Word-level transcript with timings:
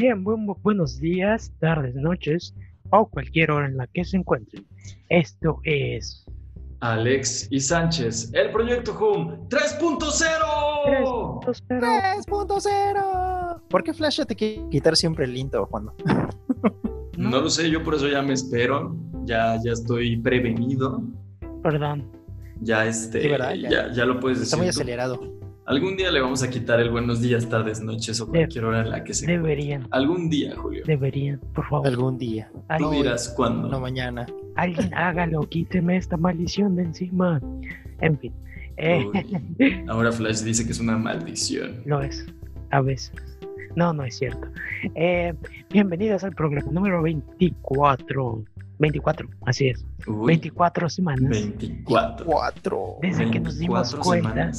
Bien, 0.00 0.24
buenos 0.24 0.98
días, 0.98 1.52
tardes, 1.60 1.94
noches 1.94 2.54
o 2.88 3.06
cualquier 3.10 3.50
hora 3.50 3.66
en 3.66 3.76
la 3.76 3.86
que 3.86 4.02
se 4.02 4.16
encuentren. 4.16 4.66
Esto 5.10 5.60
es 5.62 6.24
Alex 6.80 7.48
y 7.50 7.60
Sánchez, 7.60 8.32
el 8.32 8.50
proyecto 8.50 8.96
Home 8.98 9.40
3.0. 9.50 11.44
3.0. 11.44 13.60
¿Por 13.68 13.82
qué 13.82 13.92
Flash 13.92 14.24
te 14.24 14.34
quiere 14.34 14.66
quitar 14.70 14.96
siempre 14.96 15.26
el 15.26 15.36
intro, 15.36 15.66
Juan? 15.66 15.90
no 17.18 17.40
lo 17.42 17.50
sé, 17.50 17.70
yo 17.70 17.84
por 17.84 17.96
eso 17.96 18.08
ya 18.08 18.22
me 18.22 18.32
espero. 18.32 18.96
Ya, 19.24 19.58
ya 19.62 19.72
estoy 19.72 20.16
prevenido. 20.16 21.02
Perdón. 21.62 22.10
Ya 22.62 22.86
este, 22.86 23.28
ya, 23.28 23.92
ya, 23.92 24.06
lo 24.06 24.18
puedes 24.18 24.38
decir. 24.38 24.54
Está 24.54 24.56
muy 24.56 24.68
acelerado. 24.68 25.39
Algún 25.66 25.96
día 25.96 26.10
le 26.10 26.20
vamos 26.20 26.42
a 26.42 26.50
quitar 26.50 26.80
el 26.80 26.90
buenos 26.90 27.20
días, 27.20 27.48
tardes, 27.48 27.80
noches 27.80 28.20
o 28.20 28.28
cualquier 28.28 28.64
hora 28.64 28.80
en 28.80 28.90
la 28.90 29.04
que 29.04 29.14
se. 29.14 29.26
Deberían. 29.26 29.86
Algún 29.90 30.28
día, 30.28 30.56
Julio. 30.56 30.82
Deberían, 30.86 31.38
por 31.54 31.68
favor. 31.68 31.86
Algún 31.86 32.18
día. 32.18 32.50
Tú 32.78 32.90
dirás 32.90 33.28
cuándo. 33.36 33.68
No 33.68 33.78
mañana. 33.78 34.26
Alguien 34.56 34.92
hágalo, 34.94 35.40
quíteme 35.48 35.96
esta 35.96 36.16
maldición 36.16 36.74
de 36.76 36.82
encima. 36.84 37.40
En 38.00 38.18
fin. 38.18 38.32
Eh, 38.78 39.06
ahora 39.88 40.10
Flash 40.10 40.40
dice 40.40 40.64
que 40.64 40.72
es 40.72 40.80
una 40.80 40.96
maldición. 40.96 41.82
Lo 41.84 42.00
es, 42.00 42.26
a 42.70 42.80
veces. 42.80 43.12
No, 43.76 43.92
no 43.92 44.04
es 44.04 44.16
cierto. 44.16 44.48
Eh, 44.94 45.34
bienvenidos 45.70 46.24
al 46.24 46.34
programa 46.34 46.72
número 46.72 47.02
24 47.02 48.44
24, 48.80 49.28
así 49.44 49.68
es. 49.68 49.84
24 50.06 50.88
semanas. 50.88 51.30
24. 51.30 52.98
Desde 53.02 53.30
que 53.30 53.38
nos 53.38 53.58
dimos 53.58 53.94
cuenta. 53.94 54.50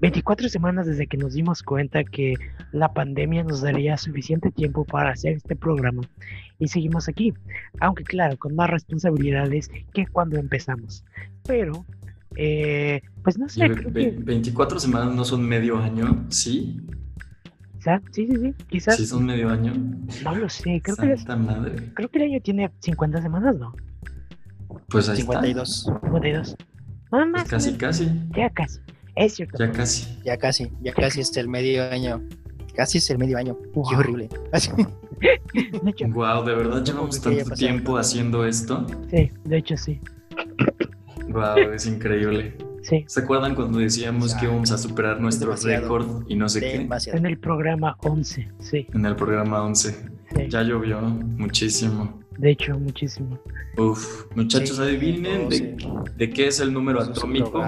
24 0.00 0.48
semanas 0.48 0.86
desde 0.86 1.06
que 1.06 1.18
nos 1.18 1.34
dimos 1.34 1.62
cuenta 1.62 2.02
que 2.04 2.34
la 2.72 2.92
pandemia 2.92 3.44
nos 3.44 3.60
daría 3.60 3.98
suficiente 3.98 4.50
tiempo 4.50 4.84
para 4.84 5.10
hacer 5.10 5.34
este 5.34 5.54
programa. 5.54 6.02
Y 6.58 6.68
seguimos 6.68 7.06
aquí. 7.06 7.34
Aunque 7.80 8.02
claro, 8.02 8.38
con 8.38 8.56
más 8.56 8.70
responsabilidades 8.70 9.70
que 9.92 10.06
cuando 10.06 10.38
empezamos. 10.38 11.04
Pero, 11.46 11.84
eh, 12.36 13.02
pues 13.22 13.38
no 13.38 13.46
sé. 13.48 13.68
24 13.68 14.80
semanas 14.80 15.14
no 15.14 15.24
son 15.26 15.46
medio 15.46 15.76
año, 15.76 16.24
¿sí? 16.30 16.80
Sí, 18.12 18.26
sí, 18.26 18.36
sí, 18.36 18.54
quizás. 18.68 18.96
¿Sí 18.96 19.06
son 19.06 19.26
medio 19.26 19.50
año? 19.50 19.72
No 20.24 20.34
lo 20.34 20.48
sé, 20.48 20.80
creo 20.82 20.96
que, 20.96 21.36
madre. 21.36 21.92
creo 21.94 22.08
que 22.08 22.18
el 22.18 22.24
año 22.24 22.40
tiene 22.40 22.70
50 22.80 23.22
semanas, 23.22 23.56
¿no? 23.56 23.74
Pues 24.88 25.08
ahí 25.08 25.18
52. 25.18 25.68
está. 25.68 26.00
52. 26.00 26.56
Nada 27.10 27.26
más. 27.26 27.48
casi, 27.48 27.72
casi. 27.74 28.08
Ya 28.36 28.50
casi. 28.50 28.80
Es 29.14 29.34
cierto. 29.34 29.58
Ya 29.58 29.70
casi. 29.70 30.18
Ya 30.24 30.36
casi, 30.36 30.72
ya 30.80 30.92
casi 30.92 31.20
es 31.20 31.36
el 31.36 31.48
medio 31.48 31.90
año. 31.90 32.22
Casi 32.74 32.98
es 32.98 33.10
el 33.10 33.18
medio 33.18 33.36
año. 33.36 33.58
Qué 33.90 33.96
horrible. 33.96 34.28
de 34.52 35.90
hecho, 35.90 36.08
wow, 36.08 36.42
¿de 36.44 36.54
verdad 36.54 36.82
llevamos 36.82 37.20
tanto 37.20 37.50
tiempo 37.50 37.98
haciendo 37.98 38.46
esto? 38.46 38.86
Sí, 39.10 39.30
de 39.44 39.56
hecho 39.58 39.76
sí. 39.76 40.00
Wow, 41.28 41.72
es 41.74 41.86
increíble. 41.86 42.56
¿Se 42.82 43.20
acuerdan 43.20 43.54
cuando 43.54 43.78
decíamos 43.78 44.34
que 44.34 44.46
íbamos 44.46 44.70
a 44.72 44.78
superar 44.78 45.20
nuestro 45.20 45.54
récord 45.56 46.24
y 46.28 46.36
no 46.36 46.48
sé 46.48 46.60
qué? 46.60 46.88
En 47.12 47.26
el 47.26 47.38
programa 47.38 47.96
11, 48.00 48.48
sí. 48.58 48.86
En 48.92 49.06
el 49.06 49.16
programa 49.16 49.62
11. 49.62 50.10
Ya 50.48 50.62
llovió 50.62 51.00
muchísimo. 51.00 52.20
De 52.38 52.50
hecho, 52.50 52.78
muchísimo. 52.78 53.38
Uf, 53.76 54.26
muchachos, 54.34 54.78
adivinen 54.78 55.48
de, 55.48 56.30
qué 56.30 56.48
es 56.48 56.60
el 56.60 56.72
número 56.72 57.00
atómico. 57.02 57.62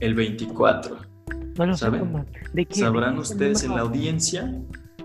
El 0.00 0.14
24. 0.14 0.98
No 1.58 1.66
lo 1.66 1.76
¿Saben? 1.76 2.24
¿De 2.52 2.66
qué? 2.66 2.80
¿Sabrán 2.80 3.18
ustedes 3.18 3.64
en 3.64 3.74
la 3.74 3.82
audiencia? 3.82 4.52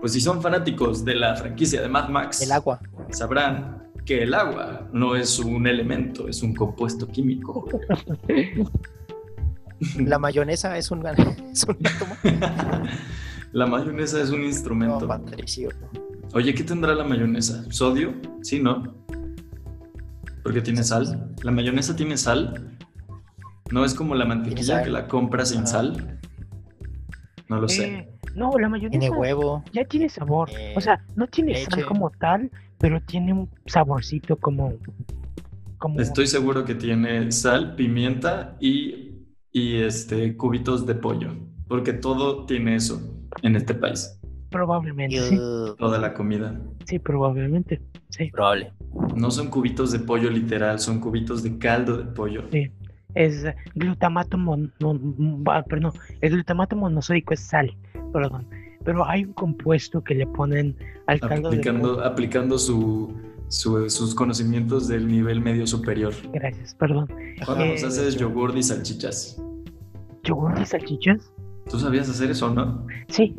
Pues 0.00 0.12
si 0.12 0.20
son 0.20 0.40
fanáticos 0.40 1.04
de 1.04 1.16
la 1.16 1.36
franquicia 1.36 1.82
de 1.82 1.88
Mad 1.88 2.08
Max. 2.08 2.42
El 2.42 2.52
agua. 2.52 2.80
Sabrán 3.10 3.90
que 4.04 4.22
el 4.22 4.34
agua 4.34 4.88
no 4.92 5.14
es 5.14 5.38
un 5.38 5.66
elemento, 5.66 6.26
es 6.28 6.42
un 6.42 6.54
compuesto 6.54 7.06
químico. 7.06 7.68
La 9.96 10.18
mayonesa 10.18 10.76
es 10.76 10.90
un, 10.90 11.06
es 11.06 11.66
la 13.52 13.66
mayonesa 13.66 14.20
es 14.20 14.30
un 14.30 14.42
instrumento. 14.42 15.08
Oye, 16.32 16.54
¿qué 16.54 16.62
tendrá 16.62 16.94
la 16.94 17.04
mayonesa? 17.04 17.64
¿Sodio? 17.70 18.14
Sí, 18.42 18.60
¿no? 18.60 18.94
Porque 20.42 20.60
tiene 20.60 20.82
sal. 20.82 21.34
¿La 21.42 21.50
mayonesa 21.50 21.96
tiene 21.96 22.16
sal? 22.16 22.76
¿No 23.70 23.84
es 23.84 23.94
como 23.94 24.14
la 24.14 24.24
mantequilla 24.24 24.82
que 24.82 24.90
la 24.90 25.06
compras 25.06 25.50
sin 25.50 25.66
sal? 25.66 26.18
No 27.48 27.60
lo 27.60 27.68
sé. 27.68 27.84
Eh, 27.86 28.08
no, 28.34 28.50
la 28.58 28.68
mayonesa. 28.68 28.98
Tiene 28.98 29.10
huevo. 29.10 29.64
Ya 29.72 29.84
tiene 29.84 30.08
sabor. 30.08 30.50
o 30.76 30.80
sea, 30.80 31.04
no 31.16 31.26
tiene 31.26 31.64
sal 31.64 31.84
como 31.84 32.10
tal, 32.10 32.50
pero 32.78 33.00
tiene 33.00 33.32
un 33.32 33.48
saborcito 33.66 34.36
como, 34.36 34.74
como. 35.78 36.00
Estoy 36.00 36.26
seguro 36.26 36.64
que 36.64 36.74
tiene 36.74 37.32
sal, 37.32 37.74
pimienta 37.74 38.56
y 38.60 39.09
y 39.52 39.76
este, 39.76 40.36
cubitos 40.36 40.86
de 40.86 40.94
pollo, 40.94 41.30
porque 41.68 41.92
todo 41.92 42.46
tiene 42.46 42.76
eso 42.76 43.00
en 43.42 43.56
este 43.56 43.74
país. 43.74 44.18
Probablemente. 44.50 45.20
Sí. 45.20 45.36
Toda 45.78 45.98
la 45.98 46.12
comida. 46.12 46.60
Sí, 46.84 46.98
probablemente. 46.98 47.80
Sí. 48.08 48.30
Probable. 48.30 48.72
No 49.14 49.30
son 49.30 49.48
cubitos 49.48 49.92
de 49.92 50.00
pollo 50.00 50.30
literal, 50.30 50.78
son 50.80 51.00
cubitos 51.00 51.42
de 51.42 51.56
caldo 51.58 51.96
de 51.96 52.04
pollo. 52.04 52.44
Sí. 52.50 52.70
Es 53.14 53.44
glutamato 53.74 54.38
mon, 54.38 54.72
ah, 55.46 55.64
perdón, 55.68 55.92
el 56.20 56.30
glutamato 56.30 56.76
monosódico 56.76 57.34
es 57.34 57.40
sal, 57.40 57.76
perdón. 58.12 58.46
Pero 58.84 59.06
hay 59.06 59.24
un 59.24 59.32
compuesto 59.32 60.02
que 60.02 60.14
le 60.14 60.26
ponen 60.26 60.76
al 61.06 61.20
caldo 61.20 61.48
aplicando, 61.48 61.88
de 61.88 61.94
pollo. 61.96 62.06
Aplicando 62.06 62.58
su, 62.58 63.12
sus 63.50 64.14
conocimientos 64.14 64.86
del 64.86 65.08
nivel 65.08 65.40
medio 65.40 65.66
superior. 65.66 66.14
Gracias, 66.32 66.74
perdón. 66.74 67.08
Cuando 67.44 67.66
nos 67.66 67.82
haces 67.82 68.16
yogur 68.16 68.56
y 68.56 68.62
salchichas. 68.62 69.42
¿Yogur 70.22 70.58
y 70.60 70.64
salchichas? 70.64 71.32
¿Tú 71.68 71.78
sabías 71.78 72.08
hacer 72.08 72.30
eso, 72.30 72.52
no? 72.54 72.86
Sí, 73.08 73.36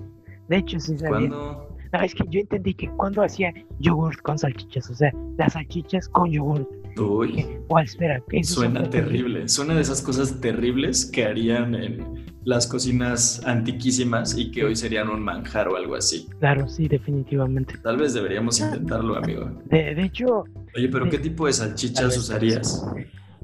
de 0.49 0.57
hecho 0.57 0.79
sí 0.79 0.97
sabía. 0.97 1.29
¿Cuándo? 1.29 1.67
No, 1.93 2.01
es 2.01 2.15
que 2.15 2.23
yo 2.29 2.39
entendí 2.39 2.73
que 2.73 2.89
cuando 2.91 3.21
hacía 3.21 3.53
yogur 3.79 4.21
con 4.21 4.37
salchichas, 4.37 4.89
o 4.89 4.95
sea, 4.95 5.11
las 5.37 5.53
salchichas 5.53 6.07
con 6.09 6.29
yogur. 6.29 6.67
Uy. 6.97 7.45
O 7.69 7.79
espera, 7.79 8.21
suena 8.43 8.89
terrible. 8.89 9.47
Suena 9.47 9.75
de 9.75 9.81
esas 9.81 10.01
cosas 10.01 10.39
terribles 10.41 11.05
que 11.05 11.25
harían 11.25 11.75
en 11.75 12.30
las 12.43 12.67
cocinas 12.67 13.41
antiquísimas 13.45 14.37
y 14.37 14.51
que 14.51 14.63
hoy 14.63 14.75
serían 14.75 15.09
un 15.09 15.21
manjar 15.21 15.67
o 15.67 15.75
algo 15.75 15.95
así. 15.95 16.27
Claro, 16.39 16.67
sí, 16.67 16.87
definitivamente. 16.87 17.77
Tal 17.77 17.97
vez 17.97 18.13
deberíamos 18.13 18.59
intentarlo, 18.59 19.15
amigo. 19.15 19.51
De, 19.65 20.01
hecho. 20.03 20.45
Oye, 20.75 20.89
pero 20.89 21.09
¿qué 21.09 21.19
tipo 21.19 21.45
de 21.45 21.53
salchichas 21.53 22.17
usarías? 22.17 22.85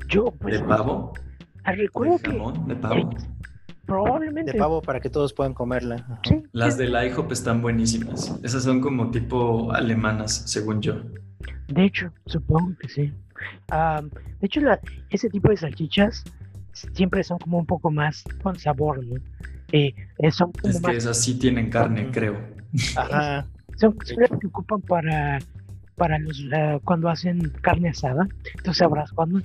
Yo, 0.08 0.26
pues, 0.40 0.60
¿De 0.60 0.66
pavo? 0.66 1.14
Ah, 1.64 1.74
recuerdo 1.74 2.18
¿De 2.18 2.32
jamón? 2.32 2.68
¿De 2.68 2.76
pavo? 2.76 3.10
Probablemente. 3.86 4.54
De 4.54 4.58
pavo 4.58 4.82
para 4.82 5.00
que 5.00 5.10
todos 5.10 5.34
puedan 5.34 5.54
comerla. 5.54 6.20
Las 6.52 6.78
de 6.78 6.88
la 6.88 7.06
IHOP 7.06 7.32
están 7.32 7.62
buenísimas. 7.62 8.38
Esas 8.44 8.64
son 8.64 8.82
como 8.82 9.12
tipo 9.12 9.72
alemanas, 9.72 10.44
según 10.46 10.82
yo. 10.82 11.02
De 11.68 11.86
hecho, 11.86 12.12
supongo 12.26 12.74
que 12.80 12.90
sí. 12.90 13.14
de 13.70 14.46
hecho, 14.46 14.62
ese 15.10 15.30
tipo 15.30 15.50
de 15.50 15.58
salchichas 15.58 16.24
siempre 16.94 17.24
son 17.24 17.40
como 17.40 17.58
un 17.58 17.66
poco 17.66 17.92
más 17.92 18.24
con 18.42 18.58
sabor, 18.58 19.06
¿no? 19.06 19.16
Eh, 19.72 19.94
eh 20.20 20.32
son 20.32 20.52
es 20.64 20.82
que 20.82 20.96
esas 20.96 21.22
sí 21.22 21.38
tienen 21.38 21.70
carne, 21.70 22.10
creo. 22.12 22.38
Ajá. 22.96 23.48
Son, 23.78 23.96
las 24.18 24.32
que 24.40 24.48
ocupan 24.48 24.82
para, 24.82 25.38
para 25.98 26.18
los, 26.18 26.40
uh, 26.40 26.80
cuando 26.84 27.10
hacen 27.10 27.52
carne 27.62 27.90
asada. 27.90 28.28
Tú 28.64 28.74
sabrás 28.74 29.12
cuándo. 29.12 29.40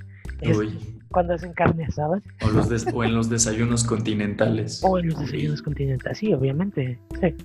cuando 1.09 1.35
hacen 1.35 1.53
carne 1.53 1.85
asada. 1.85 2.19
O, 2.41 2.49
los 2.49 2.87
o 2.91 3.03
en 3.03 3.13
los 3.13 3.29
desayunos 3.29 3.83
continentales. 3.83 4.81
O 4.83 4.97
en 4.97 5.09
los 5.09 5.19
desayunos 5.19 5.61
continentales, 5.61 6.17
sí, 6.17 6.33
obviamente. 6.33 6.99
Sí. 7.21 7.35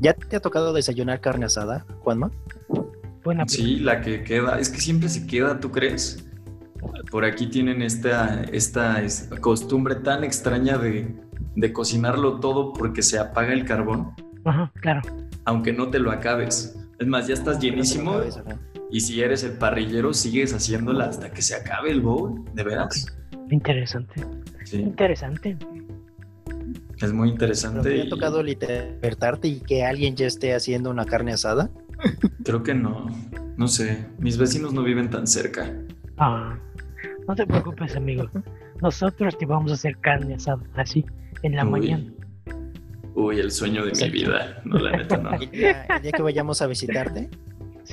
¿Ya 0.00 0.14
te 0.14 0.34
ha 0.34 0.40
tocado 0.40 0.72
desayunar 0.72 1.20
carne 1.20 1.46
asada, 1.46 1.86
Juanma? 2.00 2.32
Buena 3.22 3.44
sí, 3.46 3.78
la 3.78 4.00
que 4.00 4.24
queda. 4.24 4.58
Es 4.58 4.68
que 4.68 4.80
siempre 4.80 5.08
se 5.08 5.26
queda, 5.26 5.60
¿tú 5.60 5.70
crees? 5.70 6.28
Por 7.10 7.24
aquí 7.24 7.46
tienen 7.46 7.82
esta, 7.82 8.42
esta 8.52 9.02
costumbre 9.40 9.96
tan 9.96 10.24
extraña 10.24 10.78
de, 10.78 11.14
de 11.54 11.72
cocinarlo 11.72 12.40
todo 12.40 12.72
porque 12.72 13.02
se 13.02 13.18
apaga 13.18 13.52
el 13.52 13.64
carbón. 13.64 14.12
Ajá, 14.44 14.70
claro. 14.80 15.00
Aunque 15.44 15.72
no 15.72 15.88
te 15.90 15.98
lo 15.98 16.10
acabes. 16.10 16.76
Es 16.98 17.06
más, 17.06 17.26
ya 17.26 17.34
estás 17.34 17.58
llenísimo. 17.58 18.20
Y 18.90 19.00
si 19.00 19.20
eres 19.20 19.42
el 19.42 19.52
parrillero, 19.52 20.14
sigues 20.14 20.52
haciéndola 20.52 21.06
hasta 21.06 21.32
que 21.32 21.42
se 21.42 21.54
acabe 21.54 21.90
el 21.90 22.00
bowl, 22.00 22.44
de 22.54 22.62
veras. 22.62 23.06
Interesante. 23.50 24.24
Sí. 24.64 24.80
Interesante. 24.80 25.56
Es 27.00 27.12
muy 27.12 27.28
interesante. 27.28 27.90
¿Te 27.90 28.02
ha 28.02 28.08
tocado 28.08 28.42
despertarte 28.42 29.48
y 29.48 29.60
que 29.60 29.84
alguien 29.84 30.16
ya 30.16 30.26
esté 30.26 30.54
haciendo 30.54 30.90
una 30.90 31.04
carne 31.04 31.32
asada? 31.32 31.70
Creo 32.44 32.62
que 32.62 32.74
no. 32.74 33.06
No 33.56 33.68
sé. 33.68 34.06
Mis 34.18 34.38
vecinos 34.38 34.72
no 34.72 34.82
viven 34.82 35.10
tan 35.10 35.26
cerca. 35.26 35.72
Ah, 36.16 36.58
no 37.28 37.34
te 37.34 37.46
preocupes, 37.46 37.96
amigo. 37.96 38.28
Nosotros 38.80 39.36
te 39.38 39.46
vamos 39.46 39.70
a 39.72 39.74
hacer 39.74 39.96
carne 39.98 40.34
asada, 40.34 40.62
así, 40.74 41.04
en 41.42 41.56
la 41.56 41.64
mañana. 41.64 42.04
Uy, 43.14 43.40
el 43.40 43.50
sueño 43.50 43.84
de 43.84 43.92
mi 43.92 44.10
vida. 44.10 44.60
No, 44.64 44.78
la 44.78 44.96
neta, 44.96 45.16
no. 45.16 45.32
El 45.40 45.50
día, 45.50 46.12
que 46.14 46.22
vayamos 46.22 46.60
a 46.60 46.66
visitarte, 46.66 47.30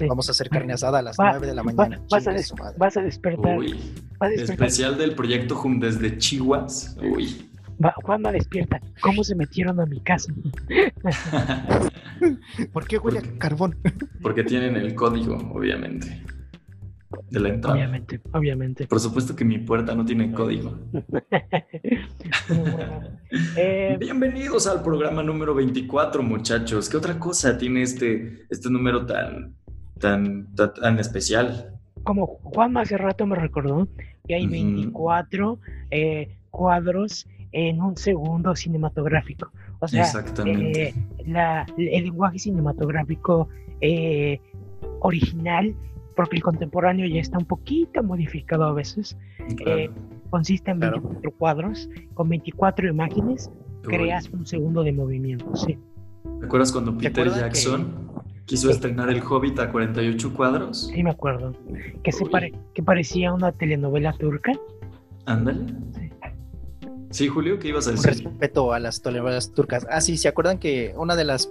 vamos 0.08 0.28
a 0.28 0.32
hacer 0.32 0.50
carne 0.50 0.74
asada 0.74 1.00
a 1.00 1.02
las 1.02 1.18
nueve 1.18 1.38
9 1.40 1.48
de 1.48 1.56
la 1.56 1.64
mañana. 1.64 2.02
vas, 2.10 2.28
a 2.28 2.34
vas, 2.78 2.98
a 2.98 3.02
despertar. 3.02 3.58
Uy, 3.58 3.80
especial 4.36 4.98
del 4.98 5.16
proyecto 5.16 5.60
Hum 5.62 5.80
desde 5.80 6.18
Chihuahua. 6.18 6.68
Uy. 7.02 7.50
¿Cuándo 8.04 8.32
despierta? 8.32 8.80
¿Cómo 9.02 9.24
se 9.24 9.36
metieron 9.36 9.80
a 9.80 9.86
mi 9.86 10.00
casa? 10.02 10.32
¿Por 12.72 12.88
qué 12.88 12.98
huele 12.98 13.20
a 13.20 13.40
carbón? 13.40 13.78
Porque 14.22 14.44
tienen 14.44 14.76
el 14.76 14.94
código, 14.94 15.36
obviamente 15.54 16.24
de 17.30 17.40
la 17.40 17.50
entrada. 17.50 17.76
Obviamente, 17.76 18.22
obviamente. 18.32 18.88
Por 18.88 19.00
supuesto 19.00 19.36
que 19.36 19.46
mi 19.46 19.60
puerta 19.60 19.96
no 19.96 20.06
tiene 20.06 20.32
código. 20.32 20.78
Eh, 23.58 23.98
Bienvenidos 24.00 24.68
al 24.68 24.84
programa 24.84 25.24
número 25.24 25.56
24, 25.56 26.22
muchachos. 26.22 26.88
¿Qué 26.88 26.98
otra 26.98 27.18
cosa 27.18 27.58
tiene 27.58 27.82
este, 27.82 28.46
este 28.50 28.70
número 28.70 29.08
tan, 29.08 29.56
tan, 30.00 30.54
tan, 30.56 31.00
especial? 31.00 31.74
Como 32.04 32.28
Juan 32.44 32.78
hace 32.78 32.96
rato 32.96 33.26
me 33.26 33.36
recordó 33.36 33.88
que 34.28 34.36
hay 34.36 34.46
24 34.46 35.60
eh, 35.90 36.38
cuadros 36.52 37.28
en 37.52 37.82
un 37.82 37.98
segundo 37.98 38.56
cinematográfico. 38.56 39.52
O 39.80 39.88
sea, 39.88 40.04
Exactamente. 40.04 40.90
Eh, 40.90 41.66
el 41.78 42.04
lenguaje 42.04 42.38
cinematográfico 42.38 43.50
original 45.00 45.76
porque 46.16 46.38
el 46.38 46.44
contemporáneo 46.44 47.08
ya 47.08 47.20
está 47.20 47.38
un 47.38 47.46
poquito 47.46 48.04
modificado 48.04 48.64
a 48.66 48.74
veces. 48.74 49.18
Eh, 49.66 49.90
consiste 50.30 50.72
en 50.72 50.80
24 50.80 51.32
cuadros, 51.32 51.90
con 52.14 52.30
24 52.30 52.88
imágenes, 52.88 53.52
creas 53.84 54.30
un 54.30 54.46
segundo 54.46 54.84
de 54.84 54.94
movimiento, 54.94 55.56
sí. 55.56 55.78
¿Te 56.40 56.46
acuerdas 56.46 56.72
cuando 56.72 56.98
Peter 56.98 57.30
Jackson 57.30 58.12
quiso 58.46 58.70
estrenar 58.70 59.10
El 59.10 59.22
Hobbit 59.22 59.60
a 59.60 59.72
48 59.72 60.34
cuadros? 60.34 60.88
Sí, 60.88 61.04
me 61.04 61.12
acuerdo. 61.12 61.54
Que, 62.04 62.12
se 62.12 62.26
pare... 62.26 62.54
que 62.74 62.84
parecía 62.84 63.34
una 63.34 63.52
telenovela 63.52 64.14
turca. 64.14 64.54
Ándale. 65.26 65.66
Sí, 65.94 66.10
Julio, 67.32 67.60
¿qué 67.60 67.68
ibas 67.68 67.88
a 67.88 67.92
decir? 67.92 68.24
respeto 68.24 68.74
a 68.74 68.80
las 68.80 69.02
telenovelas 69.02 69.52
turcas. 69.54 69.86
Ah, 69.90 70.02
sí, 70.02 70.18
¿se 70.18 70.28
acuerdan 70.28 70.58
que 70.58 70.94
una 70.98 71.16
de 71.16 71.24
las, 71.24 71.50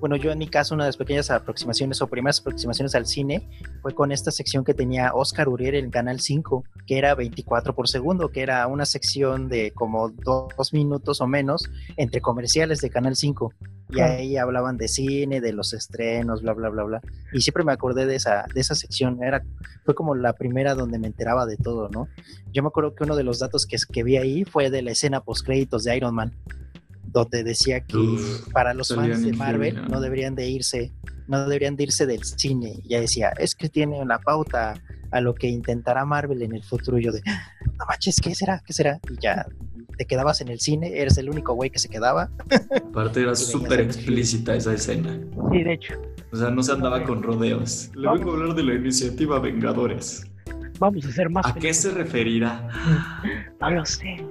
bueno, 0.00 0.16
yo 0.16 0.32
en 0.32 0.38
mi 0.38 0.48
caso, 0.48 0.74
una 0.74 0.84
de 0.84 0.88
las 0.88 0.96
pequeñas 0.96 1.30
aproximaciones 1.30 2.02
o 2.02 2.08
primeras 2.08 2.40
aproximaciones 2.40 2.94
al 2.94 3.06
cine 3.06 3.48
fue 3.82 3.94
con 3.94 4.10
esta 4.10 4.30
sección 4.30 4.64
que 4.64 4.74
tenía 4.74 5.14
Oscar 5.14 5.48
Uriel 5.48 5.76
en 5.76 5.90
Canal 5.90 6.20
5, 6.20 6.64
que 6.86 6.98
era 6.98 7.14
24 7.14 7.74
por 7.74 7.88
segundo, 7.88 8.30
que 8.30 8.42
era 8.42 8.66
una 8.66 8.84
sección 8.84 9.48
de 9.48 9.70
como 9.72 10.10
dos 10.10 10.72
minutos 10.72 11.20
o 11.20 11.26
menos 11.26 11.70
entre 11.96 12.20
comerciales 12.20 12.80
de 12.80 12.90
Canal 12.90 13.14
5. 13.14 13.52
Y 13.88 14.00
ahí 14.00 14.36
hablaban 14.36 14.76
de 14.76 14.88
cine, 14.88 15.40
de 15.40 15.52
los 15.52 15.72
estrenos, 15.72 16.42
bla, 16.42 16.54
bla, 16.54 16.68
bla, 16.70 16.82
bla. 16.82 17.00
Y 17.32 17.40
siempre 17.40 17.62
me 17.62 17.72
acordé 17.72 18.06
de 18.06 18.16
esa, 18.16 18.44
de 18.52 18.60
esa 18.60 18.74
sección. 18.74 19.22
Era, 19.22 19.44
fue 19.84 19.94
como 19.94 20.14
la 20.14 20.32
primera 20.32 20.74
donde 20.74 20.98
me 20.98 21.06
enteraba 21.06 21.46
de 21.46 21.56
todo, 21.56 21.88
¿no? 21.88 22.08
Yo 22.52 22.62
me 22.62 22.68
acuerdo 22.68 22.94
que 22.94 23.04
uno 23.04 23.14
de 23.14 23.22
los 23.22 23.38
datos 23.38 23.66
que, 23.66 23.76
que 23.92 24.02
vi 24.02 24.16
ahí 24.16 24.44
fue 24.44 24.70
de 24.70 24.82
la 24.82 24.90
escena 24.90 25.20
post 25.20 25.46
créditos 25.46 25.84
de 25.84 25.96
Iron 25.96 26.14
Man, 26.14 26.32
donde 27.04 27.44
decía 27.44 27.80
que 27.80 27.96
para 28.52 28.74
los 28.74 28.94
fans 28.94 29.22
de 29.22 29.32
Marvel 29.32 29.88
no 29.88 30.00
deberían 30.00 30.34
de 30.34 30.48
irse, 30.48 30.92
no 31.28 31.40
deberían 31.40 31.76
de 31.76 31.84
irse 31.84 32.06
del 32.06 32.24
cine. 32.24 32.80
Y 32.82 32.88
ya 32.88 33.00
decía, 33.00 33.32
es 33.38 33.54
que 33.54 33.68
tiene 33.68 34.00
una 34.00 34.18
pauta 34.18 34.74
a 35.12 35.20
lo 35.20 35.34
que 35.34 35.46
intentará 35.46 36.04
Marvel 36.04 36.42
en 36.42 36.54
el 36.54 36.64
futuro. 36.64 36.98
Y 36.98 37.04
yo 37.04 37.12
de, 37.12 37.22
no 37.78 37.86
manches, 37.86 38.20
¿qué 38.20 38.34
será? 38.34 38.62
¿Qué 38.66 38.72
será? 38.72 38.98
Y 39.08 39.16
ya 39.20 39.46
te 39.96 40.04
quedabas 40.06 40.40
en 40.40 40.48
el 40.48 40.60
cine, 40.60 40.98
eres 40.98 41.18
el 41.18 41.30
único 41.30 41.54
güey 41.54 41.70
que 41.70 41.78
se 41.78 41.88
quedaba. 41.88 42.30
Aparte 42.90 43.22
era 43.22 43.34
súper 43.34 43.80
explícita 43.80 44.54
esa 44.54 44.74
escena. 44.74 45.18
Sí, 45.50 45.62
de 45.62 45.72
hecho. 45.72 45.94
O 46.32 46.36
sea, 46.36 46.50
no 46.50 46.62
se 46.62 46.72
andaba 46.72 47.04
con 47.04 47.22
rodeos. 47.22 47.90
Le 47.94 48.10
vengo 48.10 48.30
a 48.30 48.34
hablar 48.34 48.54
de 48.54 48.62
la 48.62 48.74
iniciativa 48.74 49.38
Vengadores. 49.38 50.26
Vamos 50.78 51.04
a 51.06 51.08
hacer 51.08 51.30
más. 51.30 51.46
¿A 51.46 51.54
qué 51.54 51.72
se 51.72 51.90
referirá? 51.90 52.68
No 53.60 53.70
lo 53.70 53.84
sé. 53.84 54.24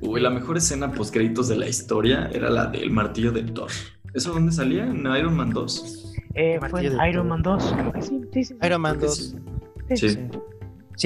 Uy, 0.00 0.20
la 0.20 0.30
mejor 0.30 0.56
escena 0.56 0.92
post 0.92 1.12
créditos 1.12 1.48
de 1.48 1.56
la 1.56 1.68
historia 1.68 2.30
era 2.32 2.50
la 2.50 2.66
del 2.66 2.90
martillo 2.90 3.32
de 3.32 3.42
Thor. 3.42 3.70
¿Eso 4.14 4.32
dónde 4.32 4.52
salía? 4.52 4.84
¿En 4.84 5.06
Iron 5.16 5.36
Man 5.36 5.50
2? 5.50 6.14
Eh, 6.34 6.58
fue 6.70 6.84
Iron 7.08 7.28
Man 7.28 7.42
2, 7.42 7.74
creo 7.74 7.92
que 7.92 8.02
sí. 8.02 8.20
sí, 8.32 8.44
sí 8.44 8.54
Iron 8.62 8.80
Man 8.80 8.98
2. 8.98 9.36
Sí. 9.94 9.96
sí. 9.96 10.18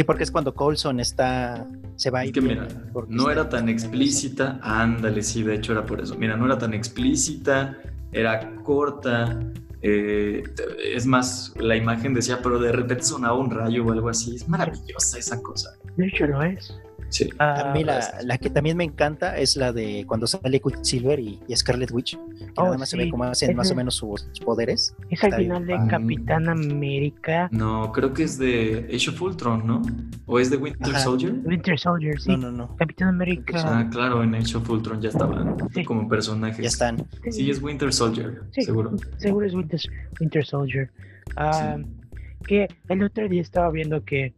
Porque 0.05 0.25
es 0.25 0.31
cuando 0.31 0.55
Coulson 0.55 1.01
está. 1.01 1.67
Se 1.97 2.11
va 2.11 2.25
es 2.25 2.33
que 2.33 2.41
mira, 2.41 2.67
no 3.09 3.31
era 3.31 3.49
tan 3.49 3.69
explícita. 3.69 4.59
Ándale, 4.63 5.23
sí, 5.23 5.43
de 5.43 5.57
hecho 5.57 5.73
era 5.73 5.85
por 5.85 6.01
eso. 6.01 6.17
Mira, 6.17 6.37
no 6.37 6.47
era 6.47 6.57
tan 6.57 6.73
explícita, 6.73 7.79
era 8.11 8.57
corta. 8.65 9.39
Eh, 9.83 10.43
es 10.83 11.07
más, 11.07 11.53
la 11.59 11.77
imagen 11.77 12.15
decía, 12.15 12.39
pero 12.43 12.59
de 12.59 12.73
repente 12.73 13.05
sonaba 13.05 13.37
un 13.37 13.51
rayo 13.51 13.85
o 13.85 13.93
algo 13.93 14.09
así. 14.09 14.35
Es 14.35 14.49
maravillosa 14.49 15.19
esa 15.19 15.43
cosa. 15.43 15.77
De 15.97 16.07
hecho, 16.07 16.27
lo 16.27 16.43
es. 16.43 16.75
Sí. 17.13 17.29
a 17.39 17.73
mí 17.75 17.85
la, 17.85 18.39
que 18.39 18.49
también 18.49 18.77
me 18.79 18.85
encanta 18.85 19.37
es 19.37 19.57
la 19.57 19.71
de 19.73 20.05
cuando 20.07 20.27
sale 20.27 20.61
Quicksilver 20.61 21.21
y, 21.21 21.39
y 21.47 21.55
Scarlet 21.55 21.91
Witch, 21.93 22.17
que 22.17 22.47
oh, 22.57 22.65
nada 22.65 22.79
más 22.79 22.89
se 22.89 22.97
ve 22.97 23.11
cómo 23.11 23.25
hacen 23.25 23.55
más 23.55 23.71
o 23.71 23.75
menos 23.75 23.97
sus, 23.97 24.27
poderes. 24.45 24.97
Es 25.11 25.23
al 25.23 25.35
final 25.35 25.67
de 25.67 25.79
Capitán 25.89 26.49
América. 26.49 27.51
No, 27.53 27.93
creo 27.93 28.15
que 28.15 28.23
es 28.23 28.39
de 28.39 28.89
Age 28.95 29.11
of 29.11 29.21
Ultron, 29.21 29.67
¿no? 29.67 29.83
¿O 30.25 30.39
es 30.39 30.51
de 30.51 30.57
Winter 30.57 30.99
Soldier? 30.99 31.35
Winter 31.45 31.79
Soldier, 31.79 32.19
sí. 32.19 32.31
No, 32.31 32.51
no, 32.51 32.53
no. 32.53 32.77
Capitán 32.77 33.09
América. 33.09 33.63
Ah, 33.63 33.89
claro, 33.91 34.23
en 34.23 34.35
Age 34.35 34.57
of 34.57 34.69
Ultron 34.71 35.01
ya 35.03 35.11
estaban 35.11 35.57
como 35.87 36.09
personajes. 36.09 36.59
Ya 36.59 36.69
están. 36.69 37.07
Sí, 37.31 37.51
es 37.51 37.63
Winter 37.63 37.93
Soldier, 37.93 38.43
seguro. 38.53 38.93
Seguro 39.19 39.47
es 39.47 39.55
Winter, 39.55 39.81
Winter 40.19 40.47
Soldier. 40.47 40.91
Ah, 41.37 41.77
que 42.47 42.69
el 42.89 43.03
otro 43.03 43.29
día 43.29 43.43
estaba 43.43 43.71
viendo 43.71 44.05
que 44.05 44.35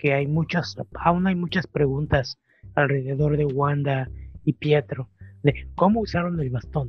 que 0.00 0.14
hay 0.14 0.26
muchas, 0.26 0.76
aún 0.94 1.26
hay 1.26 1.34
muchas 1.34 1.66
preguntas 1.66 2.38
alrededor 2.74 3.36
de 3.36 3.44
Wanda 3.44 4.08
y 4.44 4.54
Pietro, 4.54 5.08
de 5.42 5.68
cómo 5.74 6.00
usaron 6.00 6.40
el 6.40 6.50
bastón, 6.50 6.88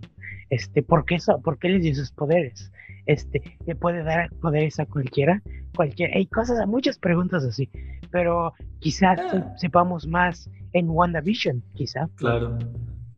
este, 0.49 0.83
¿por 0.83 1.05
qué, 1.05 1.15
eso, 1.15 1.41
por 1.41 1.57
qué 1.59 1.69
les 1.69 1.83
dio 1.83 1.95
sus 1.95 2.11
poderes? 2.11 2.71
Este, 3.05 3.57
¿le 3.65 3.75
puede 3.75 4.03
dar 4.03 4.29
poderes 4.41 4.79
a 4.79 4.85
cualquiera? 4.85 5.41
Cualquiera, 5.75 6.15
hay 6.15 6.27
cosas, 6.27 6.65
muchas 6.67 6.99
preguntas 6.99 7.43
así, 7.43 7.69
pero 8.11 8.53
quizás 8.79 9.19
ah. 9.19 9.53
sepamos 9.57 10.07
más 10.07 10.49
en 10.73 10.89
WandaVision, 10.89 11.63
quizá. 11.73 12.07
Claro. 12.15 12.57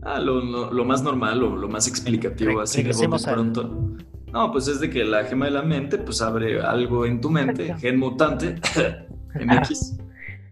Ah, 0.04 0.20
lo, 0.20 0.72
lo, 0.72 0.86
más 0.86 1.02
normal 1.02 1.44
o 1.44 1.56
lo 1.56 1.70
más 1.70 1.88
explicativo, 1.88 2.60
así 2.62 2.84
de 2.84 2.94
pronto. 3.24 3.96
No, 4.32 4.52
pues 4.52 4.68
es 4.68 4.80
de 4.80 4.90
que 4.90 5.04
la 5.04 5.24
gema 5.24 5.46
de 5.46 5.52
la 5.52 5.62
mente, 5.62 5.98
pues 5.98 6.22
abre 6.22 6.60
algo 6.62 7.06
en 7.06 7.22
tu 7.22 7.30
mente, 7.30 7.74
gen 7.78 8.00
mutante, 8.00 8.56
MX, 9.36 9.98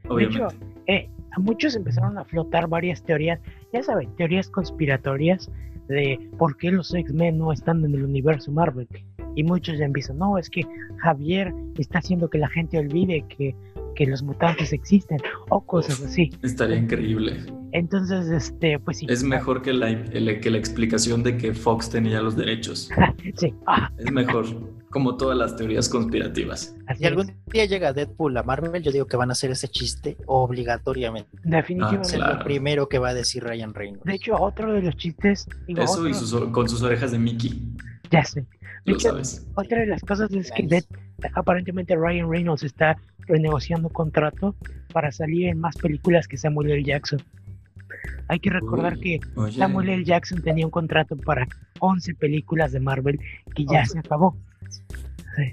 obviamente. 0.07 0.39
De 0.39 0.47
hecho, 0.47 0.57
eh, 0.87 1.09
a 1.31 1.39
muchos 1.39 1.75
empezaron 1.75 2.17
a 2.17 2.25
flotar 2.25 2.67
varias 2.67 3.03
teorías, 3.03 3.39
ya 3.73 3.83
saben, 3.83 4.09
teorías 4.15 4.49
conspiratorias 4.49 5.49
de 5.87 6.19
por 6.37 6.57
qué 6.57 6.71
los 6.71 6.93
X-Men 6.93 7.37
no 7.37 7.51
están 7.51 7.83
en 7.83 7.93
el 7.95 8.03
universo 8.03 8.51
Marvel. 8.51 8.87
Y 9.35 9.43
muchos 9.43 9.77
ya 9.77 9.85
empiezan, 9.85 10.17
no, 10.17 10.37
es 10.37 10.49
que 10.49 10.65
Javier 10.97 11.53
está 11.77 11.99
haciendo 11.99 12.29
que 12.29 12.37
la 12.37 12.49
gente 12.49 12.77
olvide 12.77 13.23
que, 13.29 13.55
que 13.95 14.05
los 14.05 14.21
mutantes 14.23 14.73
existen 14.73 15.19
o 15.49 15.61
cosas 15.61 16.01
así. 16.01 16.31
Estaría 16.41 16.77
increíble. 16.77 17.37
Entonces, 17.71 18.29
este, 18.29 18.77
pues 18.79 18.97
sí. 18.97 19.07
Es 19.09 19.23
mejor 19.23 19.61
que 19.61 19.71
la, 19.71 20.03
que 20.03 20.49
la 20.49 20.57
explicación 20.57 21.23
de 21.23 21.37
que 21.37 21.53
Fox 21.53 21.89
tenía 21.89 22.21
los 22.21 22.35
derechos. 22.35 22.89
sí. 23.37 23.53
Es 23.97 24.11
mejor 24.11 24.47
como 24.91 25.15
todas 25.15 25.37
las 25.37 25.55
teorías 25.55 25.89
conspirativas. 25.89 26.75
Si 26.97 27.05
algún 27.05 27.33
día 27.47 27.65
llega 27.65 27.93
Deadpool 27.93 28.37
a 28.37 28.43
Marvel, 28.43 28.83
yo 28.83 28.91
digo 28.91 29.07
que 29.07 29.15
van 29.17 29.29
a 29.29 29.31
hacer 29.31 29.49
ese 29.49 29.69
chiste 29.69 30.17
obligatoriamente. 30.27 31.29
Definitivamente. 31.43 32.17
Ah, 32.21 32.31
es 32.31 32.37
lo 32.37 32.43
primero 32.43 32.89
que 32.89 32.99
va 32.99 33.09
a 33.09 33.13
decir 33.13 33.43
Ryan 33.43 33.73
Reynolds. 33.73 34.03
De 34.03 34.13
hecho, 34.13 34.35
otro 34.35 34.73
de 34.73 34.81
los 34.81 34.95
chistes. 34.97 35.47
Eso 35.67 36.07
y 36.07 36.51
con 36.51 36.69
sus 36.69 36.81
orejas 36.83 37.13
de 37.13 37.19
Mickey. 37.19 37.73
Ya 38.11 38.25
sé. 38.25 38.45
sabes. 38.99 39.47
Otra 39.55 39.79
de 39.79 39.87
las 39.87 40.01
cosas 40.01 40.31
es 40.33 40.51
que 40.51 40.83
aparentemente 41.33 41.95
Ryan 41.95 42.29
Reynolds 42.29 42.63
está 42.63 42.97
renegociando 43.19 43.87
contrato 43.89 44.55
para 44.91 45.11
salir 45.13 45.47
en 45.47 45.59
más 45.59 45.77
películas 45.77 46.27
que 46.27 46.35
Samuel 46.35 46.71
L. 46.71 46.83
Jackson. 46.83 47.21
Hay 48.27 48.39
que 48.39 48.49
recordar 48.49 48.99
que 48.99 49.21
Samuel 49.55 49.89
L. 49.89 50.03
Jackson 50.03 50.41
tenía 50.41 50.65
un 50.65 50.71
contrato 50.71 51.15
para 51.15 51.47
11 51.79 52.15
películas 52.15 52.73
de 52.73 52.81
Marvel 52.81 53.19
que 53.55 53.65
ya 53.65 53.85
se 53.85 53.99
acabó. 53.99 54.35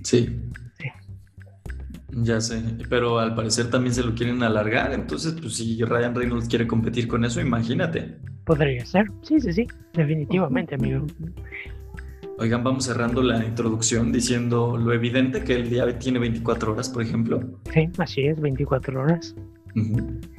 Sí. 0.02 0.37
Ya 2.10 2.40
sé, 2.40 2.62
pero 2.88 3.18
al 3.18 3.34
parecer 3.34 3.70
también 3.70 3.94
se 3.94 4.02
lo 4.02 4.14
quieren 4.14 4.42
alargar, 4.42 4.92
entonces 4.92 5.34
pues 5.40 5.56
si 5.56 5.82
Ryan 5.84 6.14
Reynolds 6.14 6.48
quiere 6.48 6.66
competir 6.66 7.06
con 7.06 7.25
eso, 7.25 7.40
imagínate. 7.40 8.16
Podría 8.44 8.84
ser, 8.87 9.06
sí, 9.22 9.38
sí, 9.40 9.52
sí, 9.52 9.66
definitivamente, 9.92 10.75
amigo. 10.75 11.06
Oigan, 12.38 12.64
vamos 12.64 12.84
cerrando 12.87 13.22
la 13.22 13.44
introducción 13.44 14.10
diciendo 14.10 14.78
lo 14.78 14.92
evidente 14.92 15.44
que 15.44 15.54
el 15.56 15.68
día 15.68 15.98
tiene 15.98 16.18
24 16.18 16.72
horas, 16.72 16.88
por 16.88 17.02
ejemplo. 17.02 17.60
Sí, 17.75 17.90
así 17.98 18.26
es, 18.26 18.40
24 18.40 19.00
horas. 19.00 19.34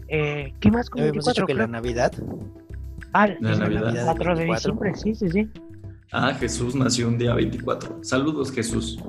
eh, 0.08 0.52
¿Qué 0.60 0.72
más 0.72 0.90
con 0.90 1.04
24 1.04 1.34
dicho 1.34 1.46
que 1.46 1.54
la 1.54 1.68
Navidad? 1.68 2.12
Ah, 3.14 3.28
la 3.40 3.58
Navidad. 3.58 4.06
4 4.06 4.36
de 4.36 4.46
diciembre, 4.46 4.96
sí, 4.96 5.14
sí, 5.14 5.30
sí. 5.30 5.50
Ah, 6.12 6.34
Jesús 6.34 6.76
nació 6.76 7.08
un 7.08 7.18
día 7.18 7.36
24. 7.36 8.04
Saludos, 8.04 8.52
Jesús. 8.52 9.00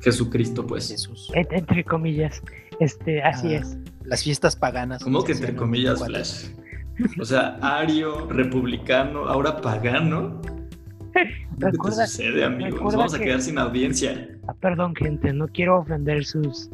Jesucristo, 0.00 0.66
pues. 0.66 0.88
Jesús. 0.88 1.30
Entre 1.34 1.84
comillas. 1.84 2.42
Este, 2.78 3.22
así 3.22 3.54
es. 3.54 3.76
Las 4.04 4.22
fiestas 4.22 4.56
paganas. 4.56 5.02
¿Cómo 5.04 5.22
que 5.22 5.32
entre 5.32 5.54
comillas, 5.54 6.02
Flash? 6.02 6.46
O 7.20 7.24
sea, 7.24 7.58
ario, 7.60 8.26
republicano, 8.30 9.26
ahora 9.26 9.60
pagano. 9.60 10.40
¿Qué 11.12 11.26
te 11.58 11.92
sucede, 11.92 12.44
amigo? 12.44 12.78
Nos 12.80 12.94
vamos 12.94 13.14
a 13.14 13.18
quedar 13.18 13.42
sin 13.42 13.58
audiencia. 13.58 14.28
Ah, 14.48 14.54
perdón, 14.54 14.94
gente, 14.94 15.32
no 15.32 15.46
quiero 15.48 15.78
ofender 15.78 16.24
sus 16.24 16.70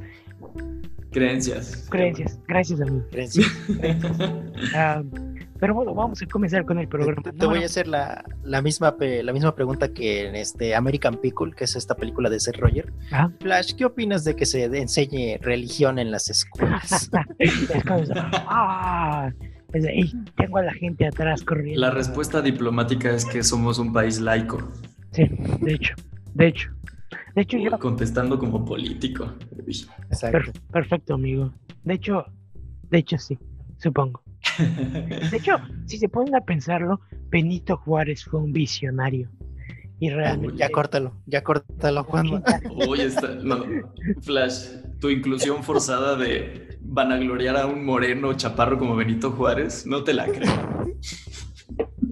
creencias. 1.10 1.86
Creencias, 1.90 2.38
gracias, 2.46 2.80
amigo. 2.80 3.04
Creencias. 3.10 3.46
Ah, 4.74 5.02
pero 5.58 5.74
bueno, 5.74 5.94
vamos 5.94 6.22
a 6.22 6.26
comenzar 6.26 6.64
con 6.64 6.78
el 6.78 6.88
programa. 6.88 7.22
Te, 7.22 7.46
voy 7.46 7.62
a 7.62 7.66
hacer 7.66 7.86
la, 7.88 8.24
misma, 8.62 8.96
la 8.98 9.32
misma 9.32 9.54
pregunta 9.54 9.92
que 9.92 10.26
en 10.26 10.36
este 10.36 10.74
American 10.74 11.16
Pickle, 11.16 11.52
que 11.52 11.64
es 11.64 11.76
esta 11.76 11.94
película 11.94 12.30
de 12.30 12.40
Seth 12.40 12.56
Roger. 12.56 12.92
Ah. 13.12 13.30
Flash, 13.40 13.74
¿qué 13.74 13.84
opinas 13.84 14.24
de 14.24 14.36
que 14.36 14.46
se 14.46 14.64
enseñe 14.64 15.38
religión 15.40 15.98
en 15.98 16.10
las 16.10 16.30
escuelas? 16.30 17.10
ah, 18.46 19.30
tengo 20.36 20.58
a 20.58 20.62
la 20.62 20.72
gente 20.74 21.06
atrás 21.06 21.42
corriendo. 21.42 21.80
La 21.80 21.90
respuesta 21.90 22.42
diplomática 22.42 23.10
es 23.10 23.24
que 23.24 23.42
somos 23.42 23.78
un 23.78 23.92
país 23.92 24.20
laico. 24.20 24.58
Sí, 25.12 25.24
de 25.60 25.74
hecho, 25.74 25.94
de 26.34 26.48
hecho. 26.48 26.70
De 27.34 27.42
hecho, 27.42 27.58
yo... 27.58 27.78
Contestando 27.78 28.38
como 28.38 28.64
político. 28.64 29.32
perfecto, 30.72 31.14
amigo. 31.14 31.52
De 31.84 31.94
hecho, 31.94 32.24
de 32.90 32.98
hecho 32.98 33.18
sí, 33.18 33.38
supongo. 33.78 34.22
De 35.30 35.36
hecho, 35.36 35.56
si 35.86 35.98
se 35.98 36.08
ponen 36.08 36.34
a 36.34 36.40
pensarlo, 36.40 37.00
Benito 37.30 37.76
Juárez 37.76 38.24
fue 38.24 38.40
un 38.40 38.52
visionario. 38.52 39.30
Y 39.98 40.10
realmente. 40.10 40.58
Ya 40.58 40.68
córtalo, 40.68 41.14
ya 41.26 41.42
córtalo, 41.42 42.04
Juan. 42.04 42.42
Uy, 42.88 43.00
está. 43.00 43.28
No, 43.36 43.64
Flash, 44.20 44.68
tu 45.00 45.08
inclusión 45.08 45.64
forzada 45.64 46.16
de 46.16 46.78
vanagloriar 46.82 47.56
a 47.56 47.66
un 47.66 47.84
moreno 47.84 48.34
chaparro 48.34 48.78
como 48.78 48.94
Benito 48.94 49.32
Juárez, 49.32 49.86
no 49.86 50.04
te 50.04 50.12
la 50.12 50.26
creo. 50.26 50.52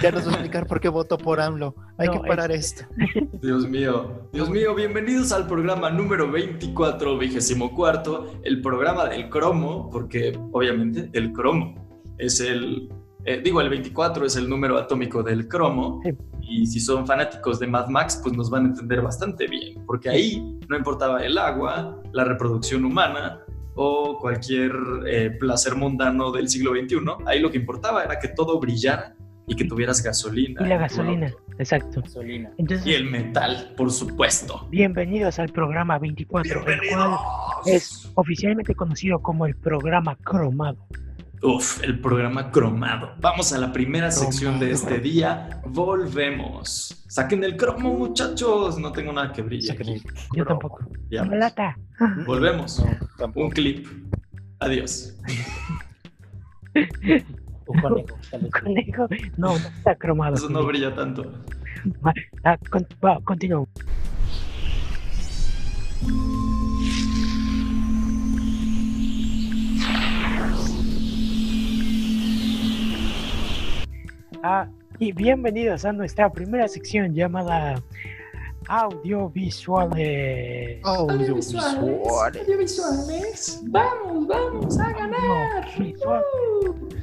Ya 0.00 0.10
nos 0.10 0.24
va 0.24 0.28
a 0.28 0.32
explicar 0.32 0.66
por 0.66 0.80
qué 0.80 0.88
votó 0.88 1.18
por 1.18 1.40
AMLO. 1.40 1.74
Hay 1.98 2.08
que 2.08 2.18
parar 2.20 2.50
esto. 2.50 2.84
Dios 3.42 3.68
mío, 3.68 4.28
Dios 4.32 4.48
mío, 4.48 4.74
bienvenidos 4.74 5.30
al 5.30 5.46
programa 5.46 5.90
número 5.90 6.30
24, 6.30 7.18
vigésimo 7.18 7.74
cuarto, 7.74 8.32
el 8.42 8.62
programa 8.62 9.06
del 9.06 9.28
cromo, 9.28 9.90
porque 9.90 10.38
obviamente 10.52 11.10
el 11.12 11.32
cromo 11.32 11.74
es 12.16 12.40
el, 12.40 12.88
eh, 13.26 13.42
digo, 13.44 13.60
el 13.60 13.68
24 13.68 14.24
es 14.24 14.36
el 14.36 14.48
número 14.48 14.78
atómico 14.78 15.22
del 15.22 15.46
cromo, 15.48 16.00
y 16.40 16.66
si 16.66 16.80
son 16.80 17.06
fanáticos 17.06 17.60
de 17.60 17.66
Mad 17.66 17.88
Max, 17.88 18.20
pues 18.22 18.34
nos 18.34 18.48
van 18.48 18.64
a 18.64 18.68
entender 18.68 19.02
bastante 19.02 19.46
bien, 19.48 19.84
porque 19.84 20.08
ahí 20.08 20.58
no 20.68 20.78
importaba 20.78 21.22
el 21.22 21.36
agua, 21.36 22.00
la 22.12 22.24
reproducción 22.24 22.86
humana, 22.86 23.40
o 23.74 24.18
cualquier 24.18 24.72
eh, 25.06 25.30
placer 25.38 25.74
mundano 25.74 26.32
del 26.32 26.48
siglo 26.48 26.72
XXI, 26.72 26.96
ahí 27.26 27.40
lo 27.40 27.50
que 27.50 27.58
importaba 27.58 28.02
era 28.02 28.18
que 28.18 28.28
todo 28.28 28.58
brillara 28.58 29.14
y 29.50 29.56
que 29.56 29.64
tuvieras 29.64 30.00
gasolina. 30.00 30.64
Y 30.64 30.68
la 30.68 30.78
gasolina, 30.78 31.34
exacto. 31.58 32.02
y 32.84 32.92
el 32.92 33.10
metal, 33.10 33.74
por 33.76 33.90
supuesto. 33.90 34.68
Bienvenidos 34.70 35.40
al 35.40 35.48
programa 35.48 35.98
24, 35.98 36.68
el 36.68 36.78
cual 36.88 37.18
es 37.66 38.08
oficialmente 38.14 38.76
conocido 38.76 39.18
como 39.18 39.46
el 39.46 39.56
programa 39.56 40.14
cromado. 40.22 40.78
Uf, 41.42 41.82
el 41.82 41.98
programa 42.00 42.52
cromado. 42.52 43.16
Vamos 43.18 43.52
a 43.52 43.58
la 43.58 43.72
primera 43.72 44.12
sección 44.12 44.60
de 44.60 44.70
este 44.70 45.00
día. 45.00 45.60
Volvemos. 45.66 47.04
Saquen 47.08 47.42
el 47.42 47.56
cromo, 47.56 47.94
muchachos. 47.94 48.78
No 48.78 48.92
tengo 48.92 49.12
nada 49.12 49.32
que 49.32 49.42
brille. 49.42 49.74
Yo 50.36 50.44
tampoco. 50.44 50.78
Ya. 51.10 51.24
Volvemos. 52.24 52.84
Un 53.34 53.50
clip. 53.50 53.88
Adiós. 54.60 55.18
Un 57.70 57.80
conejo. 57.80 58.18
conejo. 58.62 59.08
No, 59.36 59.48
no 59.48 59.54
está 59.56 59.94
cromado. 59.94 60.34
Eso 60.34 60.48
no 60.48 60.64
brilla 60.64 60.92
tanto. 60.94 61.22
Ah, 62.42 62.58
continúo. 63.24 63.68
Ah, 74.42 74.66
y 74.98 75.12
bienvenidos 75.12 75.84
a 75.84 75.92
nuestra 75.92 76.32
primera 76.32 76.66
sección 76.66 77.14
llamada 77.14 77.80
Audiovisuales. 78.70 80.78
Audiovisuales. 80.84 82.38
Audiovisuales. 82.38 83.60
Vamos, 83.64 84.28
vamos 84.28 84.78
a 84.78 84.92
ganar. 84.92 85.68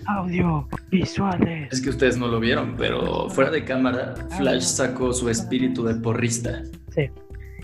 Audiovisuales. 0.07 1.73
Es 1.73 1.81
que 1.81 1.89
ustedes 1.89 2.15
no 2.15 2.29
lo 2.29 2.39
vieron, 2.39 2.77
pero 2.77 3.29
fuera 3.29 3.51
de 3.51 3.65
cámara, 3.65 4.15
Flash 4.37 4.61
sacó 4.61 5.11
su 5.11 5.29
espíritu 5.29 5.83
de 5.83 5.95
porrista. 5.95 6.63
Sí. 6.95 7.09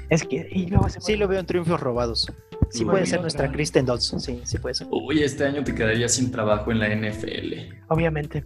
Es 0.10 0.25
que, 0.25 0.50
y 0.51 0.69
Sí, 1.00 1.15
lo 1.15 1.29
veo 1.29 1.39
en 1.39 1.45
Triunfos 1.45 1.79
Robados. 1.79 2.29
Sí, 2.72 2.83
puede 2.83 3.05
ser 3.05 3.22
nuestra 3.22 3.50
Kristen 3.53 3.86
Dodson. 3.86 4.19
Sí, 4.19 4.41
sí 4.43 4.57
puede 4.57 4.75
ser. 4.75 4.88
Uy, 4.91 5.24
este 5.24 5.45
año 5.45 5.63
te 5.63 5.74
quedarías 5.74 6.13
sin 6.13 6.29
trabajo 6.29 6.74
en 6.74 6.79
la 6.79 6.89
NFL. 6.89 7.74
Obviamente. 7.88 8.43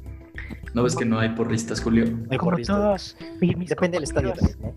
¿No 0.74 0.84
ves 0.84 0.96
que 0.96 1.06
no 1.06 1.20
hay 1.20 1.30
porristas, 1.30 1.82
Julio? 1.82 2.06
Hay 2.30 2.38
Como 2.38 2.58
todos. 2.58 3.16
Depende 3.40 3.98
del 3.98 4.04
estadio. 4.04 4.34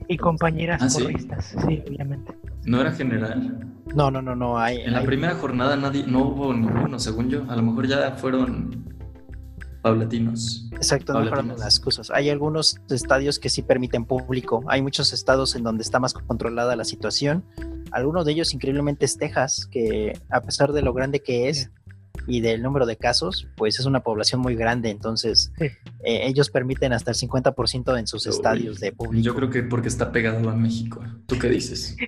Y 0.09 0.17
compañeras 0.17 0.83
¿Ah, 0.83 1.01
porristas, 1.01 1.55
sí? 1.67 1.83
obviamente. 1.87 2.35
¿No 2.65 2.81
era 2.81 2.93
general? 2.93 3.67
No, 3.95 4.11
no, 4.11 4.23
no, 4.23 4.37
no. 4.37 4.59
Hay, 4.59 4.79
en 4.79 4.93
la 4.93 5.03
primera 5.03 5.35
jornada 5.35 5.77
nadie, 5.77 6.05
no 6.07 6.25
hubo 6.25 6.55
ninguno, 6.55 6.99
según 6.99 7.29
yo. 7.29 7.45
A 7.49 7.57
lo 7.57 7.63
mejor 7.63 7.87
ya 7.87 8.13
fueron 8.13 8.85
paulatinos. 9.83 10.69
Exacto, 10.73 11.13
no 11.13 11.27
fueron 11.27 11.49
las 11.59 11.81
cosas. 11.81 12.11
Hay 12.11 12.31
algunos 12.31 12.81
estadios 12.89 13.39
que 13.39 13.49
sí 13.49 13.63
permiten 13.63 14.05
público. 14.05 14.63
Hay 14.69 14.83
muchos 14.83 15.13
estados 15.13 15.57
en 15.57 15.63
donde 15.63 15.83
está 15.83 15.99
más 15.99 16.15
controlada 16.15 16.77
la 16.77 16.85
situación. 16.85 17.45
Algunos 17.91 18.25
de 18.25 18.33
ellos, 18.33 18.55
increíblemente, 18.55 19.05
es 19.05 19.17
Texas, 19.17 19.67
que 19.71 20.13
a 20.31 20.41
pesar 20.43 20.73
de 20.73 20.83
lo 20.83 20.93
grande 20.93 21.21
que 21.21 21.49
es, 21.49 21.71
y 22.27 22.41
del 22.41 22.63
número 22.63 22.87
de 22.87 22.97
casos, 22.97 23.49
pues 23.57 23.79
es 23.79 23.87
una 23.87 24.01
población 24.01 24.41
muy 24.41 24.55
grande, 24.55 24.91
entonces 24.91 25.53
eh, 25.59 25.77
ellos 26.03 26.51
permiten 26.51 26.93
hasta 26.93 27.11
el 27.11 27.17
50% 27.17 27.99
en 27.99 28.07
sus 28.07 28.27
estadios 28.27 28.81
de 28.81 28.93
público. 28.93 29.25
Yo 29.25 29.35
creo 29.35 29.51
que 29.51 29.63
porque 29.63 29.89
está 29.89 30.13
pegado 30.13 30.49
a 30.51 30.55
México. 30.55 31.03
¿Tú 31.27 31.39
qué 31.39 31.49
dices? 31.49 31.97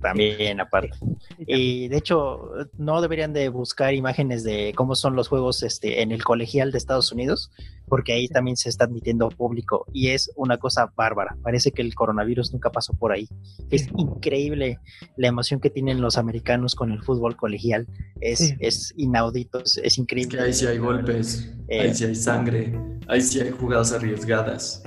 También, 0.00 0.60
aparte. 0.60 0.90
Y 1.46 1.88
de 1.88 1.96
hecho, 1.96 2.50
no 2.76 3.00
deberían 3.00 3.32
de 3.32 3.48
buscar 3.48 3.94
imágenes 3.94 4.44
de 4.44 4.72
cómo 4.76 4.94
son 4.94 5.16
los 5.16 5.28
juegos 5.28 5.62
este, 5.62 6.02
en 6.02 6.12
el 6.12 6.22
colegial 6.22 6.70
de 6.70 6.78
Estados 6.78 7.12
Unidos, 7.12 7.50
porque 7.88 8.12
ahí 8.12 8.28
también 8.28 8.56
se 8.56 8.68
está 8.68 8.84
admitiendo 8.84 9.28
público 9.30 9.86
y 9.92 10.08
es 10.08 10.30
una 10.36 10.58
cosa 10.58 10.92
bárbara. 10.94 11.36
Parece 11.42 11.72
que 11.72 11.82
el 11.82 11.94
coronavirus 11.94 12.52
nunca 12.52 12.70
pasó 12.70 12.92
por 12.92 13.12
ahí. 13.12 13.26
Es 13.70 13.88
increíble 13.96 14.78
la 15.16 15.28
emoción 15.28 15.60
que 15.60 15.70
tienen 15.70 16.00
los 16.00 16.18
americanos 16.18 16.74
con 16.74 16.92
el 16.92 17.02
fútbol 17.02 17.36
colegial. 17.36 17.86
Es, 18.20 18.54
es 18.60 18.92
inaudito, 18.96 19.60
es, 19.60 19.98
increíble. 19.98 20.40
ahí 20.42 20.52
sí 20.52 20.66
hay 20.66 20.78
golpes, 20.78 21.52
ahí 21.70 21.88
eh, 21.88 21.94
sí 21.94 22.04
hay 22.04 22.14
sangre, 22.14 22.78
ahí 23.08 23.20
sí 23.22 23.40
hay 23.40 23.50
jugadas 23.50 23.92
arriesgadas. 23.92 24.82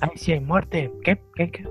Ahí 0.00 0.16
sí 0.16 0.32
hay 0.32 0.40
muerte. 0.40 0.90
¿Qué? 1.02 1.20
¿Qué? 1.34 1.50
¿Qué? 1.50 1.68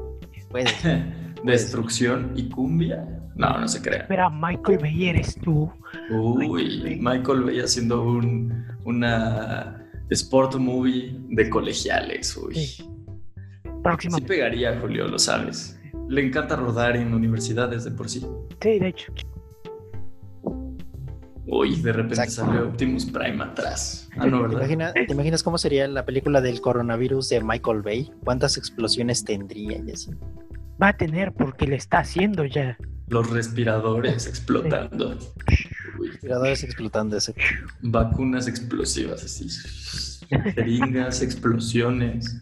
Puede. 0.49 0.69
Destrucción 1.43 2.33
y 2.35 2.49
cumbia. 2.49 3.05
No, 3.35 3.59
no 3.59 3.67
se 3.67 3.81
crea. 3.81 4.01
Espera, 4.01 4.29
Michael 4.29 4.77
Bay 4.79 5.09
eres 5.09 5.35
tú. 5.35 5.71
Uy, 6.11 6.99
Michael 7.01 7.41
Bay 7.41 7.59
haciendo 7.59 8.03
un, 8.03 8.65
una 8.85 9.83
sport 10.09 10.55
movie 10.55 11.17
de 11.29 11.49
colegiales. 11.49 12.37
Uy. 12.37 12.55
Sí. 12.55 12.89
Sí 13.99 14.21
pegaría, 14.21 14.79
Julio, 14.79 15.07
lo 15.07 15.19
sabes. 15.19 15.79
Le 16.07 16.25
encanta 16.25 16.55
rodar 16.55 16.95
en 16.95 17.13
universidades 17.13 17.83
de 17.83 17.91
por 17.91 18.09
sí. 18.09 18.25
Sí, 18.61 18.79
de 18.79 18.87
hecho. 18.87 19.13
Uy, 21.45 21.75
de 21.75 21.91
repente 21.91 22.29
sale 22.29 22.61
Optimus 22.61 23.05
Prime 23.05 23.43
atrás. 23.43 24.09
Ah, 24.17 24.25
no, 24.25 24.43
¿verdad? 24.43 24.93
¿Te, 24.93 25.11
imaginas 25.11 25.43
cómo 25.43 25.57
sería 25.57 25.87
la 25.87 26.05
película 26.05 26.39
del 26.39 26.61
coronavirus 26.61 27.29
de 27.29 27.43
Michael 27.43 27.81
Bay? 27.81 28.11
¿Cuántas 28.23 28.57
explosiones 28.57 29.23
tendría 29.25 29.79
y 29.85 29.91
así? 29.91 30.11
Va 30.81 30.89
a 30.89 30.97
tener 30.97 31.33
porque 31.33 31.67
le 31.67 31.75
está 31.75 31.99
haciendo 31.99 32.45
ya. 32.45 32.77
Los 33.07 33.29
respiradores 33.29 34.27
explotando. 34.27 35.17
Respiradores 35.99 36.63
explotando 36.63 37.17
ese. 37.17 37.35
Vacunas 37.81 38.47
explosivas 38.47 39.23
así. 39.23 39.47
Jeringas, 40.55 41.21
explosiones. 41.21 42.41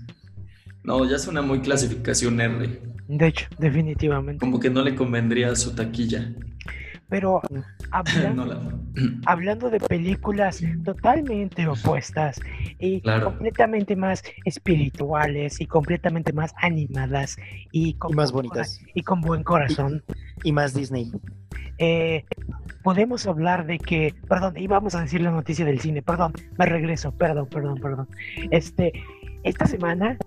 No, 0.83 1.09
ya 1.09 1.19
suena 1.19 1.41
muy 1.41 1.61
clasificación 1.61 2.39
R. 2.39 2.81
De 3.07 3.27
hecho, 3.27 3.47
definitivamente. 3.59 4.39
Como 4.39 4.59
que 4.59 4.69
no 4.69 4.81
le 4.83 4.95
convendría 4.95 5.51
a 5.51 5.55
su 5.55 5.75
taquilla. 5.75 6.33
Pero 7.11 7.41
hablando, 9.25 9.69
de 9.69 9.79
películas 9.81 10.63
totalmente 10.85 11.67
opuestas 11.67 12.39
y 12.79 13.01
completamente 13.01 13.97
más 13.97 14.23
espirituales 14.45 15.59
y 15.59 15.65
completamente 15.65 16.31
más 16.31 16.53
animadas 16.61 17.35
y, 17.73 17.95
con 17.95 18.15
más 18.15 18.31
bonitas 18.31 18.79
y 18.95 19.03
con 19.03 19.19
buen 19.19 19.43
corazón 19.43 20.01
y, 20.45 20.53
más 20.53 20.73
Disney. 20.73 21.11
Eh, 21.79 22.23
podemos 22.81 23.27
hablar 23.27 23.65
de 23.65 23.77
que, 23.77 24.15
perdón, 24.29 24.55
íbamos 24.55 24.95
a 24.95 25.01
decir 25.01 25.19
la 25.19 25.31
noticia 25.31 25.65
del 25.65 25.81
cine, 25.81 26.01
perdón, 26.01 26.31
me 26.57 26.65
regreso, 26.65 27.11
perdón, 27.11 27.47
perdón, 27.47 27.77
perdón. 27.81 28.07
Este, 28.51 28.93
esta 29.43 29.65
semana 29.65 30.17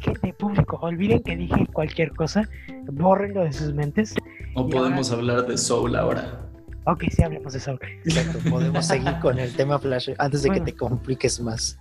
gente 0.00 0.32
público, 0.34 0.78
olviden 0.82 1.22
que 1.22 1.36
dije 1.36 1.66
cualquier 1.72 2.12
cosa, 2.12 2.48
bórrenlo 2.84 3.44
de 3.44 3.52
sus 3.52 3.74
mentes. 3.74 4.14
O 4.54 4.68
podemos 4.68 5.10
hablar 5.10 5.46
de 5.46 5.56
Soul 5.56 5.96
ahora. 5.96 6.42
Ok, 6.84 7.04
sí, 7.14 7.22
hablemos 7.22 7.52
de 7.52 7.60
Soul. 7.60 7.78
Exacto, 8.04 8.38
podemos 8.50 8.86
seguir 8.86 9.14
con 9.20 9.38
el 9.38 9.54
tema 9.54 9.78
Flash 9.78 10.10
antes 10.18 10.42
de 10.42 10.50
que 10.50 10.60
te 10.60 10.74
compliques 10.74 11.40
más. 11.40 11.78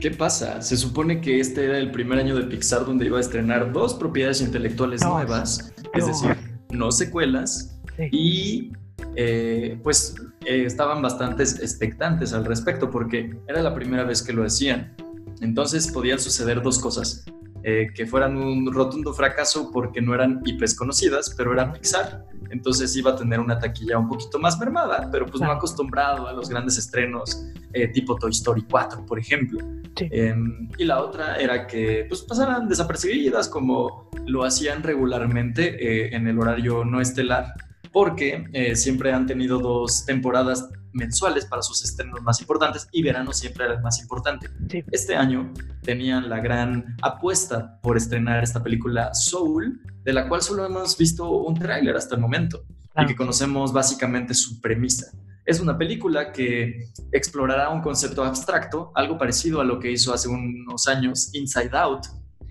¿Qué 0.00 0.10
pasa? 0.12 0.62
Se 0.62 0.76
supone 0.76 1.20
que 1.20 1.40
este 1.40 1.64
era 1.64 1.78
el 1.78 1.90
primer 1.90 2.20
año 2.20 2.36
de 2.36 2.44
Pixar 2.44 2.84
donde 2.84 3.06
iba 3.06 3.18
a 3.18 3.20
estrenar 3.20 3.72
dos 3.72 3.94
propiedades 3.94 4.40
intelectuales 4.40 5.04
nuevas, 5.04 5.72
es 5.94 6.06
decir, 6.06 6.36
no 6.70 6.92
secuelas, 6.92 7.80
y 8.12 8.72
eh, 9.16 9.80
pues 9.82 10.14
eh, 10.46 10.64
estaban 10.64 11.02
bastante 11.02 11.42
expectantes 11.42 12.32
al 12.32 12.44
respecto 12.44 12.90
porque 12.90 13.36
era 13.48 13.62
la 13.62 13.74
primera 13.74 14.04
vez 14.04 14.22
que 14.22 14.32
lo 14.32 14.44
hacían. 14.44 14.94
Entonces 15.40 15.90
podían 15.90 16.20
suceder 16.20 16.62
dos 16.62 16.78
cosas. 16.78 17.24
Eh, 17.64 17.88
que 17.92 18.06
fueran 18.06 18.36
un 18.36 18.72
rotundo 18.72 19.12
fracaso 19.12 19.70
porque 19.72 20.00
no 20.00 20.14
eran 20.14 20.40
IPs 20.44 20.74
conocidas, 20.76 21.34
pero 21.36 21.52
eran 21.52 21.72
Pixar. 21.72 22.26
Entonces 22.50 22.94
iba 22.96 23.10
a 23.10 23.16
tener 23.16 23.40
una 23.40 23.58
taquilla 23.58 23.98
un 23.98 24.08
poquito 24.08 24.38
más 24.38 24.58
mermada, 24.58 25.08
pero 25.10 25.26
pues 25.26 25.40
no 25.42 25.50
acostumbrado 25.50 26.28
a 26.28 26.32
los 26.32 26.48
grandes 26.48 26.78
estrenos 26.78 27.44
eh, 27.72 27.88
tipo 27.88 28.16
Toy 28.16 28.30
Story 28.30 28.64
4, 28.70 29.04
por 29.04 29.18
ejemplo. 29.18 29.58
Em, 29.96 30.68
y 30.78 30.84
la 30.84 31.02
otra 31.02 31.36
era 31.36 31.66
que 31.66 32.06
pues 32.08 32.22
pasaran 32.22 32.68
desapercibidas 32.68 33.48
como 33.48 34.08
lo 34.26 34.44
hacían 34.44 34.82
regularmente 34.82 35.64
eh, 35.84 36.14
en 36.14 36.28
el 36.28 36.38
horario 36.38 36.84
no 36.84 37.00
estelar 37.00 37.54
porque 37.98 38.44
eh, 38.52 38.76
siempre 38.76 39.12
han 39.12 39.26
tenido 39.26 39.58
dos 39.58 40.04
temporadas 40.06 40.68
mensuales 40.92 41.46
para 41.46 41.62
sus 41.62 41.82
estrenos 41.82 42.22
más 42.22 42.40
importantes 42.40 42.86
y 42.92 43.02
verano 43.02 43.32
siempre 43.32 43.64
era 43.64 43.74
el 43.74 43.82
más 43.82 44.00
importante. 44.00 44.48
Este 44.92 45.16
año 45.16 45.52
tenían 45.82 46.28
la 46.28 46.38
gran 46.38 46.94
apuesta 47.02 47.80
por 47.82 47.96
estrenar 47.96 48.44
esta 48.44 48.62
película 48.62 49.12
Soul, 49.14 49.82
de 50.04 50.12
la 50.12 50.28
cual 50.28 50.42
solo 50.42 50.64
hemos 50.64 50.96
visto 50.96 51.28
un 51.28 51.58
tráiler 51.58 51.96
hasta 51.96 52.14
el 52.14 52.20
momento 52.20 52.62
y 52.96 53.04
que 53.04 53.16
conocemos 53.16 53.72
básicamente 53.72 54.32
su 54.32 54.60
premisa. 54.60 55.10
Es 55.44 55.58
una 55.58 55.76
película 55.76 56.30
que 56.30 56.92
explorará 57.10 57.68
un 57.70 57.80
concepto 57.80 58.22
abstracto, 58.22 58.92
algo 58.94 59.18
parecido 59.18 59.60
a 59.60 59.64
lo 59.64 59.80
que 59.80 59.90
hizo 59.90 60.14
hace 60.14 60.28
unos 60.28 60.86
años 60.86 61.30
Inside 61.34 61.76
Out 61.76 62.06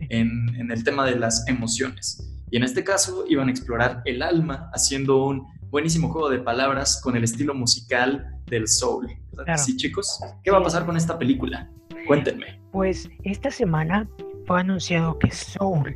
en 0.09 0.69
el 0.69 0.83
tema 0.83 1.05
de 1.05 1.15
las 1.15 1.47
emociones. 1.47 2.36
Y 2.49 2.57
en 2.57 2.63
este 2.63 2.83
caso 2.83 3.25
iban 3.27 3.47
a 3.47 3.51
explorar 3.51 4.01
el 4.05 4.21
alma 4.21 4.69
haciendo 4.73 5.25
un 5.25 5.45
buenísimo 5.69 6.09
juego 6.09 6.29
de 6.29 6.39
palabras 6.39 7.01
con 7.01 7.15
el 7.17 7.23
estilo 7.23 7.53
musical 7.53 8.25
del 8.45 8.67
soul. 8.67 9.07
Sí, 9.57 9.75
chicos, 9.75 10.19
¿qué 10.43 10.51
va 10.51 10.59
a 10.59 10.63
pasar 10.63 10.85
con 10.85 10.95
esta 10.95 11.17
película? 11.17 11.69
Cuéntenme. 12.07 12.59
Pues 12.71 13.09
esta 13.23 13.51
semana 13.51 14.07
fue 14.45 14.61
anunciado 14.61 15.19
que 15.19 15.29
Soul 15.29 15.95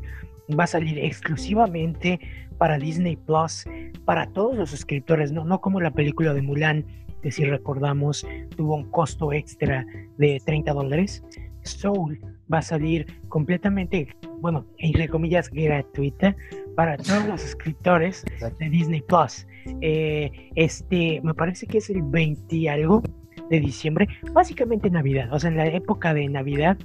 va 0.59 0.65
a 0.65 0.67
salir 0.67 0.99
exclusivamente 0.99 2.19
para 2.57 2.77
Disney 2.77 3.15
Plus, 3.15 3.65
para 4.05 4.27
todos 4.33 4.55
los 4.55 4.69
suscriptores, 4.69 5.31
no, 5.31 5.45
no 5.45 5.61
como 5.61 5.79
la 5.79 5.91
película 5.91 6.33
de 6.33 6.41
Mulan, 6.41 6.85
que 7.23 7.31
si 7.31 7.45
recordamos 7.45 8.25
tuvo 8.57 8.75
un 8.75 8.91
costo 8.91 9.31
extra 9.31 9.85
de 10.17 10.41
30 10.45 10.73
dólares. 10.73 11.23
Soul 11.63 12.19
va 12.51 12.59
a 12.59 12.61
salir 12.61 13.05
completamente, 13.29 14.07
bueno, 14.39 14.65
entre 14.77 15.07
comillas, 15.07 15.49
gratuita 15.49 16.35
para 16.75 16.97
todos 16.97 17.25
los 17.27 17.41
suscriptores 17.41 18.25
de 18.59 18.69
Disney 18.69 19.01
Plus. 19.01 19.47
Eh, 19.81 20.31
este, 20.55 21.21
me 21.23 21.33
parece 21.33 21.67
que 21.67 21.77
es 21.77 21.89
el 21.89 22.01
20 22.01 22.55
y 22.55 22.67
algo 22.67 23.01
de 23.49 23.59
diciembre, 23.59 24.07
básicamente 24.33 24.89
Navidad, 24.89 25.31
o 25.33 25.39
sea, 25.39 25.49
en 25.49 25.57
la 25.57 25.67
época 25.67 26.13
de 26.13 26.27
Navidad 26.29 26.77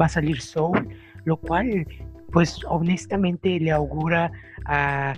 va 0.00 0.06
a 0.06 0.08
salir 0.08 0.40
Soul, 0.40 0.88
lo 1.24 1.36
cual, 1.36 1.86
pues 2.32 2.60
honestamente 2.68 3.58
le 3.60 3.70
augura 3.70 4.30
a, 4.66 5.14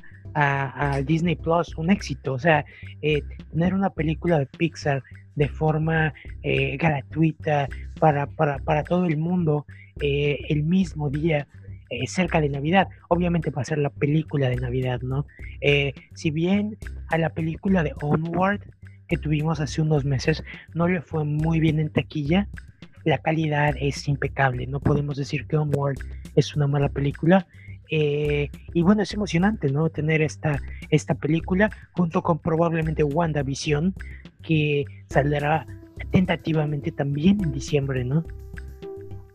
Disney 1.06 1.34
Plus 1.34 1.74
un 1.78 1.90
éxito, 1.90 2.34
o 2.34 2.38
sea, 2.38 2.62
eh, 3.00 3.22
tener 3.52 3.72
una 3.72 3.88
película 3.88 4.38
de 4.38 4.44
Pixar 4.44 5.02
de 5.34 5.48
forma 5.48 6.12
eh, 6.42 6.76
gratuita 6.76 7.68
para, 7.98 8.26
para, 8.26 8.58
para, 8.58 8.84
todo 8.84 9.06
el 9.06 9.16
mundo 9.16 9.64
eh, 10.00 10.38
el 10.48 10.62
mismo 10.62 11.10
día 11.10 11.46
eh, 11.90 12.06
cerca 12.06 12.40
de 12.40 12.48
Navidad. 12.48 12.88
Obviamente 13.08 13.50
va 13.50 13.62
a 13.62 13.64
ser 13.64 13.78
la 13.78 13.90
película 13.90 14.48
de 14.48 14.56
Navidad, 14.56 15.00
¿no? 15.02 15.26
si 16.14 16.30
bien 16.30 16.76
a 17.08 17.18
la 17.18 17.30
película 17.30 17.82
de 17.82 17.92
Onward 18.00 18.60
que 19.08 19.16
tuvimos 19.16 19.58
hace 19.58 19.80
unos 19.80 20.04
meses 20.04 20.44
no 20.74 20.86
le 20.86 21.00
fue 21.00 21.24
muy 21.24 21.58
bien 21.60 21.80
en 21.80 21.90
taquilla, 21.90 22.48
la 23.04 23.18
calidad 23.18 23.74
es 23.80 24.06
impecable. 24.06 24.66
No 24.66 24.80
podemos 24.80 25.16
decir 25.16 25.46
que 25.46 25.56
Onward 25.56 25.96
es 26.34 26.54
una 26.54 26.66
mala 26.66 26.88
película. 26.88 27.46
y 27.88 28.82
bueno, 28.82 29.02
es 29.02 29.14
emocionante, 29.14 29.70
¿no? 29.70 29.88
Tener 29.90 30.20
esta, 30.22 30.60
esta 30.90 31.14
película 31.14 31.70
junto 31.92 32.22
con 32.22 32.38
probablemente 32.38 33.02
WandaVision, 33.02 33.94
que 34.42 34.84
saldrá 35.08 35.66
tentativamente 36.10 36.92
también 36.92 37.42
en 37.42 37.52
diciembre, 37.52 38.04
¿no? 38.04 38.24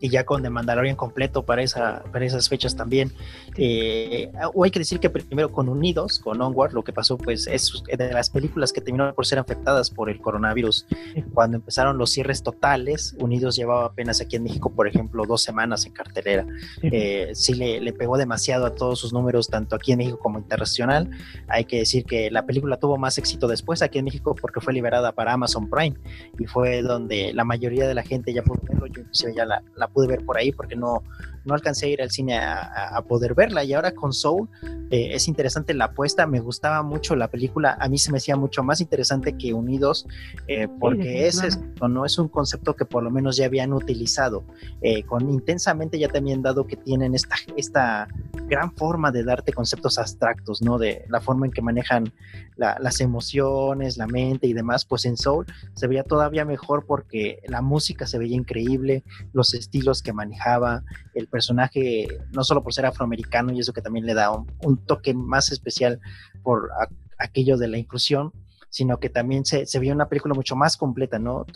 Y 0.02 0.08
ya 0.08 0.24
con 0.24 0.42
The 0.42 0.50
Mandalorian 0.50 0.96
completo 0.96 1.44
para, 1.44 1.62
esa, 1.62 2.02
para 2.10 2.26
esas 2.26 2.48
fechas 2.48 2.74
también. 2.74 3.12
Eh, 3.56 4.32
o 4.52 4.64
hay 4.64 4.72
que 4.72 4.80
decir 4.80 4.98
que 4.98 5.08
primero 5.08 5.52
con 5.52 5.68
Unidos, 5.68 6.18
con 6.18 6.42
Onward, 6.42 6.72
lo 6.72 6.82
que 6.82 6.92
pasó 6.92 7.16
pues 7.16 7.46
es 7.46 7.84
de 7.86 8.12
las 8.12 8.28
películas 8.28 8.72
que 8.72 8.80
terminaron 8.80 9.14
por 9.14 9.26
ser 9.26 9.38
afectadas 9.38 9.90
por 9.90 10.10
el 10.10 10.20
coronavirus. 10.20 10.86
Cuando 11.32 11.58
empezaron 11.58 11.98
los 11.98 12.10
cierres 12.10 12.42
totales, 12.42 13.14
Unidos 13.20 13.54
llevaba 13.54 13.86
apenas 13.86 14.20
aquí 14.20 14.34
en 14.34 14.42
México, 14.42 14.70
por 14.70 14.88
ejemplo, 14.88 15.24
dos 15.24 15.40
semanas 15.40 15.86
en 15.86 15.92
cartelera. 15.92 16.46
Eh, 16.82 17.30
sí 17.34 17.54
le, 17.54 17.80
le, 17.80 17.92
pegó 17.92 18.18
demasiado 18.18 18.66
a 18.66 18.74
todos 18.74 18.98
sus 18.98 19.12
números, 19.12 19.48
tanto 19.48 19.76
aquí 19.76 19.92
en 19.92 19.98
México 19.98 20.18
como 20.18 20.40
internacional. 20.40 21.10
Hay 21.46 21.64
que 21.64 21.78
decir 21.78 22.04
que 22.04 22.28
la 22.32 22.44
película 22.44 22.76
tuvo 22.76 22.98
más 22.98 23.18
éxito 23.18 23.46
después 23.46 23.82
aquí 23.82 23.98
en 23.98 24.06
México 24.06 24.34
porque 24.34 24.60
fue 24.60 24.72
liberada 24.72 25.12
para 25.12 25.34
Amazon 25.34 25.70
Prime 25.70 25.96
y 26.40 26.46
fue 26.46 26.82
donde 26.82 27.32
la 27.34 27.44
mayoría 27.44 27.86
de 27.86 27.94
la 27.94 28.02
gente 28.02 28.32
ya 28.32 28.42
pudo 28.42 28.58
verlo. 28.64 28.86
Yo 28.88 29.02
inclusive 29.02 29.32
ya 29.36 29.44
la, 29.44 29.62
la 29.76 29.91
pude 29.92 30.08
ver 30.08 30.24
por 30.24 30.36
ahí 30.36 30.52
porque 30.52 30.76
no, 30.76 31.02
no 31.44 31.54
alcancé 31.54 31.86
a 31.86 31.88
ir 31.88 32.02
al 32.02 32.10
cine 32.10 32.38
a, 32.38 33.02
poder 33.08 33.34
verla. 33.34 33.64
Y 33.64 33.72
ahora 33.72 33.92
con 33.92 34.12
Soul 34.12 34.48
eh, 34.90 35.10
es 35.14 35.28
interesante 35.28 35.74
la 35.74 35.86
apuesta. 35.86 36.26
Me 36.26 36.40
gustaba 36.40 36.82
mucho 36.82 37.16
la 37.16 37.28
película. 37.28 37.76
A 37.80 37.88
mí 37.88 37.98
se 37.98 38.12
me 38.12 38.18
hacía 38.18 38.36
mucho 38.36 38.62
más 38.62 38.80
interesante 38.80 39.36
que 39.36 39.52
Unidos, 39.52 40.06
eh, 40.46 40.68
porque 40.80 41.26
ese 41.26 41.48
no 41.80 42.04
es 42.04 42.18
un 42.18 42.28
concepto 42.28 42.74
que 42.74 42.84
por 42.84 43.02
lo 43.02 43.10
menos 43.10 43.36
ya 43.36 43.46
habían 43.46 43.72
utilizado. 43.72 44.44
Eh, 44.80 45.02
con 45.04 45.28
intensamente 45.30 45.98
ya 45.98 46.08
también 46.08 46.42
dado 46.42 46.66
que 46.66 46.76
tienen 46.76 47.14
esta, 47.14 47.36
esta 47.56 48.08
gran 48.46 48.72
forma 48.74 49.10
de 49.10 49.24
darte 49.24 49.52
conceptos 49.52 49.98
abstractos, 49.98 50.62
¿no? 50.62 50.78
De 50.78 51.04
la 51.08 51.20
forma 51.20 51.46
en 51.46 51.52
que 51.52 51.62
manejan 51.62 52.12
las 52.56 53.00
emociones, 53.00 53.96
la 53.96 54.06
mente 54.06 54.46
y 54.46 54.52
demás. 54.52 54.84
Pues 54.84 55.04
en 55.04 55.16
Soul 55.16 55.46
se 55.74 55.86
veía 55.86 56.04
todavía 56.04 56.44
mejor 56.44 56.86
porque 56.86 57.40
la 57.48 57.62
música 57.62 58.06
se 58.06 58.18
veía 58.18 58.36
increíble, 58.36 59.02
los 59.32 59.54
estilos 59.54 60.02
que 60.02 60.12
manejaba, 60.12 60.84
el 61.14 61.26
personaje, 61.32 62.06
no 62.32 62.44
solo 62.44 62.62
por 62.62 62.74
ser 62.74 62.86
afroamericano 62.86 63.52
y 63.52 63.58
eso 63.58 63.72
que 63.72 63.80
también 63.80 64.06
le 64.06 64.14
da 64.14 64.30
un, 64.30 64.76
toque 64.86 65.14
más 65.14 65.50
especial 65.50 65.98
por 66.42 66.70
aquello 67.18 67.56
de 67.56 67.68
la 67.68 67.78
inclusión, 67.78 68.32
sino 68.68 68.98
que 69.00 69.08
también 69.08 69.44
se, 69.44 69.66
vio 69.80 69.94
una 69.94 70.08
película 70.08 70.34
mucho 70.34 70.54
más 70.54 70.76
completa, 70.76 71.18
¿no? 71.18 71.46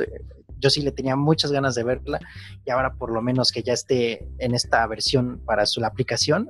Yo 0.58 0.70
sí 0.70 0.80
le 0.82 0.92
tenía 0.92 1.14
muchas 1.14 1.52
ganas 1.52 1.74
de 1.74 1.84
verla 1.84 2.18
y 2.64 2.70
ahora 2.70 2.94
por 2.94 3.12
lo 3.12 3.20
menos 3.20 3.52
que 3.52 3.62
ya 3.62 3.74
esté 3.74 4.26
en 4.38 4.54
esta 4.54 4.86
versión 4.86 5.40
para 5.44 5.66
su 5.66 5.84
aplicación, 5.84 6.48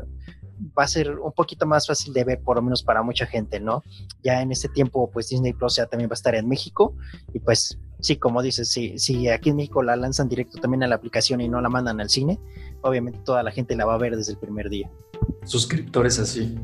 va 0.78 0.84
a 0.84 0.88
ser 0.88 1.18
un 1.18 1.32
poquito 1.32 1.66
más 1.66 1.86
fácil 1.86 2.14
de 2.14 2.24
ver, 2.24 2.40
por 2.40 2.56
lo 2.56 2.62
menos 2.62 2.82
para 2.82 3.02
mucha 3.02 3.26
gente, 3.26 3.60
¿no? 3.60 3.82
Ya 4.22 4.40
en 4.40 4.52
este 4.52 4.68
tiempo, 4.68 5.10
pues 5.10 5.28
Disney 5.28 5.52
Plus 5.52 5.76
ya 5.76 5.86
también 5.86 6.08
va 6.08 6.14
a 6.14 6.20
estar 6.20 6.34
en 6.34 6.48
México 6.48 6.94
y 7.34 7.40
pues 7.40 7.78
sí, 8.00 8.16
como 8.16 8.42
dices, 8.42 8.68
si, 8.68 8.98
si 8.98 9.28
aquí 9.28 9.50
en 9.50 9.56
México 9.56 9.82
la 9.82 9.96
lanzan 9.96 10.28
directo 10.28 10.58
también 10.58 10.82
a 10.82 10.86
la 10.86 10.96
aplicación 10.96 11.40
y 11.40 11.48
no 11.48 11.60
la 11.60 11.68
mandan 11.68 12.00
al 12.00 12.08
cine, 12.08 12.38
obviamente 12.82 13.18
toda 13.24 13.42
la 13.42 13.50
gente 13.50 13.76
la 13.76 13.86
va 13.86 13.94
a 13.94 13.98
ver 13.98 14.16
desde 14.16 14.32
el 14.32 14.38
primer 14.38 14.68
día. 14.68 14.90
Suscriptores 15.44 16.18
así. 16.18 16.58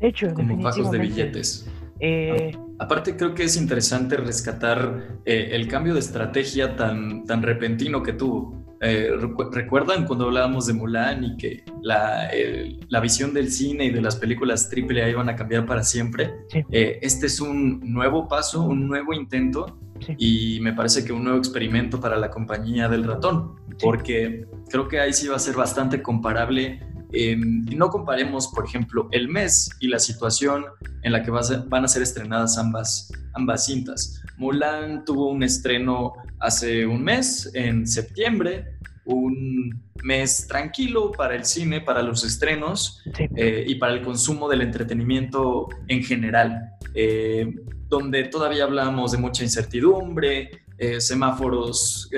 De 0.00 0.08
hecho, 0.08 0.32
como 0.34 0.60
pagos 0.62 0.90
de 0.90 0.98
billetes. 0.98 1.66
Eh, 2.00 2.56
aparte 2.78 3.16
creo 3.16 3.34
que 3.34 3.42
es 3.42 3.56
interesante 3.56 4.16
rescatar 4.16 5.18
eh, 5.24 5.50
el 5.52 5.66
cambio 5.66 5.94
de 5.94 6.00
estrategia 6.00 6.76
tan, 6.76 7.24
tan 7.24 7.42
repentino 7.42 8.02
que 8.02 8.12
tuvo 8.12 8.58
Eh, 8.80 9.10
¿Recuerdan 9.50 10.06
cuando 10.06 10.26
hablábamos 10.26 10.66
de 10.66 10.72
Mulan 10.72 11.24
y 11.24 11.36
que 11.36 11.64
la, 11.82 12.30
la, 12.88 13.00
visión 13.00 13.34
del 13.34 13.50
cine 13.50 13.86
y 13.86 13.90
de 13.90 14.00
las 14.00 14.14
películas 14.14 14.70
AAA 14.72 15.08
iban 15.08 15.28
a 15.28 15.34
cambiar 15.34 15.66
para 15.66 15.82
siempre? 15.82 16.32
Eh, 16.70 17.00
este 17.02 17.26
es 17.26 17.40
un 17.40 17.80
nuevo 17.92 18.28
paso, 18.28 18.62
un 18.62 18.86
nuevo 18.86 19.12
intento 19.12 19.76
y 20.16 20.58
me 20.60 20.72
parece 20.72 21.04
que 21.04 21.12
un 21.12 21.24
nuevo 21.24 21.38
experimento 21.38 22.00
para 22.00 22.16
la 22.16 22.30
compañía 22.30 22.88
del 22.88 23.04
ratón, 23.04 23.56
porque 23.80 24.46
creo 24.68 24.88
que 24.88 25.00
ahí 25.00 25.12
sí 25.12 25.28
va 25.28 25.36
a 25.36 25.40
ser 25.40 25.56
bastante 25.56 26.02
comparable. 26.02 26.80
y 27.10 27.36
no 27.74 27.88
comparemos, 27.88 28.48
por 28.48 28.66
ejemplo, 28.66 29.08
el 29.12 29.28
mes 29.28 29.70
y 29.80 29.88
la 29.88 29.98
situación 29.98 30.64
en 31.02 31.12
la 31.12 31.22
que 31.22 31.30
van 31.30 31.84
a 31.84 31.88
ser 31.88 32.02
estrenadas 32.02 32.58
ambas, 32.58 33.10
ambas 33.34 33.64
cintas. 33.64 34.22
Mulan 34.36 35.04
tuvo 35.04 35.30
un 35.30 35.42
estreno 35.42 36.12
hace 36.38 36.86
un 36.86 37.02
mes, 37.02 37.50
en 37.54 37.86
septiembre, 37.86 38.78
un 39.04 39.82
mes 40.02 40.46
tranquilo 40.46 41.12
para 41.12 41.34
el 41.34 41.44
cine, 41.44 41.80
para 41.80 42.02
los 42.02 42.24
estrenos 42.24 43.02
eh, 43.36 43.64
y 43.66 43.76
para 43.76 43.94
el 43.94 44.02
consumo 44.02 44.48
del 44.48 44.60
entretenimiento 44.60 45.68
en 45.88 46.02
general, 46.02 46.72
eh, 46.94 47.54
donde 47.88 48.24
todavía 48.24 48.64
hablamos 48.64 49.12
de 49.12 49.18
mucha 49.18 49.42
incertidumbre, 49.42 50.62
eh, 50.78 51.00
semáforos 51.00 52.08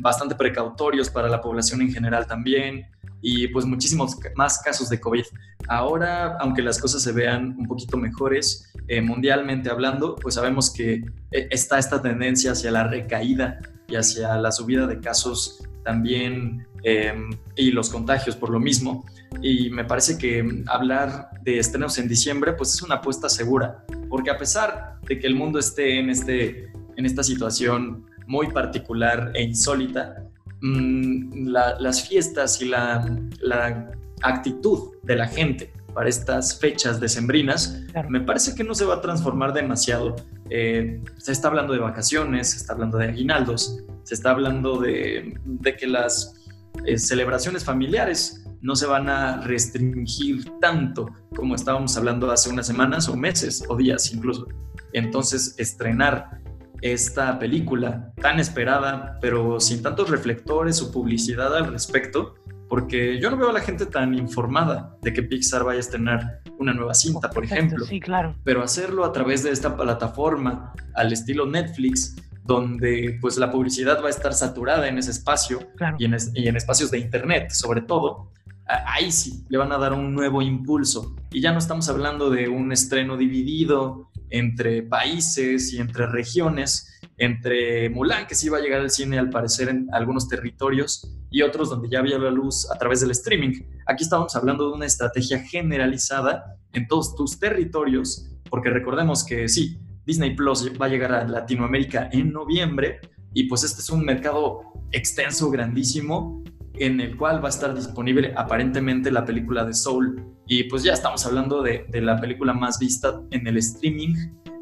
bastante 0.00 0.36
precautorios 0.36 1.10
para 1.10 1.28
la 1.28 1.40
población 1.40 1.82
en 1.82 1.92
general 1.92 2.26
también 2.26 2.86
y 3.26 3.48
pues 3.48 3.64
muchísimos 3.64 4.18
más 4.36 4.58
casos 4.58 4.90
de 4.90 5.00
COVID. 5.00 5.24
Ahora, 5.68 6.36
aunque 6.40 6.60
las 6.60 6.78
cosas 6.78 7.02
se 7.02 7.10
vean 7.10 7.56
un 7.58 7.66
poquito 7.66 7.96
mejores, 7.96 8.70
eh, 8.86 9.00
mundialmente 9.00 9.70
hablando, 9.70 10.14
pues 10.14 10.34
sabemos 10.34 10.70
que 10.70 11.02
eh, 11.30 11.48
está 11.50 11.78
esta 11.78 12.02
tendencia 12.02 12.52
hacia 12.52 12.70
la 12.70 12.84
recaída 12.84 13.60
y 13.88 13.96
hacia 13.96 14.36
la 14.36 14.52
subida 14.52 14.86
de 14.86 15.00
casos 15.00 15.66
también 15.84 16.66
em, 16.84 17.30
y 17.56 17.70
los 17.70 17.90
contagios 17.90 18.36
por 18.36 18.50
lo 18.50 18.60
mismo. 18.60 19.04
Y 19.42 19.70
me 19.70 19.84
parece 19.84 20.16
que 20.16 20.62
hablar 20.66 21.30
de 21.42 21.58
estrenos 21.58 21.98
en 21.98 22.08
diciembre, 22.08 22.52
pues 22.52 22.74
es 22.74 22.82
una 22.82 22.96
apuesta 22.96 23.28
segura, 23.28 23.84
porque 24.08 24.30
a 24.30 24.38
pesar 24.38 25.00
de 25.02 25.18
que 25.18 25.26
el 25.26 25.34
mundo 25.34 25.58
esté 25.58 25.98
en, 25.98 26.10
este, 26.10 26.70
en 26.96 27.06
esta 27.06 27.22
situación 27.22 28.06
muy 28.26 28.48
particular 28.48 29.32
e 29.34 29.42
insólita, 29.42 30.24
mm, 30.60 31.48
las 31.48 32.08
fiestas 32.08 32.60
y 32.62 32.66
la, 32.66 33.18
la 33.40 33.90
actitud 34.22 34.94
de 35.02 35.16
la 35.16 35.26
gente 35.26 35.72
para 35.94 36.08
estas 36.08 36.58
fechas 36.58 37.00
decembrinas, 37.00 37.80
me 38.08 38.20
parece 38.20 38.54
que 38.54 38.64
no 38.64 38.74
se 38.74 38.84
va 38.84 38.94
a 38.94 39.00
transformar 39.00 39.52
demasiado. 39.52 40.16
Eh, 40.50 41.00
se 41.16 41.32
está 41.32 41.48
hablando 41.48 41.72
de 41.72 41.78
vacaciones, 41.78 42.50
se 42.50 42.56
está 42.58 42.72
hablando 42.72 42.98
de 42.98 43.06
aguinaldos, 43.06 43.78
se 44.02 44.14
está 44.14 44.30
hablando 44.30 44.80
de, 44.80 45.38
que 45.78 45.86
las 45.86 46.43
eh, 46.84 46.98
celebraciones 46.98 47.64
familiares 47.64 48.44
no 48.60 48.74
se 48.76 48.86
van 48.86 49.08
a 49.08 49.42
restringir 49.42 50.44
tanto 50.60 51.10
como 51.36 51.54
estábamos 51.54 51.96
hablando 51.96 52.30
hace 52.30 52.48
unas 52.48 52.66
semanas 52.66 53.08
o 53.08 53.16
meses 53.16 53.62
o 53.68 53.76
días 53.76 54.12
incluso. 54.12 54.48
Entonces, 54.92 55.54
estrenar 55.58 56.40
esta 56.80 57.38
película 57.38 58.12
tan 58.20 58.40
esperada, 58.40 59.18
pero 59.20 59.60
sin 59.60 59.82
tantos 59.82 60.10
reflectores 60.10 60.80
o 60.82 60.92
publicidad 60.92 61.54
al 61.56 61.66
respecto, 61.70 62.34
porque 62.68 63.20
yo 63.20 63.30
no 63.30 63.36
veo 63.36 63.50
a 63.50 63.52
la 63.52 63.60
gente 63.60 63.86
tan 63.86 64.14
informada 64.14 64.96
de 65.02 65.12
que 65.12 65.22
Pixar 65.22 65.64
vaya 65.64 65.78
a 65.78 65.80
estrenar 65.80 66.40
una 66.58 66.72
nueva 66.72 66.94
cinta, 66.94 67.30
por 67.30 67.44
ejemplo. 67.44 67.84
Sí, 67.84 68.00
claro. 68.00 68.34
Pero 68.44 68.62
hacerlo 68.62 69.04
a 69.04 69.12
través 69.12 69.42
de 69.42 69.50
esta 69.50 69.76
plataforma 69.76 70.72
al 70.94 71.12
estilo 71.12 71.46
Netflix, 71.46 72.16
donde 72.44 73.18
pues 73.20 73.38
la 73.38 73.50
publicidad 73.50 74.02
va 74.02 74.08
a 74.08 74.10
estar 74.10 74.34
saturada 74.34 74.86
en 74.86 74.98
ese 74.98 75.10
espacio 75.10 75.60
y, 75.98 76.04
en 76.04 76.16
y 76.34 76.48
en 76.48 76.56
espacios 76.56 76.90
de 76.90 76.98
internet, 76.98 77.50
sobre 77.50 77.80
todo, 77.80 78.30
ahí 78.66 79.10
sí 79.10 79.44
le 79.48 79.58
van 79.58 79.72
a 79.72 79.78
dar 79.78 79.92
un 79.92 80.14
nuevo 80.14 80.42
impulso. 80.42 81.16
Y 81.30 81.40
ya 81.40 81.52
no 81.52 81.58
estamos 81.58 81.88
hablando 81.88 82.30
de 82.30 82.48
un 82.48 82.72
estreno 82.72 83.16
dividido 83.16 84.10
entre 84.30 84.82
países 84.82 85.72
y 85.72 85.78
entre 85.78 86.06
regiones, 86.06 87.00
entre 87.16 87.88
Mulan, 87.90 88.26
que 88.26 88.34
sí 88.34 88.48
va 88.48 88.58
a 88.58 88.60
llegar 88.60 88.80
al 88.80 88.90
cine 88.90 89.18
al 89.18 89.30
parecer 89.30 89.68
en 89.68 89.88
algunos 89.92 90.28
territorios, 90.28 91.08
y 91.30 91.42
otros 91.42 91.70
donde 91.70 91.88
ya 91.88 92.00
había 92.00 92.18
la 92.18 92.30
luz 92.30 92.70
a 92.70 92.78
través 92.78 93.00
del 93.00 93.10
streaming. 93.10 93.62
Aquí 93.86 94.04
estamos 94.04 94.36
hablando 94.36 94.68
de 94.68 94.74
una 94.74 94.86
estrategia 94.86 95.40
generalizada 95.40 96.58
en 96.72 96.86
todos 96.86 97.16
tus 97.16 97.38
territorios, 97.38 98.28
porque 98.50 98.70
recordemos 98.70 99.24
que 99.24 99.48
sí, 99.48 99.78
Disney 100.06 100.34
Plus 100.34 100.70
va 100.80 100.86
a 100.86 100.88
llegar 100.88 101.12
a 101.12 101.26
Latinoamérica 101.26 102.08
en 102.12 102.32
noviembre, 102.32 103.00
y 103.32 103.44
pues 103.44 103.64
este 103.64 103.80
es 103.80 103.90
un 103.90 104.04
mercado 104.04 104.60
extenso, 104.92 105.50
grandísimo, 105.50 106.42
en 106.74 107.00
el 107.00 107.16
cual 107.16 107.42
va 107.42 107.48
a 107.48 107.50
estar 107.50 107.74
disponible 107.74 108.32
aparentemente 108.36 109.10
la 109.10 109.24
película 109.24 109.64
de 109.64 109.74
Soul. 109.74 110.24
Y 110.46 110.64
pues 110.64 110.82
ya 110.82 110.92
estamos 110.92 111.24
hablando 111.24 111.62
de, 111.62 111.86
de 111.88 112.00
la 112.00 112.20
película 112.20 112.52
más 112.52 112.78
vista 112.78 113.20
en 113.30 113.46
el 113.46 113.56
streaming 113.58 114.14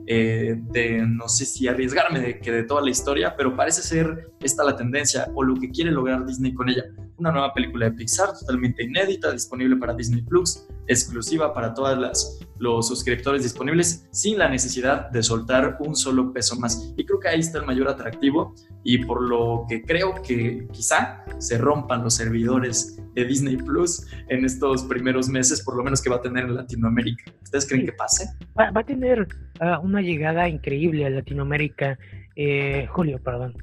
eh, 0.06 0.56
de 0.72 1.06
no 1.06 1.28
sé 1.28 1.46
si 1.46 1.68
arriesgarme 1.68 2.18
de 2.18 2.40
que 2.40 2.50
de 2.50 2.64
toda 2.64 2.82
la 2.82 2.90
historia, 2.90 3.36
pero 3.36 3.54
parece 3.54 3.82
ser 3.82 4.32
esta 4.40 4.64
la 4.64 4.76
tendencia 4.76 5.28
o 5.34 5.44
lo 5.44 5.54
que 5.54 5.70
quiere 5.70 5.92
lograr 5.92 6.26
Disney 6.26 6.52
con 6.52 6.68
ella. 6.68 6.84
Una 7.18 7.30
nueva 7.30 7.54
película 7.54 7.86
de 7.86 7.92
Pixar 7.92 8.36
totalmente 8.38 8.82
inédita, 8.82 9.30
disponible 9.30 9.76
para 9.76 9.94
Disney 9.94 10.22
Plus, 10.22 10.66
exclusiva 10.92 11.52
para 11.52 11.74
todos 11.74 12.48
los 12.58 12.88
suscriptores 12.88 13.42
disponibles, 13.42 14.06
sin 14.12 14.38
la 14.38 14.48
necesidad 14.48 15.10
de 15.10 15.22
soltar 15.22 15.78
un 15.80 15.96
solo 15.96 16.32
peso 16.32 16.56
más. 16.56 16.92
Y 16.96 17.04
creo 17.04 17.18
que 17.18 17.28
ahí 17.28 17.40
está 17.40 17.58
el 17.58 17.66
mayor 17.66 17.88
atractivo 17.88 18.54
y 18.84 19.04
por 19.04 19.22
lo 19.22 19.64
que 19.68 19.82
creo 19.82 20.14
que 20.22 20.66
quizá 20.72 21.24
se 21.38 21.58
rompan 21.58 22.02
los 22.02 22.14
servidores 22.14 23.00
de 23.14 23.24
Disney 23.24 23.56
Plus 23.56 24.06
en 24.28 24.44
estos 24.44 24.84
primeros 24.84 25.28
meses, 25.28 25.62
por 25.62 25.76
lo 25.76 25.84
menos 25.84 26.00
que 26.02 26.10
va 26.10 26.16
a 26.16 26.22
tener 26.22 26.44
en 26.44 26.54
Latinoamérica. 26.54 27.32
¿Ustedes 27.42 27.68
creen 27.68 27.86
que 27.86 27.92
pase? 27.92 28.26
Va, 28.58 28.70
a 28.74 28.84
tener 28.84 29.26
ah, 29.60 29.78
una 29.80 30.00
llegada 30.00 30.48
increíble 30.48 31.06
a 31.06 31.10
Latinoamérica. 31.10 31.98
Eh, 32.36 32.86
Julio, 32.90 33.20
perdón. 33.22 33.54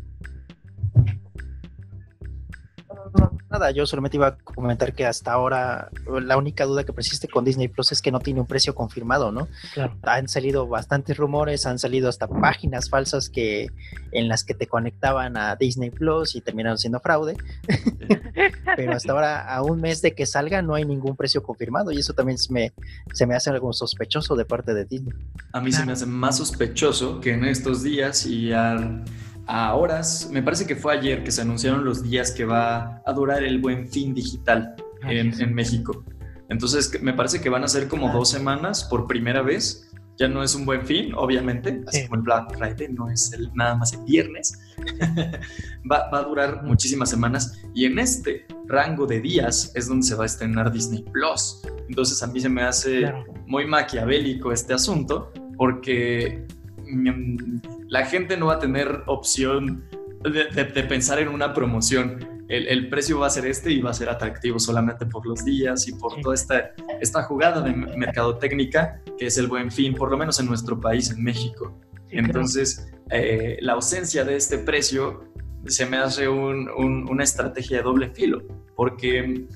Nada, 3.49 3.71
yo 3.71 3.87
solamente 3.87 4.17
iba 4.17 4.27
a 4.27 4.37
comentar 4.37 4.93
que 4.93 5.07
hasta 5.07 5.31
ahora 5.31 5.89
la 6.05 6.37
única 6.37 6.65
duda 6.65 6.83
que 6.83 6.93
persiste 6.93 7.27
con 7.27 7.43
Disney 7.43 7.67
Plus 7.67 7.91
es 7.91 8.01
que 8.01 8.11
no 8.11 8.19
tiene 8.19 8.41
un 8.41 8.45
precio 8.45 8.75
confirmado, 8.75 9.31
¿no? 9.31 9.47
Claro. 9.73 9.97
Han 10.03 10.27
salido 10.27 10.67
bastantes 10.67 11.17
rumores, 11.17 11.65
han 11.65 11.79
salido 11.79 12.09
hasta 12.09 12.27
páginas 12.27 12.89
falsas 12.89 13.29
que 13.29 13.69
en 14.11 14.27
las 14.27 14.43
que 14.43 14.53
te 14.53 14.67
conectaban 14.67 15.35
a 15.35 15.55
Disney 15.55 15.89
Plus 15.89 16.35
y 16.35 16.41
terminaron 16.41 16.77
siendo 16.77 16.99
fraude. 16.99 17.37
Pero 18.75 18.93
hasta 18.93 19.11
ahora, 19.11 19.53
a 19.53 19.63
un 19.63 19.81
mes 19.81 20.01
de 20.03 20.13
que 20.13 20.27
salga, 20.27 20.61
no 20.61 20.75
hay 20.75 20.85
ningún 20.85 21.15
precio 21.15 21.41
confirmado 21.41 21.91
y 21.91 21.97
eso 21.97 22.13
también 22.13 22.37
se 22.37 22.53
me, 22.53 22.73
se 23.13 23.25
me 23.25 23.35
hace 23.35 23.49
algo 23.49 23.73
sospechoso 23.73 24.35
de 24.35 24.45
parte 24.45 24.75
de 24.75 24.85
Disney. 24.85 25.13
A 25.53 25.59
mí 25.59 25.71
se 25.71 25.85
me 25.85 25.93
hace 25.93 26.05
más 26.05 26.37
sospechoso 26.37 27.19
que 27.19 27.33
en 27.33 27.45
estos 27.45 27.81
días 27.81 28.25
y 28.27 28.53
al 28.53 29.03
a 29.49 29.73
horas, 29.73 30.29
me 30.31 30.43
parece 30.43 30.67
que 30.67 30.75
fue 30.75 30.93
ayer 30.93 31.23
que 31.23 31.31
se 31.31 31.41
anunciaron 31.41 31.83
los 31.83 32.03
días 32.03 32.31
que 32.31 32.45
va 32.45 33.01
a 33.03 33.13
durar 33.13 33.43
el 33.43 33.59
buen 33.59 33.87
fin 33.87 34.13
digital 34.13 34.75
en, 35.01 35.55
México. 35.55 36.05
Entonces 36.49 37.01
me 37.01 37.13
parece 37.13 37.41
que 37.41 37.49
van 37.49 37.63
a 37.63 37.67
ser 37.67 37.87
como 37.87 38.13
dos 38.13 38.29
semanas 38.29 38.83
por 38.83 39.07
primera 39.07 39.41
vez. 39.41 39.91
Ya 40.17 40.27
no 40.27 40.43
es 40.43 40.53
un 40.53 40.65
buen 40.65 40.85
fin, 40.85 41.13
obviamente, 41.15 41.81
así 41.87 42.03
como 42.03 42.17
el 42.17 42.21
Black 42.21 42.55
Friday, 42.57 42.89
no 42.89 43.09
es 43.09 43.33
el, 43.33 43.49
nada 43.55 43.75
más 43.75 43.93
el 43.93 44.03
viernes. 44.03 44.53
va, 45.91 46.09
a 46.11 46.21
durar 46.21 46.63
muchísimas 46.63 47.09
semanas 47.09 47.59
y 47.73 47.85
en 47.85 47.97
este 47.97 48.45
rango 48.67 49.07
de 49.07 49.19
días 49.19 49.71
es 49.73 49.87
donde 49.87 50.05
se 50.05 50.13
va 50.13 50.23
a 50.23 50.27
estrenar 50.27 50.71
Disney 50.71 51.03
Plus. 51.11 51.61
Entonces 51.87 52.21
a 52.21 52.27
mí 52.27 52.39
se 52.39 52.49
me 52.49 52.61
hace 52.61 53.11
muy 53.47 53.65
maquiavélico 53.65 54.51
este 54.51 54.75
asunto 54.75 55.31
porque 55.57 56.45
mm, 56.87 57.78
la 57.89 58.05
gente 58.05 58.37
no 58.37 58.47
va 58.47 58.53
a 58.53 58.59
tener 58.59 59.03
opción 59.07 59.83
de, 60.23 60.65
pensar 60.83 61.19
en 61.19 61.27
una 61.27 61.53
promoción. 61.53 62.27
El, 62.47 62.89
precio 62.89 63.19
va 63.19 63.27
a 63.27 63.29
ser 63.29 63.45
este 63.45 63.71
y 63.71 63.81
va 63.81 63.91
a 63.91 63.93
ser 63.93 64.09
atractivo 64.09 64.57
solamente 64.59 65.05
por 65.05 65.25
los 65.25 65.45
días 65.45 65.87
y 65.87 65.93
por 65.93 66.19
toda 66.21 66.33
esta, 66.33 66.71
esta 66.99 67.23
jugada 67.23 67.61
de 67.61 67.71
mercadotecnia 67.71 69.01
que 69.17 69.27
es 69.27 69.37
el 69.37 69.47
buen 69.47 69.71
fin, 69.71 69.93
por 69.93 70.09
lo 70.09 70.17
menos 70.17 70.39
en 70.39 70.47
nuestro 70.47 70.79
país, 70.79 71.11
en 71.11 71.23
México. 71.23 71.79
Entonces, 72.09 72.91
eh, 73.11 73.57
la 73.61 73.73
ausencia 73.73 74.23
de 74.23 74.35
este 74.35 74.57
precio 74.57 75.31
se 75.65 75.85
me 75.85 75.97
hace 75.97 76.27
una 76.27 77.23
estrategia 77.23 77.77
de 77.77 77.83
doble 77.83 78.09
filo, 78.09 78.41
porque 78.75 79.47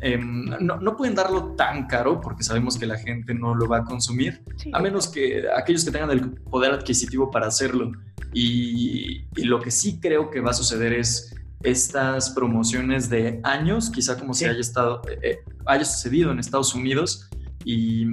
Em, 0.00 0.44
no, 0.60 0.96
pueden 0.96 1.14
darlo 1.14 1.54
tan 1.54 1.86
caro 1.86 2.20
porque 2.20 2.42
sabemos 2.42 2.76
que 2.78 2.86
la 2.86 2.98
gente 2.98 3.32
no 3.32 3.54
lo 3.54 3.66
va 3.66 3.78
a 3.78 3.84
consumir, 3.84 4.42
a 4.72 4.80
menos 4.80 5.08
que 5.08 5.44
aquellos 5.56 5.84
que 5.84 5.90
tengan 5.90 6.10
el 6.10 6.32
poder 6.32 6.72
adquisitivo 6.72 7.30
para 7.30 7.46
hacerlo. 7.46 7.92
Y, 8.32 9.24
lo 9.44 9.60
que 9.60 9.70
sí 9.70 9.98
creo 10.00 10.30
que 10.30 10.40
va 10.40 10.50
a 10.50 10.54
suceder 10.54 10.92
es 10.92 11.34
estas 11.62 12.30
promociones 12.30 13.08
de 13.08 13.40
años, 13.42 13.90
quizá 13.90 14.18
como 14.18 14.34
si 14.34 14.44
haya, 14.44 14.60
estado, 14.60 15.00
eh, 15.08 15.18
eh, 15.22 15.38
haya 15.64 15.84
sucedido 15.84 16.30
en 16.30 16.38
Estados 16.38 16.74
Unidos, 16.74 17.28
y 17.64 18.06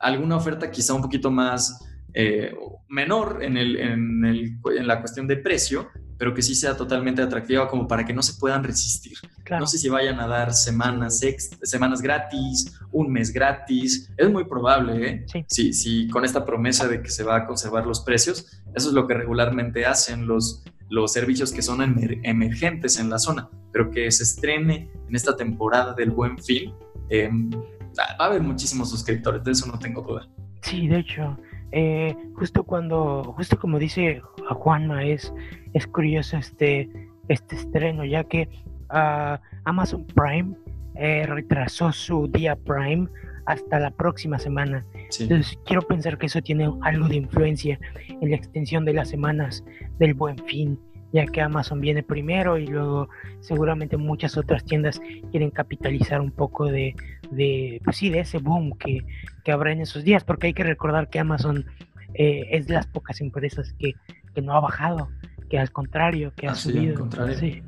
alguna 0.00 0.36
oferta 0.36 0.70
quizá 0.70 0.94
un 0.94 1.02
poquito 1.02 1.30
más 1.30 1.86
eh, 2.12 2.52
menor 2.88 3.38
en, 3.42 3.56
el, 3.56 3.76
en, 3.76 4.24
el, 4.24 4.58
en 4.76 4.86
la 4.86 5.00
cuestión 5.00 5.28
de 5.28 5.36
precio, 5.36 5.88
pero 6.18 6.34
que 6.34 6.42
sí 6.42 6.54
sea 6.54 6.76
totalmente 6.76 7.22
atractiva 7.22 7.68
como 7.68 7.86
para 7.86 8.04
que 8.04 8.12
no 8.12 8.22
se 8.22 8.34
puedan 8.34 8.64
resistir. 8.64 9.16
No 9.58 9.66
sé 9.66 9.78
si 9.78 9.88
vayan 9.88 10.20
a 10.20 10.26
dar 10.26 10.52
semanas, 10.52 11.20
semanas 11.62 12.00
gratis, 12.00 12.78
un 12.92 13.10
mes 13.10 13.32
gratis, 13.32 14.12
es 14.16 14.30
muy 14.30 14.44
probable, 14.44 15.08
¿eh? 15.08 15.44
Sí. 15.48 15.72
Si, 15.72 16.08
con 16.08 16.24
esta 16.24 16.44
promesa 16.44 16.86
de 16.88 17.02
que 17.02 17.10
se 17.10 17.24
va 17.24 17.36
a 17.36 17.46
conservar 17.46 17.86
los 17.86 18.00
precios, 18.00 18.62
eso 18.74 18.88
es 18.88 18.94
lo 18.94 19.06
que 19.06 19.14
regularmente 19.14 19.86
hacen 19.86 20.26
los, 20.26 20.64
los 20.88 21.12
servicios 21.12 21.52
que 21.52 21.62
son 21.62 21.80
emergentes 22.22 22.98
en 22.98 23.10
la 23.10 23.18
zona, 23.18 23.48
pero 23.72 23.90
que 23.90 24.10
se 24.10 24.24
estrene 24.24 24.90
en 25.08 25.16
esta 25.16 25.36
temporada 25.36 25.94
del 25.94 26.10
buen 26.10 26.38
fin, 26.38 26.72
em, 27.08 27.50
va 27.98 28.24
a 28.24 28.26
haber 28.26 28.42
muchísimos 28.42 28.90
suscriptores, 28.90 29.42
de 29.44 29.52
eso 29.52 29.66
no 29.66 29.78
tengo 29.78 30.02
duda. 30.02 30.28
Sí, 30.62 30.88
de 30.88 30.98
hecho, 30.98 31.38
eh, 31.72 32.16
justo 32.34 32.64
cuando, 32.64 33.22
justo 33.36 33.58
como 33.58 33.78
dice 33.78 34.20
Juanma, 34.50 35.04
es, 35.04 35.32
es 35.72 35.86
curioso 35.86 36.36
este, 36.36 36.90
este 37.28 37.56
estreno, 37.56 38.04
ya 38.04 38.24
que 38.24 38.48
ah, 38.90 39.40
Amazon 39.64 40.06
Prime 40.06 40.54
eh, 40.96 41.24
retrasó 41.26 41.92
su 41.92 42.28
día 42.28 42.56
Prime 42.56 43.08
hasta 43.46 43.78
la 43.78 43.90
próxima 43.90 44.38
semana. 44.38 44.84
Entonces 45.18 45.58
quiero 45.64 45.82
pensar 45.82 46.18
que 46.18 46.26
eso 46.26 46.40
tiene 46.40 46.70
algo 46.82 47.08
de 47.08 47.16
influencia 47.16 47.78
en 48.08 48.30
la 48.30 48.36
extensión 48.36 48.84
de 48.84 48.94
las 48.94 49.08
semanas 49.08 49.64
del 49.98 50.14
buen 50.14 50.38
fin, 50.44 50.78
ya 51.12 51.26
que 51.26 51.40
Amazon 51.40 51.80
viene 51.80 52.02
primero 52.02 52.58
y 52.58 52.66
luego 52.66 53.08
seguramente 53.40 53.96
muchas 53.96 54.36
otras 54.36 54.64
tiendas 54.64 55.00
quieren 55.30 55.50
capitalizar 55.50 56.20
un 56.20 56.30
poco 56.30 56.66
de, 56.66 56.94
de 57.30 57.80
pues 57.84 57.96
sí, 57.96 58.10
de 58.10 58.20
ese 58.20 58.38
boom 58.38 58.76
que, 58.78 59.04
que 59.44 59.52
habrá 59.52 59.72
en 59.72 59.80
esos 59.80 60.04
días, 60.04 60.22
porque 60.22 60.48
hay 60.48 60.54
que 60.54 60.64
recordar 60.64 61.08
que 61.08 61.18
Amazon 61.18 61.66
eh, 62.14 62.48
es 62.50 62.66
de 62.66 62.74
las 62.74 62.86
pocas 62.86 63.20
empresas 63.20 63.74
que, 63.78 63.94
que, 64.34 64.42
no 64.42 64.54
ha 64.54 64.60
bajado, 64.60 65.08
que 65.48 65.58
al 65.58 65.70
contrario, 65.70 66.32
que 66.36 66.46
ha 66.46 66.52
ah, 66.52 66.56
subido. 66.56 66.94
contrario. 66.94 67.36
Sí. 67.36 67.62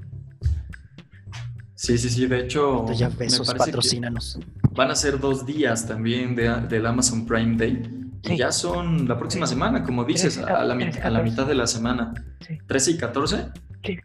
Sí, 1.83 1.99
sí, 1.99 2.27
de 2.27 2.38
hecho. 2.38 2.87
ya 2.92 3.09
besos, 3.09 3.53
patrocínanos. 3.53 4.38
Van 4.71 4.92
a 4.92 4.95
ser 4.95 5.18
dos 5.18 5.45
días 5.45 5.85
también 5.85 6.37
de, 6.37 6.49
del 6.68 6.87
Amazon 6.87 7.27
Prime 7.27 7.57
Day. 7.57 7.83
Y 8.23 8.37
ya 8.37 8.53
son 8.53 9.09
la 9.09 9.18
próxima 9.18 9.49
semana, 9.49 9.83
como 9.83 10.05
dices, 10.05 10.38
a 10.38 10.62
la, 10.62 10.75
a 11.03 11.11
la 11.11 11.23
mitad 11.23 11.45
de 11.45 11.57
la 11.57 11.66
semana. 11.66 12.14
13 12.68 12.90
y 12.92 12.97
14. 12.99 13.49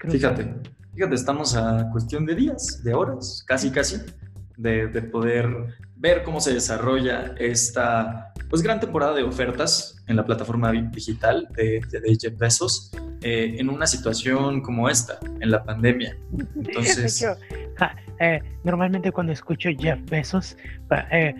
Fíjate, 0.09 0.55
fíjate, 0.95 1.13
estamos 1.13 1.55
a 1.55 1.87
cuestión 1.91 2.25
de 2.25 2.33
días, 2.33 2.83
de 2.83 2.95
horas, 2.95 3.43
casi, 3.45 3.69
casi, 3.69 3.97
de, 4.57 4.87
de 4.87 5.03
poder 5.03 5.77
ver 5.95 6.23
cómo 6.23 6.41
se 6.41 6.55
desarrolla 6.55 7.35
esta 7.37 8.33
pues, 8.49 8.63
gran 8.63 8.79
temporada 8.79 9.13
de 9.13 9.21
ofertas 9.21 9.96
en 10.07 10.15
la 10.15 10.25
plataforma 10.25 10.71
digital 10.71 11.47
de, 11.55 11.81
de 11.91 12.17
Jeff 12.19 12.37
Bezos 12.37 12.91
eh, 13.21 13.55
en 13.57 13.69
una 13.69 13.87
situación 13.87 14.61
como 14.61 14.89
esta, 14.89 15.19
en 15.39 15.51
la 15.51 15.63
pandemia. 15.63 16.17
Entonces... 16.55 17.25
Eh, 18.19 18.41
normalmente 18.63 19.11
cuando 19.11 19.31
escucho 19.31 19.69
Jeff 19.77 19.99
Bezos 20.09 20.57
eh, 21.11 21.35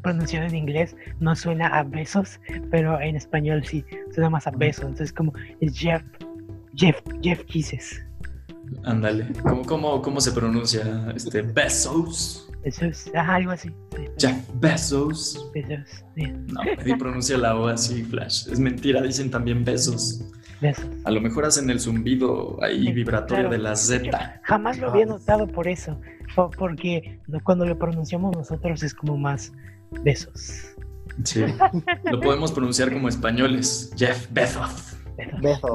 pronunciado 0.00 0.46
en 0.46 0.54
inglés 0.54 0.94
no 1.18 1.34
suena 1.34 1.66
a 1.66 1.82
besos, 1.82 2.38
pero 2.70 3.00
en 3.00 3.16
español 3.16 3.64
sí 3.64 3.84
suena 4.14 4.30
más 4.30 4.46
a 4.46 4.52
besos. 4.52 4.84
Entonces 4.84 5.12
como 5.12 5.32
es 5.60 5.76
Jeff, 5.76 6.02
Jeff, 6.76 7.00
Jeff 7.20 7.42
Kisses. 7.46 8.00
Ándale, 8.84 9.26
¿Cómo, 9.42 9.62
cómo, 9.64 10.02
cómo 10.02 10.20
se 10.20 10.30
pronuncia 10.30 11.12
este 11.16 11.42
Bezos? 11.42 12.49
Bezos, 12.62 13.10
algo 13.14 13.52
así. 13.52 13.70
Jeff 14.18 14.36
Bezos. 14.54 15.50
Bezos, 15.54 16.04
No, 16.16 16.62
nadie 16.76 16.96
pronuncia 16.96 17.38
la 17.38 17.56
O 17.56 17.68
así, 17.68 18.02
Flash. 18.04 18.48
Es 18.48 18.60
mentira, 18.60 19.00
dicen 19.02 19.30
también 19.30 19.64
besos. 19.64 20.22
A 21.04 21.10
lo 21.10 21.20
mejor 21.20 21.46
hacen 21.46 21.70
el 21.70 21.80
zumbido 21.80 22.62
ahí 22.62 22.92
vibratorio 22.92 23.48
de 23.48 23.58
la 23.58 23.74
Z. 23.76 24.40
Jamás 24.42 24.78
lo 24.78 24.90
había 24.90 25.06
notado 25.06 25.46
por 25.46 25.66
eso. 25.68 25.98
Porque 26.34 27.20
cuando 27.44 27.64
lo 27.64 27.78
pronunciamos 27.78 28.36
nosotros 28.36 28.82
es 28.82 28.94
como 28.94 29.16
más 29.16 29.52
besos. 30.02 30.74
Sí. 31.24 31.44
lo 32.04 32.20
podemos 32.20 32.52
pronunciar 32.52 32.92
como 32.92 33.08
españoles. 33.08 33.92
Jeff 33.96 34.26
Bezos. 34.30 34.96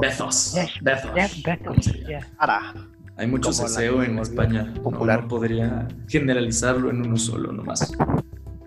Bezos. 0.00 0.54
Bezos. 0.82 1.12
Hay 3.16 3.26
mucho 3.26 3.50
deseo 3.50 4.02
en 4.02 4.18
España. 4.18 4.74
Popular. 4.82 5.22
No, 5.22 5.28
podría 5.28 5.88
generalizarlo 6.08 6.90
en 6.90 7.00
uno 7.00 7.16
solo 7.16 7.52
nomás. 7.52 7.92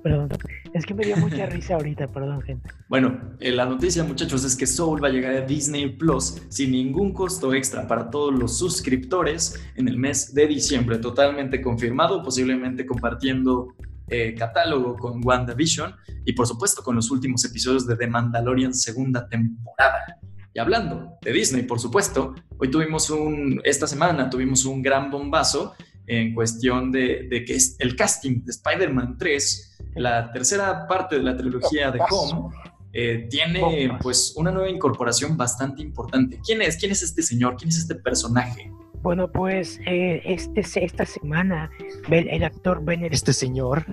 Perdón. 0.01 0.29
Es 0.73 0.85
que 0.85 0.93
me 0.93 1.05
dio 1.05 1.17
mucha 1.17 1.45
risa 1.47 1.75
ahorita, 1.75 2.07
perdón, 2.07 2.41
gente. 2.41 2.69
Bueno, 2.87 3.35
eh, 3.39 3.51
la 3.51 3.65
noticia, 3.65 4.03
muchachos, 4.03 4.43
es 4.43 4.55
que 4.55 4.65
Soul 4.65 5.03
va 5.03 5.07
a 5.07 5.11
llegar 5.11 5.33
a 5.33 5.41
Disney 5.41 5.89
Plus 5.97 6.41
sin 6.49 6.71
ningún 6.71 7.13
costo 7.13 7.53
extra 7.53 7.87
para 7.87 8.09
todos 8.09 8.33
los 8.33 8.57
suscriptores 8.57 9.59
en 9.75 9.87
el 9.87 9.97
mes 9.97 10.33
de 10.33 10.47
diciembre. 10.47 10.99
Totalmente 10.99 11.61
confirmado, 11.61 12.23
posiblemente 12.23 12.85
compartiendo 12.85 13.75
eh, 14.07 14.33
catálogo 14.35 14.95
con 14.95 15.21
WandaVision 15.23 15.95
y, 16.25 16.33
por 16.33 16.47
supuesto, 16.47 16.83
con 16.83 16.95
los 16.95 17.11
últimos 17.11 17.43
episodios 17.45 17.85
de 17.85 17.95
The 17.95 18.07
Mandalorian 18.07 18.73
segunda 18.73 19.27
temporada. 19.27 20.18
Y 20.53 20.59
hablando 20.59 21.17
de 21.21 21.31
Disney, 21.31 21.63
por 21.63 21.79
supuesto, 21.79 22.35
hoy 22.57 22.71
tuvimos 22.71 23.09
un, 23.09 23.61
esta 23.63 23.87
semana 23.87 24.29
tuvimos 24.29 24.65
un 24.65 24.81
gran 24.81 25.11
bombazo 25.11 25.75
en 26.07 26.33
cuestión 26.33 26.91
de, 26.91 27.27
de 27.29 27.45
que 27.45 27.55
es 27.55 27.75
el 27.79 27.95
casting 27.95 28.43
de 28.43 28.51
Spider-Man 28.51 29.17
3 29.17 29.69
la 29.95 30.31
tercera 30.31 30.87
parte 30.87 31.17
de 31.17 31.23
la 31.23 31.35
trilogía 31.35 31.91
de 31.91 31.99
Home 32.09 32.55
eh, 32.93 33.27
tiene 33.29 33.97
pues 34.01 34.33
una 34.35 34.51
nueva 34.51 34.69
incorporación 34.69 35.37
bastante 35.37 35.81
importante. 35.81 36.39
¿Quién 36.43 36.61
es? 36.61 36.77
¿Quién 36.77 36.91
es 36.91 37.03
este 37.03 37.21
señor? 37.21 37.55
¿Quién 37.55 37.69
es 37.69 37.77
este 37.77 37.95
personaje? 37.95 38.71
Bueno, 39.01 39.31
pues 39.31 39.79
eh, 39.85 40.21
este, 40.25 40.63
esta 40.83 41.05
semana 41.05 41.69
el, 42.09 42.43
actor 42.43 42.83
Benedict... 42.83 43.13
Este 43.13 43.33
señor. 43.33 43.85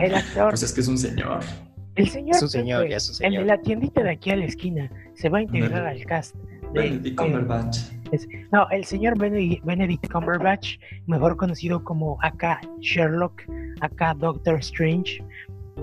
El 0.00 0.14
actor... 0.14 0.50
Pues 0.50 0.62
es 0.62 0.72
que 0.72 0.80
es 0.82 0.88
un 0.88 0.98
señor. 0.98 1.40
El 1.94 2.08
señor, 2.08 2.36
señor, 2.48 2.86
el 3.20 3.32
de 3.34 3.44
la 3.44 3.60
tiendita 3.60 4.02
de 4.02 4.10
aquí 4.10 4.30
a 4.30 4.36
la 4.36 4.46
esquina, 4.46 4.90
se 5.14 5.28
va 5.28 5.38
a 5.38 5.42
integrar 5.42 5.86
al 5.86 6.04
cast. 6.06 6.34
Benedict 6.72 7.18
Cumberbatch. 7.18 7.78
no, 8.50 8.66
el 8.70 8.84
señor 8.84 9.18
Benedict 9.18 10.10
Cumberbatch, 10.10 10.78
mejor 11.06 11.36
conocido 11.36 11.84
como 11.84 12.18
acá 12.22 12.60
Sherlock, 12.80 13.42
acá 13.80 14.14
Doctor 14.14 14.56
Strange, 14.60 15.22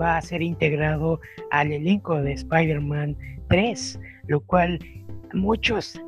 va 0.00 0.16
a 0.16 0.22
ser 0.22 0.42
integrado 0.42 1.20
al 1.52 1.70
elenco 1.72 2.20
de 2.20 2.32
Spider-Man 2.32 3.16
3, 3.48 4.00
lo 4.26 4.40
cual 4.40 4.78
muchos... 5.32 6.00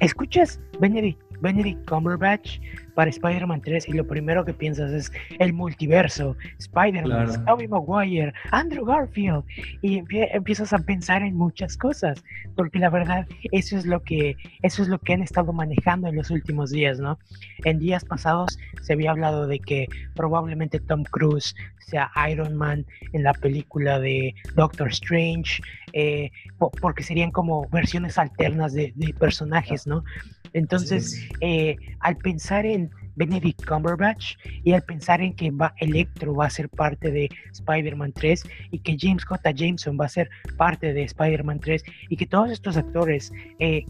¿Escuchas 0.00 0.60
Benedict, 0.80 1.20
Benedict 1.40 1.88
Cumberbatch? 1.88 2.58
para 3.00 3.10
Spider-Man 3.10 3.62
3 3.62 3.88
y 3.88 3.92
lo 3.92 4.06
primero 4.06 4.44
que 4.44 4.52
piensas 4.52 4.92
es 4.92 5.12
el 5.38 5.54
multiverso, 5.54 6.36
Spider-Man, 6.58 7.46
Tobey 7.46 7.66
Maguire, 7.66 8.34
Andrew 8.50 8.84
Garfield 8.84 9.42
y 9.80 10.02
empiezas 10.32 10.74
a 10.74 10.78
pensar 10.78 11.22
en 11.22 11.34
muchas 11.34 11.78
cosas, 11.78 12.22
porque 12.56 12.78
la 12.78 12.90
verdad 12.90 13.26
eso 13.52 13.78
es 13.78 13.86
lo 13.86 14.02
que 14.02 14.36
eso 14.62 14.82
es 14.82 14.88
lo 14.88 14.98
que 14.98 15.14
han 15.14 15.22
estado 15.22 15.52
manejando 15.54 16.08
en 16.08 16.16
los 16.16 16.30
últimos 16.30 16.72
días, 16.72 16.98
¿no? 16.98 17.18
En 17.64 17.78
días 17.78 18.04
pasados 18.04 18.58
se 18.82 18.92
había 18.92 19.12
hablado 19.12 19.46
de 19.46 19.60
que 19.60 19.88
probablemente 20.14 20.78
Tom 20.78 21.04
Cruise 21.04 21.54
sea 21.78 22.10
Iron 22.30 22.54
Man 22.54 22.84
en 23.14 23.22
la 23.22 23.32
película 23.32 23.98
de 23.98 24.34
Doctor 24.54 24.88
Strange, 24.88 25.62
eh, 25.94 26.30
porque 26.58 27.02
serían 27.02 27.30
como 27.30 27.66
versiones 27.70 28.18
alternas 28.18 28.74
de, 28.74 28.92
de 28.94 29.14
personajes, 29.14 29.86
¿no? 29.86 30.04
Entonces, 30.52 31.28
eh, 31.40 31.76
al 32.00 32.16
pensar 32.16 32.66
en 32.66 32.90
Benedict 33.16 33.64
Cumberbatch 33.66 34.36
y 34.64 34.72
al 34.72 34.82
pensar 34.82 35.20
en 35.20 35.34
que 35.34 35.50
va, 35.50 35.74
Electro 35.78 36.34
va 36.34 36.46
a 36.46 36.50
ser 36.50 36.68
parte 36.68 37.10
de 37.10 37.28
Spider-Man 37.52 38.12
3 38.12 38.44
y 38.70 38.78
que 38.78 38.96
James 38.98 39.24
J. 39.24 39.50
Jameson 39.52 39.98
va 40.00 40.06
a 40.06 40.08
ser 40.08 40.30
parte 40.56 40.92
de 40.92 41.02
Spider-Man 41.04 41.60
3 41.60 41.82
y 42.08 42.16
que 42.16 42.26
todos 42.26 42.50
estos 42.50 42.76
actores 42.76 43.32
eh, 43.58 43.84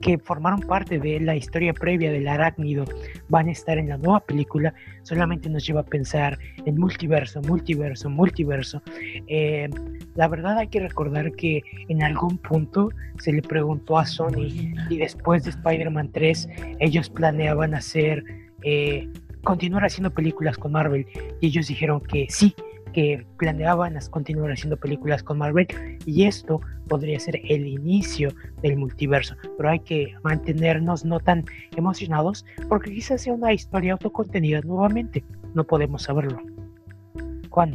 que, 0.00 0.18
formaron 0.18 0.60
parte 0.60 0.98
de 0.98 1.20
la 1.20 1.36
historia 1.36 1.72
previa 1.72 2.10
del 2.10 2.28
arácnido 2.28 2.84
van 3.28 3.48
a 3.48 3.52
estar 3.52 3.78
en 3.78 3.88
la 3.88 3.98
nueva 3.98 4.20
película, 4.20 4.74
solamente 5.02 5.48
nos 5.48 5.66
lleva 5.66 5.80
a 5.80 5.84
pensar 5.84 6.38
en 6.64 6.78
multiverso, 6.78 7.40
multiverso, 7.42 8.10
multiverso. 8.10 8.82
Eh, 9.26 9.68
la 10.14 10.28
verdad 10.28 10.58
hay 10.58 10.68
que 10.68 10.80
recordar 10.80 11.32
que 11.32 11.62
en 11.88 12.02
algún 12.02 12.38
punto 12.38 12.90
se 13.18 13.32
le 13.32 13.42
preguntó 13.42 13.98
a 13.98 14.06
Sony 14.06 14.72
y 14.90 14.98
después 14.98 15.44
de 15.44 15.50
Spider-Man 15.50 16.10
3 16.12 16.48
ellos 16.80 17.10
planeaban 17.10 17.74
hacer, 17.74 18.24
eh, 18.62 19.08
continuar 19.42 19.84
haciendo 19.84 20.10
películas 20.10 20.56
con 20.56 20.72
Marvel 20.72 21.06
y 21.40 21.46
ellos 21.48 21.68
dijeron 21.68 22.00
que 22.00 22.26
sí, 22.28 22.54
que 22.96 23.26
planeaban 23.36 23.98
continuar 24.08 24.52
haciendo 24.52 24.78
películas 24.78 25.22
con 25.22 25.36
Marvel 25.36 25.66
y 26.06 26.24
esto 26.24 26.62
podría 26.88 27.20
ser 27.20 27.38
el 27.44 27.66
inicio 27.66 28.30
del 28.62 28.78
multiverso, 28.78 29.36
pero 29.58 29.68
hay 29.68 29.80
que 29.80 30.14
mantenernos 30.22 31.04
no 31.04 31.20
tan 31.20 31.44
emocionados 31.76 32.46
porque 32.70 32.90
quizás 32.94 33.20
sea 33.20 33.34
una 33.34 33.52
historia 33.52 33.92
autocontenida 33.92 34.62
nuevamente, 34.62 35.22
no 35.52 35.64
podemos 35.64 36.04
saberlo. 36.04 36.40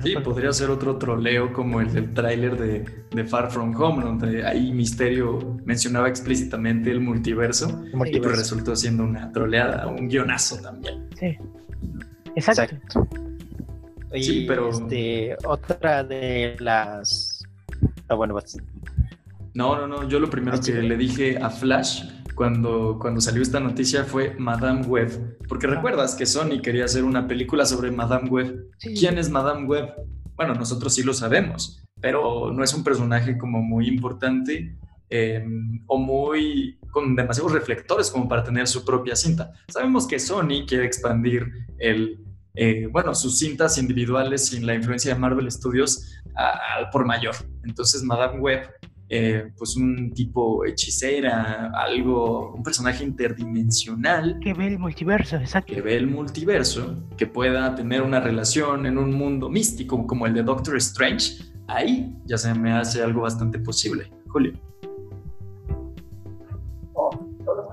Sí, 0.03 0.15
podría 0.23 0.53
ser 0.53 0.71
otro 0.71 0.97
troleo 0.97 1.53
como 1.53 1.81
el 1.81 1.93
del 1.93 2.13
tráiler 2.13 2.57
de, 2.57 3.23
Far 3.25 3.51
From 3.51 3.75
Home, 3.75 4.03
donde 4.03 4.43
ahí 4.45 4.71
Misterio 4.71 5.59
mencionaba 5.65 6.07
explícitamente 6.07 6.89
el 6.89 6.99
multiverso, 6.99 7.83
y 8.05 8.19
pues 8.19 8.37
resultó 8.37 8.75
siendo 8.75 9.03
una 9.03 9.31
troleada, 9.31 9.85
un 9.87 10.07
guionazo 10.07 10.59
también. 10.61 11.07
Sí, 11.19 11.35
exacto. 12.35 12.75
Sí, 14.13 14.45
pero... 14.47 14.69
Este, 14.69 15.35
otra 15.45 16.03
de 16.03 16.55
las... 16.59 17.43
Ah, 18.07 18.15
bueno, 18.15 18.33
pues... 18.33 18.57
No, 19.53 19.75
no, 19.75 19.87
no, 19.87 20.07
yo 20.07 20.19
lo 20.19 20.29
primero 20.29 20.57
ah, 20.57 20.61
que 20.61 20.73
le 20.73 20.95
dije 20.97 21.37
a 21.37 21.49
Flash 21.49 22.03
cuando, 22.35 22.97
cuando 22.99 23.19
salió 23.19 23.41
esta 23.41 23.59
noticia 23.59 24.03
fue 24.05 24.35
Madame 24.37 24.85
Web. 24.85 25.37
Porque 25.47 25.67
recuerdas 25.67 26.15
que 26.15 26.25
Sony 26.25 26.61
quería 26.61 26.85
hacer 26.85 27.03
una 27.03 27.27
película 27.27 27.65
sobre 27.65 27.91
Madame 27.91 28.29
Web. 28.29 28.71
¿Quién 28.79 29.17
es 29.17 29.29
Madame 29.29 29.65
Web? 29.65 29.93
Bueno, 30.35 30.55
nosotros 30.55 30.93
sí 30.93 31.03
lo 31.03 31.13
sabemos, 31.13 31.83
pero 31.99 32.51
no 32.51 32.63
es 32.63 32.73
un 32.73 32.83
personaje 32.83 33.37
como 33.37 33.61
muy 33.61 33.87
importante 33.87 34.77
em, 35.09 35.83
o 35.87 35.97
muy 35.97 36.79
con 36.91 37.15
demasiados 37.15 37.51
reflectores 37.51 38.09
como 38.09 38.27
para 38.27 38.43
tener 38.43 38.67
su 38.67 38.83
propia 38.83 39.15
cinta. 39.15 39.51
Sabemos 39.67 40.07
que 40.07 40.19
Sony 40.19 40.65
quiere 40.67 40.85
expandir 40.85 41.47
el, 41.77 42.19
eh, 42.55 42.87
bueno, 42.91 43.15
sus 43.15 43.39
cintas 43.39 43.77
individuales 43.77 44.47
sin 44.47 44.65
la 44.65 44.75
influencia 44.75 45.13
de 45.13 45.19
Marvel 45.19 45.51
Studios 45.51 46.19
al 46.35 46.89
por 46.89 47.05
mayor. 47.05 47.35
Entonces, 47.63 48.03
Madame 48.03 48.39
Web 48.39 48.69
eh, 49.13 49.51
pues 49.57 49.75
un 49.75 50.13
tipo 50.13 50.63
hechicera, 50.63 51.69
algo, 51.75 52.53
un 52.53 52.63
personaje 52.63 53.03
interdimensional. 53.03 54.39
Que 54.41 54.53
ve 54.53 54.67
el 54.67 54.79
multiverso, 54.79 55.35
exacto. 55.35 55.73
Que 55.73 55.81
ve 55.81 55.97
el 55.97 56.07
multiverso, 56.07 57.03
que 57.17 57.27
pueda 57.27 57.75
tener 57.75 58.03
una 58.03 58.21
relación 58.21 58.85
en 58.85 58.97
un 58.97 59.13
mundo 59.13 59.49
místico 59.49 60.07
como 60.07 60.27
el 60.27 60.33
de 60.33 60.43
Doctor 60.43 60.77
Strange, 60.77 61.43
ahí 61.67 62.15
ya 62.23 62.37
se 62.37 62.53
me 62.53 62.71
hace 62.71 63.03
algo 63.03 63.23
bastante 63.23 63.59
posible. 63.59 64.09
Julio. 64.29 64.53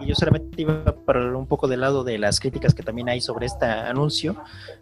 Y 0.00 0.06
yo 0.06 0.14
solamente 0.14 0.62
iba 0.62 0.84
para 1.04 1.36
un 1.36 1.46
poco 1.46 1.66
del 1.68 1.80
lado 1.80 2.04
de 2.04 2.18
las 2.18 2.40
críticas 2.40 2.74
que 2.74 2.82
también 2.82 3.08
hay 3.08 3.20
sobre 3.20 3.46
este 3.46 3.64
anuncio, 3.66 4.36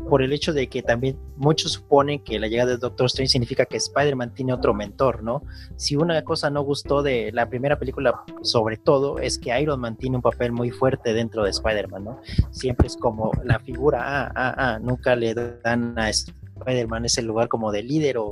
por 0.08 0.22
el 0.22 0.32
hecho 0.32 0.52
de 0.52 0.68
que 0.68 0.82
también 0.82 1.18
muchos 1.36 1.72
suponen 1.72 2.22
que 2.22 2.38
la 2.38 2.48
llegada 2.48 2.72
de 2.72 2.78
Doctor 2.78 3.06
Strange 3.06 3.30
significa 3.30 3.64
que 3.64 3.76
Spider-Man 3.76 4.34
tiene 4.34 4.52
otro 4.52 4.74
mentor, 4.74 5.22
¿no? 5.22 5.42
Si 5.76 5.96
una 5.96 6.22
cosa 6.22 6.50
no 6.50 6.62
gustó 6.62 7.02
de 7.02 7.30
la 7.32 7.48
primera 7.48 7.78
película, 7.78 8.24
sobre 8.42 8.76
todo, 8.76 9.18
es 9.18 9.38
que 9.38 9.58
Iron 9.60 9.80
Man 9.80 9.96
tiene 9.96 10.16
un 10.16 10.22
papel 10.22 10.52
muy 10.52 10.70
fuerte 10.70 11.14
dentro 11.14 11.44
de 11.44 11.50
Spider-Man, 11.50 12.04
¿no? 12.04 12.20
Siempre 12.50 12.86
es 12.86 12.96
como 12.96 13.30
la 13.44 13.58
figura, 13.60 14.02
ah, 14.04 14.32
ah, 14.34 14.54
ah, 14.56 14.78
nunca 14.80 15.16
le 15.16 15.34
dan 15.34 15.98
a 15.98 16.10
Spider-Man 16.10 17.04
ese 17.04 17.22
lugar 17.22 17.48
como 17.48 17.72
de 17.72 17.82
líder 17.82 18.18
o, 18.18 18.30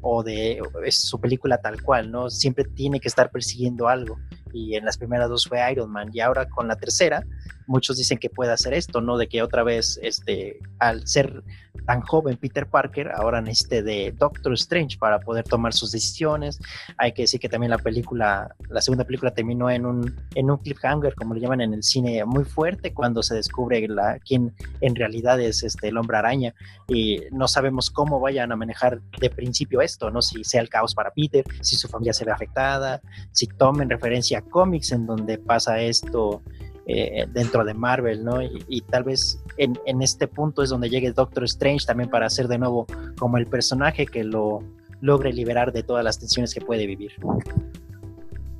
o 0.00 0.22
de 0.22 0.60
es 0.84 1.00
su 1.00 1.20
película 1.20 1.58
tal 1.58 1.82
cual, 1.82 2.10
¿no? 2.10 2.30
Siempre 2.30 2.64
tiene 2.64 3.00
que 3.00 3.08
estar 3.08 3.30
persiguiendo 3.30 3.88
algo 3.88 4.18
y 4.54 4.76
en 4.76 4.84
las 4.84 4.96
primeras 4.96 5.28
dos 5.28 5.46
fue 5.46 5.60
Iron 5.70 5.90
Man 5.90 6.08
y 6.12 6.20
ahora 6.20 6.48
con 6.48 6.68
la 6.68 6.76
tercera 6.76 7.24
muchos 7.66 7.96
dicen 7.96 8.18
que 8.18 8.30
puede 8.30 8.52
hacer 8.52 8.74
esto, 8.74 9.00
¿no? 9.00 9.16
De 9.16 9.28
que 9.28 9.42
otra 9.42 9.62
vez, 9.62 9.98
este, 10.02 10.58
al 10.78 11.06
ser 11.06 11.42
tan 11.86 12.00
joven 12.00 12.36
Peter 12.36 12.66
Parker, 12.66 13.10
ahora 13.14 13.40
necesite 13.40 13.82
de 13.82 14.14
Doctor 14.16 14.54
Strange 14.54 14.96
para 14.98 15.20
poder 15.20 15.44
tomar 15.44 15.72
sus 15.72 15.92
decisiones. 15.92 16.58
Hay 16.98 17.12
que 17.12 17.22
decir 17.22 17.40
que 17.40 17.48
también 17.48 17.70
la 17.70 17.78
película, 17.78 18.54
la 18.68 18.80
segunda 18.80 19.04
película 19.04 19.32
terminó 19.32 19.70
en 19.70 19.84
un, 19.84 20.14
en 20.34 20.50
un 20.50 20.58
cliffhanger, 20.58 21.14
como 21.14 21.34
le 21.34 21.40
llaman 21.40 21.60
en 21.60 21.74
el 21.74 21.82
cine, 21.82 22.24
muy 22.24 22.44
fuerte 22.44 22.94
cuando 22.94 23.22
se 23.22 23.34
descubre 23.34 23.86
la, 23.88 24.18
quién 24.18 24.54
en 24.80 24.94
realidad 24.94 25.40
es 25.40 25.62
este, 25.62 25.88
el 25.88 25.98
hombre 25.98 26.16
araña 26.16 26.54
y 26.88 27.20
no 27.32 27.48
sabemos 27.48 27.90
cómo 27.90 28.20
vayan 28.20 28.52
a 28.52 28.56
manejar 28.56 29.00
de 29.20 29.30
principio 29.30 29.80
esto, 29.80 30.10
¿no? 30.10 30.22
Si 30.22 30.44
sea 30.44 30.60
el 30.60 30.68
caos 30.68 30.94
para 30.94 31.10
Peter, 31.10 31.44
si 31.60 31.76
su 31.76 31.88
familia 31.88 32.14
se 32.14 32.24
ve 32.24 32.32
afectada, 32.32 33.00
si 33.32 33.46
tomen 33.46 33.90
referencia 33.90 34.42
a 34.46 34.50
cómics 34.50 34.92
en 34.92 35.06
donde 35.06 35.38
pasa 35.38 35.80
esto 35.80 36.42
eh, 36.86 37.26
dentro 37.32 37.64
de 37.64 37.72
Marvel, 37.72 38.24
¿no? 38.24 38.42
Y, 38.42 38.82
tal 38.82 39.04
vez 39.04 39.40
en, 39.56 40.02
este 40.02 40.28
punto 40.28 40.62
es 40.62 40.68
donde 40.68 40.90
llegue 40.90 41.12
Doctor 41.12 41.44
Strange 41.44 41.86
también 41.86 42.10
para 42.10 42.28
ser 42.28 42.46
de 42.46 42.58
nuevo 42.58 42.86
como 43.18 43.38
el 43.38 43.46
personaje 43.46 44.04
que 44.04 44.22
lo 44.22 44.62
logre 45.00 45.32
liberar 45.32 45.72
de 45.72 45.82
todas 45.82 46.04
las 46.04 46.18
tensiones 46.18 46.52
que 46.52 46.60
puede 46.60 46.86
vivir. 46.86 47.12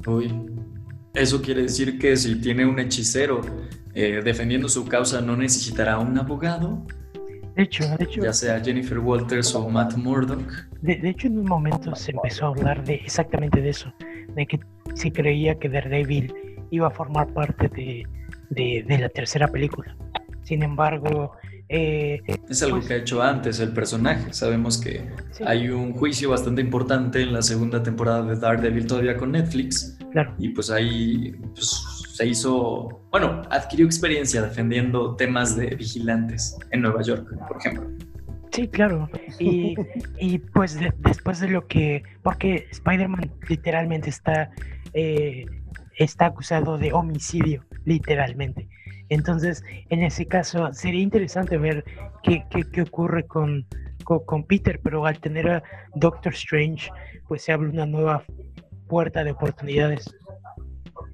Uy, 0.07 0.33
eso 1.13 1.43
quiere 1.43 1.63
decir 1.63 1.99
que 1.99 2.17
si 2.17 2.37
tiene 2.37 2.65
un 2.65 2.79
hechicero 2.79 3.43
eh, 3.95 4.23
defendiendo 4.25 4.69
su 4.69 4.87
causa 4.87 5.21
no 5.21 5.37
necesitará 5.37 5.99
un 5.99 6.19
abogado. 6.19 6.85
De 7.57 7.63
hecho, 7.63 7.85
de 7.97 8.05
hecho. 8.05 8.23
Ya 8.23 8.33
sea 8.33 8.61
Jennifer 8.61 8.99
Walters 8.99 9.55
o 9.55 9.69
Matt 9.69 9.97
Murdock. 9.97 10.43
De, 10.83 10.97
de, 10.97 11.11
hecho, 11.11 11.29
en 11.29 11.39
un 11.39 11.47
momento 11.47 11.95
se 11.95 12.11
empezó 12.13 12.47
a 12.47 12.49
hablar 12.49 12.85
de 12.85 12.95
exactamente 12.95 13.61
de 13.61 13.71
eso, 13.71 13.93
de 14.35 14.47
que 14.47 14.59
se 14.95 15.13
creía 15.13 15.59
que 15.59 15.69
Daredevil 15.69 16.35
iba 16.71 16.89
a 16.89 16.91
formar 16.91 17.33
parte 17.33 17.69
de, 17.69 18.05
de, 18.51 18.99
la 18.99 19.09
tercera 19.09 19.49
película. 19.49 19.97
Sin 20.43 20.63
embargo, 20.63 21.33
eh, 21.69 22.21
es 22.49 22.63
algo 22.63 22.77
pues 22.77 22.89
que 22.89 22.95
ha 22.95 22.97
hecho 22.99 23.23
antes 23.23 23.61
el 23.61 23.73
personaje. 23.73 24.33
Sabemos 24.33 24.79
que 24.79 25.09
hay 25.47 25.69
un 25.69 25.93
juicio 25.93 26.31
bastante 26.31 26.61
importante 26.61 27.23
en 27.23 27.33
la 27.33 27.43
segunda 27.43 27.83
temporada 27.83 28.23
de 28.23 28.37
Daredevil 28.37 28.87
todavía 28.87 29.17
con 29.17 29.33
Netflix. 29.33 29.99
Claro. 30.15 30.33
Y 30.39 30.51
pues 30.51 30.71
ahí 30.71 31.35
pues, 31.55 31.85
se 32.09 32.27
hizo, 32.27 33.03
bueno, 33.11 33.43
adquirió 33.51 33.85
experiencia 33.85 34.41
defendiendo 34.43 35.17
temas 35.17 35.57
de 35.57 35.75
vigilantes 35.75 36.57
en 36.71 36.83
Nueva 36.83 37.03
York, 37.03 37.29
por 37.49 37.57
ejemplo. 37.59 37.91
Sí, 38.53 38.69
claro. 38.69 39.11
Y, 39.41 39.75
y 40.21 40.39
pues 40.39 40.79
después 40.99 41.41
de 41.41 41.49
lo 41.49 41.67
que, 41.67 42.05
porque 42.23 42.69
Spider-Man 42.71 43.33
literalmente 43.49 44.09
está 44.09 44.53
eh, 44.93 45.47
está 45.97 46.27
acusado 46.27 46.79
de 46.79 46.93
homicidio, 46.93 47.65
literalmente. 47.85 48.69
Entonces, 49.09 49.65
en 49.91 50.03
ese 50.03 50.27
caso, 50.27 50.73
sería 50.73 51.03
interesante 51.03 51.59
ver 51.59 51.85
qué, 52.23 52.45
qué, 52.51 52.83
ocurre 52.83 53.27
con, 53.27 53.67
con, 54.05 54.45
Peter, 54.45 54.81
pero 54.83 55.05
al 55.07 55.19
tener 55.19 55.49
a 55.51 55.63
Doctor 55.95 56.33
Strange, 56.33 56.91
pues 57.29 57.43
se 57.43 57.53
abre 57.53 57.69
una 57.69 57.87
nueva 57.87 58.25
puerta 58.95 59.25
de 59.25 59.33
oportunidades. 59.33 60.09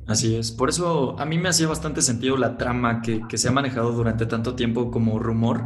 Así 0.07 0.37
es, 0.37 0.53
por 0.53 0.69
eso 0.69 1.19
a 1.19 1.25
mí 1.25 1.39
me 1.39 1.49
hacía 1.49 1.67
bastante 1.67 2.03
sentido 2.03 2.37
la 2.37 2.59
trama 2.59 3.01
que, 3.01 3.25
se 3.39 3.49
ha 3.49 3.53
manejado 3.53 3.93
durante 3.93 4.27
tanto 4.27 4.55
tiempo 4.55 4.91
como 4.91 5.19
rumor, 5.19 5.65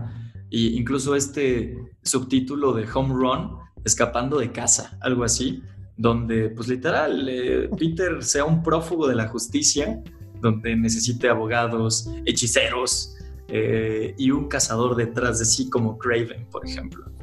e 0.49 0.61
incluso 0.79 1.17
este 1.17 1.77
subtítulo 2.03 2.73
de 2.73 2.87
Home 2.95 3.15
Run, 3.15 3.59
escapando 3.85 4.39
de 4.39 4.53
casa, 4.53 4.97
algo 5.01 5.25
así, 5.25 5.61
donde 5.97 6.51
pues 6.51 6.69
literal 6.69 7.29
eh, 7.29 7.69
Peter 7.77 8.23
sea 8.23 8.45
un 8.45 8.63
prófugo 8.63 9.09
de 9.09 9.17
la 9.17 9.27
justicia, 9.27 10.01
donde 10.41 10.77
necesite 10.77 11.29
abogados, 11.29 12.09
hechiceros 12.27 13.17
eh, 13.49 14.15
y 14.17 14.31
un 14.31 14.47
cazador 14.47 14.95
detrás 14.95 15.41
de 15.41 15.47
sí 15.47 15.69
como 15.69 15.99
Craven, 15.99 16.47
por 16.53 16.65
ejemplo. 16.65 17.14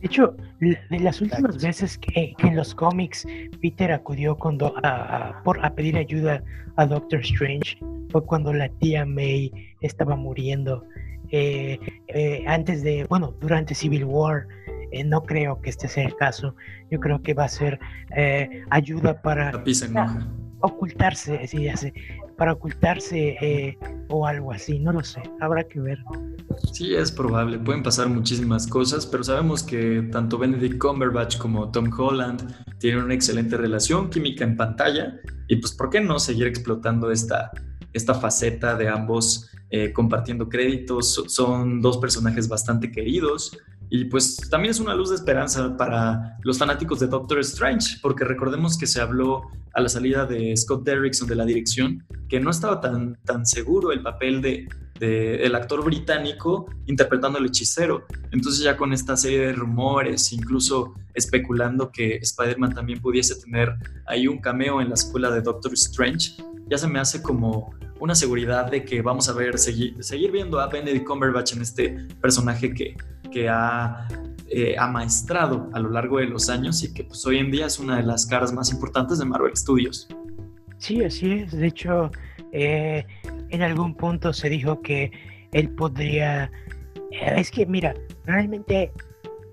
De 0.00 0.06
hecho, 0.06 0.36
de 0.60 1.00
las 1.00 1.20
últimas 1.20 1.62
veces 1.62 1.98
que, 1.98 2.34
en 2.38 2.56
los 2.56 2.74
cómics 2.74 3.26
Peter 3.60 3.92
acudió 3.92 4.36
a, 4.82 5.42
por, 5.44 5.64
a 5.64 5.74
pedir 5.74 5.96
ayuda 5.96 6.42
a 6.76 6.86
Doctor 6.86 7.20
Strange 7.20 7.78
fue 8.10 8.24
cuando 8.24 8.52
la 8.52 8.68
tía 8.68 9.04
May 9.04 9.52
estaba 9.80 10.16
muriendo. 10.16 10.84
Eh, 11.30 11.78
antes 12.46 12.82
de, 12.82 13.04
bueno, 13.04 13.34
durante 13.40 13.74
Civil 13.74 14.04
War, 14.04 14.46
eh, 14.92 15.04
no 15.04 15.22
creo 15.22 15.60
que 15.60 15.70
este 15.70 15.88
sea 15.88 16.04
el 16.04 16.16
caso. 16.16 16.54
Yo 16.90 17.00
creo 17.00 17.22
que 17.22 17.34
va 17.34 17.44
a 17.44 17.48
ser 17.48 17.78
eh, 18.16 18.62
ayuda 18.70 19.20
para 19.20 19.52
ocultarse, 20.60 21.46
sí, 21.46 21.68
para 22.38 22.52
ocultarse 22.52 23.36
eh, 23.42 23.78
o 24.08 24.26
algo 24.26 24.52
así, 24.52 24.78
no 24.78 24.92
lo 24.92 25.02
sé, 25.02 25.20
habrá 25.40 25.64
que 25.64 25.80
ver. 25.80 25.98
Sí, 26.72 26.94
es 26.94 27.12
probable, 27.12 27.58
pueden 27.58 27.82
pasar 27.82 28.08
muchísimas 28.08 28.66
cosas, 28.66 29.04
pero 29.04 29.24
sabemos 29.24 29.62
que 29.62 30.08
tanto 30.12 30.38
Benedict 30.38 30.78
Cumberbatch 30.78 31.36
como 31.36 31.70
Tom 31.70 31.90
Holland 31.94 32.42
tienen 32.78 33.04
una 33.04 33.14
excelente 33.14 33.56
relación 33.56 34.08
química 34.08 34.44
en 34.44 34.56
pantalla 34.56 35.20
y 35.48 35.56
pues 35.56 35.72
¿por 35.72 35.90
qué 35.90 36.00
no 36.00 36.18
seguir 36.20 36.46
explotando 36.46 37.10
esta, 37.10 37.50
esta 37.92 38.14
faceta 38.14 38.76
de 38.76 38.88
ambos 38.88 39.50
compartiendo 39.92 40.48
créditos? 40.48 41.24
Son 41.26 41.82
dos 41.82 41.98
personajes 41.98 42.48
bastante 42.48 42.90
queridos 42.90 43.58
y 43.90 44.04
pues 44.04 44.36
también 44.50 44.70
es 44.70 44.80
una 44.80 44.94
luz 44.94 45.10
de 45.10 45.16
esperanza 45.16 45.76
para 45.76 46.36
los 46.42 46.58
fanáticos 46.58 47.00
de 47.00 47.06
Doctor 47.06 47.40
Strange, 47.40 47.98
porque 48.02 48.24
recordemos 48.24 48.76
que 48.76 48.86
se 48.86 49.00
habló 49.00 49.42
a 49.72 49.80
la 49.80 49.88
salida 49.88 50.26
de 50.26 50.56
Scott 50.56 50.84
Derrickson 50.84 51.28
de 51.28 51.36
la 51.36 51.44
dirección, 51.44 52.04
que 52.28 52.40
no 52.40 52.50
estaba 52.50 52.80
tan, 52.80 53.16
tan 53.24 53.46
seguro 53.46 53.92
el 53.92 54.02
papel 54.02 54.42
de, 54.42 54.68
el 55.00 55.54
actor 55.54 55.84
británico 55.84 56.66
interpretando 56.86 57.38
al 57.38 57.46
hechicero. 57.46 58.04
Entonces 58.32 58.62
ya 58.62 58.76
con 58.76 58.92
esta 58.92 59.16
serie 59.16 59.38
de 59.46 59.52
rumores, 59.52 60.32
incluso 60.32 60.94
especulando 61.14 61.90
que 61.92 62.16
Spider-Man 62.16 62.74
también 62.74 63.00
pudiese 63.00 63.36
tener 63.36 63.74
ahí 64.06 64.26
un 64.26 64.40
cameo 64.40 64.80
en 64.80 64.88
la 64.88 64.94
escuela 64.94 65.30
de 65.30 65.40
Doctor 65.40 65.72
Strange, 65.74 66.32
ya 66.68 66.76
se 66.76 66.88
me 66.88 66.98
hace 66.98 67.22
como 67.22 67.72
una 68.00 68.14
seguridad 68.14 68.70
de 68.70 68.84
que 68.84 69.02
vamos 69.02 69.28
a 69.28 69.32
ver, 69.32 69.58
seguir, 69.58 70.02
seguir 70.02 70.30
viendo 70.30 70.60
a 70.60 70.68
Benedict 70.68 71.06
Cumberbatch 71.06 71.54
en 71.54 71.62
este 71.62 72.06
personaje 72.20 72.72
que 72.72 72.96
que 73.30 73.48
ha 73.48 74.08
eh, 74.50 74.76
amaestrado 74.78 75.68
a 75.72 75.80
lo 75.80 75.90
largo 75.90 76.18
de 76.18 76.26
los 76.26 76.48
años 76.48 76.82
y 76.82 76.92
que 76.92 77.04
pues 77.04 77.24
hoy 77.26 77.38
en 77.38 77.50
día 77.50 77.66
es 77.66 77.78
una 77.78 77.96
de 77.96 78.02
las 78.02 78.26
caras 78.26 78.52
más 78.52 78.72
importantes 78.72 79.18
de 79.18 79.24
Marvel 79.24 79.56
Studios. 79.56 80.08
Sí, 80.78 81.02
así 81.02 81.32
es. 81.32 81.52
De 81.52 81.66
hecho, 81.66 82.10
eh, 82.52 83.04
en 83.50 83.62
algún 83.62 83.94
punto 83.94 84.32
se 84.32 84.48
dijo 84.48 84.80
que 84.80 85.10
él 85.52 85.70
podría... 85.70 86.50
Eh, 87.10 87.34
es 87.36 87.50
que, 87.50 87.66
mira, 87.66 87.94
realmente 88.24 88.92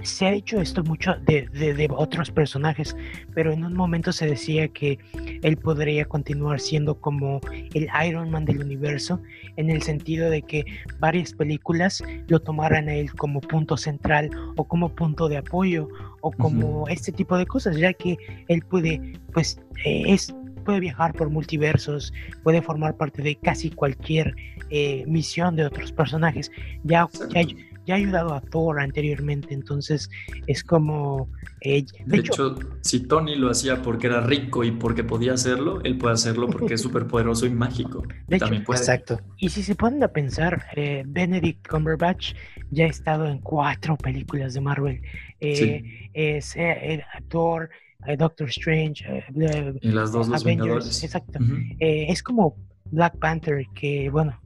se 0.01 0.27
ha 0.27 0.31
dicho 0.31 0.59
esto 0.59 0.83
mucho 0.83 1.15
de, 1.25 1.87
otros 1.95 2.31
personajes, 2.31 2.95
pero 3.33 3.51
en 3.51 3.63
un 3.63 3.73
momento 3.73 4.11
se 4.11 4.27
decía 4.27 4.67
que 4.67 4.99
él 5.41 5.57
podría 5.57 6.05
continuar 6.05 6.59
siendo 6.59 6.95
como 6.95 7.41
el 7.73 7.87
Iron 8.07 8.29
Man 8.29 8.45
del 8.45 8.59
universo, 8.59 9.21
en 9.57 9.69
el 9.69 9.81
sentido 9.81 10.29
de 10.29 10.41
que 10.41 10.65
varias 10.99 11.33
películas 11.33 12.03
lo 12.27 12.39
tomaran 12.39 12.89
a 12.89 12.95
él 12.95 13.13
como 13.13 13.41
punto 13.41 13.77
central 13.77 14.29
o 14.57 14.63
como 14.63 14.89
punto 14.89 15.27
de 15.27 15.37
apoyo 15.37 15.87
o 16.21 16.31
como 16.31 16.87
este 16.87 17.11
tipo 17.11 17.37
de 17.37 17.45
cosas, 17.45 17.77
ya 17.77 17.93
que 17.93 18.17
él 18.47 18.61
puede, 18.63 19.13
pues, 19.33 19.59
eh, 19.85 20.03
es 20.07 20.33
puede 20.65 20.79
viajar 20.79 21.13
por 21.13 21.29
multiversos, 21.29 22.11
puede 22.43 22.61
formar 22.61 22.97
parte 22.97 23.21
de 23.21 23.35
casi 23.35 23.69
cualquier 23.69 24.35
eh, 24.71 25.05
misión 25.07 25.55
de 25.55 25.65
otros 25.65 25.91
personajes. 25.91 26.51
Ya, 26.83 27.07
ya, 27.29 27.43
ya 27.85 27.95
ha 27.95 27.97
ayudado 27.97 28.33
a 28.33 28.41
Thor 28.41 28.79
anteriormente, 28.79 29.53
entonces 29.53 30.09
es 30.47 30.63
como... 30.63 31.29
Eh, 31.61 31.85
de, 32.05 32.17
hecho, 32.17 32.55
si 32.81 33.01
Tony 33.01 33.35
lo 33.35 33.49
hacía 33.49 33.81
porque 33.81 34.07
era 34.07 34.21
rico 34.21 34.63
y 34.63 34.71
porque 34.71 35.03
podía 35.03 35.33
hacerlo, 35.33 35.81
él 35.83 35.97
puede 35.97 36.13
hacerlo 36.13 36.47
porque 36.47 36.75
es 36.75 36.81
súper 36.81 37.07
poderoso 37.07 37.45
y 37.45 37.49
mágico. 37.51 38.03
También 38.39 38.63
puede. 38.63 38.79
Exacto. 38.79 39.19
Y 39.37 39.49
si 39.49 39.63
se 39.63 39.75
ponen 39.75 40.03
a 40.03 40.09
pensar, 40.09 40.65
eh, 40.75 41.03
Benedict 41.07 41.67
Cumberbatch 41.67 42.33
ya 42.71 42.85
ha 42.85 42.89
estado 42.89 43.27
en 43.27 43.39
cuatro 43.39 43.97
películas 43.97 44.53
de 44.53 44.61
Marvel. 44.61 45.01
Eh, 45.39 46.09
es 46.13 46.55
actor, 47.13 47.69
Doctor 48.17 48.49
Strange, 48.49 49.23
y 49.81 49.89
las 49.89 50.11
dos 50.11 50.27
Los 50.27 50.43
Avengers, 50.43 51.03
Exacto. 51.03 51.39
es 51.79 52.21
como 52.21 52.55
Black 52.91 53.17
Panther, 53.17 53.65
que 53.73 54.09
bueno, 54.09 54.39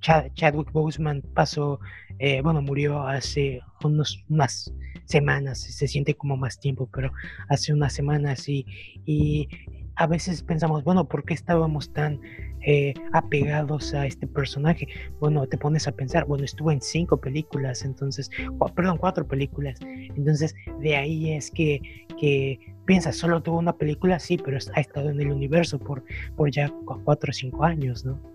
Chadwick 0.00 0.72
Boseman 0.72 1.22
pasó 1.34 1.80
eh, 2.18 2.40
bueno, 2.40 2.62
murió 2.62 3.02
hace 3.02 3.60
unos, 3.82 4.24
unas 4.28 4.72
semanas, 5.06 5.58
se 5.58 5.88
siente 5.88 6.14
como 6.14 6.36
más 6.36 6.60
tiempo, 6.60 6.88
pero 6.92 7.12
hace 7.48 7.72
unas 7.72 7.92
semanas 7.92 8.48
y, 8.48 8.64
y 9.04 9.48
a 9.96 10.06
veces 10.06 10.42
pensamos, 10.44 10.84
bueno, 10.84 11.08
¿por 11.08 11.24
qué 11.24 11.34
estábamos 11.34 11.92
tan 11.92 12.20
eh, 12.64 12.94
apegados 13.12 13.92
a 13.92 14.06
este 14.06 14.28
personaje? 14.28 14.86
Bueno, 15.18 15.46
te 15.48 15.58
pones 15.58 15.88
a 15.88 15.92
pensar, 15.92 16.24
bueno, 16.26 16.44
estuvo 16.44 16.70
en 16.70 16.80
cinco 16.80 17.16
películas, 17.16 17.84
entonces, 17.84 18.30
perdón, 18.76 18.98
cuatro 18.98 19.26
películas, 19.26 19.80
entonces 19.82 20.54
de 20.80 20.94
ahí 20.94 21.32
es 21.32 21.50
que, 21.50 21.82
que 22.20 22.60
piensas, 22.86 23.16
solo 23.16 23.42
tuvo 23.42 23.58
una 23.58 23.76
película, 23.76 24.20
sí, 24.20 24.38
pero 24.38 24.58
ha 24.74 24.80
estado 24.80 25.10
en 25.10 25.20
el 25.20 25.32
universo 25.32 25.80
por, 25.80 26.04
por 26.36 26.52
ya 26.52 26.72
cuatro 27.04 27.30
o 27.30 27.32
cinco 27.32 27.64
años, 27.64 28.04
¿no? 28.04 28.31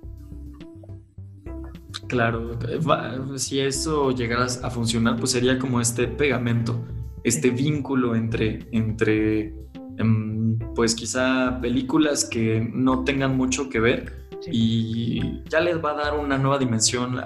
Claro, 2.07 2.57
si 3.37 3.59
eso 3.59 4.11
llegara 4.11 4.45
a 4.45 4.69
funcionar, 4.69 5.17
pues 5.17 5.31
sería 5.31 5.57
como 5.57 5.81
este 5.81 6.07
pegamento, 6.07 6.85
este 7.23 7.49
vínculo 7.49 8.15
entre, 8.15 8.67
entre 8.71 9.53
em, 9.97 10.57
pues 10.75 10.95
quizá 10.95 11.59
películas 11.61 12.25
que 12.25 12.69
no 12.73 13.03
tengan 13.03 13.35
mucho 13.35 13.69
que 13.69 13.79
ver 13.79 14.27
y 14.51 15.43
ya 15.49 15.59
les 15.59 15.83
va 15.83 15.91
a 15.91 15.95
dar 15.95 16.19
una 16.19 16.37
nueva 16.37 16.59
dimensión 16.59 17.19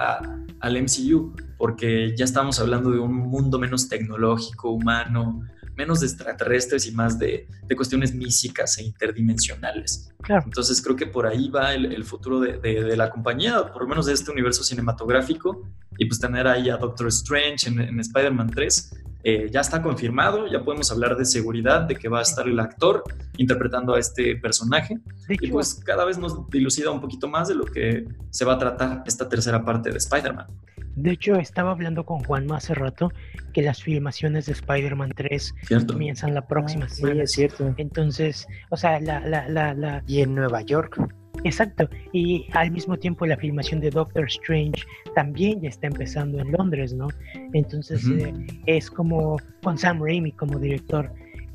al 0.60 0.82
MCU, 0.82 1.34
porque 1.58 2.16
ya 2.16 2.26
estamos 2.26 2.60
hablando 2.60 2.92
de 2.92 3.00
un 3.00 3.14
mundo 3.14 3.60
menos 3.60 3.90
tecnológico, 3.90 4.72
humano, 4.72 5.42
menos 5.76 6.02
de 6.02 6.08
extraterrestres 6.08 6.88
y 6.88 6.92
más 6.92 7.18
de, 7.18 7.48
cuestiones 7.76 8.14
místicas 8.14 8.78
e 8.78 8.84
interdimensionales. 8.84 10.12
Claro. 10.22 10.44
Entonces 10.46 10.82
creo 10.82 10.96
que 10.96 11.08
por 11.08 11.26
ahí 11.26 11.50
va 11.50 11.74
el, 11.74 12.04
futuro 12.04 12.40
de, 12.40 12.96
la 12.98 13.10
compañía, 13.10 13.72
por 13.72 13.84
lo 13.84 13.88
menos 13.88 14.06
de 14.06 14.14
este 14.14 14.30
universo 14.30 14.64
cinematográfico, 14.64 15.64
y 15.98 16.06
pues 16.06 16.20
tener 16.20 16.48
ahí 16.48 16.70
a 16.70 16.78
Doctor 16.78 17.08
Strange 17.08 17.70
en, 17.70 18.00
Spider-Man 18.00 18.50
3. 18.50 18.96
Eh, 19.24 19.50
ya 19.52 19.62
está 19.62 19.82
confirmado, 19.82 20.48
ya 20.48 20.64
podemos 20.64 20.92
hablar 20.92 21.16
de 21.16 21.26
seguridad, 21.26 21.82
de 21.82 21.96
que 21.96 22.10
va 22.10 22.20
a 22.20 22.24
estar 22.24 22.48
el 22.48 22.60
actor 22.60 23.04
interpretando 23.38 23.94
a 23.94 24.00
este 24.00 24.36
personaje. 24.36 25.00
y 25.30 25.50
pues 25.50 25.76
cada 25.76 26.06
vez 26.06 26.18
nos 26.18 26.50
dilucida 26.50 26.92
un 26.92 27.00
poquito 27.00 27.28
más 27.28 27.48
de 27.48 27.56
lo 27.56 27.66
que 27.66 28.06
se 28.32 28.46
va 28.46 28.54
a 28.54 28.58
tratar 28.58 29.04
esta 29.06 29.30
tercera 29.30 29.64
parte 29.64 29.92
de 29.92 29.98
Spider-Man. 29.98 30.48
De 30.96 31.12
hecho, 31.12 31.36
estaba 31.36 31.72
hablando 31.72 32.06
con 32.06 32.24
Juan 32.24 32.52
hace 32.52 32.74
rato 32.74 33.12
que 33.54 33.62
las 33.62 33.82
filmaciones 33.82 34.46
de 34.46 34.54
Spider-Man 34.54 35.14
3 35.16 35.56
comienzan 35.88 36.34
la 36.34 36.48
próxima 36.48 36.86
ah, 36.86 36.90
semana. 36.90 37.16
Sí, 37.16 37.22
es 37.22 37.32
cierto. 37.32 37.74
Entonces, 37.78 38.48
o 38.70 38.78
sea, 38.78 39.00
la, 39.00 39.20
la, 39.22 39.48
la, 39.48 39.74
la... 39.74 40.04
Y 40.08 40.22
en 40.22 40.36
Nueva 40.36 40.62
York. 40.62 41.00
Exacto. 41.44 41.90
Y 42.12 42.48
al 42.54 42.72
mismo 42.72 42.98
tiempo 42.98 43.26
la 43.26 43.38
filmación 43.38 43.80
de 43.80 43.90
Doctor 43.90 44.26
Strange 44.26 44.84
también 45.16 45.62
ya 45.62 45.70
está 45.70 45.88
empezando 45.88 46.40
en 46.40 46.52
Londres, 46.52 46.94
¿no? 46.94 47.08
Entonces 47.54 48.06
eh, 48.08 48.34
es 48.66 48.90
como 48.90 49.38
con 49.64 49.78
Sam 49.78 50.04
Raimi 50.04 50.32
como 50.34 50.60
director. 50.60 51.12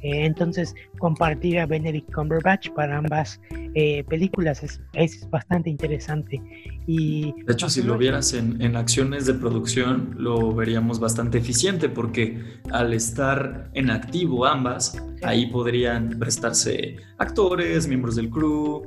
Eh, 0.06 0.24
entonces, 0.24 0.72
compartir 1.00 1.58
a 1.58 1.66
Benedict 1.66 2.12
Cumberbatch 2.14 2.70
para 2.70 2.98
ambas 2.98 3.40
eh, 3.74 4.04
películas 4.04 4.62
es, 4.62 4.80
es, 4.92 5.28
bastante 5.30 5.68
interesante. 5.68 6.40
Y, 6.86 7.34
de 7.44 7.52
hecho, 7.52 7.68
si 7.68 7.82
lo 7.82 7.98
vieras 7.98 8.32
en, 8.32 8.62
en, 8.62 8.76
acciones 8.76 9.26
de 9.26 9.34
producción, 9.34 10.14
lo 10.16 10.54
veríamos 10.54 11.00
bastante 11.00 11.38
eficiente 11.38 11.88
porque 11.88 12.40
al 12.70 12.92
estar 12.92 13.68
en 13.74 13.90
activo 13.90 14.46
ambas, 14.46 15.02
ahí 15.24 15.46
podrían 15.46 16.10
prestarse 16.20 16.98
actores, 17.18 17.88
miembros 17.88 18.14
del 18.14 18.30
crew. 18.30 18.84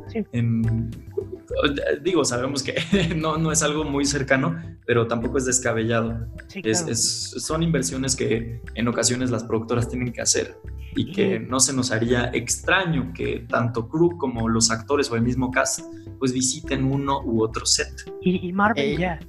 Digo, 2.02 2.26
sabemos 2.26 2.64
que 2.64 2.76
no, 3.16 3.38
no 3.38 3.52
es 3.52 3.64
algo 3.64 3.84
muy 3.84 4.06
cercano, 4.06 4.62
pero 4.86 5.08
tampoco 5.08 5.38
es 5.38 5.46
descabellado. 5.46 6.28
es, 6.64 7.34
son 7.38 7.64
inversiones 7.64 8.16
que 8.16 8.62
en 8.76 8.88
ocasiones 8.88 9.32
las 9.32 9.44
productoras 9.44 9.90
tienen 9.90 10.12
que 10.12 10.22
hacer 10.22 10.58
y 10.96 11.12
que 11.12 11.40
no 11.40 11.60
se 11.60 11.74
nos 11.74 11.92
haría 11.92 12.32
extraño 12.34 13.12
que 13.14 13.46
tanto 13.48 13.88
crew 13.88 14.18
como 14.18 14.50
los 14.50 14.72
actores 14.72 15.12
o 15.12 15.16
el 15.16 15.22
mismo 15.22 15.52
cast 15.52 15.82
pues 16.18 16.34
visiten 16.34 16.84
uno 16.86 17.22
u 17.24 17.44
otro 17.44 17.66
set. 17.66 17.92
Y, 18.22 18.52
Marvel 18.52 18.98
ya. 18.98 19.20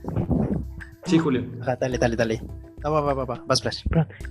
Sí, 1.04 1.18
Julio. 1.18 1.44
dale, 1.78 1.98
dale, 1.98 2.16
dale. 2.16 2.42
va, 2.84 3.00
va, 3.00 3.14
va, 3.14 3.24
va. 3.24 3.44
Vas, 3.46 3.62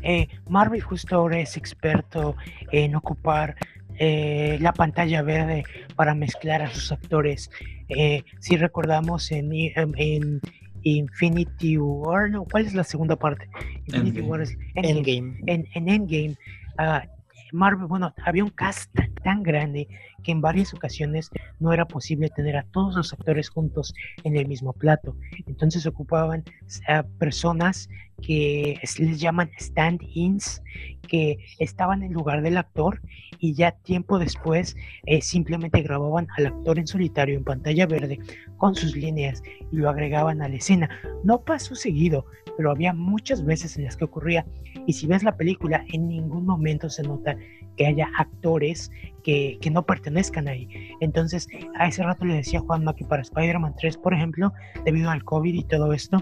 eh, 0.01 0.27
Marvel 0.49 0.81
justo 0.81 1.15
ahora 1.15 1.39
es 1.39 1.57
experto 1.57 2.35
en 2.71 2.95
ocupar 2.95 3.55
eh, 4.01 4.57
la 4.61 4.71
pantalla 4.71 5.21
verde 5.21 5.65
para 5.95 6.15
mezclar 6.15 6.61
a 6.61 6.69
sus 6.73 6.91
actores. 6.91 7.51
Eh, 7.89 8.23
si 8.39 8.57
recordamos 8.57 9.31
en, 9.31 9.51
en, 9.53 10.41
Infinity 10.83 11.77
War, 11.77 12.29
no, 12.29 12.45
¿cuál 12.45 12.65
es 12.65 12.73
la 12.73 12.85
segunda 12.85 13.17
parte? 13.17 13.49
Infinity 13.87 14.21
War 14.21 14.41
es 14.41 14.57
Endgame. 14.75 15.41
En, 15.47 15.67
en 15.73 15.89
Endgame, 15.89 16.37
uh, 16.79 17.05
Marvel, 17.51 17.87
bueno, 17.87 18.13
había 18.25 18.43
un 18.43 18.49
cast 18.49 18.93
tan, 19.23 19.43
grande 19.43 19.87
que 20.23 20.31
en 20.31 20.41
varias 20.41 20.73
ocasiones 20.73 21.29
no 21.59 21.73
era 21.73 21.85
posible 21.85 22.29
tener 22.29 22.57
a 22.57 22.63
todos 22.63 22.95
los 22.95 23.13
actores 23.13 23.49
juntos 23.49 23.93
en 24.23 24.37
el 24.37 24.47
mismo 24.47 24.73
plato. 24.73 25.15
Entonces 25.45 25.85
ocupaban 25.85 26.43
a 26.87 27.03
personas 27.03 27.89
que 28.21 28.79
les 28.97 29.19
llaman 29.19 29.49
stand-ins, 29.57 30.61
que 31.07 31.39
estaban 31.59 32.03
en 32.03 32.13
lugar 32.13 32.41
del 32.41 32.57
actor 32.57 33.01
y 33.39 33.53
ya 33.53 33.71
tiempo 33.71 34.19
después 34.19 34.75
eh, 35.05 35.21
simplemente 35.21 35.81
grababan 35.81 36.27
al 36.37 36.47
actor 36.47 36.77
en 36.77 36.87
solitario 36.87 37.37
en 37.37 37.43
pantalla 37.43 37.87
verde 37.87 38.19
con 38.57 38.75
sus 38.75 38.95
líneas 38.95 39.41
y 39.71 39.75
lo 39.75 39.89
agregaban 39.89 40.41
a 40.41 40.49
la 40.49 40.55
escena. 40.55 40.89
No 41.23 41.41
pasó 41.41 41.75
seguido, 41.75 42.25
pero 42.57 42.71
había 42.71 42.93
muchas 42.93 43.43
veces 43.43 43.77
en 43.77 43.85
las 43.85 43.97
que 43.97 44.05
ocurría 44.05 44.45
y 44.85 44.93
si 44.93 45.07
ves 45.07 45.23
la 45.23 45.37
película 45.37 45.85
en 45.91 46.07
ningún 46.07 46.45
momento 46.45 46.89
se 46.89 47.03
nota 47.03 47.35
que 47.79 47.87
haya 47.87 48.09
actores 48.17 48.91
que, 49.23 49.57
que 49.61 49.71
no 49.71 49.85
pertenezcan 49.85 50.49
ahí. 50.49 50.67
Entonces, 50.99 51.47
a 51.75 51.87
ese 51.87 52.03
rato 52.03 52.25
le 52.25 52.35
decía 52.35 52.59
a 52.59 52.61
Juanma 52.61 52.93
que 52.93 53.05
para 53.05 53.21
Spider-Man 53.21 53.73
3, 53.79 53.97
por 53.97 54.13
ejemplo, 54.13 54.51
debido 54.83 55.09
al 55.09 55.23
COVID 55.23 55.53
y 55.53 55.63
todo 55.63 55.93
esto, 55.93 56.21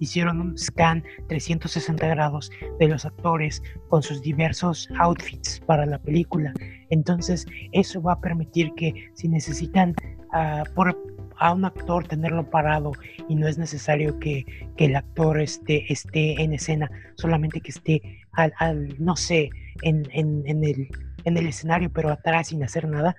hicieron 0.00 0.38
un 0.38 0.58
scan 0.58 1.02
360 1.28 2.06
grados 2.08 2.50
de 2.78 2.88
los 2.88 3.06
actores 3.06 3.62
con 3.88 4.02
sus 4.02 4.20
diversos 4.20 4.86
outfits 4.98 5.60
para 5.60 5.86
la 5.86 5.98
película. 5.98 6.52
Entonces, 6.90 7.46
eso 7.72 8.02
va 8.02 8.12
a 8.12 8.20
permitir 8.20 8.74
que 8.76 8.92
si 9.14 9.28
necesitan 9.28 9.94
uh, 10.34 10.70
por, 10.74 10.94
a 11.38 11.54
un 11.54 11.64
actor 11.64 12.06
tenerlo 12.06 12.50
parado 12.50 12.92
y 13.30 13.34
no 13.34 13.48
es 13.48 13.56
necesario 13.56 14.18
que, 14.18 14.44
que 14.76 14.86
el 14.86 14.96
actor 14.96 15.40
esté, 15.40 15.90
esté 15.90 16.42
en 16.42 16.52
escena, 16.52 16.90
solamente 17.14 17.62
que 17.62 17.70
esté 17.70 18.02
al, 18.32 18.52
al 18.58 18.94
no 18.98 19.16
sé, 19.16 19.48
en, 19.82 20.08
en, 20.12 20.42
en, 20.46 20.64
el, 20.64 20.88
en 21.24 21.36
el 21.36 21.46
escenario, 21.46 21.90
pero 21.92 22.10
atrás 22.10 22.48
sin 22.48 22.62
hacer 22.62 22.88
nada, 22.88 23.14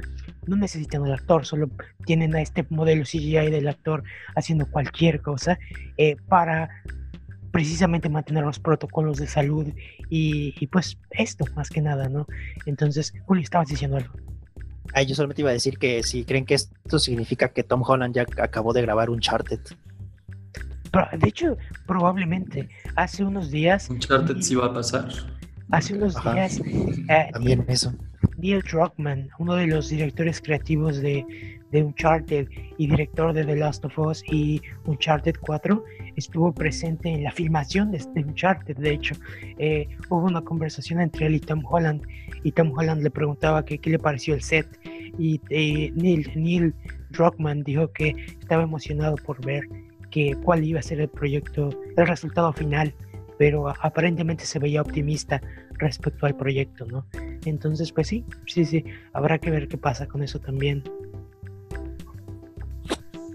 no 0.46 0.56
necesitan 0.56 1.04
al 1.06 1.14
actor, 1.14 1.46
solo 1.46 1.70
tienen 2.06 2.36
a 2.36 2.42
este 2.42 2.66
modelo 2.70 3.04
CGI 3.04 3.50
del 3.50 3.68
actor 3.68 4.04
haciendo 4.36 4.66
cualquier 4.70 5.22
cosa 5.22 5.60
eh, 5.98 6.16
para 6.28 6.70
precisamente 7.52 8.10
mantener 8.10 8.44
los 8.44 8.60
protocolos 8.60 9.18
de 9.18 9.28
salud 9.28 9.68
y, 10.10 10.54
y, 10.60 10.68
pues 10.68 10.98
esto 11.12 11.46
más 11.56 11.70
que 11.70 11.82
nada, 11.82 12.08
¿no? 12.08 12.28
Entonces, 12.66 13.14
Julio, 13.26 13.44
estabas 13.44 13.70
diciendo 13.70 13.98
algo. 13.98 14.14
Ah, 14.94 15.04
yo 15.04 15.16
solamente 15.16 15.42
iba 15.42 15.50
a 15.50 15.54
decir 15.54 15.78
que 15.78 16.04
si 16.04 16.24
creen 16.24 16.46
que 16.46 16.56
esto 16.56 17.00
significa 17.00 17.50
que 17.50 17.64
Tom 17.64 17.84
Holland 17.86 18.16
ya 18.16 18.26
acabó 18.42 18.74
de 18.74 18.82
grabar 18.82 19.10
un 19.10 19.20
Charted. 19.20 19.60
De 21.20 21.28
hecho, 21.28 21.56
probablemente 21.86 22.68
hace 22.96 23.24
unos 23.24 23.52
días. 23.52 23.90
Uncharted 23.90 24.42
sí 24.42 24.56
va 24.56 24.68
a 24.68 24.74
pasar. 24.74 25.08
Hace 25.72 25.94
unos 25.96 26.16
días. 26.24 26.62
Eh, 27.10 27.30
También 27.32 27.66
eso. 27.68 27.94
Neil 28.38 28.62
Druckmann, 28.62 29.30
uno 29.38 29.56
de 29.56 29.68
los 29.68 29.90
directores 29.90 30.42
creativos 30.42 30.98
de, 31.02 31.26
de 31.72 31.84
Uncharted 31.84 32.48
y 32.78 32.88
director 32.88 33.34
de 33.34 33.46
The 33.46 33.56
Last 33.56 33.86
of 33.86 33.98
Us 34.00 34.24
y 34.32 34.62
Uncharted 34.86 35.36
4, 35.42 35.84
estuvo 36.16 36.52
presente 36.54 37.10
en 37.10 37.24
la 37.24 37.32
filmación 37.32 37.92
de 37.92 37.98
este 37.98 38.24
Uncharted. 38.24 38.78
De 38.78 38.92
hecho, 38.92 39.16
eh, 39.58 39.88
hubo 40.10 40.26
una 40.26 40.42
conversación 40.42 41.02
entre 41.02 41.28
él 41.28 41.36
y 41.36 41.40
Tom 41.40 41.64
Holland, 41.66 42.02
y 42.44 42.52
Tom 42.52 42.72
Holland 42.76 43.04
le 43.04 43.12
preguntaba 43.12 43.64
qué 43.64 43.80
le 43.84 44.00
pareció 44.00 44.34
el 44.34 44.42
set, 44.42 44.68
y 45.18 45.42
eh, 45.50 45.92
Neil, 45.96 46.32
Neil 46.36 46.74
Druckmann 47.12 47.64
dijo 47.64 47.92
que 47.92 48.16
estaba 48.40 48.64
emocionado 48.64 49.16
por 49.18 49.44
ver 49.46 49.64
que 50.12 50.36
cuál 50.44 50.64
iba 50.64 50.80
a 50.80 50.84
ser 50.84 51.02
el 51.02 51.10
proyecto, 51.10 51.70
el 51.96 52.08
resultado 52.08 52.52
final, 52.54 52.94
pero 53.40 53.70
aparentemente 53.70 54.46
se 54.46 54.60
veía 54.60 54.82
optimista 54.82 55.42
respecto 55.78 56.26
al 56.26 56.36
proyecto, 56.36 56.86
¿no? 56.86 57.06
Entonces, 57.46 57.94
pues 57.94 58.10
sí, 58.10 58.26
sí, 58.46 58.66
sí, 58.66 58.84
habrá 59.14 59.40
que 59.40 59.50
ver 59.50 59.70
qué 59.70 59.78
pasa 59.78 60.08
con 60.08 60.22
eso 60.22 60.40
también. 60.40 60.84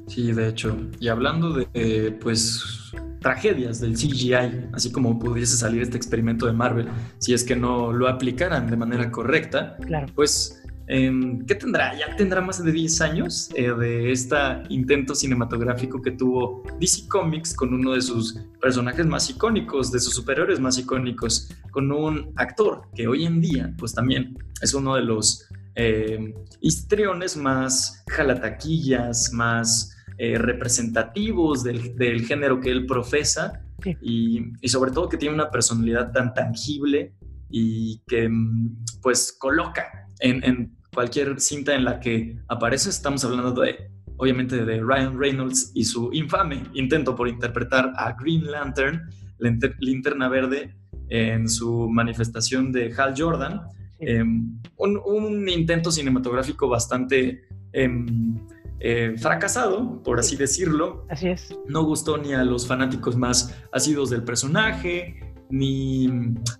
Sí, 0.06 0.30
de 0.32 0.48
hecho. 0.48 0.76
Y 1.00 1.08
hablando 1.08 1.54
de, 1.54 1.68
eh, 1.72 2.14
pues, 2.20 2.92
tragedias 3.20 3.80
del 3.80 3.94
CGI, 3.94 4.66
así 4.74 4.92
como 4.92 5.18
pudiese 5.18 5.56
salir 5.56 5.80
este 5.80 5.96
experimento 5.96 6.44
de 6.44 6.52
Marvel, 6.52 6.88
si 7.16 7.32
es 7.32 7.42
que 7.42 7.56
no 7.56 7.90
lo 7.90 8.06
aplicaran 8.06 8.70
de 8.70 8.76
manera 8.76 9.10
correcta, 9.10 9.78
claro. 9.86 10.06
pues 10.14 10.63
¿Qué 10.86 11.54
tendrá? 11.54 11.96
Ya 11.98 12.14
tendrá 12.14 12.42
más 12.42 12.62
de 12.62 12.70
10 12.70 13.00
años 13.00 13.48
eh, 13.54 13.72
de 13.72 14.12
este 14.12 14.36
intento 14.68 15.14
cinematográfico 15.14 16.02
que 16.02 16.10
tuvo 16.10 16.62
DC 16.78 17.08
Comics 17.08 17.54
con 17.54 17.72
uno 17.72 17.92
de 17.92 18.02
sus 18.02 18.38
personajes 18.60 19.06
más 19.06 19.30
icónicos, 19.30 19.90
de 19.90 19.98
sus 19.98 20.14
superiores 20.14 20.60
más 20.60 20.78
icónicos, 20.78 21.50
con 21.70 21.90
un 21.90 22.32
actor 22.36 22.82
que 22.94 23.06
hoy 23.06 23.24
en 23.24 23.40
día, 23.40 23.74
pues 23.78 23.94
también 23.94 24.36
es 24.60 24.74
uno 24.74 24.96
de 24.96 25.02
los 25.02 25.48
eh, 25.74 26.34
histriones 26.60 27.36
más 27.36 28.04
jalataquillas, 28.08 29.32
más 29.32 29.96
eh, 30.18 30.36
representativos 30.36 31.64
del, 31.64 31.96
del, 31.96 32.26
género 32.26 32.60
que 32.60 32.70
él 32.70 32.86
profesa 32.86 33.64
y, 34.00 34.52
y 34.60 34.68
sobre 34.68 34.90
todo 34.90 35.08
que 35.08 35.16
tiene 35.16 35.34
una 35.34 35.50
personalidad 35.50 36.12
tan 36.12 36.34
tangible 36.34 37.14
y 37.50 38.00
que 38.06 38.28
mm, 38.28 38.84
pues 39.02 39.34
coloca 39.38 40.03
en, 40.20 40.76
cualquier 40.92 41.40
cinta 41.40 41.74
en 41.74 41.84
la 41.84 41.98
que 41.98 42.38
aparece, 42.46 42.88
estamos 42.88 43.24
hablando 43.24 43.50
de, 43.60 43.90
obviamente, 44.16 44.64
de 44.64 44.80
Ryan 44.80 45.18
Reynolds 45.18 45.72
y 45.74 45.84
su 45.84 46.12
infame 46.12 46.62
intento 46.72 47.16
por 47.16 47.26
interpretar 47.26 47.92
a 47.96 48.12
Green 48.12 48.48
Lantern, 48.48 49.02
la 49.38 49.58
linterna 49.80 50.28
verde, 50.28 50.72
en 51.08 51.48
su 51.48 51.88
manifestación 51.88 52.72
de 52.72 52.94
Hal 52.96 53.14
Jordan. 53.16 53.62
Em, 53.98 54.60
un, 54.76 55.48
intento 55.48 55.90
cinematográfico 55.90 56.68
bastante 56.68 57.42
em, 57.72 58.36
eh, 58.80 59.14
fracasado, 59.18 60.02
por 60.02 60.18
así 60.18 60.36
decirlo. 60.36 61.06
Así 61.08 61.28
es. 61.28 61.56
No 61.66 61.84
gustó 61.84 62.18
ni 62.18 62.34
a 62.34 62.44
los 62.44 62.66
fanáticos 62.66 63.16
más 63.16 63.54
ácidos 63.72 64.10
del 64.10 64.24
personaje, 64.24 65.20
ni 65.50 66.08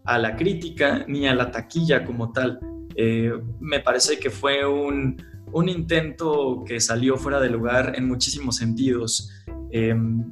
a 0.05 0.19
la 0.19 0.37
crítica, 0.37 1.05
ni 1.09 1.27
a 1.27 1.35
la 1.35 1.51
taquilla 1.51 2.05
como 2.05 2.33
tal. 2.33 2.61
Eh, 2.97 3.33
me 3.61 3.81
parece 3.81 4.19
que 4.19 4.31
fue 4.31 4.67
un, 4.67 5.23
intento 5.67 6.65
que 6.67 6.81
salió 6.81 7.17
fuera 7.17 7.41
de 7.41 7.49
lugar 7.49 7.95
en 7.97 8.09
muchísimos 8.09 8.57
sentidos. 8.57 9.31
Em, 9.71 10.25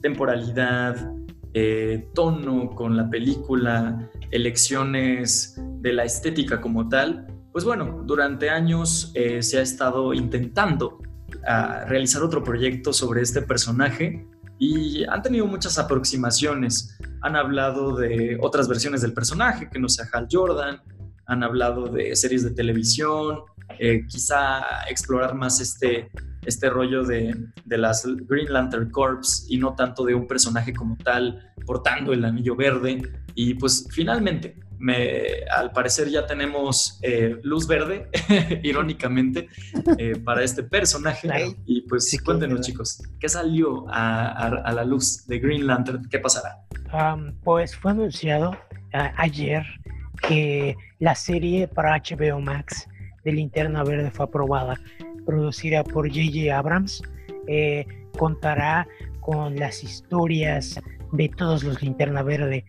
temporalidad, 0.00 1.12
eh, 1.54 2.08
tono 2.14 2.70
con 2.74 2.96
la 2.96 3.10
película, 3.10 4.08
elecciones 4.30 5.60
de 5.80 5.92
la 5.92 6.04
estética 6.04 6.60
como 6.60 6.88
tal. 6.88 7.26
Pues 7.52 7.64
bueno, 7.64 8.02
durante 8.04 8.50
años 8.50 9.10
eh, 9.14 9.42
se 9.42 9.58
ha 9.58 9.62
estado 9.62 10.14
intentando 10.14 11.00
ah, 11.46 11.84
realizar 11.88 12.22
otro 12.22 12.44
proyecto 12.44 12.92
sobre 12.92 13.22
este 13.22 13.42
personaje 13.42 14.26
y 14.58 15.04
han 15.04 15.22
tenido 15.22 15.46
muchas 15.46 15.78
aproximaciones. 15.78 16.96
Han 17.22 17.36
hablado 17.36 17.96
de 17.96 18.38
otras 18.40 18.68
versiones 18.68 19.02
del 19.02 19.12
personaje, 19.12 19.68
que 19.70 19.78
no 19.78 19.88
sea 19.88 20.06
Hal 20.12 20.28
Jordan, 20.30 20.80
han 21.28 21.44
hablado 21.44 21.86
de 21.86 22.16
series 22.16 22.42
de 22.42 22.50
televisión, 22.50 23.42
eh, 23.78 24.04
quizá 24.08 24.62
explorar 24.88 25.34
más 25.34 25.60
este, 25.60 26.10
este 26.44 26.70
rollo 26.70 27.04
de, 27.04 27.36
de, 27.64 27.78
las 27.78 28.04
Green 28.26 28.52
Lantern 28.52 28.90
Corps 28.90 29.46
y 29.48 29.58
no 29.58 29.74
tanto 29.74 30.04
de 30.04 30.14
un 30.14 30.26
personaje 30.26 30.72
como 30.72 30.96
tal 30.96 31.52
portando 31.66 32.12
el 32.14 32.24
anillo 32.24 32.56
verde. 32.56 33.02
Y 33.34 33.54
pues 33.54 33.86
finalmente, 33.90 34.58
me, 34.78 35.44
al 35.54 35.70
parecer 35.70 36.08
ya 36.08 36.26
tenemos 36.26 36.98
eh, 37.02 37.38
luz 37.42 37.68
verde, 37.68 38.08
irónicamente, 38.62 39.48
eh, 39.98 40.16
para 40.24 40.42
este 40.42 40.62
personaje. 40.62 41.28
Y 41.66 41.82
pues 41.82 42.18
cuéntenos 42.24 42.62
chicos, 42.62 43.02
¿qué 43.20 43.28
salió 43.28 43.84
a, 43.90 44.28
a, 44.30 44.72
la 44.72 44.84
luz 44.84 45.26
de 45.26 45.38
Green 45.38 45.66
Lantern? 45.66 46.08
¿Qué 46.08 46.18
pasará? 46.18 46.64
pues 47.44 47.76
fue 47.76 47.90
anunciado 47.90 48.56
ayer 49.18 49.62
que 50.22 50.76
la 50.98 51.14
serie 51.14 51.68
para 51.68 51.96
HBO 51.96 52.40
Max 52.40 52.88
de 53.24 53.32
Linterna 53.32 53.84
Verde 53.84 54.10
fue 54.10 54.26
aprobada, 54.26 54.78
producida 55.26 55.84
por 55.84 56.08
J.J. 56.08 56.56
Abrams. 56.56 57.02
Eh, 57.46 57.86
contará 58.18 58.86
con 59.20 59.56
las 59.56 59.84
historias 59.84 60.80
de 61.12 61.28
todos 61.28 61.62
los 61.62 61.82
Linterna 61.82 62.22
Verde. 62.22 62.64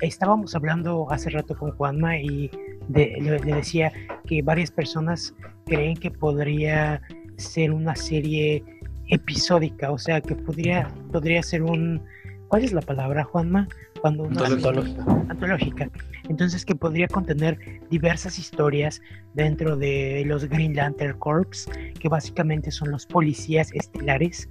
estábamos 0.00 0.54
hablando 0.54 1.10
hace 1.10 1.30
rato 1.30 1.56
con 1.56 1.72
Juanma 1.72 2.18
y 2.18 2.50
le, 2.92 3.38
decía 3.44 3.92
que 4.26 4.42
varias 4.42 4.70
personas 4.70 5.34
creen 5.66 5.96
que 5.96 6.10
podría 6.10 7.00
ser 7.36 7.72
una 7.72 7.94
serie 7.94 8.64
episódica, 9.08 9.90
o 9.90 9.98
sea, 9.98 10.20
que 10.20 10.34
podría, 10.34 10.88
podría 11.12 11.42
ser 11.42 11.62
un... 11.62 12.02
¿Cuál 12.48 12.64
es 12.64 12.72
la 12.72 12.80
palabra, 12.80 13.24
Juanma? 13.24 13.68
Cuando 14.00 14.24
una 14.24 14.46
antológica. 14.46 15.04
antológica. 15.28 15.90
Entonces 16.28 16.64
que 16.64 16.74
podría 16.74 17.08
contener 17.08 17.58
diversas 17.90 18.38
historias 18.38 19.00
dentro 19.34 19.76
de 19.76 20.22
los 20.26 20.44
Green 20.44 20.74
Lantern 20.74 21.18
Corps, 21.18 21.66
que 21.98 22.08
básicamente 22.08 22.70
son 22.70 22.90
los 22.90 23.06
policías 23.06 23.72
estelares. 23.72 24.48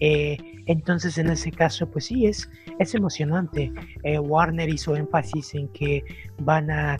Eh, 0.00 0.36
entonces 0.66 1.18
en 1.18 1.28
ese 1.28 1.50
caso, 1.50 1.90
pues 1.90 2.06
sí, 2.06 2.26
es, 2.26 2.50
es 2.78 2.94
emocionante. 2.94 3.72
Eh, 4.04 4.18
Warner 4.18 4.68
hizo 4.68 4.96
énfasis 4.96 5.54
en 5.54 5.68
que 5.68 6.02
van 6.40 6.70
a, 6.70 6.98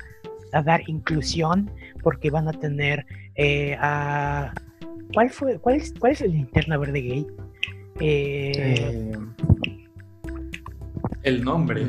dar 0.65 0.81
inclusión 0.89 1.71
porque 2.03 2.31
van 2.31 2.49
a 2.49 2.53
tener 2.53 3.05
eh, 3.35 3.77
a... 3.79 4.55
¿Cuál, 5.13 5.31
fue, 5.31 5.59
cuál, 5.59 5.77
es, 5.77 5.93
¿Cuál 5.99 6.13
es 6.13 6.21
el 6.23 6.33
linterna 6.33 6.79
verde 6.79 7.01
gay? 7.01 7.27
el 11.23 11.45
nombre, 11.45 11.87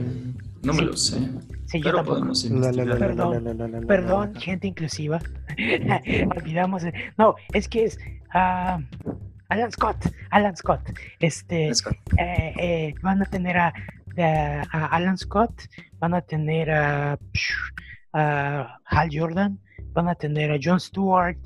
no 0.63 0.73
me 0.73 0.81
lo 0.81 0.97
sé. 0.97 1.19
Sí, 1.69 1.81
yo 1.81 1.93
tampoco. 1.93 2.31
perdón, 2.97 3.85
perdón, 3.87 4.35
gente 4.35 4.65
inclusiva. 4.67 5.19
Olvidamos. 6.35 6.83
No, 7.15 7.35
es 7.53 7.67
que 7.67 7.85
es 7.85 7.99
uh, 8.33 8.81
Alan 9.49 9.71
Scott. 9.71 10.07
Alan 10.31 10.57
Scott. 10.57 10.81
Este, 11.19 11.67
eh, 11.67 11.73
eh, 12.17 12.95
van 13.03 13.21
a 13.21 13.25
tener 13.25 13.57
a, 13.57 13.73
a, 14.17 14.85
Alan 14.87 15.17
Scott, 15.17 15.61
van 15.99 16.15
a 16.15 16.21
tener 16.21 16.71
a, 16.71 17.19
a, 18.13 18.79
Hal 18.85 19.09
Jordan, 19.11 19.59
van 19.93 20.07
a 20.07 20.15
tener 20.15 20.51
a 20.51 20.57
John 20.59 20.79
Stewart, 20.79 21.37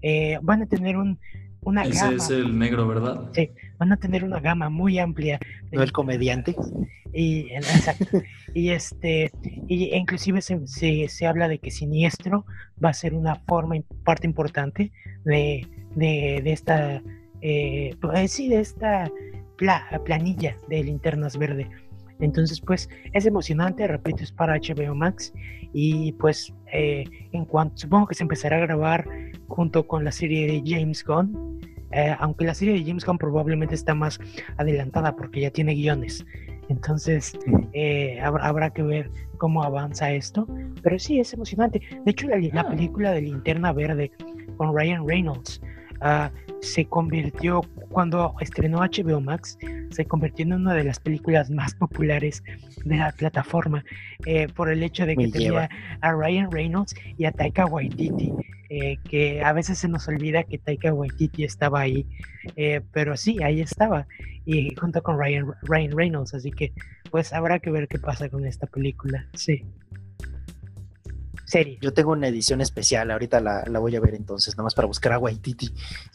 eh, 0.00 0.38
van 0.42 0.62
a 0.62 0.66
tener 0.66 0.96
un, 0.96 1.18
una 1.62 1.82
Ese 1.82 2.04
gama. 2.04 2.16
es 2.16 2.30
el 2.30 2.56
negro, 2.56 2.86
¿verdad? 2.86 3.30
Sí, 3.32 3.50
van 3.82 3.92
a 3.92 3.96
tener 3.96 4.22
una 4.22 4.38
gama 4.38 4.68
muy 4.70 5.00
amplia. 5.00 5.40
¿No 5.72 5.82
el 5.82 5.90
comediante? 5.90 6.54
Y, 7.12 7.52
exacto. 7.52 8.06
y 8.54 8.70
este, 8.70 9.32
y 9.66 9.92
inclusive 9.92 10.40
se, 10.40 11.08
se, 11.08 11.26
habla 11.26 11.48
de 11.48 11.58
que 11.58 11.72
Siniestro 11.72 12.46
va 12.82 12.90
a 12.90 12.94
ser 12.94 13.12
una 13.12 13.34
forma, 13.48 13.74
parte 14.04 14.28
importante 14.28 14.92
de, 15.24 15.66
de, 15.96 16.40
de 16.44 16.52
esta, 16.52 17.02
eh, 17.40 17.96
pues, 18.00 18.30
sí, 18.30 18.48
de 18.48 18.60
esta 18.60 19.10
planilla 20.04 20.56
de 20.68 20.84
linternas 20.84 21.36
verde. 21.36 21.68
Entonces, 22.20 22.60
pues 22.60 22.88
es 23.12 23.26
emocionante, 23.26 23.88
repito, 23.88 24.22
es 24.22 24.30
para 24.30 24.56
HBO 24.56 24.94
Max 24.94 25.32
y 25.72 26.12
pues 26.12 26.52
eh, 26.72 27.02
en 27.32 27.44
cuanto, 27.46 27.78
supongo 27.78 28.06
que 28.06 28.14
se 28.14 28.22
empezará 28.22 28.58
a 28.58 28.60
grabar 28.60 29.08
junto 29.48 29.88
con 29.88 30.04
la 30.04 30.12
serie 30.12 30.46
de 30.46 30.62
James 30.64 31.04
Gunn, 31.04 31.60
eh, 31.92 32.16
aunque 32.18 32.44
la 32.44 32.54
serie 32.54 32.74
de 32.74 32.84
James 32.84 33.04
Gunn 33.04 33.18
probablemente 33.18 33.74
está 33.74 33.94
más 33.94 34.18
adelantada 34.56 35.14
porque 35.16 35.40
ya 35.40 35.50
tiene 35.50 35.74
guiones. 35.74 36.24
Entonces, 36.68 37.38
eh, 37.72 38.20
habrá, 38.20 38.70
que 38.70 38.82
ver 38.82 39.10
cómo 39.38 39.62
avanza 39.62 40.12
esto. 40.12 40.46
Pero 40.82 40.98
sí, 40.98 41.20
es 41.20 41.32
emocionante. 41.34 41.80
De 42.04 42.10
hecho, 42.10 42.28
la, 42.28 42.38
la 42.38 42.60
ah. 42.62 42.68
película 42.68 43.12
de 43.12 43.22
Linterna 43.22 43.72
Verde 43.72 44.10
con 44.56 44.76
Ryan 44.76 45.06
Reynolds 45.06 45.60
uh, 46.00 46.28
se 46.62 46.86
convirtió, 46.86 47.60
cuando 47.90 48.34
estrenó 48.40 48.78
HBO 48.78 49.20
Max, 49.20 49.58
se 49.90 50.04
convirtió 50.06 50.44
en 50.46 50.54
una 50.54 50.74
de 50.74 50.84
las 50.84 51.00
películas 51.00 51.50
más 51.50 51.74
populares 51.74 52.42
de 52.84 52.96
la 52.96 53.12
plataforma 53.12 53.84
eh, 54.24 54.46
por 54.48 54.70
el 54.70 54.82
hecho 54.82 55.04
de 55.04 55.16
que 55.16 55.28
tenía 55.28 55.68
a 56.00 56.12
Ryan 56.12 56.50
Reynolds 56.50 56.94
y 57.18 57.24
a 57.24 57.32
Taika 57.32 57.66
Waititi. 57.66 58.32
Eh, 58.74 58.96
que 59.10 59.42
a 59.42 59.52
veces 59.52 59.76
se 59.78 59.88
nos 59.88 60.08
olvida 60.08 60.44
que 60.44 60.56
Taika 60.56 60.94
Waititi 60.94 61.44
estaba 61.44 61.80
ahí, 61.80 62.06
eh, 62.56 62.80
pero 62.92 63.18
sí, 63.18 63.42
ahí 63.42 63.60
estaba, 63.60 64.06
y 64.46 64.74
junto 64.76 65.02
con 65.02 65.18
Ryan, 65.18 65.52
Ryan 65.60 65.94
Reynolds, 65.94 66.32
así 66.32 66.50
que 66.50 66.72
pues 67.10 67.34
habrá 67.34 67.58
que 67.58 67.70
ver 67.70 67.86
qué 67.86 67.98
pasa 67.98 68.30
con 68.30 68.46
esta 68.46 68.66
película, 68.66 69.26
sí. 69.34 69.66
Yo 71.80 71.92
tengo 71.92 72.12
una 72.12 72.28
edición 72.28 72.60
especial, 72.60 73.10
ahorita 73.10 73.40
la, 73.40 73.64
voy 73.78 73.94
a 73.96 74.00
ver 74.00 74.14
entonces, 74.14 74.54
nada 74.56 74.64
más 74.64 74.74
para 74.74 74.86
buscar 74.86 75.12
a 75.12 75.18
Waititi. 75.18 75.70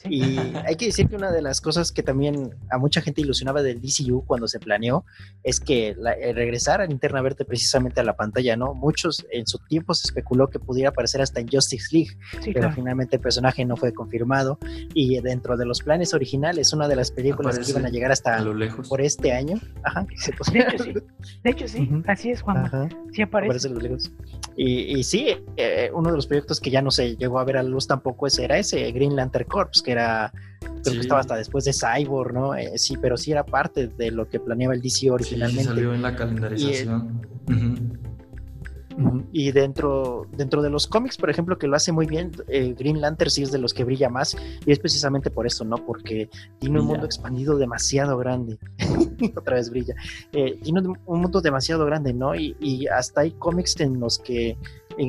Y 0.10 0.38
hay 0.66 0.76
que 0.76 0.88
decir 0.88 1.08
que 1.08 1.16
una 1.16 1.32
de 1.32 1.42
las 1.42 1.62
cosas 1.62 1.92
que 1.92 2.04
también 2.04 2.56
a 2.72 2.78
mucha 2.78 3.02
gente 3.02 3.22
ilusionaba 3.22 3.62
del 3.62 3.82
DCU 3.82 4.26
cuando 4.26 4.48
se 4.48 4.60
planeó 4.60 5.06
es 5.44 5.60
que 5.60 5.90
eh, 5.90 6.34
regresar 6.34 6.82
a 6.82 6.86
Linterna 6.86 7.22
Verde 7.22 7.46
precisamente 7.46 8.00
a 8.00 8.04
la 8.04 8.16
pantalla, 8.16 8.56
¿no? 8.56 8.74
Muchos 8.74 9.26
en 9.32 9.46
su 9.48 9.60
tiempo 9.60 9.94
se 9.94 10.08
especuló 10.08 10.50
que 10.50 10.60
pudiera 10.60 10.90
aparecer 10.90 11.22
hasta 11.22 11.40
en 11.40 11.48
Justice 11.48 11.88
League, 11.92 12.18
pero 12.54 12.72
finalmente 12.72 13.18
el 13.18 13.22
personaje 13.22 13.66
no 13.66 13.78
fue 13.78 13.94
confirmado. 13.94 14.58
Y 14.94 15.20
dentro 15.22 15.58
de 15.58 15.66
los 15.66 15.82
planes 15.82 16.14
originales, 16.14 16.74
una 16.74 16.88
de 16.88 16.96
las 16.96 17.12
películas 17.12 17.60
que 17.60 17.70
iban 17.70 17.86
a 17.86 17.90
llegar 17.90 18.12
hasta 18.12 18.40
lo 18.42 18.54
lejos. 18.54 18.88
por 18.90 19.02
este 19.02 19.32
año, 19.32 19.60
ajá, 19.84 20.04
de 20.04 20.16
hecho 20.16 20.84
sí, 20.84 20.94
de 21.44 21.50
hecho 21.50 21.68
sí, 21.68 21.90
así 22.08 22.32
es 22.32 22.42
cuando 22.42 22.90
sí 23.12 23.22
aparece. 23.22 23.70
lejos. 23.70 24.12
Y, 24.56 24.98
y 24.98 25.04
sí, 25.04 25.27
eh, 25.58 25.92
uno 25.94 26.10
de 26.10 26.16
los 26.16 26.28
proyectos 26.28 26.62
que 26.62 26.70
ya 26.70 26.82
no 26.82 26.90
se 26.90 27.18
llegó 27.18 27.40
a 27.40 27.44
ver 27.44 27.58
a 27.58 27.64
la 27.64 27.70
luz 27.70 27.88
tampoco 27.88 28.28
ese 28.28 28.46
era 28.46 28.58
ese 28.58 28.92
Green 28.92 29.16
Lantern 29.16 29.46
Corps, 29.46 29.82
que 29.82 29.92
era, 29.92 30.32
creo 30.84 30.94
que 30.94 31.00
estaba 31.02 31.20
hasta 31.20 31.36
después 31.36 31.66
de 31.66 31.74
Cyborg, 31.74 32.34
¿no? 32.34 32.56
Eh, 32.56 32.78
sí, 32.78 32.96
pero 33.02 33.18
sí 33.18 33.32
era 33.32 33.46
parte 33.46 33.88
de 33.88 34.12
lo 34.12 34.30
que 34.30 34.40
planeaba 34.40 34.74
el 34.74 34.82
DC 34.82 35.12
originalmente. 35.12 35.64
Sí, 35.64 35.68
salió 35.68 35.94
en 35.94 36.02
la 36.02 36.16
calendarización. 36.16 37.22
Y 39.32 39.52
dentro, 39.52 40.26
dentro 40.36 40.64
de 40.64 40.72
los 40.72 40.88
cómics, 40.88 41.18
por 41.18 41.30
ejemplo, 41.30 41.60
que 41.60 41.68
lo 41.68 41.76
hace 41.76 41.92
muy 41.92 42.08
bien, 42.08 42.32
eh, 42.48 42.74
Green 42.76 43.00
Lantern 43.00 43.30
sí 43.30 43.44
es 43.44 43.52
de 43.52 43.60
los 43.60 43.74
que 43.74 43.84
brilla 43.84 44.10
más, 44.10 44.36
y 44.66 44.72
es 44.72 44.80
precisamente 44.80 45.30
por 45.30 45.46
eso, 45.46 45.64
¿no? 45.66 45.76
Porque 45.76 46.30
tiene 46.60 46.80
un 46.80 46.88
mundo 46.88 47.06
expandido 47.06 47.58
demasiado 47.58 48.18
grande. 48.18 48.58
Otra 49.36 49.56
vez 49.56 49.70
brilla. 49.70 49.94
tiene 50.32 50.82
un 51.06 51.22
mundo 51.22 51.42
demasiado 51.42 51.86
grande, 51.86 52.14
¿no? 52.14 52.34
Y, 52.34 52.56
y 52.60 52.88
hasta 52.88 53.22
hay 53.22 53.32
cómics 53.32 53.80
en 53.82 54.00
los 54.00 54.18
que 54.18 54.58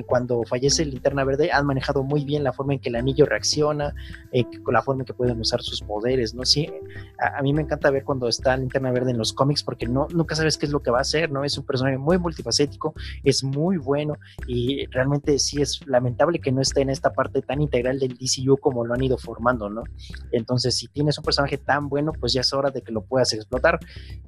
cuando 0.07 0.43
fallece 0.45 0.85
Linterna 0.85 1.25
Verde 1.25 1.51
han 1.53 1.67
manejado 1.67 2.03
muy 2.03 2.25
bien 2.25 2.45
la 2.45 2.53
forma 2.53 2.75
en 2.75 2.81
que 2.81 2.89
el 2.89 2.97
anillo 2.97 3.27
reacciona, 3.27 3.95
eh, 4.33 4.45
la 4.71 4.83
forma 4.83 5.03
en 5.03 5.07
que 5.07 5.15
pueden 5.15 5.41
usar 5.41 5.63
sus 5.63 5.81
poderes, 5.83 6.35
¿no? 6.35 6.45
Sí, 6.45 6.71
a, 7.19 7.43
mí 7.43 7.53
me 7.53 7.63
encanta 7.63 7.91
ver 7.91 8.05
cuando 8.05 8.29
está 8.29 8.57
Linterna 8.57 8.91
Verde 8.91 9.11
en 9.11 9.19
los 9.19 9.33
cómics 9.33 9.63
porque 9.63 9.87
no, 9.87 10.07
nunca 10.13 10.35
sabes 10.35 10.59
qué 10.59 10.67
es 10.67 10.73
lo 10.73 10.81
que 10.81 10.91
va 10.91 10.99
a 10.99 11.03
hacer, 11.03 11.31
¿no? 11.31 11.45
Es 11.45 11.57
un 11.59 11.65
personaje 11.65 11.99
muy 11.99 12.19
multifacético, 12.19 12.95
es 13.25 13.43
muy 13.43 13.77
bueno 13.77 14.15
y 14.47 14.87
realmente 14.87 15.39
sí 15.39 15.61
es 15.63 15.87
lamentable 15.87 16.39
que 16.39 16.53
no 16.53 16.61
esté 16.61 16.83
en 16.83 16.91
esta 16.91 17.13
parte 17.13 17.43
tan 17.43 17.61
integral 17.61 17.99
del 17.99 18.17
DCU 18.17 18.59
como 18.59 18.85
lo 18.85 18.95
han 18.95 19.03
ido 19.03 19.19
formando, 19.19 19.69
¿no? 19.69 19.85
Entonces, 20.33 20.77
si 20.77 20.89
tienes 20.89 21.19
un 21.19 21.25
personaje 21.25 21.59
tan 21.59 21.89
bueno, 21.89 22.13
pues 22.13 22.33
ya 22.33 22.43
es 22.43 22.53
hora 22.53 22.71
de 22.71 22.83
que 22.83 22.93
lo 22.93 23.03
puedas 23.03 23.33
explotar. 23.33 23.79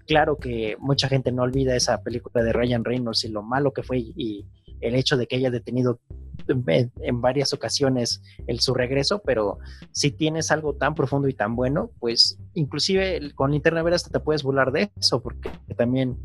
Claro 0.07 0.37
que 0.37 0.77
mucha 0.79 1.09
gente 1.09 1.33
no 1.33 1.43
olvida 1.43 1.77
esa 1.77 2.03
película 2.03 2.43
de 2.43 2.53
Ryan 2.53 2.85
Reynolds 2.85 3.25
y 3.25 3.29
lo 3.29 3.43
malo 3.43 3.73
que 3.73 3.83
fue 3.83 3.99
y 3.99 4.47
el 4.81 4.95
hecho 4.95 5.17
de 5.17 5.27
que 5.27 5.37
haya 5.37 5.51
detenido 5.51 6.01
en, 6.49 7.21
varias 7.21 7.53
ocasiones 7.53 8.23
el 8.47 8.61
su 8.61 8.75
regreso, 8.75 9.23
pero 9.25 9.59
si 9.93 10.11
tienes 10.11 10.51
algo 10.51 10.75
tan 10.75 10.95
profundo 10.95 11.29
y 11.29 11.35
tan 11.35 11.55
bueno, 11.55 11.91
pues 12.01 12.39
inclusive 12.55 13.33
con 13.35 13.53
Linterna 13.53 13.83
Verde 13.83 13.97
hasta 13.97 14.11
te 14.11 14.21
puedes 14.21 14.43
burlar 14.43 14.73
de 14.73 14.91
eso, 14.99 15.23
porque 15.23 15.51
también 15.77 16.19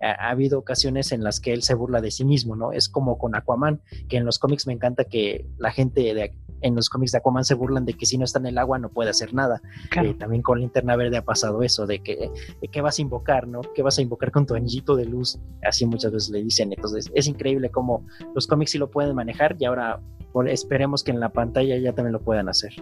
ha, 0.00 0.30
habido 0.30 0.58
ocasiones 0.58 1.12
en 1.12 1.22
las 1.22 1.40
que 1.40 1.52
él 1.52 1.62
se 1.62 1.74
burla 1.74 2.00
de 2.00 2.10
sí 2.10 2.24
mismo, 2.24 2.56
¿no? 2.56 2.72
Es 2.72 2.88
como 2.88 3.18
con 3.18 3.34
Aquaman, 3.34 3.80
que 4.08 4.16
en 4.16 4.24
los 4.24 4.38
cómics 4.38 4.66
me 4.66 4.72
encanta 4.72 5.04
que 5.04 5.46
la 5.58 5.70
gente 5.70 6.14
de, 6.14 6.32
en 6.60 6.74
los 6.74 6.88
cómics 6.88 7.12
de 7.12 7.18
Aquaman 7.18 7.44
se 7.44 7.54
burlan 7.54 7.84
de 7.84 7.94
que 7.94 8.06
si 8.06 8.18
no 8.18 8.24
está 8.24 8.38
en 8.38 8.46
el 8.46 8.58
agua 8.58 8.78
no 8.78 8.88
puede 8.88 9.10
hacer 9.10 9.34
nada. 9.34 9.60
Eh, 10.02 10.14
también 10.14 10.42
con 10.42 10.60
Linterna 10.60 10.96
Verde 10.96 11.18
ha 11.18 11.24
pasado 11.24 11.62
eso, 11.62 11.86
de 11.86 12.02
que 12.02 12.30
¿qué 12.72 12.80
vas 12.80 12.98
a 12.98 13.02
invocar, 13.02 13.46
no? 13.46 13.60
¿Qué 13.74 13.82
vas 13.82 13.98
a 13.98 14.02
invocar 14.02 14.30
con 14.30 14.46
tu 14.46 14.54
anillito 14.54 14.96
de 14.96 15.04
luz? 15.04 15.38
Así 15.62 15.86
muchas 15.86 16.12
veces 16.12 16.30
le 16.30 16.42
dicen. 16.42 16.72
Entonces 16.72 17.10
es 17.14 17.26
increíble 17.26 17.70
cómo 17.70 18.06
los 18.34 18.46
cómics 18.46 18.72
sí 18.72 18.78
lo 18.78 18.90
pueden 18.90 19.14
manejar 19.14 19.56
y 19.58 19.64
ahora 19.64 20.00
esperemos 20.46 21.04
que 21.04 21.12
en 21.12 21.20
la 21.20 21.30
pantalla 21.30 21.76
ya 21.76 21.92
también 21.92 22.12
lo 22.12 22.20
puedan 22.20 22.48
hacer. 22.48 22.72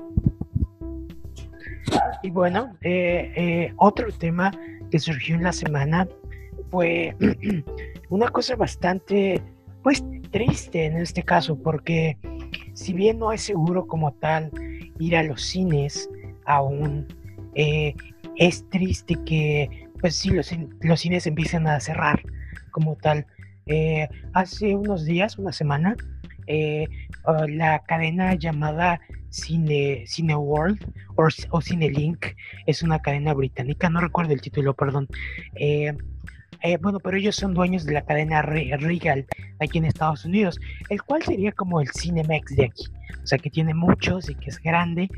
Y 2.23 2.31
bueno, 2.31 2.77
eh, 2.83 3.33
eh, 3.37 3.75
otro 3.77 4.07
tema 4.13 4.53
que 4.91 4.99
surgió 4.99 5.35
en 5.35 5.43
la 5.43 5.53
semana 5.53 6.09
fue 6.73 7.15
una 8.09 8.29
cosa 8.29 8.57
bastante, 8.57 9.41
pues, 9.85 10.03
triste 10.33 10.87
en 10.87 10.97
este 10.97 11.23
caso, 11.23 11.57
porque 11.57 12.17
si 12.73 12.95
bien 12.95 13.19
no 13.19 13.31
es 13.31 13.43
seguro 13.43 13.87
como 13.87 14.13
tal 14.15 14.51
ir 14.99 15.15
a 15.15 15.23
los 15.23 15.43
cines 15.43 16.11
aún, 16.47 17.07
eh, 17.55 17.95
es 18.37 18.69
triste 18.71 19.17
que, 19.27 19.89
pues 20.01 20.17
sí, 20.17 20.31
los, 20.31 20.51
los, 20.81 21.01
cines 21.01 21.27
empiecen 21.27 21.67
a 21.67 21.79
cerrar 21.79 22.23
como 22.71 22.97
tal. 22.97 23.27
Eh, 23.67 24.09
hace 24.33 24.75
unos 24.75 25.05
días, 25.05 25.39
una 25.39 25.53
semana, 25.53 25.95
eh, 26.47 26.89
ah, 27.25 27.45
la 27.49 27.81
cadena 27.81 28.35
llamada 28.35 29.01
Cine, 29.29 30.05
Cine 30.07 30.35
World 30.35 30.81
o, 31.51 31.61
Cine 31.61 31.91
Link 31.91 32.27
es 32.67 32.83
una 32.83 33.01
cadena 33.01 33.35
británica, 33.35 33.91
no 33.91 34.01
recuerdo 34.01 34.33
el 34.33 34.41
título, 34.41 34.75
perdón. 34.75 35.09
Bueno, 36.81 37.01
pero 37.01 37.17
ellos 37.17 37.37
son 37.37 37.55
dueños 37.55 37.85
de 37.85 37.93
la 37.93 38.03
cadena 38.03 38.43
Regal 38.43 39.27
aquí 39.61 39.79
en 39.79 39.85
Estados 39.85 40.25
Unidos, 40.25 40.61
el 40.89 41.03
cual 41.03 41.23
sería 41.23 41.53
como 41.53 41.81
el 41.81 41.89
Cinemex 41.91 42.57
de 42.57 42.67
aquí, 42.67 42.85
o 43.23 43.27
sea 43.27 43.39
que 43.39 43.51
tiene 43.51 43.75
muchos 43.75 44.31
y 44.31 44.35
que 44.35 44.51
es 44.51 44.61
grande. 44.61 45.09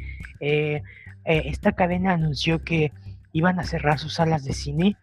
Eh, 0.41 0.83
eh, 1.25 1.43
esta 1.47 1.73
cadena 1.73 2.13
anunció 2.13 2.63
que 2.63 2.93
iban 3.33 3.59
a 3.59 3.65
cerrar 3.65 3.99
sus 3.99 4.15
salas 4.15 4.45
de 4.45 4.53
cine 4.53 4.97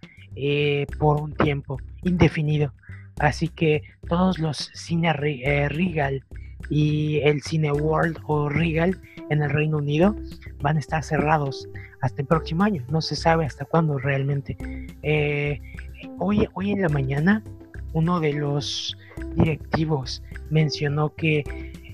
por 0.98 1.22
un 1.22 1.34
tiempo 1.34 1.78
indefinido, 2.04 2.74
así 3.20 3.50
que 3.50 3.84
todos 4.08 4.39
los 4.39 4.72
cine 4.74 5.12
Regal 5.14 6.24
y 6.70 7.20
el 7.20 7.42
Cine 7.42 7.72
World 7.72 8.20
o 8.28 8.48
Regal 8.50 9.00
en 9.30 9.44
el 9.44 9.50
Reino 9.50 9.78
Unido 9.78 10.16
van 10.62 10.78
a 10.78 10.80
estar 10.80 11.04
cerrados 11.04 11.68
hasta 12.02 12.22
el 12.22 12.28
próximo 12.28 12.64
año. 12.64 12.84
No 12.89 13.02
se 13.02 13.16
sabe 13.16 13.45
hasta 13.45 13.66
cuándo 13.66 13.97
realmente. 13.97 14.58
Eh, 15.04 15.62
hoy, 16.20 16.47
hoy 16.54 16.72
en 16.72 16.82
la 16.82 16.89
mañana 16.89 17.43
uno 17.93 18.20
de 18.20 18.34
los 18.34 18.97
directivos 19.36 20.24
mencionó 20.49 21.14
que 21.16 21.43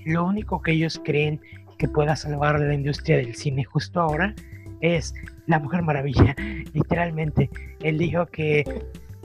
lo 0.06 0.26
único 0.26 0.62
que 0.62 0.72
ellos 0.72 1.02
creen 1.04 1.42
que 1.78 1.88
pueda 1.88 2.16
salvar 2.16 2.60
la 2.60 2.74
industria 2.74 3.18
del 3.18 3.36
cine 3.36 3.64
justo 3.64 4.00
ahora 4.00 4.34
es 4.82 5.14
La 5.48 5.60
Mujer 5.60 5.82
Maravilla, 5.84 6.36
literalmente. 6.74 7.50
Él 7.82 7.98
dijo 7.98 8.26
que 8.28 8.64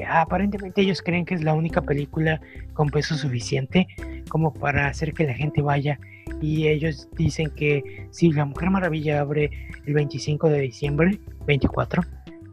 aparentemente 0.09 0.80
ellos 0.80 1.03
creen 1.03 1.24
que 1.24 1.35
es 1.35 1.45
la 1.45 1.55
única 1.55 1.83
película 1.83 2.41
con 2.74 2.89
peso 2.89 3.14
suficiente 3.14 3.87
como 4.28 4.53
para 4.53 4.89
hacer 4.89 5.12
que 5.12 5.24
la 5.24 5.35
gente 5.35 5.62
vaya 5.62 5.99
y 6.43 6.66
ellos 6.66 7.09
dicen 7.16 7.51
que 7.55 8.09
si 8.11 8.32
La 8.32 8.45
Mujer 8.45 8.68
Maravilla 8.70 9.20
abre 9.20 9.49
el 9.86 9.95
25 9.95 10.51
de 10.51 10.61
diciembre, 10.61 11.20
24, 11.47 12.03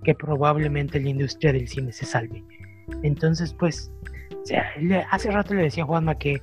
que 0.04 0.14
probablemente 0.14 1.00
la 1.00 1.10
industria 1.10 1.52
del 1.52 1.68
cine 1.68 1.92
se 1.92 2.06
salve. 2.06 2.44
Entonces, 3.02 3.54
pues, 3.54 3.92
hace 5.10 5.32
rato 5.32 5.56
le 5.56 5.64
decía 5.64 5.84
a 5.84 5.88
Juanma 5.88 6.18
que, 6.20 6.42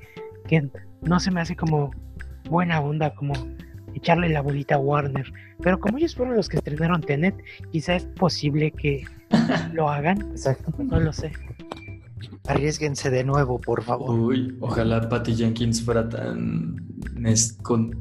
que 0.49 0.69
no 1.03 1.21
se 1.21 1.31
me 1.31 1.41
hace 1.41 1.55
como 1.55 1.93
buena 2.51 2.81
onda, 2.81 3.15
como 3.15 3.33
echarle 3.95 4.29
la 4.29 4.43
bolita 4.43 4.75
a 4.75 4.79
Warner. 4.79 5.33
Pero 5.63 5.79
como 5.79 5.99
ellos 5.99 6.17
fueron 6.17 6.37
los 6.37 6.49
que 6.49 6.59
estrenaron 6.59 7.01
Tenet, 7.01 7.37
quizá 7.71 7.95
es 7.95 8.07
posible 8.07 8.73
que 8.73 9.05
lo 9.73 9.89
hagan. 9.89 10.21
Exacto. 10.33 10.73
No 10.79 10.99
lo 10.99 11.13
sé. 11.13 11.33
Arriesguense 12.47 13.11
de 13.11 13.25
nuevo, 13.25 13.61
por 13.61 13.83
favor. 13.83 14.19
Uy, 14.19 14.57
ojalá 14.61 15.09
Patty 15.09 15.35
Jenkins 15.35 15.83
fuera 15.83 16.09
tan. 16.09 16.77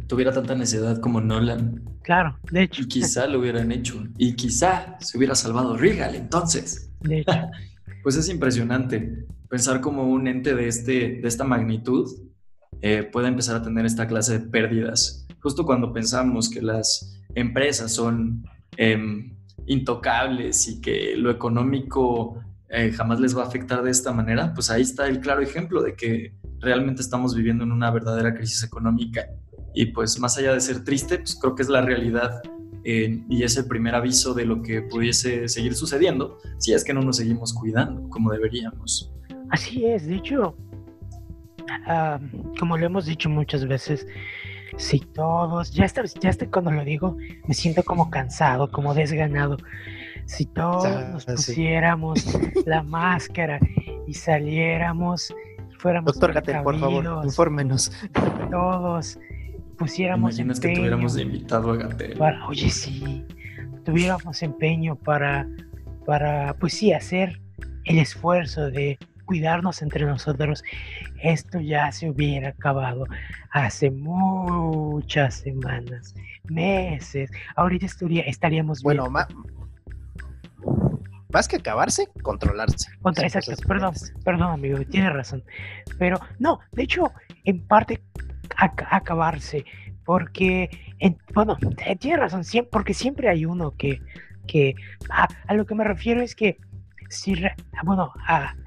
tuviera 0.07 0.31
tanta 0.31 0.55
necesidad 0.55 0.99
como 0.99 1.21
Nolan. 1.21 1.83
Claro, 2.03 2.37
de 2.51 2.63
hecho. 2.63 2.83
Y 2.83 2.87
quizá 2.87 3.27
lo 3.27 3.39
hubieran 3.39 3.71
hecho. 3.71 4.03
Y 4.17 4.35
quizá 4.35 4.97
se 4.99 5.17
hubiera 5.17 5.35
salvado 5.35 5.75
Regal 5.75 6.15
entonces. 6.15 6.91
De 7.01 7.19
hecho. 7.19 7.31
pues 8.03 8.15
es 8.15 8.29
impresionante 8.29 9.25
pensar 9.49 9.81
como 9.81 10.03
un 10.03 10.27
ente 10.27 10.53
de, 10.53 10.67
este, 10.67 11.19
de 11.21 11.27
esta 11.27 11.43
magnitud 11.43 12.09
eh, 12.81 13.03
puede 13.03 13.27
empezar 13.27 13.55
a 13.55 13.63
tener 13.63 13.85
esta 13.85 14.07
clase 14.07 14.39
de 14.39 14.45
pérdidas. 14.47 15.25
Justo 15.39 15.65
cuando 15.65 15.93
pensamos 15.93 16.49
que 16.49 16.61
las 16.61 17.17
empresas 17.33 17.91
son 17.91 18.43
em, 18.77 19.35
intocables 19.65 20.67
y 20.67 20.81
que 20.81 21.15
lo 21.15 21.31
económico 21.31 22.39
eh, 22.75 22.91
jamás 22.91 23.21
les 23.21 23.37
va 23.37 23.43
a 23.43 23.47
afectar 23.47 23.81
de 23.83 23.89
esta 23.89 24.11
manera, 24.11 24.53
pues 24.53 24.69
ahí 24.69 24.81
está 24.81 25.07
el 25.07 25.21
claro 25.21 25.41
ejemplo 25.41 25.81
de 25.81 25.95
que 25.95 26.33
realmente 26.59 27.01
estamos 27.01 27.33
viviendo 27.33 27.63
en 27.63 27.71
una 27.71 27.89
verdadera 27.89 28.33
crisis 28.35 28.63
económica. 28.63 29.27
Y 29.73 29.87
pues 29.87 30.19
más 30.19 30.37
allá 30.37 30.53
de 30.53 30.59
ser 30.59 30.83
triste, 30.83 31.17
pues 31.19 31.37
creo 31.39 31.55
que 31.55 31.61
es 31.63 31.69
la 31.69 31.81
realidad 31.81 32.41
eh, 32.83 33.23
y 33.29 33.43
es 33.43 33.55
el 33.55 33.65
primer 33.67 33.95
aviso 33.95 34.33
de 34.33 34.45
lo 34.45 34.61
que 34.61 34.81
pudiese 34.81 35.47
seguir 35.47 35.73
sucediendo 35.73 36.37
si 36.57 36.73
es 36.73 36.83
que 36.83 36.93
no 36.93 37.01
nos 37.01 37.17
seguimos 37.17 37.53
cuidando 37.53 38.09
como 38.09 38.31
deberíamos. 38.31 39.09
Así 39.51 39.85
es, 39.85 40.05
de 40.05 40.15
hecho, 40.15 40.57
como 42.59 42.77
lo 42.77 42.85
hemos 42.85 43.05
dicho 43.05 43.29
muchas 43.29 43.65
veces, 43.65 44.05
si 44.77 44.99
todos, 44.99 45.71
ya 45.71 45.85
está, 45.85 46.03
ya 46.03 46.29
está 46.29 46.49
cuando 46.49 46.71
lo 46.71 46.83
digo, 46.83 47.17
me 47.47 47.53
siento 47.53 47.83
como 47.83 48.09
cansado, 48.09 48.69
como 48.69 48.93
desganado. 48.93 49.57
Si 50.25 50.45
todos 50.45 50.87
nos 51.11 51.25
pusiéramos 51.25 52.25
la 52.65 52.83
máscara 52.83 53.59
y 54.07 54.13
saliéramos 54.13 55.33
y 55.71 55.75
fuéramos 55.75 56.13
Doctor 56.13 56.33
Gatel, 56.33 56.63
por 56.63 56.79
favor, 56.79 57.23
infórmenos. 57.23 57.91
Todos 58.49 59.19
pusiéramos 59.77 60.35
Imaginas 60.35 60.59
que 60.59 60.73
tuviéramos 60.73 61.13
de 61.13 61.21
invitado 61.23 61.71
a 61.71 61.77
Gatel. 61.77 62.17
oye, 62.47 62.69
sí, 62.69 63.25
tuviéramos 63.83 64.41
empeño 64.41 64.95
para, 64.95 65.47
para, 66.05 66.53
pues 66.55 66.73
sí, 66.73 66.93
hacer 66.93 67.39
el 67.85 67.99
esfuerzo 67.99 68.71
de 68.71 68.97
cuidarnos 69.25 69.81
entre 69.81 70.05
nosotros, 70.05 70.63
esto 71.21 71.59
ya 71.59 71.91
se 71.91 72.09
hubiera 72.09 72.49
acabado 72.49 73.05
hace 73.51 73.91
muchas 73.91 75.35
semanas, 75.35 76.15
meses. 76.45 77.31
Ahorita 77.55 77.87
estaríamos 78.25 78.81
bueno, 78.83 79.09
más, 79.09 79.27
más 81.29 81.47
que 81.47 81.57
acabarse, 81.57 82.07
controlarse. 82.21 82.89
Contra, 83.01 83.25
exacto, 83.25 83.53
perdón, 83.67 83.93
perdón, 84.23 84.51
amigo, 84.51 84.77
tiene 84.89 85.09
razón. 85.09 85.43
Pero 85.97 86.19
no, 86.39 86.59
de 86.71 86.83
hecho, 86.83 87.11
en 87.43 87.65
parte 87.65 88.01
acabarse, 88.57 89.65
porque, 90.05 90.69
bueno, 91.33 91.57
tiene 91.99 92.17
razón, 92.17 92.43
siempre, 92.43 92.69
porque 92.71 92.93
siempre 92.93 93.29
hay 93.29 93.45
uno 93.45 93.71
que, 93.75 94.01
que 94.47 94.75
a 95.09 95.53
lo 95.53 95.65
que 95.65 95.75
me 95.75 95.83
refiero 95.83 96.21
es 96.21 96.35
que 96.35 96.57
si, 97.09 97.35
bueno, 97.83 98.11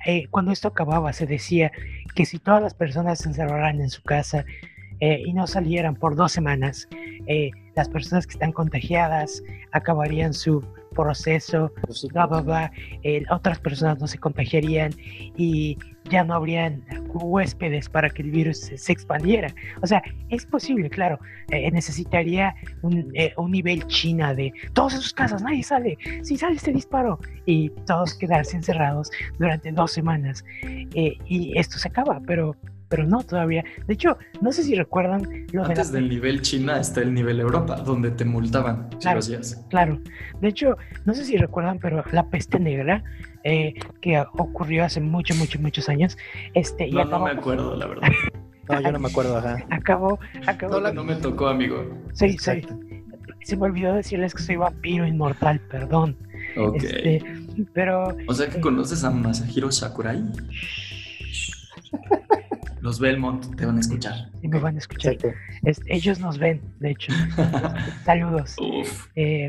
eh, 0.06 0.26
cuando 0.30 0.52
esto 0.52 0.68
acababa 0.68 1.12
se 1.12 1.26
decía 1.26 1.72
que 2.14 2.24
si 2.24 2.38
todas 2.38 2.62
las 2.62 2.74
personas 2.74 3.18
se 3.20 3.28
encerraran 3.28 3.80
en 3.80 3.90
su 3.90 4.02
casa 4.02 4.44
eh, 5.00 5.22
y 5.24 5.32
no 5.32 5.46
salieran 5.46 5.94
por 5.94 6.16
dos 6.16 6.32
semanas, 6.32 6.88
eh, 7.26 7.50
las 7.78 7.88
personas 7.88 8.26
que 8.26 8.32
están 8.32 8.50
contagiadas 8.50 9.40
acabarían 9.70 10.34
su 10.34 10.64
proceso, 10.96 11.72
bla, 12.12 12.26
bla, 12.26 12.40
bla, 12.40 12.72
otras 13.30 13.60
personas 13.60 14.00
no 14.00 14.08
se 14.08 14.18
contagiarían 14.18 14.90
y 15.36 15.78
ya 16.10 16.24
no 16.24 16.34
habrían 16.34 16.82
huéspedes 17.14 17.88
para 17.88 18.10
que 18.10 18.22
el 18.22 18.32
virus 18.32 18.58
se, 18.58 18.92
expandiera. 18.92 19.54
O 19.80 19.86
sea, 19.86 20.02
es 20.28 20.44
posible, 20.44 20.90
claro, 20.90 21.20
eh, 21.50 21.70
necesitaría 21.70 22.52
un, 22.82 23.12
eh, 23.14 23.32
un, 23.36 23.52
nivel 23.52 23.86
China 23.86 24.34
de 24.34 24.52
todos 24.72 24.94
en 24.94 25.00
sus 25.00 25.14
casas, 25.14 25.40
nadie 25.40 25.62
sale, 25.62 25.96
si 26.22 26.36
sale 26.36 26.56
este 26.56 26.72
disparo 26.72 27.20
y 27.46 27.70
todos 27.86 28.14
quedarse 28.14 28.56
encerrados 28.56 29.08
durante 29.38 29.70
dos 29.70 29.92
semanas. 29.92 30.44
Eh, 30.64 31.16
y 31.26 31.56
esto 31.56 31.78
se 31.78 31.86
acaba, 31.86 32.20
pero 32.26 32.56
pero 32.88 33.06
no 33.06 33.22
todavía. 33.22 33.64
De 33.86 33.94
hecho, 33.94 34.16
no 34.40 34.52
sé 34.52 34.62
si 34.62 34.74
recuerdan 34.74 35.46
lo 35.52 35.64
Antes 35.64 35.92
del 35.92 36.08
nivel 36.08 36.42
China 36.42 36.80
está 36.80 37.00
el 37.00 37.14
nivel 37.14 37.40
Europa, 37.40 37.76
donde 37.76 38.10
te 38.10 38.24
multaban 38.24 38.88
claro, 39.00 39.22
si 39.22 39.32
lo 39.32 39.38
hacías. 39.38 39.66
Claro. 39.70 40.00
De 40.40 40.48
hecho, 40.48 40.76
no 41.04 41.14
sé 41.14 41.24
si 41.24 41.36
recuerdan, 41.36 41.78
pero 41.78 42.04
la 42.12 42.28
peste 42.28 42.58
negra 42.58 43.04
eh, 43.44 43.74
que 44.00 44.22
ocurrió 44.32 44.84
hace 44.84 45.00
muchos, 45.00 45.36
muchos, 45.36 45.60
muchos 45.60 45.88
años. 45.88 46.16
Este, 46.54 46.90
no, 46.90 47.04
no 47.04 47.20
me 47.20 47.30
acuerdo, 47.30 47.76
la 47.76 47.86
verdad. 47.86 48.08
no, 48.68 48.80
yo 48.80 48.92
no 48.92 48.98
me 48.98 49.08
acuerdo, 49.08 49.36
ajá. 49.38 49.64
Acabó, 49.70 50.18
acabó. 50.46 50.80
No, 50.80 50.92
no 50.92 51.04
me 51.04 51.16
tocó, 51.16 51.48
amigo. 51.48 51.84
Sí, 52.12 52.36
sí. 52.38 52.62
Se 53.42 53.56
me 53.56 53.64
olvidó 53.64 53.94
decirles 53.94 54.34
que 54.34 54.42
soy 54.42 54.56
vampiro 54.56 55.06
inmortal, 55.06 55.60
perdón. 55.60 56.16
Ok. 56.56 56.76
Este, 56.76 57.22
pero. 57.72 58.16
O 58.26 58.34
sea 58.34 58.48
que 58.48 58.60
conoces 58.60 59.04
a 59.04 59.10
Masahiro 59.10 59.70
Sakurai. 59.70 60.22
Los 62.80 63.00
Belmont 63.00 63.56
te 63.56 63.66
van 63.66 63.76
a 63.76 63.80
escuchar. 63.80 64.30
Sí, 64.40 64.48
me 64.48 64.58
van 64.58 64.76
a 64.76 64.78
escuchar. 64.78 65.16
ellos 65.86 66.20
nos 66.20 66.38
ven, 66.38 66.60
de 66.80 66.90
hecho. 66.92 67.12
Saludos. 68.04 68.56
Eh, 69.14 69.48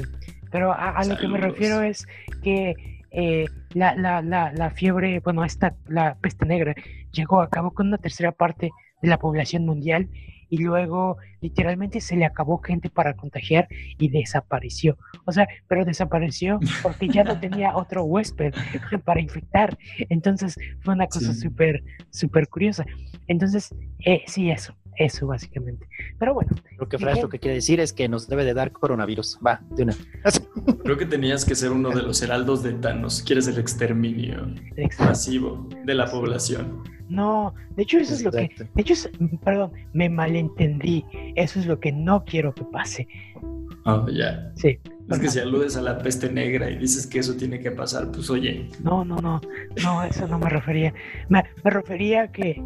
pero 0.51 0.73
a, 0.73 1.03
lo 1.05 1.17
que 1.17 1.27
me 1.27 1.37
refiero 1.37 1.81
es 1.81 2.07
que 2.43 2.75
eh, 3.11 3.45
la, 3.73 3.95
la, 3.95 4.21
la, 4.21 4.51
la, 4.53 4.69
fiebre, 4.71 5.19
bueno, 5.19 5.43
esta, 5.43 5.75
la 5.87 6.15
peste 6.15 6.45
negra, 6.45 6.73
llegó 7.11 7.41
a 7.41 7.49
cabo 7.49 7.71
con 7.71 7.87
una 7.87 7.97
tercera 7.97 8.31
parte 8.31 8.71
de 9.01 9.07
la 9.07 9.19
población 9.19 9.65
mundial 9.65 10.09
y 10.49 10.57
luego 10.57 11.17
literalmente 11.41 12.01
se 12.01 12.15
le 12.15 12.25
acabó 12.25 12.57
gente 12.59 12.89
para 12.89 13.15
contagiar 13.15 13.67
y 13.97 14.09
desapareció. 14.09 14.97
O 15.25 15.31
sea, 15.31 15.47
pero 15.67 15.85
desapareció 15.85 16.59
porque 16.83 17.07
ya 17.07 17.23
no 17.23 17.39
tenía 17.39 17.75
otro 17.75 18.03
huésped 18.03 18.53
para 19.05 19.21
infectar. 19.21 19.77
Entonces 20.09 20.57
fue 20.81 20.95
una 20.95 21.07
cosa 21.07 21.33
súper, 21.33 21.83
súper 22.09 22.47
curiosa. 22.47 22.85
Entonces, 23.29 23.73
eh, 24.05 24.23
sí, 24.27 24.49
eso, 24.51 24.73
eso 24.97 25.27
básicamente. 25.27 25.87
Pero 26.17 26.33
bueno. 26.33 26.51
Lo 26.77 26.89
que 26.89 26.97
Flash 26.97 27.21
lo 27.21 27.29
que 27.29 27.39
quiere 27.39 27.55
decir 27.55 27.79
es 27.79 27.93
que 27.93 28.09
nos 28.09 28.27
debe 28.27 28.43
de 28.43 28.53
dar 28.53 28.71
coronavirus. 28.71 29.39
Va, 29.45 29.61
de 29.71 29.83
una. 29.83 29.95
Creo 30.83 30.97
que 30.97 31.05
tenías 31.05 31.45
que 31.45 31.55
ser 31.55 31.71
uno 31.71 31.91
de 31.91 32.01
los 32.01 32.21
heraldos 32.21 32.63
de 32.63 32.73
Thanos. 32.73 33.23
Quieres 33.23 33.47
el 33.47 33.57
exterminio 33.57 34.53
masivo 34.99 35.69
de 35.85 35.93
la 35.93 36.05
población. 36.05 36.83
No, 37.07 37.55
de 37.75 37.83
hecho 37.83 37.97
eso 37.97 38.13
es 38.13 38.23
lo 38.23 38.31
que, 38.31 38.51
de 38.75 38.81
hecho, 38.81 38.93
perdón, 39.43 39.71
me 39.93 40.09
malentendí. 40.09 41.05
Eso 41.35 41.59
es 41.59 41.65
lo 41.65 41.79
que 41.79 41.91
no 41.91 42.23
quiero 42.23 42.53
que 42.53 42.63
pase. 42.65 43.07
Oh, 43.85 44.07
ya. 44.09 44.51
Sí. 44.55 44.79
Es 45.09 45.17
que 45.17 45.27
si 45.27 45.39
aludes 45.39 45.75
a 45.75 45.81
la 45.81 45.97
peste 45.97 46.31
negra 46.31 46.69
y 46.69 46.77
dices 46.77 47.07
que 47.07 47.19
eso 47.19 47.35
tiene 47.35 47.59
que 47.59 47.71
pasar, 47.71 48.11
pues 48.11 48.29
oye. 48.29 48.69
No, 48.83 49.03
no, 49.03 49.15
no, 49.17 49.41
no, 49.83 50.03
eso 50.03 50.27
no 50.27 50.37
me 50.37 50.49
refería. 50.49 50.93
Me, 51.29 51.43
me 51.63 51.71
refería 51.71 52.23
a 52.23 52.31
que, 52.31 52.61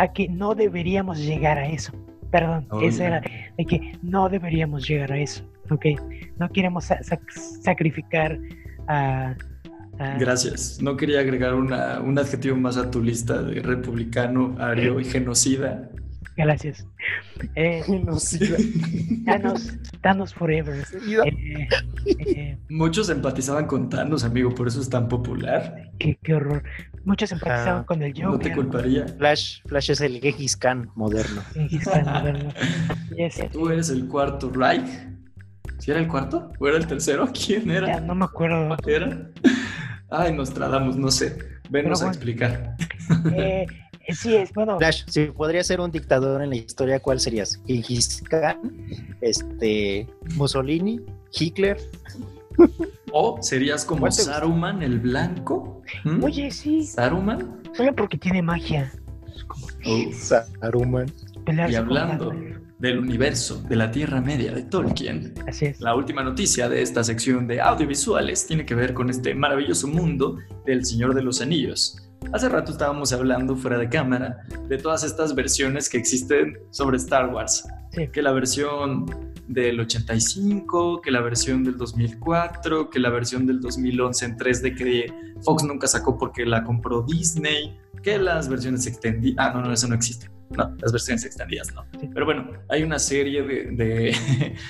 a 0.00 0.12
que 0.12 0.28
no 0.28 0.54
deberíamos 0.54 1.18
llegar 1.18 1.58
a 1.58 1.68
eso. 1.68 1.92
Perdón, 2.30 2.66
oh, 2.70 2.80
esa 2.80 3.06
era, 3.06 3.22
de 3.58 3.64
que 3.66 3.98
no 4.02 4.28
deberíamos 4.28 4.88
llegar 4.88 5.12
a 5.12 5.18
eso, 5.18 5.44
¿ok? 5.68 5.86
No 6.38 6.48
queremos 6.48 6.88
sacrificar 7.62 8.38
a. 8.88 9.34
Gracias. 10.18 10.80
No 10.80 10.96
quería 10.96 11.20
agregar 11.20 11.54
una, 11.54 12.00
un 12.00 12.18
adjetivo 12.18 12.56
más 12.56 12.78
a 12.78 12.90
tu 12.90 13.02
lista 13.02 13.42
de 13.42 13.60
republicano, 13.60 14.56
ario 14.58 14.98
y 14.98 15.04
genocida. 15.04 15.90
Gracias. 16.36 16.86
Eh, 17.54 17.82
genocida. 17.84 18.56
Thanos, 19.26 19.74
Thanos 20.00 20.34
Forever. 20.34 20.84
Eh, 21.26 21.68
eh, 22.06 22.58
Muchos 22.68 23.10
empatizaban 23.10 23.66
con 23.66 23.88
Thanos, 23.88 24.24
amigo, 24.24 24.54
por 24.54 24.68
eso 24.68 24.80
es 24.80 24.88
tan 24.88 25.08
popular. 25.08 25.90
Qué, 25.98 26.34
horror. 26.34 26.62
Muchos 27.04 27.32
empatizaban 27.32 27.84
con 27.84 28.02
el 28.02 28.12
Joker. 28.12 28.30
No 28.30 28.38
te 28.38 28.52
culparía. 28.52 29.06
Flash, 29.06 29.62
Flash 29.66 29.90
es 29.90 30.00
el 30.00 30.20
Gengis 30.20 30.56
Khan 30.56 30.90
moderno. 30.94 31.42
Gengis 31.54 31.84
Khan 31.84 32.04
moderno. 32.04 32.52
Tú 33.52 33.70
eres 33.70 33.90
el 33.90 34.06
cuarto 34.06 34.50
Reich. 34.50 34.88
¿Si 35.78 35.90
era 35.90 36.00
el 36.00 36.08
cuarto? 36.08 36.52
¿O 36.58 36.68
era 36.68 36.76
el 36.76 36.86
tercero? 36.86 37.28
¿Quién 37.46 37.70
era? 37.70 37.86
Ya 37.86 38.00
no 38.00 38.14
me 38.14 38.26
acuerdo. 38.26 38.76
¿Qué 38.84 38.96
era? 38.96 39.30
Ay, 40.10 40.34
nos 40.34 40.52
tradamos, 40.52 40.96
no 40.96 41.10
sé. 41.10 41.38
Venos 41.70 42.02
a 42.02 42.08
explicar. 42.08 42.74
Eh, 43.32 43.64
sí, 44.08 44.34
es 44.34 44.52
bueno. 44.52 44.76
Flash, 44.78 45.04
si 45.06 45.26
podría 45.26 45.62
ser 45.62 45.80
un 45.80 45.90
dictador 45.90 46.42
en 46.42 46.50
la 46.50 46.56
historia, 46.56 46.98
¿cuál 46.98 47.20
serías? 47.20 47.62
¿Gengis 47.66 48.22
Khan? 48.28 48.58
Este, 49.20 50.06
Mussolini, 50.34 51.00
Hitler. 51.32 51.78
¿O 53.12 53.38
serías 53.42 53.84
como 53.84 54.10
Saruman 54.10 54.82
el 54.82 55.00
blanco? 55.00 55.82
¿Mm? 56.04 56.22
Oye, 56.24 56.50
sí. 56.50 56.84
¿Saruman? 56.84 57.60
Solo 57.74 57.94
porque 57.94 58.18
tiene 58.18 58.42
magia. 58.42 58.92
Oh. 59.84 60.12
Saruman. 60.12 61.10
y 61.68 61.74
hablando 61.74 62.32
del 62.78 62.98
universo 62.98 63.62
de 63.62 63.76
la 63.76 63.90
Tierra 63.90 64.20
Media 64.20 64.52
de 64.52 64.62
Tolkien. 64.62 65.34
Así 65.46 65.66
es. 65.66 65.80
La 65.80 65.94
última 65.94 66.22
noticia 66.22 66.68
de 66.68 66.82
esta 66.82 67.04
sección 67.04 67.46
de 67.46 67.60
audiovisuales 67.60 68.46
tiene 68.46 68.64
que 68.64 68.74
ver 68.74 68.94
con 68.94 69.10
este 69.10 69.34
maravilloso 69.34 69.86
mundo 69.86 70.38
del 70.64 70.84
Señor 70.84 71.14
de 71.14 71.22
los 71.22 71.40
Anillos. 71.40 71.96
Hace 72.32 72.48
rato 72.48 72.72
estábamos 72.72 73.12
hablando 73.12 73.56
fuera 73.56 73.76
de 73.78 73.88
cámara 73.88 74.38
de 74.68 74.78
todas 74.78 75.04
estas 75.04 75.34
versiones 75.34 75.88
que 75.88 75.98
existen 75.98 76.58
sobre 76.70 76.96
Star 76.96 77.28
Wars. 77.28 77.66
Que 78.12 78.22
la 78.22 78.32
versión 78.32 79.06
del 79.52 79.80
85, 79.80 81.00
que 81.00 81.10
la 81.10 81.20
versión 81.20 81.64
del 81.64 81.76
2004, 81.76 82.88
que 82.88 83.00
la 83.00 83.10
versión 83.10 83.46
del 83.46 83.60
2011 83.60 84.24
en 84.24 84.36
3D 84.36 84.76
que 84.76 85.12
Fox 85.42 85.64
nunca 85.64 85.88
sacó 85.88 86.16
porque 86.16 86.46
la 86.46 86.62
compró 86.62 87.02
Disney, 87.02 87.76
que 88.02 88.18
las 88.18 88.48
versiones 88.48 88.86
extendidas... 88.86 89.36
Ah, 89.44 89.52
no, 89.52 89.62
no, 89.62 89.72
eso 89.72 89.88
no 89.88 89.96
existe 89.96 90.30
No, 90.50 90.76
las 90.80 90.92
versiones 90.92 91.24
extendidas 91.24 91.74
no. 91.74 91.84
Pero 92.14 92.24
bueno, 92.24 92.52
hay 92.68 92.84
una 92.84 93.00
serie 93.00 93.42
de, 93.42 94.14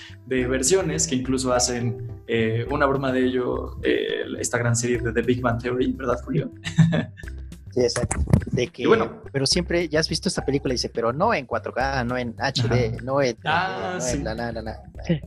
de, 0.26 0.46
versiones 0.48 1.06
que 1.06 1.16
incluso 1.16 1.52
hacen 1.52 2.22
eh, 2.26 2.66
una 2.70 2.86
broma 2.86 3.12
de 3.12 3.26
ello, 3.26 3.78
eh, 3.82 4.24
esta 4.38 4.56
gran 4.56 4.74
serie 4.74 4.98
de 4.98 5.12
The 5.12 5.22
Big 5.22 5.42
Bang 5.42 5.60
Theory, 5.60 5.92
¿verdad, 5.92 6.16
Julio? 6.24 6.50
Sí, 7.72 7.82
exacto. 7.82 8.18
De 8.52 8.66
que, 8.66 8.86
bueno, 8.86 9.22
pero 9.32 9.46
siempre 9.46 9.88
ya 9.88 10.00
has 10.00 10.08
visto 10.08 10.28
esta 10.28 10.44
película 10.44 10.74
y 10.74 10.76
dice, 10.76 10.88
pero 10.88 11.12
no 11.12 11.32
en 11.32 11.46
4K, 11.46 12.04
no 12.04 12.18
en 12.18 12.34
HD, 12.36 13.00
no 13.02 13.22
en, 13.22 13.36
ah, 13.44 13.98
sí. 14.00 14.18
la, 14.22 14.34
la, 14.34 14.50
la, 14.50 14.82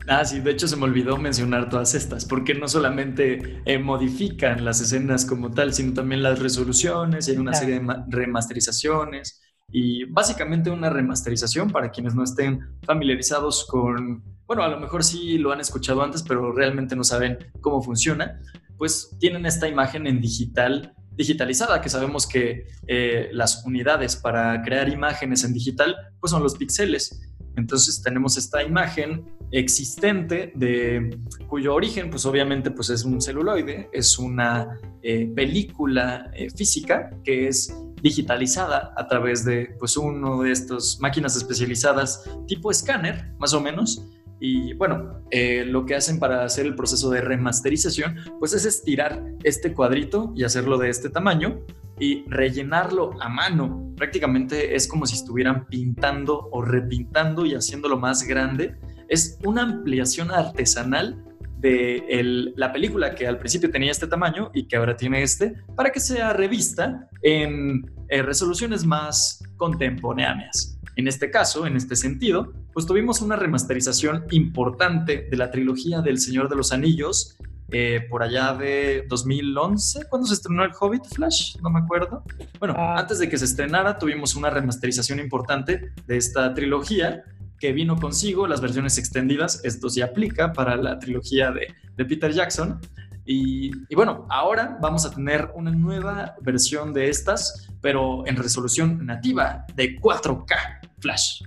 Ah, 0.08 0.24
sí, 0.24 0.40
de 0.40 0.50
hecho 0.50 0.68
se 0.68 0.76
me 0.76 0.84
olvidó 0.84 1.16
mencionar 1.16 1.68
todas 1.70 1.94
estas, 1.94 2.26
porque 2.26 2.54
no 2.54 2.68
solamente 2.68 3.62
eh, 3.64 3.78
modifican 3.78 4.64
las 4.64 4.80
escenas 4.80 5.24
como 5.24 5.50
tal, 5.50 5.72
sino 5.72 5.94
también 5.94 6.22
las 6.22 6.38
resoluciones, 6.38 7.28
y 7.28 7.32
hay 7.32 7.36
una 7.38 7.54
serie 7.54 7.80
de 7.80 7.96
remasterizaciones, 8.08 9.40
y 9.70 10.04
básicamente 10.04 10.70
una 10.70 10.90
remasterización 10.90 11.70
para 11.70 11.90
quienes 11.90 12.14
no 12.14 12.22
estén 12.22 12.60
familiarizados 12.82 13.66
con, 13.66 14.22
bueno, 14.46 14.62
a 14.62 14.68
lo 14.68 14.78
mejor 14.78 15.02
sí 15.02 15.38
lo 15.38 15.52
han 15.52 15.60
escuchado 15.60 16.02
antes, 16.02 16.22
pero 16.22 16.52
realmente 16.52 16.94
no 16.94 17.04
saben 17.04 17.38
cómo 17.60 17.82
funciona, 17.82 18.40
pues 18.76 19.16
tienen 19.18 19.46
esta 19.46 19.66
imagen 19.66 20.06
en 20.06 20.20
digital 20.20 20.94
digitalizada, 21.16 21.80
que 21.80 21.88
sabemos 21.88 22.26
que 22.26 22.66
eh, 22.86 23.28
las 23.32 23.64
unidades 23.64 24.16
para 24.16 24.62
crear 24.62 24.88
imágenes 24.88 25.44
en 25.44 25.52
digital 25.52 25.94
pues 26.20 26.30
son 26.30 26.42
los 26.42 26.56
píxeles. 26.56 27.20
Entonces 27.56 28.02
tenemos 28.02 28.36
esta 28.36 28.62
imagen 28.62 29.24
existente 29.52 30.52
de 30.56 31.16
cuyo 31.46 31.74
origen 31.74 32.10
pues 32.10 32.26
obviamente 32.26 32.70
pues 32.70 32.90
es 32.90 33.04
un 33.04 33.20
celuloide, 33.20 33.88
es 33.92 34.18
una 34.18 34.80
eh, 35.02 35.30
película 35.34 36.30
eh, 36.34 36.50
física 36.50 37.10
que 37.22 37.46
es 37.48 37.72
digitalizada 38.02 38.92
a 38.96 39.06
través 39.06 39.44
de 39.44 39.76
pues 39.78 39.96
uno 39.96 40.42
de 40.42 40.50
estas 40.50 40.98
máquinas 41.00 41.36
especializadas 41.36 42.28
tipo 42.46 42.70
escáner 42.70 43.32
más 43.38 43.54
o 43.54 43.60
menos 43.60 44.04
y 44.40 44.74
bueno, 44.74 45.22
eh, 45.30 45.64
lo 45.66 45.86
que 45.86 45.94
hacen 45.94 46.18
para 46.18 46.44
hacer 46.44 46.66
el 46.66 46.74
proceso 46.74 47.10
de 47.10 47.20
remasterización, 47.20 48.16
pues 48.38 48.52
es 48.52 48.64
estirar 48.64 49.24
este 49.42 49.72
cuadrito 49.72 50.32
y 50.36 50.44
hacerlo 50.44 50.78
de 50.78 50.90
este 50.90 51.08
tamaño 51.08 51.60
y 51.98 52.24
rellenarlo 52.28 53.10
a 53.22 53.28
mano. 53.28 53.92
Prácticamente 53.96 54.74
es 54.74 54.88
como 54.88 55.06
si 55.06 55.14
estuvieran 55.14 55.66
pintando 55.66 56.48
o 56.50 56.62
repintando 56.62 57.46
y 57.46 57.54
haciéndolo 57.54 57.98
más 57.98 58.24
grande. 58.24 58.76
Es 59.08 59.38
una 59.44 59.62
ampliación 59.62 60.30
artesanal 60.30 61.24
de 61.58 62.52
la 62.56 62.72
película 62.72 63.14
que 63.14 63.26
al 63.26 63.38
principio 63.38 63.70
tenía 63.70 63.90
este 63.90 64.06
tamaño 64.06 64.50
y 64.52 64.66
que 64.68 64.76
ahora 64.76 64.96
tiene 64.96 65.22
este, 65.22 65.54
para 65.74 65.90
que 65.90 66.00
sea 66.00 66.34
revista 66.34 67.08
en 67.22 67.90
eh, 68.08 68.20
resoluciones 68.20 68.84
más 68.84 69.42
contemporáneas. 69.56 70.73
En 70.96 71.08
este 71.08 71.30
caso, 71.30 71.66
en 71.66 71.76
este 71.76 71.96
sentido, 71.96 72.52
pues 72.72 72.86
tuvimos 72.86 73.20
una 73.20 73.36
remasterización 73.36 74.24
importante 74.30 75.28
de 75.30 75.36
la 75.36 75.50
trilogía 75.50 76.00
del 76.00 76.18
Señor 76.18 76.48
de 76.48 76.56
los 76.56 76.72
Anillos, 76.72 77.36
eh, 77.70 78.06
por 78.08 78.22
allá 78.22 78.54
de 78.54 79.04
2011, 79.08 80.06
cuando 80.08 80.28
se 80.28 80.34
estrenó 80.34 80.64
el 80.64 80.70
Hobbit 80.78 81.06
Flash, 81.06 81.56
no 81.62 81.70
me 81.70 81.80
acuerdo. 81.80 82.22
Bueno, 82.58 82.74
ah. 82.76 82.96
antes 82.98 83.18
de 83.18 83.28
que 83.28 83.38
se 83.38 83.46
estrenara, 83.46 83.98
tuvimos 83.98 84.36
una 84.36 84.50
remasterización 84.50 85.18
importante 85.18 85.92
de 86.06 86.16
esta 86.16 86.52
trilogía 86.54 87.24
que 87.58 87.72
vino 87.72 87.96
consigo 87.96 88.46
las 88.46 88.60
versiones 88.60 88.98
extendidas. 88.98 89.64
Esto 89.64 89.88
se 89.88 90.02
aplica 90.02 90.52
para 90.52 90.76
la 90.76 90.98
trilogía 90.98 91.50
de, 91.50 91.74
de 91.96 92.04
Peter 92.04 92.32
Jackson. 92.32 92.80
Y, 93.26 93.72
bueno, 93.94 94.26
ahora 94.28 94.76
vamos 94.80 95.06
a 95.06 95.10
tener 95.10 95.50
una 95.54 95.70
nueva 95.70 96.34
versión 96.42 96.92
de 96.92 97.08
estas, 97.08 97.70
pero 97.80 98.26
en 98.26 98.36
resolución 98.36 99.06
nativa 99.06 99.64
de 99.74 99.98
4K 99.98 100.83
Flash. 101.04 101.42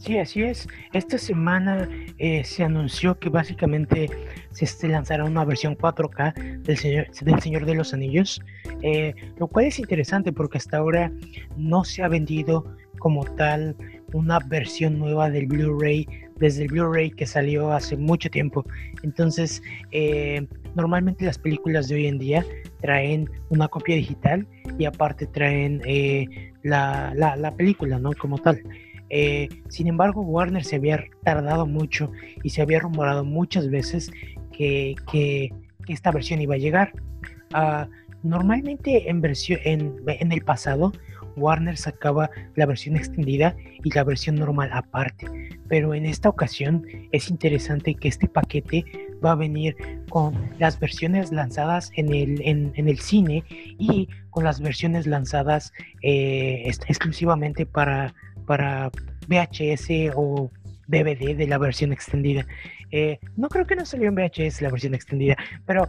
Sí, 0.00 0.18
así 0.18 0.42
es. 0.42 0.68
Esta 0.92 1.18
semana 1.18 1.88
eh, 2.18 2.44
se 2.44 2.62
anunció 2.62 3.18
que 3.18 3.28
básicamente 3.28 4.08
se 4.52 4.88
lanzará 4.88 5.24
una 5.24 5.44
versión 5.44 5.76
4K 5.76 6.62
del 6.62 6.76
Señor, 6.76 7.10
del 7.10 7.40
Señor 7.40 7.66
de 7.66 7.74
los 7.74 7.92
Anillos, 7.92 8.40
eh, 8.82 9.14
lo 9.38 9.48
cual 9.48 9.66
es 9.66 9.80
interesante 9.80 10.32
porque 10.32 10.58
hasta 10.58 10.78
ahora 10.78 11.10
no 11.56 11.84
se 11.84 12.04
ha 12.04 12.08
vendido 12.08 12.64
como 13.00 13.24
tal 13.24 13.76
una 14.12 14.38
versión 14.38 14.98
nueva 14.98 15.30
del 15.30 15.46
Blu-ray 15.46 16.06
desde 16.36 16.62
el 16.62 16.68
Blu-ray 16.68 17.10
que 17.10 17.26
salió 17.26 17.72
hace 17.72 17.96
mucho 17.96 18.30
tiempo. 18.30 18.64
Entonces, 19.02 19.62
eh, 19.90 20.46
normalmente 20.76 21.24
las 21.24 21.38
películas 21.38 21.88
de 21.88 21.96
hoy 21.96 22.06
en 22.06 22.18
día 22.18 22.44
traen 22.80 23.28
una 23.48 23.66
copia 23.66 23.96
digital 23.96 24.46
y 24.78 24.84
aparte 24.84 25.26
traen 25.26 25.82
eh, 25.86 26.52
la, 26.62 27.12
la, 27.14 27.50
película, 27.56 27.98
¿no? 27.98 28.12
Como 28.12 28.38
tal. 28.38 28.62
Eh, 29.08 29.48
sin 29.68 29.86
embargo, 29.86 30.20
Warner 30.20 30.64
se 30.64 30.76
había 30.76 31.02
tardado 31.24 31.66
mucho 31.66 32.12
y 32.42 32.50
se 32.50 32.60
había 32.62 32.80
rumorado 32.80 33.24
muchas 33.24 33.70
veces 33.70 34.10
que, 34.52 34.94
que, 35.10 35.50
esta 35.88 36.10
versión 36.10 36.40
iba 36.40 36.56
a 36.56 36.58
llegar. 36.58 36.92
Uh, 37.54 37.88
normalmente 38.24 39.08
en, 39.08 39.20
versión, 39.20 39.60
en, 39.64 39.94
en 40.06 40.32
el 40.32 40.42
pasado 40.42 40.92
Warner 41.36 41.76
sacaba 41.76 42.30
la 42.54 42.66
versión 42.66 42.96
extendida 42.96 43.56
y 43.84 43.90
la 43.92 44.04
versión 44.04 44.36
normal 44.36 44.70
aparte. 44.72 45.26
Pero 45.68 45.94
en 45.94 46.06
esta 46.06 46.28
ocasión 46.28 46.84
es 47.12 47.30
interesante 47.30 47.94
que 47.94 48.08
este 48.08 48.28
paquete 48.28 48.84
va 49.24 49.32
a 49.32 49.34
venir 49.34 49.76
con 50.08 50.34
las 50.58 50.78
versiones 50.78 51.32
lanzadas 51.32 51.90
en 51.94 52.12
el, 52.12 52.40
en, 52.42 52.72
el 52.88 52.98
cine 52.98 53.44
y 53.48 54.08
con 54.30 54.44
las 54.44 54.60
versiones 54.60 55.06
lanzadas 55.06 55.72
eh, 56.02 56.62
exclusivamente 56.66 57.66
para, 57.66 58.14
para 58.46 58.90
VHS 59.28 60.12
o 60.14 60.50
DVD 60.86 61.36
de 61.36 61.46
la 61.46 61.58
versión 61.58 61.92
extendida. 61.92 62.46
Eh, 62.90 63.18
no 63.36 63.48
creo 63.48 63.66
que 63.66 63.76
no 63.76 63.84
salió 63.84 64.08
en 64.08 64.14
VHS 64.14 64.62
la 64.62 64.70
versión 64.70 64.94
extendida, 64.94 65.36
pero, 65.66 65.88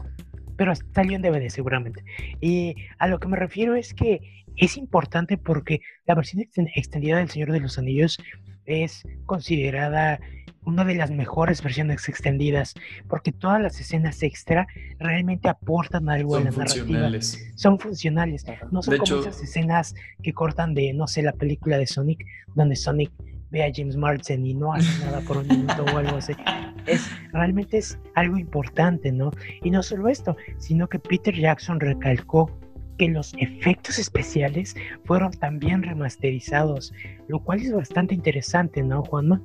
pero 0.58 0.74
salió 0.94 1.16
en 1.16 1.22
DVD 1.22 1.50
seguramente. 1.50 2.04
Y 2.42 2.76
a 2.98 3.08
lo 3.08 3.20
que 3.20 3.28
me 3.28 3.38
refiero 3.38 3.76
es 3.76 3.94
que 3.94 4.44
es 4.56 4.76
importante 4.78 5.38
porque 5.38 5.82
la 6.06 6.16
versión 6.16 6.46
extendida 6.76 7.18
del 7.18 7.30
Señor 7.30 7.52
de 7.52 7.60
los 7.60 7.78
Anillos 7.78 8.18
es 8.66 9.04
considerada 9.26 10.20
una 10.66 10.84
de 10.84 10.96
las 10.96 11.12
mejores 11.12 11.64
versiones 11.64 12.10
extendidas, 12.10 12.74
porque 13.08 13.32
todas 13.32 13.62
las 13.62 13.80
escenas 13.80 14.22
extra 14.22 14.68
realmente 15.00 15.48
aportan 15.48 16.10
algo 16.10 16.36
a 16.36 16.42
la 16.42 16.52
funcionales. 16.52 17.34
narrativa. 17.34 17.58
Son 17.58 17.80
funcionales. 17.80 18.46
No 18.70 18.82
son 18.82 18.98
como 18.98 19.22
esas 19.22 19.42
escenas 19.42 19.96
que 20.22 20.34
cortan 20.34 20.74
de, 20.74 20.92
no 20.94 21.08
sé, 21.08 21.22
la 21.22 21.32
película 21.32 21.78
de 21.78 21.88
Sonic, 21.88 22.26
donde 22.54 22.76
Sonic 22.76 23.12
ve 23.52 23.64
a 23.64 23.72
James 23.74 23.96
Marsden 23.96 24.46
y 24.46 24.54
no 24.54 24.74
hace 24.74 25.06
nada 25.06 25.22
por 25.22 25.38
un 25.38 25.48
minuto 25.48 25.86
o 25.94 25.98
algo 25.98 26.18
así. 26.18 26.34
Es, 26.86 27.10
realmente 27.32 27.78
es 27.78 27.98
algo 28.16 28.38
importante, 28.38 29.12
¿no? 29.12 29.32
Y 29.64 29.72
no 29.72 29.84
solo 29.84 30.08
esto, 30.08 30.36
sino 30.58 30.88
que 30.88 31.00
Peter 31.00 31.36
Jackson 31.36 31.80
recalcó 31.80 32.52
que 32.98 33.08
los 33.10 33.34
efectos 33.38 34.00
especiales 34.00 34.76
fueron 35.06 35.32
también 35.32 35.84
remasterizados, 35.84 36.94
lo 37.28 37.40
cual 37.40 37.62
es 37.62 37.72
bastante 37.72 38.16
interesante, 38.16 38.82
¿no, 38.82 39.04
Juanma? 39.04 39.42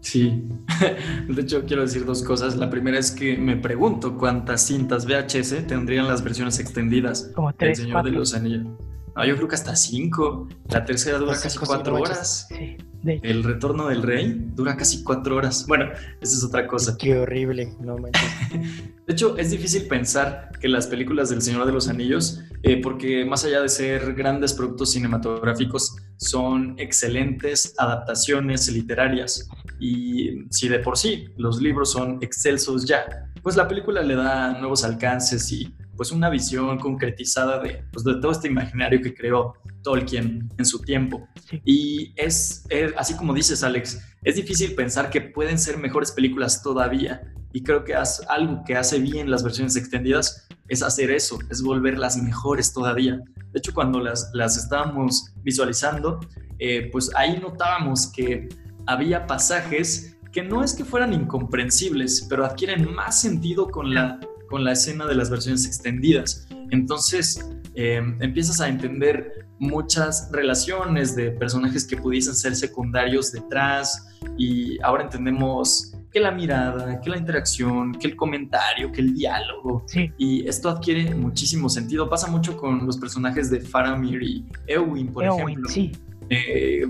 Sí, 0.00 0.48
de 1.28 1.42
hecho 1.42 1.64
quiero 1.66 1.82
decir 1.82 2.04
dos 2.04 2.22
cosas. 2.22 2.56
La 2.56 2.70
primera 2.70 2.98
es 2.98 3.10
que 3.10 3.36
me 3.36 3.56
pregunto 3.56 4.16
cuántas 4.16 4.66
cintas 4.66 5.06
VHS 5.06 5.66
tendrían 5.66 6.08
las 6.08 6.24
versiones 6.24 6.58
extendidas 6.58 7.30
Como 7.34 7.52
tres, 7.52 7.78
del 7.78 7.86
Señor 7.86 8.04
de 8.04 8.10
los 8.12 8.34
Anillos. 8.34 8.66
No, 9.14 9.26
yo 9.26 9.36
creo 9.36 9.48
que 9.48 9.54
hasta 9.54 9.76
cinco. 9.76 10.48
La 10.68 10.84
tercera 10.84 11.18
dura 11.18 11.32
casi 11.32 11.58
cuatro 11.58 11.96
horas. 11.96 12.46
Sí. 12.48 12.76
El 13.04 13.44
retorno 13.44 13.88
del 13.88 14.02
rey 14.02 14.34
dura 14.54 14.76
casi 14.76 15.02
cuatro 15.02 15.36
horas. 15.36 15.66
Bueno, 15.66 15.86
esa 16.20 16.36
es 16.36 16.44
otra 16.44 16.66
cosa. 16.66 16.96
Qué 16.98 17.16
horrible, 17.18 17.74
no 17.80 17.96
De 19.06 19.12
hecho, 19.12 19.36
es 19.38 19.50
difícil 19.50 19.86
pensar 19.86 20.50
que 20.60 20.68
las 20.68 20.86
películas 20.86 21.30
del 21.30 21.42
Señor 21.42 21.66
de 21.66 21.72
los 21.72 21.88
Anillos, 21.88 22.40
eh, 22.62 22.80
porque 22.80 23.24
más 23.24 23.44
allá 23.44 23.62
de 23.62 23.68
ser 23.68 24.14
grandes 24.14 24.52
productos 24.52 24.92
cinematográficos, 24.92 25.96
son 26.16 26.74
excelentes 26.78 27.74
adaptaciones 27.78 28.70
literarias. 28.70 29.48
Y 29.80 30.44
si 30.50 30.68
de 30.68 30.78
por 30.80 30.98
sí 30.98 31.28
los 31.38 31.60
libros 31.60 31.92
son 31.92 32.18
excelsos 32.20 32.84
ya, 32.84 33.30
pues 33.42 33.56
la 33.56 33.66
película 33.66 34.02
le 34.02 34.14
da 34.14 34.58
nuevos 34.58 34.84
alcances 34.84 35.50
y 35.50 35.74
pues 35.96 36.12
una 36.12 36.30
visión 36.30 36.78
concretizada 36.78 37.58
de, 37.58 37.84
pues, 37.92 38.04
de 38.04 38.14
todo 38.20 38.32
este 38.32 38.48
imaginario 38.48 39.02
que 39.02 39.12
creó 39.12 39.54
Tolkien 39.82 40.48
en 40.56 40.64
su 40.64 40.80
tiempo. 40.80 41.28
Y 41.64 42.12
es, 42.16 42.64
así 42.96 43.14
como 43.14 43.34
dices, 43.34 43.62
Alex, 43.62 44.00
es 44.22 44.36
difícil 44.36 44.74
pensar 44.74 45.10
que 45.10 45.20
pueden 45.20 45.58
ser 45.58 45.78
mejores 45.78 46.12
películas 46.12 46.62
todavía. 46.62 47.22
Y 47.52 47.62
creo 47.62 47.84
que 47.84 47.94
algo 48.28 48.62
que 48.64 48.76
hace 48.76 48.98
bien 49.00 49.30
las 49.30 49.42
versiones 49.42 49.76
extendidas 49.76 50.46
es 50.68 50.82
hacer 50.82 51.10
eso, 51.10 51.38
es 51.50 51.62
volverlas 51.62 52.16
mejores 52.16 52.72
todavía. 52.72 53.20
De 53.52 53.58
hecho, 53.58 53.74
cuando 53.74 53.98
las, 54.00 54.30
las 54.34 54.56
estábamos 54.56 55.32
visualizando, 55.42 56.20
eh, 56.58 56.88
pues 56.92 57.10
ahí 57.16 57.38
notábamos 57.40 58.06
que 58.12 58.48
había 58.86 59.26
pasajes 59.26 60.16
que 60.32 60.42
no 60.42 60.62
es 60.62 60.74
que 60.74 60.84
fueran 60.84 61.12
incomprensibles, 61.12 62.26
pero 62.28 62.44
adquieren 62.44 62.94
más 62.94 63.20
sentido 63.20 63.68
con 63.68 63.92
la 63.92 64.20
con 64.50 64.64
la 64.64 64.72
escena 64.72 65.06
de 65.06 65.14
las 65.14 65.30
versiones 65.30 65.64
extendidas. 65.64 66.46
Entonces 66.70 67.48
em, 67.74 68.20
empiezas 68.20 68.60
a 68.60 68.68
entender 68.68 69.46
muchas 69.60 70.30
relaciones 70.32 71.14
de 71.14 71.30
personajes 71.30 71.86
que 71.86 71.96
pudiesen 71.96 72.34
ser 72.34 72.56
secundarios 72.56 73.30
detrás 73.30 74.08
y 74.36 74.82
ahora 74.82 75.04
entendemos 75.04 75.94
que 76.10 76.18
la 76.18 76.30
mirada, 76.32 77.00
que 77.00 77.10
la 77.10 77.18
interacción, 77.18 77.92
que 77.92 78.08
el 78.08 78.16
comentario, 78.16 78.90
que 78.90 79.02
el 79.02 79.14
diálogo. 79.14 79.84
Y 80.18 80.48
esto 80.48 80.70
adquiere 80.70 81.14
muchísimo 81.14 81.68
sentido. 81.68 82.08
Pasa 82.08 82.26
mucho 82.28 82.56
con 82.56 82.84
los 82.84 82.96
personajes 82.96 83.50
de 83.50 83.60
Faramir 83.60 84.22
y 84.22 84.44
Ewin, 84.66 85.12
por 85.12 85.24
ejemplo. 85.24 85.68
Sí. 85.68 85.92
Eh, 86.30 86.86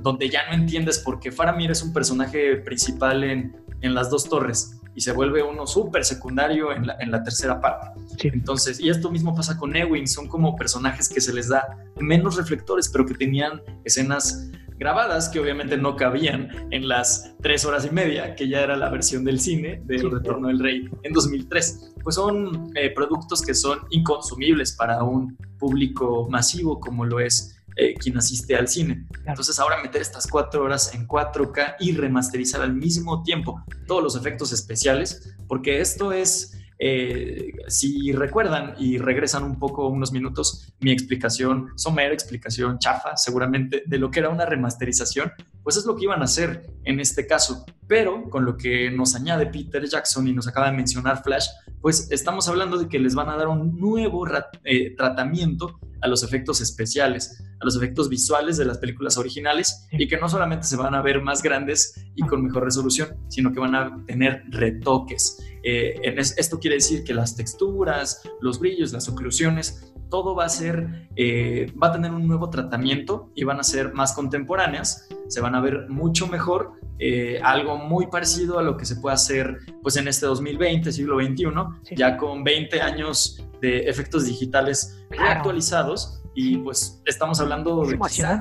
donde 0.00 0.28
ya 0.28 0.48
no 0.48 0.54
entiendes 0.54 0.98
por 0.98 1.20
qué 1.20 1.32
Faramir 1.32 1.70
es 1.70 1.82
un 1.82 1.92
personaje 1.92 2.56
principal 2.56 3.24
en, 3.24 3.56
en 3.80 3.94
las 3.94 4.10
dos 4.10 4.28
torres 4.28 4.79
y 4.94 5.00
se 5.00 5.12
vuelve 5.12 5.42
uno 5.42 5.66
súper 5.66 6.04
secundario 6.04 6.72
en 6.72 6.86
la, 6.86 6.96
en 7.00 7.10
la, 7.10 7.22
tercera 7.22 7.60
parte. 7.60 7.88
Entonces, 8.22 8.80
y 8.80 8.88
esto 8.88 9.10
mismo 9.10 9.34
pasa 9.34 9.56
con 9.56 9.74
Ewing, 9.74 10.06
son 10.06 10.28
como 10.28 10.56
personajes 10.56 11.08
que 11.08 11.20
se 11.20 11.32
les 11.32 11.48
da 11.48 11.78
menos 12.00 12.36
reflectores, 12.36 12.88
pero 12.88 13.06
que 13.06 13.14
tenían 13.14 13.62
escenas 13.84 14.50
grabadas 14.80 15.28
que 15.28 15.38
obviamente 15.38 15.76
no 15.76 15.94
cabían 15.94 16.48
en 16.70 16.88
las 16.88 17.34
tres 17.42 17.66
horas 17.66 17.84
y 17.84 17.90
media, 17.90 18.34
que 18.34 18.48
ya 18.48 18.62
era 18.62 18.76
la 18.76 18.88
versión 18.88 19.24
del 19.24 19.38
cine 19.38 19.82
del 19.84 20.10
Retorno 20.10 20.48
del 20.48 20.58
Rey 20.58 20.88
en 21.02 21.12
2003. 21.12 21.92
Pues 22.02 22.16
son 22.16 22.72
eh, 22.74 22.90
productos 22.90 23.42
que 23.42 23.54
son 23.54 23.80
inconsumibles 23.90 24.72
para 24.72 25.04
un 25.04 25.36
público 25.58 26.26
masivo 26.30 26.80
como 26.80 27.04
lo 27.04 27.20
es 27.20 27.59
eh, 27.80 27.94
quien 27.94 28.18
asiste 28.18 28.54
al 28.56 28.68
cine. 28.68 29.06
Entonces 29.24 29.58
ahora 29.58 29.82
meter 29.82 30.02
estas 30.02 30.26
cuatro 30.26 30.62
horas 30.62 30.94
en 30.94 31.08
4K 31.08 31.76
y 31.80 31.92
remasterizar 31.92 32.60
al 32.60 32.74
mismo 32.74 33.22
tiempo 33.22 33.64
todos 33.86 34.02
los 34.02 34.16
efectos 34.16 34.52
especiales, 34.52 35.34
porque 35.48 35.80
esto 35.80 36.12
es... 36.12 36.56
Eh, 36.82 37.52
si 37.68 38.10
recuerdan 38.12 38.74
y 38.78 38.96
regresan 38.96 39.44
un 39.44 39.58
poco 39.58 39.86
unos 39.88 40.12
minutos, 40.12 40.72
mi 40.80 40.90
explicación, 40.90 41.68
somera 41.76 42.14
explicación 42.14 42.78
chafa 42.78 43.18
seguramente 43.18 43.82
de 43.84 43.98
lo 43.98 44.10
que 44.10 44.20
era 44.20 44.30
una 44.30 44.46
remasterización, 44.46 45.30
pues 45.62 45.76
es 45.76 45.84
lo 45.84 45.94
que 45.94 46.04
iban 46.04 46.22
a 46.22 46.24
hacer 46.24 46.70
en 46.84 46.98
este 46.98 47.26
caso. 47.26 47.66
Pero 47.86 48.30
con 48.30 48.46
lo 48.46 48.56
que 48.56 48.90
nos 48.90 49.14
añade 49.14 49.46
Peter 49.46 49.86
Jackson 49.86 50.26
y 50.26 50.32
nos 50.32 50.48
acaba 50.48 50.70
de 50.70 50.76
mencionar 50.76 51.22
Flash, 51.22 51.48
pues 51.82 52.10
estamos 52.10 52.48
hablando 52.48 52.78
de 52.78 52.88
que 52.88 52.98
les 52.98 53.14
van 53.14 53.28
a 53.28 53.36
dar 53.36 53.48
un 53.48 53.78
nuevo 53.78 54.26
eh, 54.64 54.94
tratamiento 54.96 55.78
a 56.00 56.08
los 56.08 56.22
efectos 56.22 56.60
especiales, 56.60 57.42
a 57.60 57.64
los 57.64 57.76
efectos 57.76 58.08
visuales 58.08 58.56
de 58.56 58.64
las 58.64 58.78
películas 58.78 59.18
originales 59.18 59.86
y 59.92 60.08
que 60.08 60.16
no 60.16 60.28
solamente 60.28 60.66
se 60.66 60.76
van 60.76 60.94
a 60.94 61.02
ver 61.02 61.22
más 61.22 61.42
grandes 61.42 61.94
y 62.14 62.22
con 62.22 62.44
mejor 62.44 62.64
resolución, 62.64 63.16
sino 63.28 63.52
que 63.52 63.60
van 63.60 63.74
a 63.74 64.04
tener 64.06 64.42
retoques. 64.48 65.38
Eh, 65.62 66.00
esto 66.16 66.58
quiere 66.58 66.76
decir 66.76 67.04
que 67.04 67.14
las 67.14 67.36
texturas, 67.36 68.22
los 68.40 68.58
brillos, 68.58 68.92
las 68.92 69.08
oclusiones, 69.08 69.92
todo 70.10 70.34
va 70.34 70.44
a 70.44 70.48
ser, 70.48 71.08
eh, 71.16 71.72
va 71.80 71.88
a 71.88 71.92
tener 71.92 72.10
un 72.10 72.26
nuevo 72.26 72.50
tratamiento 72.50 73.30
y 73.34 73.44
van 73.44 73.60
a 73.60 73.62
ser 73.62 73.92
más 73.94 74.12
contemporáneas, 74.12 75.08
se 75.28 75.40
van 75.40 75.54
a 75.54 75.60
ver 75.60 75.88
mucho 75.88 76.26
mejor, 76.26 76.72
eh, 76.98 77.40
algo 77.42 77.78
muy 77.78 78.08
parecido 78.08 78.58
a 78.58 78.62
lo 78.62 78.76
que 78.76 78.84
se 78.84 78.96
puede 78.96 79.14
hacer 79.14 79.58
pues 79.82 79.96
en 79.96 80.08
este 80.08 80.26
2020, 80.26 80.92
siglo 80.92 81.18
XXI, 81.18 81.94
ya 81.96 82.16
con 82.16 82.44
20 82.44 82.80
años 82.82 83.46
de 83.62 83.88
efectos 83.88 84.26
digitales 84.26 84.98
actualizados 85.18 86.19
y 86.34 86.58
pues 86.58 87.02
estamos 87.06 87.40
hablando 87.40 87.84
de, 87.84 87.96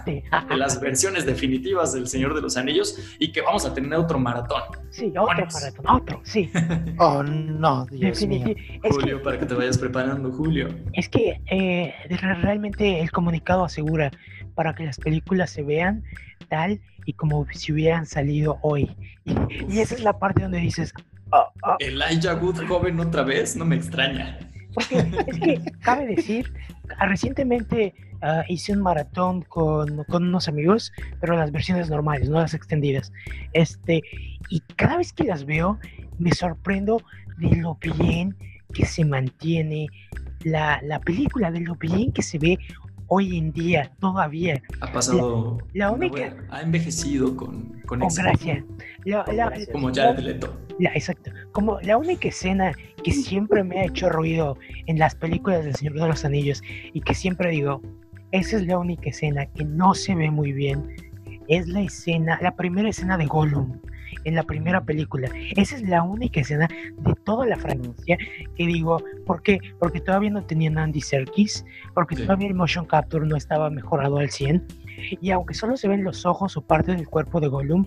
de, 0.05 0.57
las 0.57 0.79
versiones 0.79 1.25
definitivas 1.25 1.93
del 1.93 2.07
Señor 2.07 2.35
de 2.35 2.41
los 2.41 2.55
Anillos 2.55 3.15
y 3.19 3.31
que 3.31 3.41
vamos 3.41 3.65
a 3.65 3.73
tener 3.73 3.93
otro 3.93 4.19
maratón. 4.19 4.61
Sí, 4.91 5.11
otro 5.17 5.47
maratón, 5.51 5.85
otro, 5.89 6.21
sí. 6.23 6.51
oh, 6.99 7.23
no, 7.23 7.85
Dios 7.87 8.19
Julio, 8.89 9.21
para 9.23 9.39
que 9.39 9.45
te 9.45 9.53
vayas 9.53 9.77
preparando, 9.77 10.31
Julio. 10.31 10.69
Es 10.93 11.09
que 11.09 11.41
eh, 11.49 11.93
realmente 12.41 13.01
el 13.01 13.11
comunicado 13.11 13.65
asegura 13.65 14.11
para 14.55 14.75
que 14.75 14.83
las 14.83 14.97
películas 14.97 15.49
se 15.49 15.63
vean 15.63 16.03
tal 16.47 16.79
y 17.05 17.13
como 17.13 17.45
si 17.51 17.71
hubieran 17.71 18.05
salido 18.05 18.59
hoy. 18.61 18.95
Y, 19.25 19.79
esa 19.79 19.95
es 19.95 20.03
la 20.03 20.19
parte 20.19 20.43
donde 20.43 20.59
dices... 20.59 20.93
Oh, 21.31 21.45
oh. 21.63 21.75
Elijah 21.79 22.35
Wood 22.35 22.67
joven 22.67 22.99
otra 22.99 23.23
vez, 23.23 23.55
no 23.55 23.65
me 23.65 23.75
extraña. 23.75 24.48
Porque 24.73 25.05
es 25.27 25.39
que 25.39 25.61
cabe 25.81 26.07
decir, 26.07 26.53
ah, 26.97 27.07
recientemente 27.07 27.93
ah, 28.21 28.43
hice 28.47 28.73
un 28.73 28.81
maratón 28.81 29.41
con, 29.43 30.03
con, 30.05 30.27
unos 30.27 30.47
amigos, 30.47 30.91
pero 31.19 31.35
las 31.35 31.51
versiones 31.51 31.89
normales, 31.89 32.29
no 32.29 32.39
las 32.39 32.53
extendidas. 32.53 33.11
Este, 33.53 34.03
y 34.49 34.59
cada 34.75 34.97
vez 34.97 35.13
que 35.13 35.23
las 35.23 35.45
veo, 35.45 35.79
me 36.17 36.31
sorprendo 36.31 37.01
de 37.37 37.55
lo 37.55 37.77
bien 37.97 38.35
que 38.73 38.85
se 38.85 39.05
mantiene 39.05 39.87
la, 40.43 40.79
la 40.83 40.99
película, 40.99 41.51
de 41.51 41.61
lo 41.61 41.75
bien 41.75 42.11
que 42.11 42.21
se 42.21 42.37
ve 42.37 42.59
hoy 43.09 43.37
en 43.37 43.51
día 43.51 43.91
todavía. 43.99 44.61
Ha 44.81 44.91
pasado. 44.91 45.57
La, 45.73 45.91
única. 45.91 46.35
ha 46.49 46.61
envejecido 46.61 47.35
con, 47.35 47.81
con, 47.85 47.99
con 47.99 48.09
gracia. 48.09 48.63
como 49.71 49.91
ya 49.91 50.11
el 50.11 50.25
Leto. 50.25 50.57
Exacto. 50.79 51.31
Como 51.51 51.79
la 51.81 51.97
única 51.97 52.29
escena 52.29 52.71
que 53.03 53.11
siempre 53.11 53.63
me 53.63 53.79
ha 53.79 53.85
hecho 53.85 54.09
ruido 54.09 54.57
en 54.85 54.97
las 54.97 55.15
películas 55.15 55.65
del 55.65 55.75
Señor 55.75 55.95
de 55.95 56.07
los 56.07 56.23
Anillos 56.23 56.61
y 56.93 57.01
que 57.01 57.13
siempre 57.13 57.49
digo, 57.51 57.81
esa 58.31 58.57
es 58.57 58.65
la 58.65 58.77
única 58.77 59.09
escena 59.09 59.45
que 59.47 59.65
no 59.65 59.93
se 59.93 60.15
ve 60.15 60.31
muy 60.31 60.53
bien, 60.53 60.95
es 61.47 61.67
la 61.67 61.81
escena, 61.81 62.39
la 62.41 62.55
primera 62.55 62.89
escena 62.89 63.17
de 63.17 63.25
Gollum 63.25 63.79
en 64.23 64.35
la 64.35 64.43
primera 64.43 64.81
película. 64.81 65.29
Esa 65.55 65.75
es 65.75 65.83
la 65.83 66.03
única 66.03 66.41
escena 66.41 66.67
de 66.67 67.13
toda 67.23 67.45
la 67.45 67.57
franquicia 67.57 68.17
que 68.55 68.65
digo, 68.65 69.01
¿por 69.25 69.41
qué? 69.41 69.59
Porque 69.79 69.99
todavía 69.99 70.29
no 70.29 70.43
tenían 70.43 70.77
Andy 70.77 71.01
Serkis, 71.01 71.65
porque 71.93 72.15
todavía 72.15 72.47
el 72.47 72.55
motion 72.55 72.85
capture 72.85 73.25
no 73.25 73.35
estaba 73.35 73.69
mejorado 73.69 74.17
al 74.17 74.29
100, 74.29 74.65
y 75.21 75.31
aunque 75.31 75.53
solo 75.53 75.77
se 75.77 75.87
ven 75.87 76.03
los 76.03 76.25
ojos 76.25 76.57
o 76.57 76.61
parte 76.61 76.93
del 76.93 77.07
cuerpo 77.07 77.39
de 77.39 77.47
Gollum, 77.47 77.85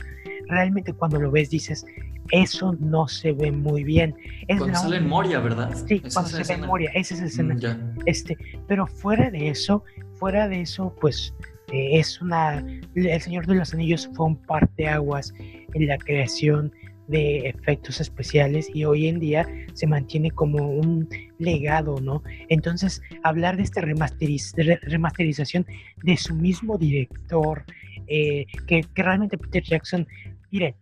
realmente 0.49 0.93
cuando 0.93 1.21
lo 1.21 1.31
ves 1.31 1.51
dices, 1.51 1.85
eso 2.31 2.75
no 2.79 3.09
se 3.09 3.33
ve 3.33 3.53
muy 3.53 3.85
bien. 3.85 4.15
Es 4.49 4.59
cuando 4.59 4.79
sale 4.79 4.97
en 4.97 5.09
Moria, 5.09 5.41
¿verdad? 5.41 5.75
Sí, 5.87 6.01
cuando 6.13 6.31
se 6.31 6.43
ve 6.43 6.61
en 6.61 6.67
Moria, 6.67 6.91
esa 6.95 7.15
es 7.15 7.21
la 7.21 7.27
escena. 7.27 7.55
Mm, 7.55 7.99
este, 8.07 8.37
pero 8.69 8.87
fuera 8.87 9.31
de 9.31 9.49
eso, 9.49 9.85
fuera 10.15 10.49
de 10.49 10.63
eso, 10.63 10.95
pues 11.01 11.35
eh, 11.73 11.99
es 11.99 12.21
una. 12.21 12.65
El 12.95 13.21
Señor 13.21 13.47
de 13.47 13.55
los 13.57 13.75
Anillos 13.75 14.09
fue 14.15 14.27
un 14.27 14.37
parteaguas 14.37 15.35
en 15.75 15.87
la 15.87 15.99
creación 15.99 16.73
de 17.09 17.49
efectos 17.49 18.01
especiales 18.01 18.71
y 18.73 18.85
hoy 18.85 19.09
en 19.09 19.19
día 19.19 19.47
se 19.75 19.87
mantiene 19.87 20.31
como 20.31 20.69
un 20.69 21.09
legado, 21.39 22.01
¿no? 22.01 22.23
Entonces, 22.49 23.03
hablar 23.23 23.57
de 23.57 23.65
esta 23.65 23.81
remasterización 23.81 25.67
de 26.03 26.17
su 26.17 26.35
mismo 26.35 26.79
director, 26.79 27.65
eh, 28.07 28.47
que, 28.67 28.83
que, 28.95 29.03
realmente 29.03 29.37
Peter 29.37 29.63
Jackson, 29.63 30.07
miren, 30.51 30.75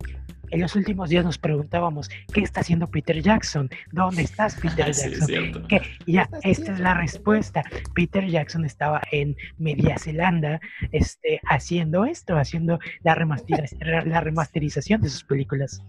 en 0.50 0.60
los 0.60 0.76
últimos 0.76 1.08
días 1.08 1.24
nos 1.24 1.38
preguntábamos, 1.38 2.08
¿qué 2.32 2.40
está 2.40 2.60
haciendo 2.60 2.86
Peter 2.86 3.20
Jackson? 3.20 3.68
¿Dónde 3.92 4.22
estás, 4.22 4.54
Peter 4.62 4.92
Jackson? 4.92 5.66
ya, 6.06 6.28
esta 6.42 6.72
es 6.72 6.80
la 6.80 6.94
respuesta. 6.94 7.62
Peter 7.94 8.26
Jackson 8.26 8.64
estaba 8.64 9.00
en 9.12 9.36
Media 9.58 9.98
Zelanda 9.98 10.60
este, 10.92 11.40
haciendo 11.48 12.04
esto, 12.04 12.36
haciendo 12.36 12.78
la, 13.02 13.14
la 14.06 14.20
remasterización 14.20 15.00
de 15.00 15.08
sus 15.08 15.24
películas. 15.24 15.82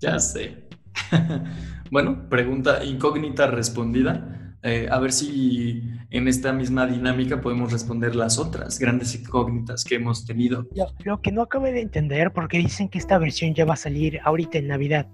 Ya 0.00 0.18
sé. 0.18 0.68
bueno, 1.90 2.28
pregunta 2.28 2.84
incógnita 2.84 3.46
respondida. 3.46 4.37
Eh, 4.62 4.88
a 4.90 4.98
ver 4.98 5.12
si 5.12 5.82
en 6.10 6.26
esta 6.26 6.52
misma 6.52 6.86
dinámica 6.86 7.40
podemos 7.40 7.72
responder 7.72 8.16
las 8.16 8.38
otras 8.38 8.78
grandes 8.78 9.14
incógnitas 9.14 9.84
que 9.84 9.96
hemos 9.96 10.24
tenido. 10.26 10.66
Lo 11.04 11.20
que 11.20 11.30
no 11.30 11.42
acabé 11.42 11.72
de 11.72 11.82
entender, 11.82 12.32
porque 12.32 12.58
dicen 12.58 12.88
que 12.88 12.98
esta 12.98 13.18
versión 13.18 13.54
ya 13.54 13.64
va 13.64 13.74
a 13.74 13.76
salir 13.76 14.18
ahorita 14.24 14.58
en 14.58 14.68
Navidad, 14.68 15.06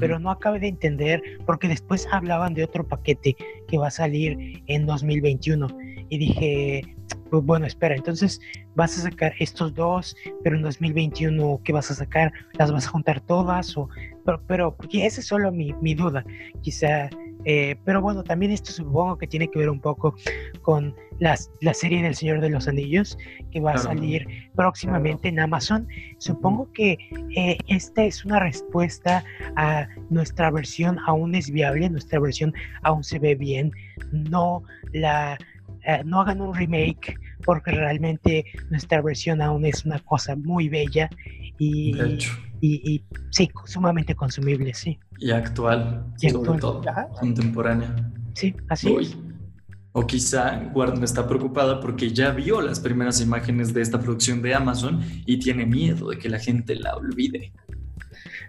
pero 0.00 0.18
no 0.18 0.30
acabé 0.30 0.58
de 0.58 0.68
entender 0.68 1.22
porque 1.46 1.68
después 1.68 2.08
hablaban 2.10 2.54
de 2.54 2.64
otro 2.64 2.86
paquete 2.86 3.36
que 3.68 3.78
va 3.78 3.88
a 3.88 3.92
salir 3.92 4.62
en 4.66 4.86
2021 4.86 5.68
y 6.08 6.18
dije, 6.18 6.96
pues 7.30 7.44
bueno, 7.44 7.66
espera, 7.66 7.94
entonces 7.94 8.40
vas 8.74 8.98
a 8.98 9.02
sacar 9.02 9.34
estos 9.38 9.74
dos, 9.74 10.16
pero 10.42 10.56
en 10.56 10.62
2021, 10.62 11.60
¿qué 11.64 11.72
vas 11.72 11.90
a 11.90 11.94
sacar? 11.94 12.32
¿Las 12.54 12.72
vas 12.72 12.86
a 12.86 12.90
juntar 12.90 13.20
todas? 13.20 13.76
O, 13.76 13.88
pero, 14.24 14.42
pero 14.46 14.76
porque 14.76 15.06
esa 15.06 15.20
es 15.20 15.26
solo 15.26 15.52
mi, 15.52 15.72
mi 15.74 15.94
duda. 15.94 16.24
Quizá 16.62 17.10
eh, 17.50 17.76
pero 17.86 18.02
bueno, 18.02 18.22
también 18.22 18.52
esto 18.52 18.72
supongo 18.72 19.16
que 19.16 19.26
tiene 19.26 19.48
que 19.48 19.58
ver 19.58 19.70
un 19.70 19.80
poco 19.80 20.14
con 20.60 20.94
las, 21.18 21.50
la 21.62 21.72
serie 21.72 22.02
del 22.02 22.14
Señor 22.14 22.42
de 22.42 22.50
los 22.50 22.68
Anillos 22.68 23.16
que 23.50 23.58
va 23.58 23.72
a 23.72 23.78
salir 23.78 24.26
próximamente 24.54 25.28
en 25.28 25.40
Amazon. 25.40 25.88
Supongo 26.18 26.70
que 26.74 26.98
eh, 27.34 27.56
esta 27.68 28.04
es 28.04 28.22
una 28.26 28.38
respuesta 28.38 29.24
a 29.56 29.88
nuestra 30.10 30.50
versión 30.50 30.98
aún 31.06 31.34
es 31.34 31.50
viable, 31.50 31.88
nuestra 31.88 32.20
versión 32.20 32.52
aún 32.82 33.02
se 33.02 33.18
ve 33.18 33.34
bien. 33.34 33.72
No 34.12 34.62
la 34.92 35.38
eh, 35.86 36.02
no 36.04 36.20
hagan 36.20 36.42
un 36.42 36.54
remake 36.54 37.16
porque 37.46 37.70
realmente 37.70 38.44
nuestra 38.68 39.00
versión 39.00 39.40
aún 39.40 39.64
es 39.64 39.86
una 39.86 40.00
cosa 40.00 40.36
muy 40.36 40.68
bella 40.68 41.08
y, 41.58 41.96
y, 42.60 43.02
sí, 43.30 43.50
sumamente 43.64 44.14
consumible, 44.14 44.74
sí. 44.74 44.98
Y 45.18 45.32
actual, 45.32 46.06
y 46.20 46.30
sobre 46.30 46.60
todo, 46.60 46.82
contemporánea. 47.18 47.94
Sí, 48.34 48.54
así 48.68 48.94
es. 48.94 49.16
O 49.92 50.06
quizá 50.06 50.70
Warner 50.74 51.02
está 51.02 51.26
preocupada 51.26 51.80
porque 51.80 52.12
ya 52.12 52.30
vio 52.30 52.60
las 52.60 52.78
primeras 52.78 53.20
imágenes 53.20 53.74
de 53.74 53.82
esta 53.82 53.98
producción 53.98 54.42
de 54.42 54.54
Amazon 54.54 55.00
y 55.26 55.38
tiene 55.38 55.66
miedo 55.66 56.10
de 56.10 56.18
que 56.18 56.28
la 56.28 56.38
gente 56.38 56.76
la 56.76 56.94
olvide. 56.94 57.52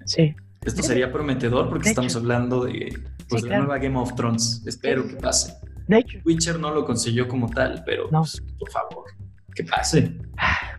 Sí. 0.06 0.36
Esto 0.64 0.84
sería 0.84 1.12
prometedor 1.12 1.70
porque 1.70 1.90
estamos 1.90 2.16
hablando 2.16 2.66
de, 2.66 2.94
pues, 3.30 3.44
la 3.44 3.60
nueva 3.60 3.80
Game 3.80 3.98
of 3.98 4.14
Thrones. 4.16 4.62
Espero 4.68 5.08
que 5.08 5.16
pase. 5.16 5.56
De 5.88 6.00
hecho. 6.00 6.20
Witcher 6.24 6.60
no 6.60 6.72
lo 6.72 6.86
consiguió 6.86 7.28
como 7.28 7.50
tal, 7.50 7.82
pero 7.84 8.10
pues, 8.10 8.44
por 8.60 8.70
favor, 8.70 9.06
que 9.56 9.64
pase. 9.64 10.20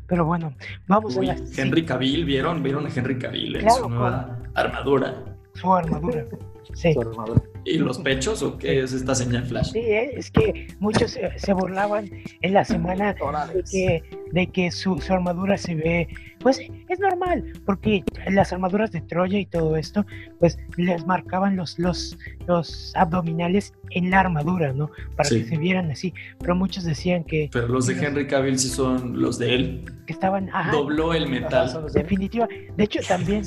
Pero 0.06 0.24
bueno, 0.24 0.54
vamos 0.86 1.16
a 1.16 1.20
ver. 1.20 1.42
Henry 1.56 1.84
Cavill, 1.84 2.24
¿vieron? 2.24 2.62
¿Vieron 2.62 2.86
a 2.86 2.90
Henry 2.94 3.18
Cavill 3.18 3.56
en 3.56 3.70
su 3.70 3.88
nueva 3.88 4.38
armadura? 4.54 5.29
Su 5.60 5.74
armadura. 5.74 6.26
Sí. 6.74 6.92
Su 6.92 7.00
armadura. 7.00 7.42
¿Y 7.64 7.78
los 7.78 7.98
pechos 7.98 8.42
o 8.42 8.56
qué 8.56 8.80
es 8.80 8.92
esta 8.92 9.14
señal 9.14 9.44
flash? 9.44 9.72
Sí, 9.72 9.80
¿eh? 9.80 10.12
es 10.16 10.30
que 10.30 10.68
muchos 10.78 11.18
se, 11.36 11.52
burlaban 11.52 12.10
en 12.40 12.54
la 12.54 12.64
semana 12.64 13.14
de 13.54 13.64
que, 13.70 14.02
de 14.32 14.46
que 14.46 14.70
su, 14.70 14.98
armadura 15.10 15.58
se 15.58 15.74
ve, 15.74 16.08
pues 16.38 16.60
es 16.88 16.98
normal, 16.98 17.52
porque 17.66 18.02
las 18.30 18.52
armaduras 18.52 18.92
de 18.92 19.02
Troya 19.02 19.38
y 19.38 19.46
todo 19.46 19.76
esto, 19.76 20.06
pues 20.38 20.56
les 20.76 21.06
marcaban 21.06 21.56
los, 21.56 21.78
los, 21.78 22.16
los 22.46 22.92
abdominales 22.96 23.74
en 23.90 24.10
la 24.10 24.20
armadura, 24.20 24.72
¿no? 24.72 24.90
Para 25.16 25.28
que 25.28 25.44
se 25.44 25.58
vieran 25.58 25.90
así, 25.90 26.14
pero 26.38 26.54
muchos 26.54 26.84
decían 26.84 27.24
que... 27.24 27.50
Pero 27.52 27.68
los 27.68 27.86
de 27.86 27.94
Henry 27.94 28.26
Cavill 28.26 28.58
sí 28.58 28.68
son 28.68 29.20
los 29.20 29.38
de 29.38 29.54
él. 29.54 29.84
Que 30.06 30.14
estaban... 30.14 30.50
Dobló 30.72 31.12
el 31.12 31.28
metal. 31.28 31.70
Definitiva. 31.92 32.48
De 32.76 32.84
hecho, 32.84 33.00
también, 33.06 33.44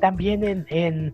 también 0.00 0.44
en 0.44 0.66
eh, 0.68 1.12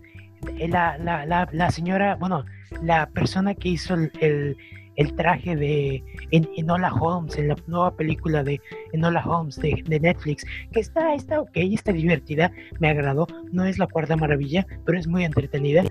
la, 0.69 0.99
la, 0.99 1.27
la, 1.27 1.49
la, 1.53 1.71
señora, 1.71 2.17
bueno, 2.17 2.45
la 2.83 3.09
persona 3.11 3.55
que 3.55 3.71
hizo 3.71 3.95
el, 3.95 4.57
el, 4.97 5.15
traje 5.15 5.57
de 5.57 6.03
Enola 6.31 6.93
Holmes, 6.93 7.37
en 7.39 7.49
la 7.49 7.57
nueva 7.67 7.97
película 7.97 8.43
de 8.43 8.61
Enola 8.93 9.25
Holmes 9.25 9.57
de, 9.57 9.83
de, 9.87 10.01
Netflix, 10.01 10.45
que 10.73 10.81
está, 10.81 11.15
está 11.15 11.41
ok, 11.41 11.53
está 11.55 11.93
divertida, 11.93 12.53
me 12.81 12.89
agradó, 12.89 13.27
no 13.53 13.65
es 13.65 13.79
la 13.79 13.87
cuarta 13.87 14.17
maravilla, 14.17 14.67
pero 14.85 14.99
es 14.99 15.07
muy 15.07 15.25
entretenida. 15.25 15.85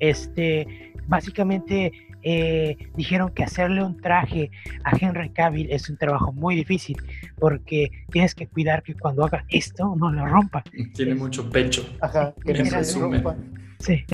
Este, 0.00 0.92
básicamente 1.06 1.92
eh, 2.26 2.76
dijeron 2.96 3.30
que 3.34 3.44
hacerle 3.44 3.84
un 3.84 4.00
traje 4.00 4.50
a 4.84 4.96
Henry 4.98 5.28
Cavill 5.30 5.70
es 5.70 5.90
un 5.90 5.98
trabajo 5.98 6.32
muy 6.32 6.56
difícil 6.56 6.96
porque 7.38 7.90
tienes 8.10 8.34
que 8.34 8.46
cuidar 8.46 8.82
que 8.82 8.94
cuando 8.94 9.24
haga 9.24 9.44
esto 9.50 9.94
no 9.96 10.10
lo 10.10 10.26
rompa. 10.26 10.64
Tiene 10.94 11.14
mucho 11.14 11.50
pecho. 11.50 11.86
Ajá, 12.00 12.34
que 12.44 12.54
no 12.54 13.10
rompa. 13.10 13.36
Sí. 13.78 14.04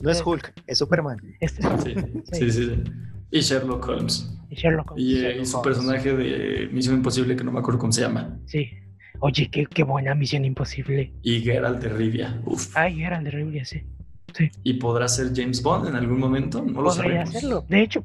No 0.00 0.10
es 0.10 0.22
Hulk, 0.24 0.52
es 0.66 0.78
Superman. 0.78 1.18
Este 1.40 1.62
sí, 1.62 1.94
sí, 2.32 2.52
sí, 2.52 2.82
Y 3.30 3.40
Sherlock 3.40 3.88
Holmes. 3.88 4.32
Y 4.48 4.54
Sherlock 4.54 4.92
Holmes. 4.92 5.04
Y, 5.04 5.24
eh, 5.24 5.44
su 5.44 5.60
personaje 5.60 6.14
de 6.14 6.68
Misión 6.72 6.96
Imposible, 6.96 7.34
que 7.34 7.42
no 7.44 7.50
me 7.50 7.58
acuerdo 7.58 7.80
cómo 7.80 7.92
se 7.92 8.02
llama. 8.02 8.38
Sí. 8.46 8.70
Oye, 9.20 9.50
qué, 9.50 9.66
qué 9.66 9.82
buena 9.82 10.14
Misión 10.14 10.44
Imposible. 10.44 11.12
Y 11.22 11.40
Geralt 11.40 11.82
de 11.82 11.88
Rivia. 11.88 12.40
Uf. 12.44 12.76
Ay, 12.76 12.96
Geralt 12.96 13.24
de 13.24 13.30
Rivia, 13.32 13.64
sí. 13.64 13.82
Sí. 14.36 14.50
¿Y 14.62 14.74
podrá 14.74 15.08
ser 15.08 15.32
James 15.34 15.62
Bond 15.62 15.88
en 15.88 15.96
algún 15.96 16.20
momento? 16.20 16.62
No 16.62 16.82
lo 16.82 16.90
Podría 16.90 17.22
hacerlo. 17.22 17.64
De 17.68 17.82
hecho, 17.82 18.04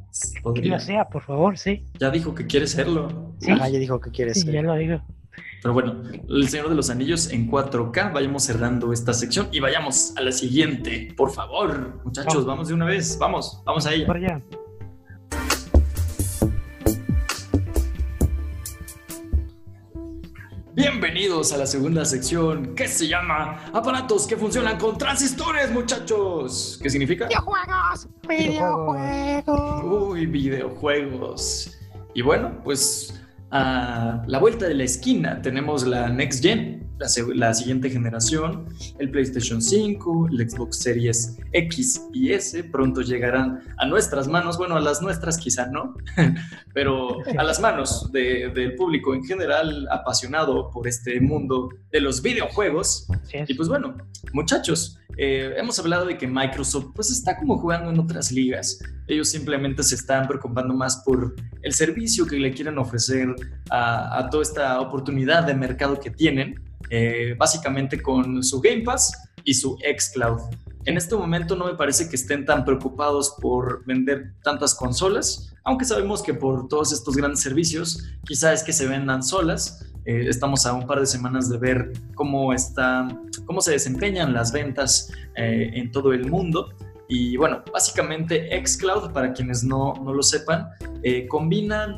que 0.56 0.66
lo 0.66 0.80
sea, 0.80 1.06
por 1.10 1.22
favor, 1.22 1.58
sí. 1.58 1.86
Ya 2.00 2.10
dijo 2.10 2.34
que 2.34 2.48
quiere 2.48 2.66
serlo. 2.66 3.34
Sí. 3.40 3.52
ya 3.56 3.68
dijo 3.68 4.00
que 4.00 4.10
quiere 4.10 4.34
sí, 4.34 4.50
Ya 4.52 4.62
lo 4.62 4.74
digo. 4.76 5.02
Pero 5.64 5.74
bueno, 5.74 6.04
El 6.28 6.50
Señor 6.50 6.68
de 6.68 6.76
los 6.76 6.90
Anillos 6.90 7.32
en 7.32 7.50
4K. 7.50 8.12
Vayamos 8.12 8.44
cerrando 8.44 8.92
esta 8.92 9.14
sección 9.14 9.48
y 9.50 9.62
vayamos 9.62 10.14
a 10.18 10.22
la 10.22 10.34
siguiente. 10.34 11.14
Por 11.16 11.32
favor, 11.32 12.02
muchachos, 12.04 12.46
vamos, 12.46 12.68
de 12.68 12.74
una 12.74 12.84
vez. 12.84 13.18
Vamos, 13.18 13.62
vamos 13.64 13.86
a 13.86 13.94
ella. 13.94 14.06
Por 14.06 14.18
allá. 14.18 14.42
Bienvenidos 20.74 21.54
a 21.54 21.58
la 21.58 21.66
segunda 21.66 22.04
sección 22.04 22.76
que 22.76 22.90
se 22.90 23.08
llama 23.08 23.64
Aparatos 23.72 24.28
que 24.28 24.36
funcionan 24.36 24.78
con 24.78 24.98
transistores, 24.98 25.72
muchachos. 25.72 26.78
¿Qué 26.84 26.90
significa? 26.90 27.28
Videojuegos. 27.28 28.10
Videojuegos. 28.28 29.84
Uy, 29.86 30.26
videojuegos. 30.26 31.80
Y 32.14 32.22
bueno, 32.22 32.52
pues 32.66 33.23
a 33.54 34.24
la 34.26 34.40
vuelta 34.40 34.68
de 34.68 34.74
la 34.74 34.84
esquina. 34.84 35.40
Tenemos 35.42 35.86
la 35.86 36.10
Next 36.10 36.42
Gen, 36.44 36.90
la, 36.98 37.54
siguiente 37.54 37.90
generación, 37.90 38.66
el 38.98 39.12
PlayStation 39.12 39.62
5, 39.62 40.30
el 40.32 40.50
Xbox 40.50 40.80
Series 40.80 41.38
X 41.52 42.02
y 42.14 42.34
S. 42.34 42.64
Pronto 42.66 43.02
llegarán 43.02 43.62
a 43.78 43.86
nuestras 43.86 44.28
manos, 44.28 44.58
bueno, 44.58 44.76
a 44.76 44.80
las 44.80 45.04
nuestras 45.04 45.38
quizá 45.38 45.68
no, 45.68 45.94
pero 46.74 47.18
a 47.38 47.44
las 47.44 47.60
manos 47.60 48.12
del 48.12 48.76
público 48.76 49.14
en 49.14 49.24
general 49.24 49.88
apasionado 49.92 50.72
por 50.72 50.88
este 50.88 51.22
mundo 51.22 51.70
de 51.92 52.02
los 52.02 52.24
videojuegos. 52.24 53.08
Y 53.48 53.54
pues 53.54 53.70
bueno, 53.70 53.96
muchachos, 54.34 54.98
eh, 55.18 55.54
hemos 55.58 55.78
hablado 55.80 56.06
de 56.06 56.18
que 56.18 56.28
Microsoft 56.28 56.88
pues 56.96 57.12
está 57.12 57.38
como 57.38 57.58
jugando 57.58 57.90
en 57.90 58.00
otras 58.00 58.32
ligas. 58.32 58.80
Ellos 59.08 59.30
simplemente 59.30 59.84
se 59.84 59.96
están 59.96 60.28
preocupando 60.28 60.74
más 60.74 61.04
por 61.06 61.36
el 61.62 61.74
servicio 61.74 62.26
que 62.26 62.38
le 62.38 62.52
quieren 62.52 62.78
ofrecer 62.78 63.36
a, 63.70 64.20
a 64.20 64.30
toda 64.30 64.44
esta 64.44 64.80
oportunidad 64.82 65.44
de 65.44 65.54
mercado 65.54 66.00
que 66.00 66.10
tienen 66.10 66.62
eh, 66.90 67.36
básicamente 67.38 68.02
con 68.02 68.44
su 68.44 68.62
Game 68.62 68.82
Pass 68.82 69.12
y 69.44 69.54
su 69.54 69.78
xCloud. 69.78 70.42
En 70.86 70.98
este 70.98 71.16
momento 71.16 71.56
no 71.56 71.66
me 71.66 71.76
parece 71.76 72.10
que 72.10 72.16
estén 72.16 72.46
tan 72.46 72.66
preocupados 72.66 73.36
por 73.42 73.86
vender 73.86 74.34
tantas 74.44 74.76
consolas, 74.76 75.54
aunque 75.64 75.86
sabemos 75.86 76.22
que 76.22 76.34
por 76.34 76.68
todos 76.68 76.92
estos 76.92 77.16
grandes 77.16 77.42
servicios 77.42 78.04
quizá 78.26 78.52
es 78.54 78.64
que 78.64 78.74
se 78.74 78.88
vendan 78.88 79.24
solas. 79.24 79.92
Eh, 80.06 80.26
estamos 80.28 80.66
a 80.66 80.74
un 80.74 80.86
par 80.86 81.00
de 81.00 81.06
semanas 81.06 81.50
de 81.50 81.58
ver 81.58 81.94
cómo, 82.16 82.54
está, 82.54 83.08
cómo 83.46 83.62
se 83.62 83.72
desempeñan 83.72 84.34
las 84.34 84.52
ventas 84.52 85.12
eh, 85.36 85.72
en 85.74 85.92
todo 85.92 86.14
el 86.14 86.30
mundo. 86.30 86.74
Y 87.08 87.38
bueno, 87.38 87.64
básicamente 87.72 88.50
xCloud, 88.66 89.12
para 89.12 89.34
quienes 89.34 89.64
no, 89.64 89.94
no 90.04 90.14
lo 90.14 90.24
sepan, 90.24 90.68
combina 91.28 91.98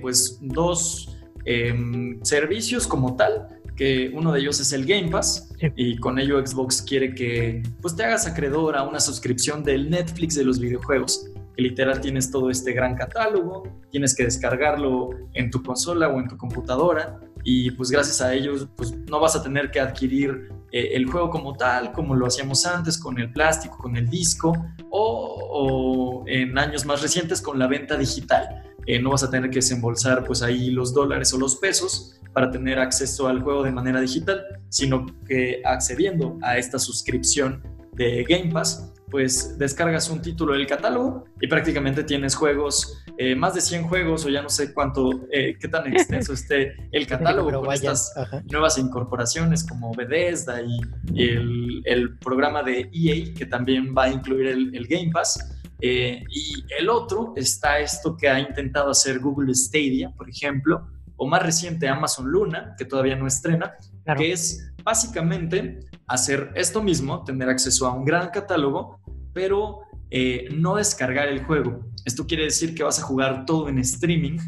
pues 0.00 0.38
dos 0.42 1.16
em, 1.46 2.22
servicios 2.22 2.86
como 2.86 3.16
tal 3.16 3.48
que 3.76 4.10
uno 4.14 4.32
de 4.32 4.40
ellos 4.40 4.60
es 4.60 4.72
el 4.72 4.86
Game 4.86 5.08
Pass 5.08 5.52
y 5.76 5.96
con 5.98 6.18
ello 6.18 6.44
Xbox 6.44 6.82
quiere 6.82 7.14
que 7.14 7.62
pues 7.80 7.96
te 7.96 8.04
hagas 8.04 8.26
acreedor 8.26 8.76
a 8.76 8.84
una 8.84 9.00
suscripción 9.00 9.64
del 9.64 9.90
Netflix 9.90 10.34
de 10.36 10.44
los 10.44 10.58
videojuegos. 10.58 11.30
Que 11.56 11.62
literal 11.62 12.00
tienes 12.00 12.30
todo 12.30 12.50
este 12.50 12.72
gran 12.72 12.96
catálogo, 12.96 13.62
tienes 13.90 14.14
que 14.14 14.24
descargarlo 14.24 15.10
en 15.34 15.50
tu 15.50 15.62
consola 15.62 16.08
o 16.08 16.18
en 16.18 16.28
tu 16.28 16.36
computadora 16.36 17.20
y 17.44 17.70
pues 17.72 17.90
gracias 17.90 18.20
a 18.22 18.32
ellos 18.32 18.66
pues 18.74 18.92
no 18.92 19.20
vas 19.20 19.36
a 19.36 19.42
tener 19.42 19.70
que 19.70 19.78
adquirir 19.78 20.48
eh, 20.72 20.96
el 20.96 21.06
juego 21.06 21.30
como 21.30 21.54
tal, 21.54 21.92
como 21.92 22.14
lo 22.16 22.26
hacíamos 22.26 22.64
antes 22.66 22.98
con 22.98 23.18
el 23.20 23.30
plástico, 23.30 23.76
con 23.76 23.96
el 23.96 24.08
disco 24.08 24.52
o, 24.90 26.24
en 26.26 26.58
años 26.58 26.84
más 26.86 27.02
recientes 27.02 27.40
con 27.40 27.58
la 27.58 27.66
venta 27.66 27.96
digital. 27.96 28.62
Eh, 28.86 28.98
no 28.98 29.10
vas 29.10 29.22
a 29.22 29.30
tener 29.30 29.50
que 29.50 29.56
desembolsar 29.56 30.24
pues 30.24 30.42
ahí 30.42 30.70
los 30.70 30.92
dólares 30.92 31.32
o 31.32 31.38
los 31.38 31.56
pesos 31.56 32.20
para 32.32 32.50
tener 32.50 32.78
acceso 32.78 33.28
al 33.28 33.42
juego 33.42 33.62
de 33.62 33.70
manera 33.70 34.00
digital, 34.00 34.42
sino 34.68 35.06
que 35.26 35.62
accediendo 35.64 36.38
a 36.42 36.58
esta 36.58 36.78
suscripción 36.78 37.62
de 37.92 38.24
Game 38.24 38.50
Pass, 38.52 38.92
pues 39.10 39.56
descargas 39.58 40.10
un 40.10 40.20
título 40.20 40.54
del 40.54 40.66
catálogo 40.66 41.24
y 41.40 41.46
prácticamente 41.46 42.02
tienes 42.02 42.34
juegos, 42.34 43.03
eh, 43.16 43.34
más 43.34 43.54
de 43.54 43.60
100 43.60 43.84
juegos 43.84 44.24
o 44.26 44.28
ya 44.28 44.42
no 44.42 44.48
sé 44.48 44.74
cuánto, 44.74 45.10
eh, 45.30 45.56
qué 45.60 45.68
tan 45.68 45.86
extenso 45.92 46.32
esté 46.34 46.74
el 46.90 47.06
catálogo 47.06 47.62
con 47.62 47.72
estas 47.72 48.12
nuevas 48.50 48.76
incorporaciones 48.78 49.64
como 49.64 49.94
Bethesda 49.94 50.60
y, 50.60 50.80
el, 51.20 51.82
el, 51.84 52.18
programa 52.18 52.62
de 52.62 52.90
EA 52.92 53.34
que 53.34 53.46
también 53.46 53.94
va 53.96 54.04
a 54.04 54.08
incluir 54.10 54.48
el, 54.48 54.74
el 54.74 54.86
Game 54.86 55.10
Pass. 55.12 55.38
Eh, 55.80 56.24
y 56.30 56.64
el 56.78 56.88
otro 56.88 57.34
está 57.36 57.78
esto 57.78 58.16
que 58.16 58.28
ha 58.28 58.40
intentado 58.40 58.90
hacer 58.90 59.18
Google 59.18 59.54
Stadia, 59.54 60.10
por 60.16 60.28
ejemplo, 60.28 60.88
o 61.16 61.26
más 61.26 61.42
reciente 61.42 61.88
Amazon 61.88 62.26
Luna, 62.30 62.74
que 62.78 62.84
todavía 62.84 63.16
no 63.16 63.26
estrena, 63.26 63.74
que 64.16 64.32
es 64.32 64.72
básicamente 64.82 65.80
hacer 66.06 66.50
esto 66.54 66.82
mismo, 66.82 67.22
tener 67.24 67.48
acceso 67.48 67.86
a 67.86 67.92
un 67.92 68.04
gran 68.04 68.30
catálogo, 68.30 68.98
pero 69.32 69.80
eh, 70.10 70.48
no 70.52 70.76
descargar 70.76 71.28
el 71.28 71.44
juego. 71.44 71.80
Esto 72.04 72.26
quiere 72.26 72.44
decir 72.44 72.74
que 72.74 72.82
vas 72.82 72.98
a 72.98 73.02
jugar 73.02 73.46
todo 73.46 73.68
en 73.68 73.78
streaming 73.78 74.38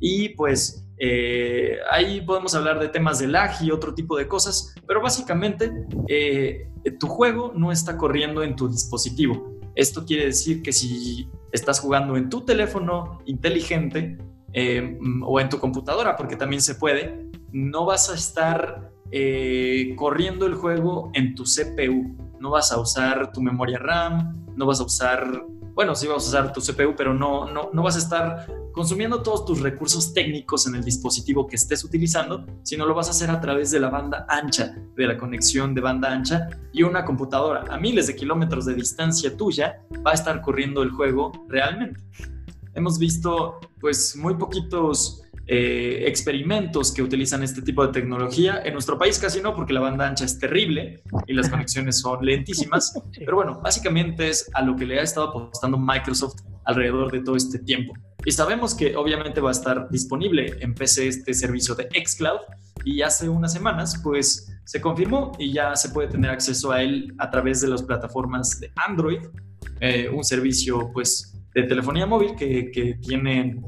y 0.00 0.30
pues 0.30 0.86
eh, 0.98 1.78
ahí 1.90 2.20
podemos 2.20 2.54
hablar 2.54 2.78
de 2.78 2.88
temas 2.88 3.18
de 3.18 3.28
lag 3.28 3.62
y 3.62 3.70
otro 3.70 3.94
tipo 3.94 4.16
de 4.16 4.28
cosas, 4.28 4.74
pero 4.86 5.02
básicamente 5.02 5.70
tu 6.98 7.06
juego 7.06 7.52
no 7.54 7.72
está 7.72 7.96
corriendo 7.96 8.42
en 8.42 8.56
tu 8.56 8.68
dispositivo 8.68 9.56
esto 9.76 10.06
quiere 10.06 10.24
decir 10.24 10.62
que 10.62 10.72
si 10.72 11.28
estás 11.52 11.78
jugando 11.80 12.16
en 12.16 12.30
tu 12.30 12.40
teléfono 12.40 13.20
inteligente 13.26 14.18
eh, 14.54 14.98
o 15.22 15.38
en 15.38 15.50
tu 15.50 15.58
computadora, 15.58 16.16
porque 16.16 16.34
también 16.34 16.62
se 16.62 16.74
puede, 16.74 17.30
no 17.52 17.84
vas 17.84 18.10
a 18.10 18.14
estar 18.14 18.90
eh, 19.10 19.94
corriendo 19.96 20.46
el 20.46 20.54
juego 20.54 21.10
en 21.12 21.34
tu 21.34 21.44
CPU. 21.44 22.16
No 22.40 22.50
vas 22.50 22.72
a 22.72 22.80
usar 22.80 23.32
tu 23.32 23.42
memoria 23.42 23.78
RAM, 23.78 24.45
no 24.56 24.66
vas 24.66 24.80
a 24.80 24.84
usar, 24.84 25.44
bueno, 25.74 25.94
sí 25.94 26.06
vas 26.06 26.24
a 26.24 26.28
usar 26.28 26.52
tu 26.52 26.60
CPU, 26.60 26.94
pero 26.96 27.14
no, 27.14 27.50
no, 27.50 27.70
no 27.72 27.82
vas 27.82 27.96
a 27.96 27.98
estar 27.98 28.46
consumiendo 28.72 29.22
todos 29.22 29.44
tus 29.44 29.60
recursos 29.60 30.12
técnicos 30.12 30.66
en 30.66 30.74
el 30.74 30.84
dispositivo 30.84 31.46
que 31.46 31.56
estés 31.56 31.84
utilizando, 31.84 32.44
sino 32.62 32.84
lo 32.84 32.94
vas 32.94 33.08
a 33.08 33.12
hacer 33.12 33.30
a 33.30 33.40
través 33.40 33.70
de 33.70 33.80
la 33.80 33.88
banda 33.88 34.26
ancha, 34.28 34.74
de 34.96 35.06
la 35.06 35.16
conexión 35.16 35.74
de 35.74 35.80
banda 35.80 36.12
ancha 36.12 36.48
y 36.72 36.82
una 36.82 37.04
computadora 37.04 37.64
a 37.70 37.78
miles 37.78 38.06
de 38.06 38.16
kilómetros 38.16 38.66
de 38.66 38.74
distancia 38.74 39.36
tuya 39.36 39.82
va 40.06 40.10
a 40.10 40.14
estar 40.14 40.42
corriendo 40.42 40.82
el 40.82 40.90
juego 40.90 41.32
realmente. 41.48 42.02
Hemos 42.74 42.98
visto 42.98 43.58
pues 43.80 44.14
muy 44.16 44.34
poquitos 44.34 45.22
eh, 45.48 46.04
experimentos 46.08 46.92
que 46.92 47.02
utilizan 47.02 47.42
este 47.44 47.62
tipo 47.62 47.86
de 47.86 47.92
tecnología. 47.92 48.62
En 48.64 48.72
nuestro 48.72 48.98
país 48.98 49.18
casi 49.18 49.40
no, 49.40 49.54
porque 49.54 49.72
la 49.72 49.80
banda 49.80 50.08
ancha 50.08 50.24
es 50.24 50.38
terrible 50.38 51.02
y 51.26 51.34
las 51.34 51.48
conexiones 51.48 52.00
son 52.00 52.24
lentísimas. 52.24 52.92
Pero 53.18 53.36
bueno, 53.36 53.60
básicamente 53.62 54.28
es 54.28 54.50
a 54.54 54.62
lo 54.62 54.74
que 54.74 54.84
le 54.84 54.98
ha 54.98 55.02
estado 55.02 55.28
apostando 55.28 55.78
Microsoft 55.78 56.40
alrededor 56.64 57.12
de 57.12 57.20
todo 57.20 57.36
este 57.36 57.60
tiempo. 57.60 57.94
Y 58.24 58.32
sabemos 58.32 58.74
que 58.74 58.96
obviamente 58.96 59.40
va 59.40 59.50
a 59.50 59.52
estar 59.52 59.88
disponible 59.88 60.56
en 60.58 60.74
PC 60.74 61.06
este 61.06 61.32
servicio 61.32 61.76
de 61.76 61.88
xCloud 62.04 62.40
y 62.84 63.02
hace 63.02 63.28
unas 63.28 63.52
semanas 63.52 64.00
pues 64.02 64.52
se 64.64 64.80
confirmó 64.80 65.30
y 65.38 65.52
ya 65.52 65.76
se 65.76 65.90
puede 65.90 66.08
tener 66.08 66.32
acceso 66.32 66.72
a 66.72 66.82
él 66.82 67.14
a 67.18 67.30
través 67.30 67.60
de 67.60 67.68
las 67.68 67.84
plataformas 67.84 68.58
de 68.58 68.72
Android, 68.74 69.20
eh, 69.78 70.08
un 70.12 70.24
servicio 70.24 70.90
pues 70.92 71.38
de 71.54 71.62
telefonía 71.62 72.04
móvil 72.04 72.34
que, 72.34 72.72
que 72.72 72.94
tiene 72.94 73.60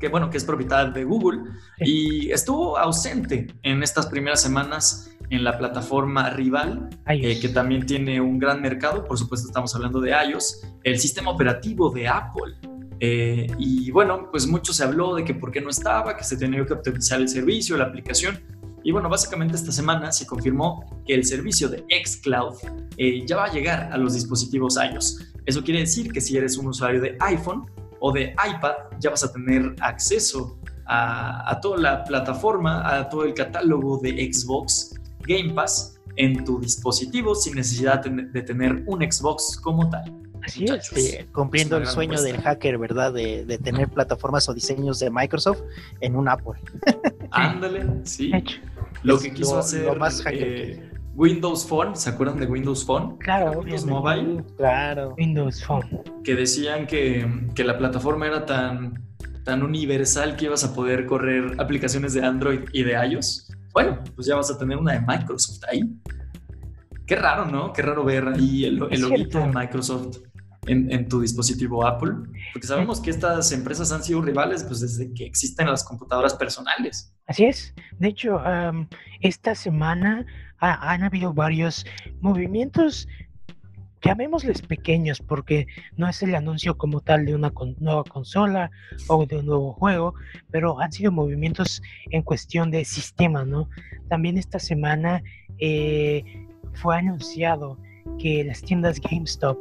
que 0.00 0.08
bueno, 0.08 0.30
que 0.30 0.36
es 0.36 0.44
propiedad 0.44 0.88
de 0.88 1.04
Google 1.04 1.42
y 1.78 2.30
estuvo 2.30 2.78
ausente 2.78 3.46
en 3.62 3.82
estas 3.82 4.06
primeras 4.06 4.40
semanas 4.40 5.10
en 5.30 5.44
la 5.44 5.58
plataforma 5.58 6.30
rival, 6.30 6.88
eh, 7.08 7.40
que 7.40 7.48
también 7.48 7.86
tiene 7.86 8.20
un 8.20 8.38
gran 8.38 8.60
mercado, 8.60 9.04
por 9.04 9.18
supuesto 9.18 9.46
estamos 9.48 9.74
hablando 9.74 10.00
de 10.00 10.10
iOS, 10.10 10.62
el 10.82 10.98
sistema 10.98 11.30
operativo 11.30 11.90
de 11.90 12.08
Apple. 12.08 12.54
Eh, 13.00 13.46
y 13.58 13.90
bueno, 13.90 14.28
pues 14.30 14.46
mucho 14.46 14.72
se 14.72 14.84
habló 14.84 15.14
de 15.14 15.24
que 15.24 15.34
por 15.34 15.50
qué 15.50 15.60
no 15.60 15.70
estaba, 15.70 16.16
que 16.16 16.24
se 16.24 16.36
tenía 16.36 16.64
que 16.64 16.72
optimizar 16.72 17.20
el 17.20 17.28
servicio, 17.28 17.76
la 17.76 17.84
aplicación. 17.84 18.40
Y 18.82 18.92
bueno, 18.92 19.08
básicamente 19.08 19.56
esta 19.56 19.72
semana 19.72 20.12
se 20.12 20.26
confirmó 20.26 21.02
que 21.06 21.14
el 21.14 21.24
servicio 21.24 21.68
de 21.68 21.84
xCloud 22.04 22.54
eh, 22.98 23.24
ya 23.26 23.36
va 23.36 23.44
a 23.46 23.52
llegar 23.52 23.90
a 23.92 23.96
los 23.96 24.12
dispositivos 24.14 24.76
iOS. 24.76 25.32
Eso 25.46 25.64
quiere 25.64 25.80
decir 25.80 26.12
que 26.12 26.20
si 26.20 26.36
eres 26.36 26.56
un 26.58 26.68
usuario 26.68 27.00
de 27.00 27.16
iPhone, 27.20 27.66
o 28.06 28.12
de 28.12 28.34
iPad, 28.34 28.74
ya 29.00 29.08
vas 29.08 29.24
a 29.24 29.32
tener 29.32 29.74
acceso 29.80 30.58
a, 30.84 31.58
toda 31.62 31.78
la 31.78 32.04
plataforma, 32.04 32.98
a 32.98 33.08
todo 33.08 33.24
el 33.24 33.32
catálogo 33.32 33.96
de 33.96 34.30
Xbox 34.30 34.94
Game 35.20 35.54
Pass 35.54 35.98
en 36.16 36.44
tu 36.44 36.60
dispositivo 36.60 37.34
sin 37.34 37.54
necesidad 37.54 38.04
de 38.04 38.42
tener 38.42 38.84
un 38.86 39.10
Xbox 39.10 39.56
como 39.56 39.88
tal. 39.88 40.04
Así 40.42 40.66
es, 40.66 41.24
cumpliendo 41.32 41.78
el 41.78 41.86
sueño 41.86 42.20
del 42.20 42.36
hacker, 42.42 42.76
¿verdad? 42.76 43.14
De, 43.14 43.58
tener 43.64 43.88
plataformas 43.88 44.46
o 44.50 44.52
diseños 44.52 44.98
de 44.98 45.08
Microsoft 45.08 45.62
en 46.02 46.14
un 46.14 46.28
Apple. 46.28 46.60
Ándale, 47.30 47.86
sí. 48.04 48.30
Lo 49.02 49.18
que 49.18 49.32
quiso 49.32 49.58
hacer 49.58 49.98
más 49.98 50.20
hacker 50.20 50.93
Windows 51.16 51.66
Phone, 51.66 51.96
¿se 51.96 52.10
acuerdan 52.10 52.38
de 52.40 52.46
Windows 52.46 52.84
Phone? 52.84 53.16
Claro, 53.18 53.60
Windows 53.60 53.86
Mobile. 53.86 54.44
Claro. 54.56 55.14
Windows 55.16 55.64
Phone. 55.64 56.02
Que 56.24 56.34
decían 56.34 56.86
que, 56.86 57.26
la 57.56 57.78
plataforma 57.78 58.26
era 58.26 58.44
tan, 58.44 59.00
tan 59.44 59.62
universal 59.62 60.36
que 60.36 60.46
ibas 60.46 60.64
a 60.64 60.74
poder 60.74 61.06
correr 61.06 61.54
aplicaciones 61.58 62.14
de 62.14 62.24
Android 62.24 62.60
y 62.72 62.82
de 62.82 62.92
iOS. 62.92 63.52
Bueno, 63.72 64.02
pues 64.14 64.26
ya 64.26 64.34
vas 64.34 64.50
a 64.50 64.58
tener 64.58 64.76
una 64.76 64.92
de 64.92 65.00
Microsoft 65.00 65.62
ahí. 65.70 65.82
Qué 67.06 67.16
raro, 67.16 67.46
¿no? 67.46 67.72
Qué 67.72 67.82
raro 67.82 68.04
ver 68.04 68.28
ahí 68.28 68.64
el, 68.64 68.82
el 68.90 69.00
loguito 69.00 69.38
de 69.38 69.46
Microsoft 69.46 70.18
en, 70.66 71.08
tu 71.08 71.20
dispositivo 71.20 71.86
Apple. 71.86 72.12
Porque 72.52 72.66
sabemos 72.66 73.00
que 73.00 73.10
estas 73.10 73.52
empresas 73.52 73.92
han 73.92 74.02
sido 74.02 74.22
rivales 74.22 74.64
pues, 74.64 74.80
desde 74.80 75.12
que 75.12 75.26
existen 75.26 75.68
las 75.68 75.84
computadoras 75.84 76.34
personales. 76.34 77.14
Así 77.26 77.44
es. 77.44 77.74
De 77.98 78.08
hecho, 78.08 78.40
esta 79.20 79.54
semana 79.54 80.26
han 80.72 81.02
habido 81.02 81.32
varios 81.32 81.86
movimientos, 82.20 83.08
llamémosles 84.02 84.62
pequeños, 84.62 85.20
porque 85.20 85.66
no 85.96 86.08
es 86.08 86.22
el 86.22 86.34
anuncio 86.34 86.76
como 86.76 87.00
tal 87.00 87.24
de 87.24 87.34
una 87.34 87.52
nueva 87.78 88.04
consola 88.04 88.70
o 89.08 89.24
de 89.26 89.38
un 89.38 89.46
nuevo 89.46 89.72
juego, 89.72 90.14
pero 90.50 90.80
han 90.80 90.92
sido 90.92 91.10
movimientos 91.10 91.82
en 92.10 92.22
cuestión 92.22 92.70
de 92.70 92.84
sistema, 92.84 93.44
¿no? 93.44 93.68
También 94.08 94.36
esta 94.36 94.58
semana 94.58 95.22
eh, 95.58 96.22
fue 96.74 96.98
anunciado 96.98 97.78
que 98.18 98.44
las 98.44 98.60
tiendas 98.60 99.00
GameStop, 99.00 99.58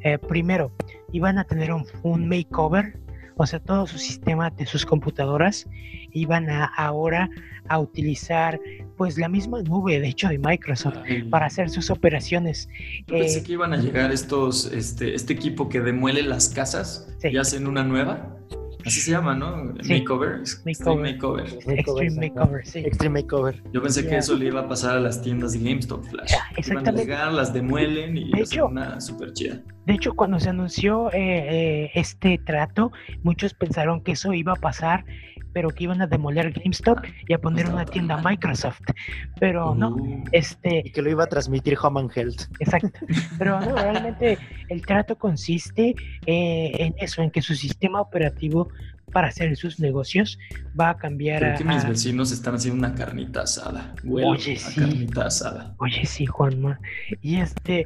eh, 0.00 0.18
primero, 0.18 0.72
iban 1.12 1.38
a 1.38 1.44
tener 1.44 1.72
un, 1.72 1.84
un 2.02 2.28
makeover 2.28 2.98
o 3.36 3.46
sea, 3.46 3.60
todo 3.60 3.86
su 3.86 3.98
sistema 3.98 4.50
de 4.50 4.66
sus 4.66 4.84
computadoras 4.86 5.66
iban 6.12 6.50
a 6.50 6.64
ahora 6.64 7.30
a 7.68 7.78
utilizar 7.78 8.60
pues 8.96 9.18
la 9.18 9.28
misma 9.28 9.62
nube, 9.62 10.00
de 10.00 10.08
hecho, 10.08 10.28
de 10.28 10.38
Microsoft 10.38 10.98
para 11.30 11.46
hacer 11.46 11.70
sus 11.70 11.90
operaciones. 11.90 12.68
Yo 13.06 13.18
pensé 13.18 13.38
eh, 13.38 13.42
que 13.42 13.52
iban 13.52 13.72
a 13.72 13.76
llegar 13.76 14.12
estos, 14.12 14.66
este, 14.66 15.14
este 15.14 15.32
equipo 15.32 15.68
que 15.68 15.80
demuele 15.80 16.22
las 16.22 16.48
casas 16.48 17.08
y 17.22 17.36
hacen 17.36 17.66
una 17.66 17.84
nueva. 17.84 18.31
Así 18.84 19.00
se 19.00 19.10
llama, 19.10 19.34
¿no? 19.34 19.72
Makeover. 19.88 20.40
Extreme 20.40 21.12
Makeover. 21.12 21.46
Extreme 21.66 22.28
Makeover, 22.28 22.66
sí. 22.66 22.80
Extreme 22.80 23.22
Makeover. 23.22 23.62
Yo 23.72 23.82
pensé 23.82 24.06
que 24.06 24.16
eso 24.16 24.36
le 24.36 24.46
iba 24.46 24.60
a 24.60 24.68
pasar 24.68 24.96
a 24.96 25.00
las 25.00 25.22
tiendas 25.22 25.52
de 25.52 25.60
GameStop 25.60 26.04
Flash. 26.04 26.32
Iban 26.66 26.88
a 26.88 26.92
llegar, 26.92 27.32
las 27.32 27.52
demuelen 27.52 28.16
y 28.16 28.30
de 28.32 28.40
hecho, 28.40 28.66
una 28.66 29.00
super 29.00 29.32
chida. 29.32 29.60
De 29.86 29.94
hecho, 29.94 30.14
cuando 30.14 30.38
se 30.38 30.48
anunció 30.48 31.12
eh, 31.12 31.84
eh, 31.84 31.90
este 31.94 32.38
trato, 32.38 32.92
muchos 33.22 33.54
pensaron 33.54 34.02
que 34.02 34.12
eso 34.12 34.32
iba 34.32 34.52
a 34.52 34.56
pasar 34.56 35.04
pero 35.52 35.70
que 35.70 35.84
iban 35.84 36.00
a 36.02 36.06
demoler 36.06 36.52
GameStop 36.52 36.98
y 37.28 37.32
a 37.32 37.38
poner 37.38 37.68
una 37.68 37.84
tienda 37.84 38.20
Microsoft. 38.22 38.82
Pero 39.38 39.74
no, 39.74 39.90
uh. 39.90 40.24
este... 40.32 40.82
Y 40.84 40.90
que 40.90 41.02
lo 41.02 41.10
iba 41.10 41.24
a 41.24 41.26
transmitir 41.26 41.76
Home 41.80 42.08
Health. 42.14 42.42
Exacto. 42.60 43.00
Pero 43.38 43.60
no, 43.60 43.76
realmente 43.76 44.38
el 44.68 44.84
trato 44.84 45.16
consiste 45.16 45.94
eh, 46.26 46.72
en 46.78 46.94
eso, 46.98 47.22
en 47.22 47.30
que 47.30 47.42
su 47.42 47.54
sistema 47.54 48.00
operativo 48.00 48.68
para 49.12 49.28
hacer 49.28 49.54
sus 49.56 49.78
negocios 49.78 50.38
va 50.78 50.90
a 50.90 50.96
cambiar 50.96 51.40
Creo 51.40 51.58
que 51.58 51.64
mis 51.64 51.86
vecinos 51.86 52.32
están 52.32 52.54
haciendo 52.54 52.78
una 52.78 52.94
carnita 52.94 53.42
asada. 53.42 53.94
Oye, 54.08 54.56
sí. 54.56 54.80
carnita 54.80 55.26
asada. 55.26 55.74
Oye, 55.78 56.06
sí, 56.06 56.26
Juanma. 56.26 56.80
Y 57.20 57.36
este... 57.36 57.84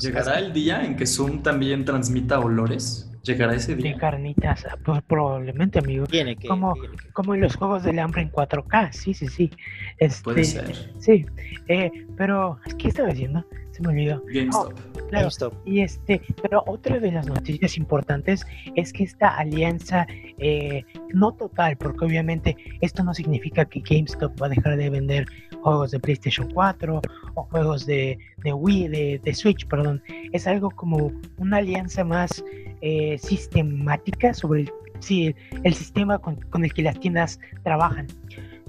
¿Llegará 0.00 0.38
el 0.38 0.52
día 0.52 0.84
en 0.84 0.96
que 0.96 1.06
Zoom 1.06 1.42
también 1.42 1.84
transmita 1.84 2.38
olores? 2.38 3.09
¿Llegará 3.22 3.54
ese 3.54 3.76
día? 3.76 3.92
De 3.92 3.98
carnitas, 3.98 4.66
pues 4.84 5.02
probablemente, 5.02 5.78
amigo. 5.78 6.06
Tiene 6.06 6.36
que, 6.36 6.48
como, 6.48 6.74
como 7.12 7.34
en 7.34 7.42
los 7.42 7.56
juegos 7.56 7.82
del 7.82 7.98
hambre 7.98 8.22
en 8.22 8.32
4K, 8.32 8.92
sí, 8.92 9.12
sí, 9.12 9.28
sí. 9.28 9.50
Este, 9.98 10.24
Puede 10.24 10.44
ser. 10.44 10.74
Sí, 10.98 11.26
eh, 11.68 11.90
pero, 12.16 12.58
¿qué 12.78 12.88
estaba 12.88 13.08
diciendo? 13.08 13.44
Se 13.72 13.82
me 13.82 13.88
olvidó. 13.88 14.22
GameStop. 14.26 14.72
Oh, 14.72 15.08
GameStop. 15.10 15.54
Y 15.66 15.80
este, 15.80 16.22
pero 16.42 16.64
otra 16.66 16.98
de 16.98 17.12
las 17.12 17.26
noticias 17.26 17.76
importantes 17.76 18.46
es 18.74 18.92
que 18.92 19.04
esta 19.04 19.36
alianza, 19.36 20.06
eh, 20.38 20.84
no 21.12 21.32
total, 21.32 21.76
porque 21.76 22.06
obviamente 22.06 22.56
esto 22.80 23.04
no 23.04 23.12
significa 23.12 23.66
que 23.66 23.80
GameStop 23.80 24.40
va 24.40 24.46
a 24.46 24.50
dejar 24.50 24.76
de 24.76 24.88
vender 24.88 25.26
juegos 25.62 25.90
de 25.90 26.00
PlayStation 26.00 26.50
4 26.52 27.02
o 27.34 27.42
juegos 27.44 27.84
de, 27.84 28.18
de 28.38 28.52
Wii, 28.52 28.88
de, 28.88 29.20
de 29.22 29.34
Switch, 29.34 29.66
perdón. 29.66 30.02
Es 30.32 30.46
algo 30.46 30.70
como 30.70 31.12
una 31.36 31.58
alianza 31.58 32.02
más 32.02 32.42
eh, 32.80 33.18
sistemática 33.18 34.34
sobre 34.34 34.62
el, 34.62 35.34
el 35.64 35.74
sistema 35.74 36.18
con, 36.18 36.38
el 36.64 36.72
que 36.72 36.82
las 36.82 36.98
tiendas 37.00 37.40
trabajan. 37.62 38.06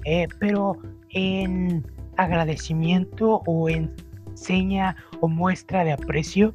Eh, 0.04 0.26
pero 0.38 0.76
en 1.10 1.86
agradecimiento 2.16 3.42
o 3.46 3.68
en 3.68 3.92
seña 4.34 4.96
o 5.20 5.28
muestra 5.28 5.84
de 5.84 5.92
aprecio, 5.92 6.54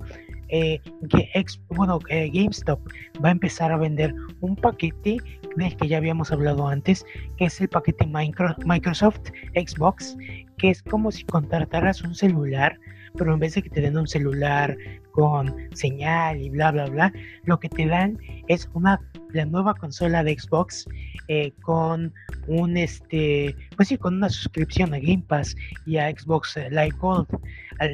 eh, 0.49 0.79
que 1.09 1.29
bueno, 1.69 1.99
GameStop 2.09 2.79
va 3.23 3.29
a 3.29 3.31
empezar 3.31 3.71
a 3.71 3.77
vender 3.77 4.13
un 4.41 4.55
paquete 4.55 5.17
del 5.55 5.75
que 5.75 5.87
ya 5.87 5.97
habíamos 5.97 6.31
hablado 6.31 6.67
antes, 6.67 7.05
que 7.37 7.45
es 7.45 7.59
el 7.59 7.69
paquete 7.69 8.05
Microsoft 8.05 9.29
Xbox, 9.55 10.15
que 10.57 10.69
es 10.69 10.81
como 10.83 11.11
si 11.11 11.23
contrataras 11.23 12.01
un 12.01 12.15
celular 12.15 12.79
pero 13.17 13.33
en 13.33 13.39
vez 13.39 13.55
de 13.55 13.63
que 13.63 13.69
te 13.69 13.81
den 13.81 13.97
un 13.97 14.07
celular 14.07 14.77
con 15.17 15.51
señal 15.73 16.39
y 16.39 16.51
bla, 16.51 16.71
bla, 16.71 16.85
bla, 16.85 17.11
lo 17.45 17.59
que 17.59 17.69
te 17.69 17.87
dan 17.87 18.19
es 18.47 18.69
una, 18.75 19.01
la 19.33 19.45
nueva 19.45 19.73
consola 19.73 20.23
de 20.23 20.37
Xbox 20.37 20.85
eh, 21.27 21.53
con 21.63 22.13
un, 22.45 22.77
este, 22.77 23.55
pues 23.75 23.87
sí, 23.87 23.97
con 23.97 24.17
una 24.17 24.29
suscripción 24.29 24.93
a 24.93 24.99
Game 24.99 25.23
Pass 25.27 25.55
y 25.87 25.97
a 25.97 26.11
Xbox 26.11 26.55
Live 26.69 26.93
Gold, 26.99 27.27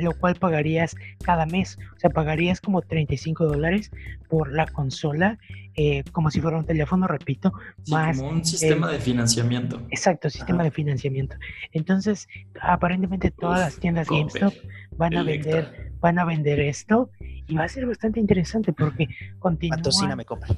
lo 0.02 0.12
cual 0.20 0.36
pagarías 0.36 0.98
cada 1.24 1.46
mes, 1.46 1.80
o 1.96 2.00
sea, 2.00 2.10
pagarías 2.10 2.60
como 2.60 2.82
35 2.82 3.46
dólares 3.46 3.90
por 4.28 4.52
la 4.52 4.68
consola, 4.68 5.40
eh, 5.76 6.04
como 6.12 6.30
si 6.30 6.42
fuera 6.42 6.58
un 6.58 6.66
teléfono, 6.66 7.08
repito, 7.08 7.54
más... 7.88 8.18
Como 8.18 8.32
un 8.32 8.44
sistema 8.44 8.92
de 8.92 9.00
financiamiento. 9.00 9.82
Exacto, 9.92 10.30
sistema 10.30 10.62
de 10.66 10.72
financiamiento. 10.72 11.38
Entonces, 11.72 12.28
aparentemente 12.60 13.32
todas 13.32 13.62
las 13.62 13.80
tiendas 13.80 14.10
GameStop 14.10 14.54
van 14.98 15.16
a 15.16 15.24
vender 15.24 15.93
van 16.04 16.20
a 16.20 16.26
vender 16.26 16.60
esto 16.60 17.10
y 17.48 17.56
va 17.56 17.64
a 17.64 17.70
ser 17.70 17.88
bastante 17.88 18.20
interesante 18.20 18.74
porque 18.74 19.08
continúan. 19.40 20.18
me 20.18 20.26
compra. 20.26 20.50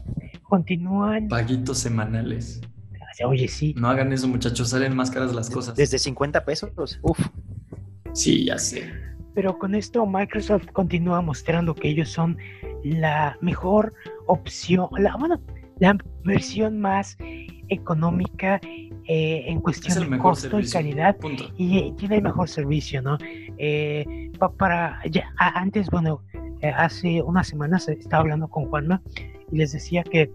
Continúan. 0.42 1.28
Paguitos 1.28 1.78
semanales. 1.78 2.62
Oye, 3.24 3.48
sí. 3.48 3.74
No 3.78 3.88
hagan 3.88 4.12
eso, 4.12 4.28
muchachos, 4.28 4.70
salen 4.70 4.96
más 4.96 5.12
caras 5.12 5.34
las 5.34 5.50
cosas. 5.50 5.76
Desde 5.76 6.00
50 6.00 6.44
pesos, 6.44 7.00
uf. 7.04 7.20
Sí, 8.12 8.46
ya 8.46 8.58
sé. 8.58 8.92
Pero 9.36 9.58
con 9.60 9.76
esto 9.76 10.06
Microsoft 10.06 10.66
continúa 10.74 11.22
mostrando 11.22 11.76
que 11.76 11.90
ellos 11.90 12.10
son 12.10 12.38
la 12.84 13.38
mejor 13.40 13.94
opción, 14.26 14.90
la, 14.98 15.16
bueno, 15.16 15.40
la 15.80 15.96
versión 16.24 16.80
más 16.80 17.18
económica 17.70 18.60
eh, 19.08 19.44
en 19.48 19.62
cuestión 19.62 20.10
de 20.10 20.18
costo 20.18 20.60
y 20.60 20.68
calidad 20.68 21.16
y 21.58 21.92
tiene 21.94 22.18
el 22.18 22.24
mejor 22.24 22.50
servicio, 22.50 23.02
¿no? 23.02 23.18
Eh, 23.58 24.32
para 24.58 25.00
ya 25.10 25.32
antes, 25.38 25.90
bueno, 25.90 26.22
eh, 26.62 26.70
hace 26.70 27.22
unas 27.22 27.48
semanas 27.48 27.88
estaba 27.88 28.22
hablando 28.22 28.48
con 28.48 28.66
Juanma 28.66 29.02
y 29.52 29.58
les 29.58 29.74
decía 29.74 30.04
que, 30.04 30.32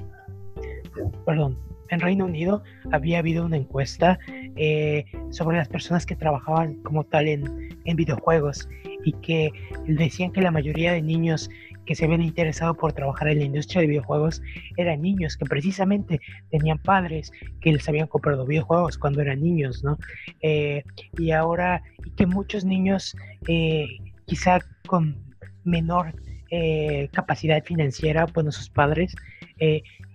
perdón, 1.26 1.58
en 1.88 2.00
Reino 2.00 2.26
Unido 2.26 2.62
había 2.92 3.18
habido 3.18 3.44
una 3.44 3.56
encuesta 3.56 4.18
sobre 5.30 5.56
las 5.56 5.68
personas 5.68 6.06
que 6.06 6.14
trabajaban 6.14 6.74
como 6.82 7.02
tal 7.02 7.26
en, 7.26 7.70
en 7.84 7.96
videojuegos 7.96 8.68
y 9.04 9.12
que 9.14 9.50
decían 9.86 10.30
que 10.30 10.40
la 10.40 10.52
mayoría 10.52 10.92
de 10.92 11.02
niños 11.02 11.50
que 11.86 11.94
se 11.94 12.04
habían 12.04 12.22
interesado 12.22 12.74
por 12.74 12.92
trabajar 12.92 13.28
en 13.28 13.38
la 13.38 13.44
industria 13.44 13.80
de 13.80 13.88
videojuegos 13.88 14.42
eran 14.76 15.02
niños 15.02 15.36
que 15.36 15.46
precisamente 15.46 16.20
tenían 16.50 16.78
padres 16.78 17.32
que 17.60 17.72
les 17.72 17.88
habían 17.88 18.06
comprado 18.06 18.46
videojuegos 18.46 18.98
cuando 18.98 19.20
eran 19.20 19.42
niños, 19.42 19.82
¿no? 19.82 19.98
Eh, 20.40 20.84
y 21.18 21.30
ahora, 21.32 21.82
y 22.04 22.10
que 22.10 22.26
muchos 22.26 22.64
niños, 22.64 23.16
eh, 23.48 23.86
quizá 24.26 24.60
con 24.86 25.16
menor 25.64 26.14
eh, 26.50 27.08
capacidad 27.12 27.62
financiera, 27.64 28.26
bueno, 28.26 28.52
sus 28.52 28.68
padres, 28.70 29.14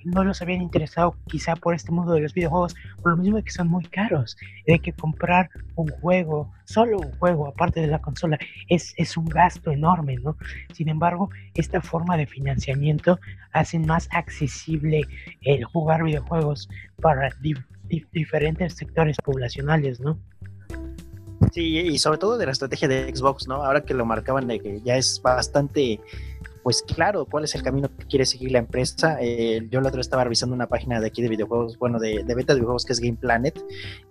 no 0.06 0.24
los 0.24 0.42
habían 0.42 0.62
interesado 0.62 1.16
quizá 1.28 1.56
por 1.56 1.74
este 1.74 1.92
mundo 1.92 2.14
de 2.14 2.22
los 2.22 2.34
videojuegos, 2.34 2.76
por 3.02 3.12
lo 3.12 3.18
mismo 3.18 3.38
de 3.38 3.44
que 3.44 3.52
son 3.52 3.68
muy 3.68 3.84
caros, 3.86 4.38
de 4.66 4.80
que 4.80 4.94
comprar 4.94 5.50
un 5.76 5.88
juego, 5.88 6.54
solo 6.64 7.00
un 7.00 7.12
juego, 7.18 7.48
aparte 7.48 7.82
de 7.82 7.88
la 7.88 8.00
consola, 8.00 8.38
es, 8.70 8.94
es 8.98 9.18
un 9.18 9.26
gasto 9.26 9.72
enorme, 9.72 10.16
¿no? 10.18 10.38
Sin 10.74 10.90
embargo, 10.90 11.30
esta 11.56 11.82
forma 11.82 12.18
de 12.18 12.28
financiamiento 12.28 13.20
hace 13.52 13.80
más 13.80 14.08
accesible 14.12 15.02
el 15.42 15.64
jugar 15.64 16.04
videojuegos 16.04 16.70
para 17.02 17.30
diferentes 18.12 18.74
sectores 18.74 19.18
poblacionales, 19.18 20.00
¿no? 20.00 20.20
Sí, 21.52 21.78
y 21.78 21.98
sobre 21.98 22.18
todo 22.18 22.38
de 22.38 22.46
la 22.46 22.52
estrategia 22.52 22.88
de 22.88 23.16
Xbox, 23.16 23.48
¿no? 23.48 23.64
Ahora 23.64 23.82
que 23.82 23.94
lo 23.94 24.06
marcaban 24.06 24.48
de 24.48 24.60
que 24.60 24.82
ya 24.82 24.98
es 24.98 25.22
bastante 25.22 26.00
pues 26.66 26.82
claro, 26.82 27.28
cuál 27.28 27.44
es 27.44 27.54
el 27.54 27.62
camino 27.62 27.88
que 27.96 28.08
quiere 28.08 28.26
seguir 28.26 28.52
la 28.52 28.58
empresa. 28.58 29.20
Eh, 29.22 29.68
yo 29.70 29.82
la 29.82 29.90
otra 29.90 29.98
vez 29.98 30.08
estaba 30.08 30.24
revisando 30.24 30.56
una 30.56 30.66
página 30.66 31.00
de 31.00 31.06
aquí 31.06 31.22
de 31.22 31.30
videojuegos, 31.30 31.78
bueno, 31.78 32.00
de, 32.00 32.24
de 32.24 32.34
beta 32.34 32.54
de 32.54 32.60
videojuegos 32.62 32.86
que 32.86 32.94
es 32.94 33.00
Game 33.00 33.18
Planet, 33.18 33.64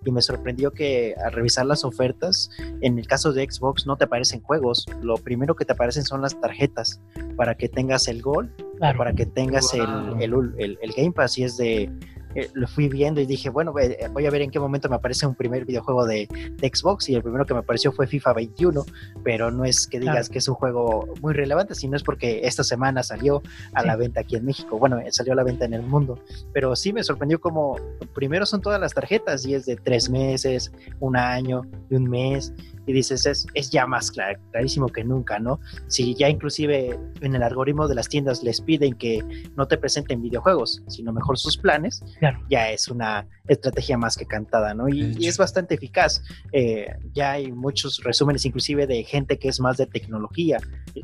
y 0.04 0.12
me 0.12 0.22
sorprendió 0.22 0.70
que 0.70 1.16
al 1.16 1.32
revisar 1.32 1.66
las 1.66 1.84
ofertas, 1.84 2.50
en 2.80 2.96
el 3.00 3.08
caso 3.08 3.32
de 3.32 3.44
Xbox 3.50 3.88
no 3.88 3.96
te 3.96 4.04
aparecen 4.04 4.40
juegos, 4.40 4.86
lo 5.02 5.16
primero 5.16 5.56
que 5.56 5.64
te 5.64 5.72
aparecen 5.72 6.04
son 6.04 6.22
las 6.22 6.40
tarjetas 6.40 7.00
para 7.36 7.56
que 7.56 7.68
tengas 7.68 8.06
el 8.06 8.22
Gol, 8.22 8.54
para 8.78 9.12
que 9.12 9.26
tengas 9.26 9.74
el, 9.74 9.82
el, 10.20 10.78
el 10.80 10.92
Game 10.96 11.10
Pass, 11.10 11.36
y 11.38 11.42
es 11.42 11.56
de 11.56 11.90
eh, 12.34 12.50
lo 12.54 12.66
fui 12.66 12.88
viendo 12.88 13.20
y 13.20 13.26
dije, 13.26 13.50
bueno, 13.50 13.72
eh, 13.78 14.08
voy 14.12 14.26
a 14.26 14.30
ver 14.30 14.42
en 14.42 14.50
qué 14.50 14.58
momento 14.58 14.88
me 14.88 14.96
aparece 14.96 15.26
un 15.26 15.34
primer 15.34 15.64
videojuego 15.64 16.06
de, 16.06 16.28
Xbox 16.64 17.08
y 17.08 17.14
el 17.14 17.22
primero 17.22 17.44
que 17.44 17.54
me 17.54 17.60
apareció 17.60 17.92
fue 17.92 18.06
FIFA 18.06 18.32
21, 18.32 18.84
pero 19.22 19.50
no 19.50 19.64
es 19.64 19.86
que 19.86 20.00
digas 20.00 20.28
que 20.28 20.38
es 20.38 20.48
un 20.48 20.54
juego 20.54 21.06
muy 21.20 21.34
relevante, 21.34 21.74
sino 21.74 21.96
es 21.96 22.02
porque 22.02 22.40
esta 22.44 22.64
semana 22.64 23.02
salió 23.02 23.42
a 23.74 23.84
la 23.84 23.96
venta 23.96 24.20
aquí 24.20 24.36
en 24.36 24.44
México, 24.44 24.78
bueno, 24.78 24.98
eh, 24.98 25.12
salió 25.12 25.34
a 25.34 25.36
la 25.36 25.44
venta 25.44 25.64
en 25.64 25.74
el 25.74 25.82
mundo, 25.82 26.18
pero 26.52 26.74
sí 26.74 26.92
me 26.92 27.04
sorprendió 27.04 27.40
como 27.40 27.76
primero 28.14 28.46
son 28.46 28.60
todas 28.60 28.80
las 28.80 28.94
tarjetas 28.94 29.44
y 29.46 29.54
es 29.54 29.66
de 29.66 29.76
tres 29.76 30.08
meses, 30.08 30.72
un 31.00 31.16
año 31.16 31.62
y 31.90 31.94
un 31.96 32.08
mes 32.08 32.52
y 32.86 32.92
dices, 32.92 33.26
es, 33.26 33.46
es 33.54 33.70
ya 33.70 33.86
más 33.86 34.10
clarísimo 34.10 34.88
que 34.88 35.04
nunca, 35.04 35.38
¿no? 35.38 35.60
Si 35.88 36.14
ya 36.14 36.28
inclusive 36.28 36.98
en 37.20 37.34
el 37.34 37.42
algoritmo 37.42 37.88
de 37.88 37.94
las 37.94 38.08
tiendas 38.08 38.42
les 38.42 38.60
piden 38.60 38.94
que 38.94 39.22
no 39.56 39.66
te 39.66 39.78
presenten 39.78 40.22
videojuegos, 40.22 40.82
sino 40.88 41.12
mejor 41.12 41.38
sus 41.38 41.56
planes, 41.56 42.02
ya 42.50 42.70
es 42.70 42.88
una 42.88 43.26
estrategia 43.48 43.98
más 43.98 44.16
que 44.16 44.26
cantada, 44.26 44.74
¿no? 44.74 44.88
Y, 44.88 45.26
es 45.26 45.38
bastante 45.38 45.74
eficaz. 45.74 46.22
Eh, 46.52 46.86
ya 47.12 47.32
hay 47.32 47.52
muchos 47.52 48.02
resúmenes, 48.02 48.44
inclusive 48.44 48.86
de 48.86 49.04
gente 49.04 49.38
que 49.38 49.48
es 49.48 49.60
más 49.60 49.76
de 49.76 49.86
tecnología 49.86 50.58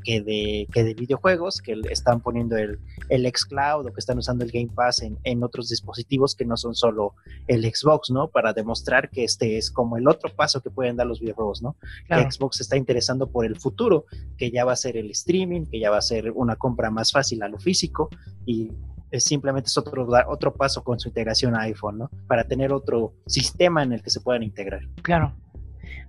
que 0.05 0.20
de, 0.20 0.66
que 0.73 0.85
de 0.85 0.94
videojuegos, 0.94 1.61
que 1.61 1.81
están 1.90 2.20
poniendo 2.20 2.57
el, 2.57 2.78
el 3.09 3.31
xCloud 3.31 3.86
o 3.86 3.93
que 3.93 3.98
están 4.01 4.19
usando 4.19 4.44
el 4.44 4.51
Game 4.51 4.70
Pass 4.74 5.02
en, 5.02 5.19
en 5.24 5.43
otros 5.43 5.69
dispositivos 5.69 6.35
que 6.35 6.44
no 6.44 6.57
son 6.57 6.74
solo 6.74 7.15
el 7.47 7.65
Xbox, 7.65 8.11
¿no? 8.11 8.28
Para 8.28 8.52
demostrar 8.52 9.11
que 9.11 9.24
este 9.24 9.59
es 9.59 9.70
como 9.70 9.97
el 9.97 10.09
otro 10.09 10.31
paso 10.35 10.61
que 10.61 10.70
pueden 10.70 10.97
dar 10.97 11.07
los 11.07 11.20
videojuegos, 11.20 11.62
¿no? 11.62 11.69
Xbox 12.09 12.59
se 12.59 12.62
está 12.62 12.76
interesando 12.76 13.30
por 13.30 13.44
el 13.44 13.56
futuro, 13.56 14.06
que 14.36 14.51
ya 14.51 14.64
va 14.64 14.72
a 14.72 14.76
ser 14.76 14.97
el 14.97 15.10
streaming, 15.10 15.66
que 15.66 15.80
ya 15.80 15.90
va 15.90 15.98
a 15.98 16.02
ser 16.02 16.30
una 16.32 16.56
compra 16.56 16.90
más 16.90 17.12
fácil 17.12 17.42
a 17.42 17.48
lo 17.48 17.59
físico 17.59 18.09
y 18.47 18.70
es 19.10 19.24
simplemente 19.24 19.68
es 19.68 19.76
otro, 19.76 20.06
otro 20.28 20.55
paso 20.55 20.84
con 20.84 21.01
su 21.01 21.09
integración 21.09 21.56
a 21.56 21.62
iPhone, 21.62 21.98
¿no? 21.98 22.10
Para 22.28 22.44
tener 22.44 22.72
otro 22.72 23.14
sistema 23.26 23.82
en 23.82 23.92
el 23.92 24.02
que 24.02 24.10
se 24.10 24.20
puedan 24.20 24.42
integrar. 24.42 24.82
Claro. 25.02 25.34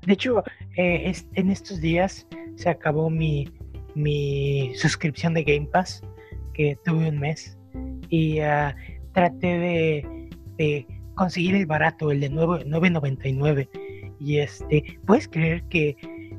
De 0.06 0.14
hecho, 0.14 0.44
eh, 0.78 1.14
en 1.34 1.50
estos 1.50 1.82
días 1.82 2.28
se 2.56 2.70
acabó 2.70 3.10
mi, 3.10 3.50
mi 3.96 4.74
suscripción 4.76 5.34
de 5.34 5.44
Game 5.44 5.68
Pass, 5.72 6.02
que 6.54 6.78
tuve 6.84 7.10
un 7.10 7.20
mes, 7.20 7.58
y 8.10 8.42
uh, 8.42 8.74
traté 9.14 9.48
de, 9.48 10.30
de, 10.58 10.88
conseguir 11.16 11.56
el 11.56 11.66
barato, 11.66 12.12
el 12.12 12.20
de 12.20 12.32
9.99 12.32 13.70
y 14.24 14.40
este, 14.40 15.00
puedes 15.06 15.28
creer 15.28 15.64
que 15.64 15.96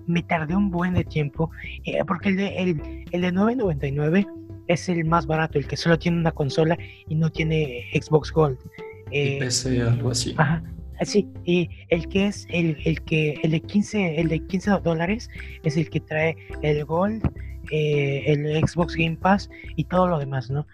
me 0.07 0.23
tardé 0.23 0.55
un 0.57 0.71
buen 0.71 0.95
de 0.95 1.05
tiempo, 1.05 1.51
eh, 1.85 1.99
porque 2.07 2.31
el 2.31 2.37
de, 2.37 2.57
el, 2.59 3.21
de 3.21 3.33
9.99 3.33 4.27
es 4.69 4.89
el 4.89 5.05
más 5.05 5.27
barato, 5.27 5.59
el 5.59 5.67
que 5.67 5.77
solo 5.77 5.99
tiene 5.99 6.19
una 6.19 6.33
consola 6.33 6.79
y 7.09 7.15
no 7.15 7.31
tiene 7.31 7.85
Xbox 7.93 8.33
Gold. 8.33 8.59
Eh, 9.11 9.39
PC, 9.41 9.83
algo 9.83 10.11
así. 10.11 10.35
Ajá. 10.39 10.63
Sí, 11.05 11.27
y 11.45 11.69
el 11.89 12.07
que 12.09 12.29
es 12.29 12.47
el, 12.51 12.77
el 12.85 13.03
que 13.03 13.35
el 13.43 13.51
de 13.51 13.61
15 13.61 14.21
el 14.21 14.29
de 14.29 14.39
15 14.47 14.71
dólares 14.85 15.29
es 15.65 15.77
el 15.77 15.91
que 15.91 15.99
trae 15.99 16.37
el 16.63 16.85
Gold, 16.85 17.25
eh, 17.73 18.23
el 18.27 18.65
Xbox 18.65 18.95
Game 18.95 19.17
Pass 19.17 19.51
y 19.75 19.85
todo 19.85 20.07
lo 20.07 20.21
demás, 20.21 20.49
¿no? 20.49 20.67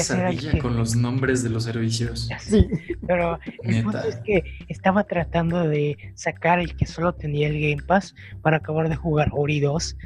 Sabía 0.00 0.58
con 0.60 0.76
los 0.76 0.96
nombres 0.96 1.42
de 1.42 1.50
los 1.50 1.64
servicios. 1.64 2.28
Sí, 2.40 2.66
pero 3.06 3.38
el 3.62 3.84
punto 3.84 4.02
es 4.02 4.16
que 4.16 4.42
estaba 4.68 5.04
tratando 5.04 5.68
de 5.68 5.96
sacar 6.14 6.58
el 6.58 6.74
que 6.74 6.86
solo 6.86 7.14
tenía 7.14 7.48
el 7.48 7.60
Game 7.60 7.82
Pass 7.82 8.14
para 8.42 8.56
acabar 8.56 8.88
de 8.88 8.96
jugar 8.96 9.28
Ori 9.32 9.60
2. 9.60 9.96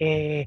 Eh, 0.00 0.44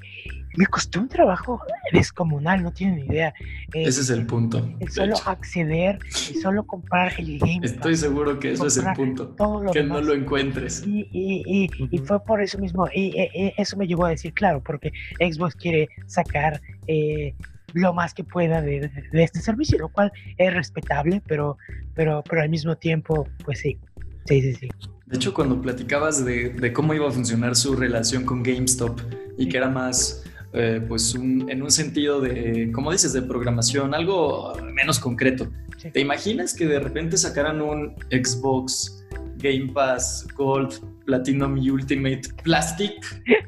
me 0.56 0.66
costó 0.66 1.00
un 1.00 1.08
trabajo 1.08 1.60
descomunal, 1.92 2.62
no 2.62 2.72
tienen 2.72 3.00
idea. 3.10 3.32
Eh, 3.72 3.84
ese 3.84 4.02
es 4.02 4.10
el 4.10 4.26
punto. 4.26 4.68
El 4.80 4.90
solo 4.90 5.16
acceder 5.24 5.98
y 6.30 6.34
solo 6.34 6.64
comprar 6.66 7.12
el 7.18 7.38
Game 7.38 7.60
Pass. 7.62 7.72
Estoy 7.72 7.96
seguro 7.96 8.38
que 8.38 8.52
eso 8.52 8.66
es 8.66 8.76
el 8.76 8.92
punto. 8.94 9.34
que 9.72 9.82
no 9.82 10.00
lo 10.00 10.14
encuentres. 10.14 10.84
Y, 10.86 11.08
y, 11.12 11.70
y, 11.90 11.98
fue 11.98 12.22
por 12.24 12.42
eso 12.42 12.58
mismo. 12.58 12.88
Y, 12.94 13.14
eso 13.56 13.76
me 13.76 13.86
llevó 13.86 14.06
a 14.06 14.10
decir, 14.10 14.32
claro, 14.32 14.62
porque 14.62 14.92
Xbox 15.18 15.54
quiere 15.54 15.88
sacar 16.06 16.60
eh, 16.86 17.34
lo 17.74 17.92
más 17.92 18.14
que 18.14 18.24
pueda 18.24 18.62
de, 18.62 18.90
este 19.12 19.40
servicio, 19.40 19.78
lo 19.78 19.88
cual 19.88 20.12
es 20.36 20.52
respetable, 20.52 21.22
pero, 21.26 21.58
pero, 21.94 22.22
pero 22.28 22.42
al 22.42 22.48
mismo 22.48 22.76
tiempo, 22.76 23.26
pues 23.44 23.60
sí, 23.60 23.78
sí, 24.26 24.42
sí, 24.42 24.54
sí. 24.54 24.68
De 25.06 25.16
hecho, 25.16 25.32
cuando 25.32 25.60
platicabas 25.60 26.24
de, 26.24 26.72
cómo 26.74 26.92
iba 26.94 27.08
a 27.08 27.10
funcionar 27.10 27.56
su 27.56 27.74
relación 27.74 28.24
con 28.24 28.42
GameStop 28.42 29.00
y 29.38 29.48
que 29.48 29.56
era 29.56 29.68
más, 29.68 30.24
eh, 30.52 30.84
pues, 30.86 31.14
en 31.14 31.62
un 31.62 31.70
sentido 31.70 32.20
de, 32.20 32.70
como 32.72 32.92
dices, 32.92 33.12
de 33.14 33.22
programación, 33.22 33.94
algo 33.94 34.52
menos 34.74 34.98
concreto. 34.98 35.48
¿Te 35.92 36.00
imaginas 36.00 36.54
que 36.54 36.66
de 36.66 36.80
repente 36.80 37.16
sacaran 37.16 37.62
un 37.62 37.94
Xbox 38.10 39.04
Game 39.38 39.72
Pass 39.72 40.26
Gold 40.36 40.74
Platinum 41.08 41.58
Ultimate 41.58 42.20
Plastic? 42.44 42.94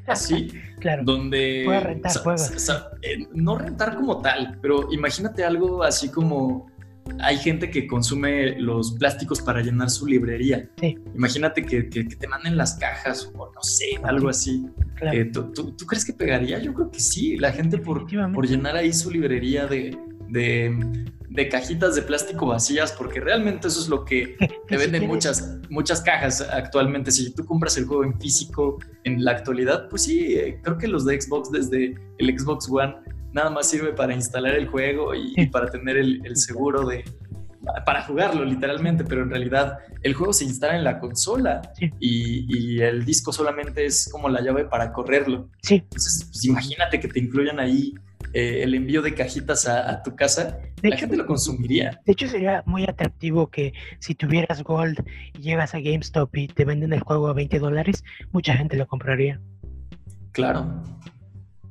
Así. 0.07 0.49
Claro. 0.81 1.03
Donde. 1.05 1.66
rentar 1.85 2.12
eh, 3.03 3.28
no 3.35 3.59
rentar 3.59 3.97
como 3.97 4.23
tal, 4.23 4.59
pero 4.62 4.91
imagínate 4.91 5.45
algo 5.45 5.82
así 5.82 6.11
como. 6.11 6.70
Hay 7.19 7.37
gente 7.37 7.70
que 7.70 7.87
consume 7.87 8.59
los 8.59 8.93
plásticos 8.93 9.43
para 9.43 9.61
llenar 9.61 9.91
su 9.91 10.07
librería. 10.07 10.70
Sí. 10.81 10.97
Imagínate 11.15 11.66
que, 11.66 11.82
te 11.82 12.27
manden 12.28 12.57
las 12.57 12.77
cajas 12.77 13.31
o 13.35 13.53
no 13.55 13.62
sé, 13.62 13.99
algo 14.05 14.31
así. 14.31 14.65
Eh, 15.12 15.27
¿tú, 15.27 15.77
crees 15.87 16.07
que 16.07 16.15
pegaría? 16.15 16.59
Yo 16.61 16.73
creo 16.73 16.91
que 16.91 17.01
sí. 17.01 17.37
La 17.37 17.53
gente 17.53 17.77
por, 17.77 18.07
por 18.32 18.49
llenar 18.49 18.77
ahí 18.77 18.95
su 18.95 19.11
librería 19.11 19.66
de, 19.66 19.99
de 20.31 20.74
cajitas 21.48 21.94
de 21.94 22.02
plástico 22.02 22.47
vacías, 22.47 22.93
porque 22.93 23.20
realmente 23.20 23.69
eso 23.69 23.81
es 23.81 23.89
lo 23.89 24.05
que 24.05 24.36
te 24.69 24.77
venden 24.77 25.07
muchas, 25.07 25.59
muchas 25.69 26.01
cajas 26.01 26.40
actualmente. 26.40 27.11
Si 27.11 27.32
tú 27.32 27.44
compras 27.44 27.77
el 27.77 27.86
juego 27.86 28.05
en 28.05 28.19
físico 28.20 28.78
en 29.05 29.24
la 29.24 29.32
actualidad, 29.32 29.89
pues 29.89 30.02
sí, 30.02 30.35
eh, 30.35 30.61
creo 30.62 30.78
que 30.78 30.89
los 30.89 31.05
de 31.05 31.20
Xbox 31.20 31.51
desde 31.51 31.94
el 32.19 32.39
Xbox 32.39 32.69
One 32.70 32.94
nada 33.32 33.51
más 33.51 33.69
sirve 33.69 33.93
para 33.93 34.12
instalar 34.15 34.55
el 34.55 34.69
juego 34.69 35.15
y, 35.15 35.47
para 35.47 35.70
tener 35.70 35.97
el, 35.97 36.36
seguro 36.36 36.86
de, 36.86 37.05
para 37.86 38.02
jugarlo 38.02 38.44
literalmente, 38.44 39.05
pero 39.05 39.23
en 39.23 39.31
realidad 39.31 39.78
el 40.02 40.15
juego 40.15 40.32
se 40.32 40.44
instala 40.44 40.77
en 40.77 40.85
la 40.85 40.98
consola 40.98 41.62
y, 42.01 42.81
el 42.81 43.05
disco 43.05 43.32
solamente 43.32 43.85
es 43.85 44.09
como 44.11 44.28
la 44.28 44.40
llave 44.40 44.65
para 44.65 44.93
correrlo. 44.93 45.48
Sí. 45.62 45.77
Entonces, 45.77 46.24
pues, 46.24 46.44
imagínate 46.44 46.98
que 46.98 47.09
te 47.09 47.20
incluyan 47.20 47.61
ahí 47.61 47.94
eh, 48.32 48.62
el 48.62 48.74
envío 48.74 49.02
de 49.02 49.15
cajitas 49.15 49.66
a, 49.66 50.02
tu 50.02 50.15
casa, 50.15 50.61
de 50.82 50.89
la 50.89 50.94
hecho, 50.94 51.02
gente 51.02 51.16
lo 51.16 51.27
consumiría. 51.27 52.01
De 52.05 52.12
hecho, 52.12 52.28
sería 52.28 52.62
muy 52.66 52.85
atractivo 52.85 53.48
que 53.51 53.73
si 53.98 54.15
tuvieras 54.15 54.62
Gold 54.62 55.05
y 55.35 55.43
llegas 55.43 55.74
a 55.74 55.81
GameStop 55.81 56.35
y 56.36 56.48
te 56.48 56.65
venden 56.65 56.93
el 56.93 57.01
juego 57.01 57.28
a 57.28 57.32
20 57.32 57.59
dólares, 57.59 58.05
mucha 58.32 58.55
gente 58.55 58.77
lo 58.77 58.86
compraría. 58.86 59.40
Claro. 60.32 60.82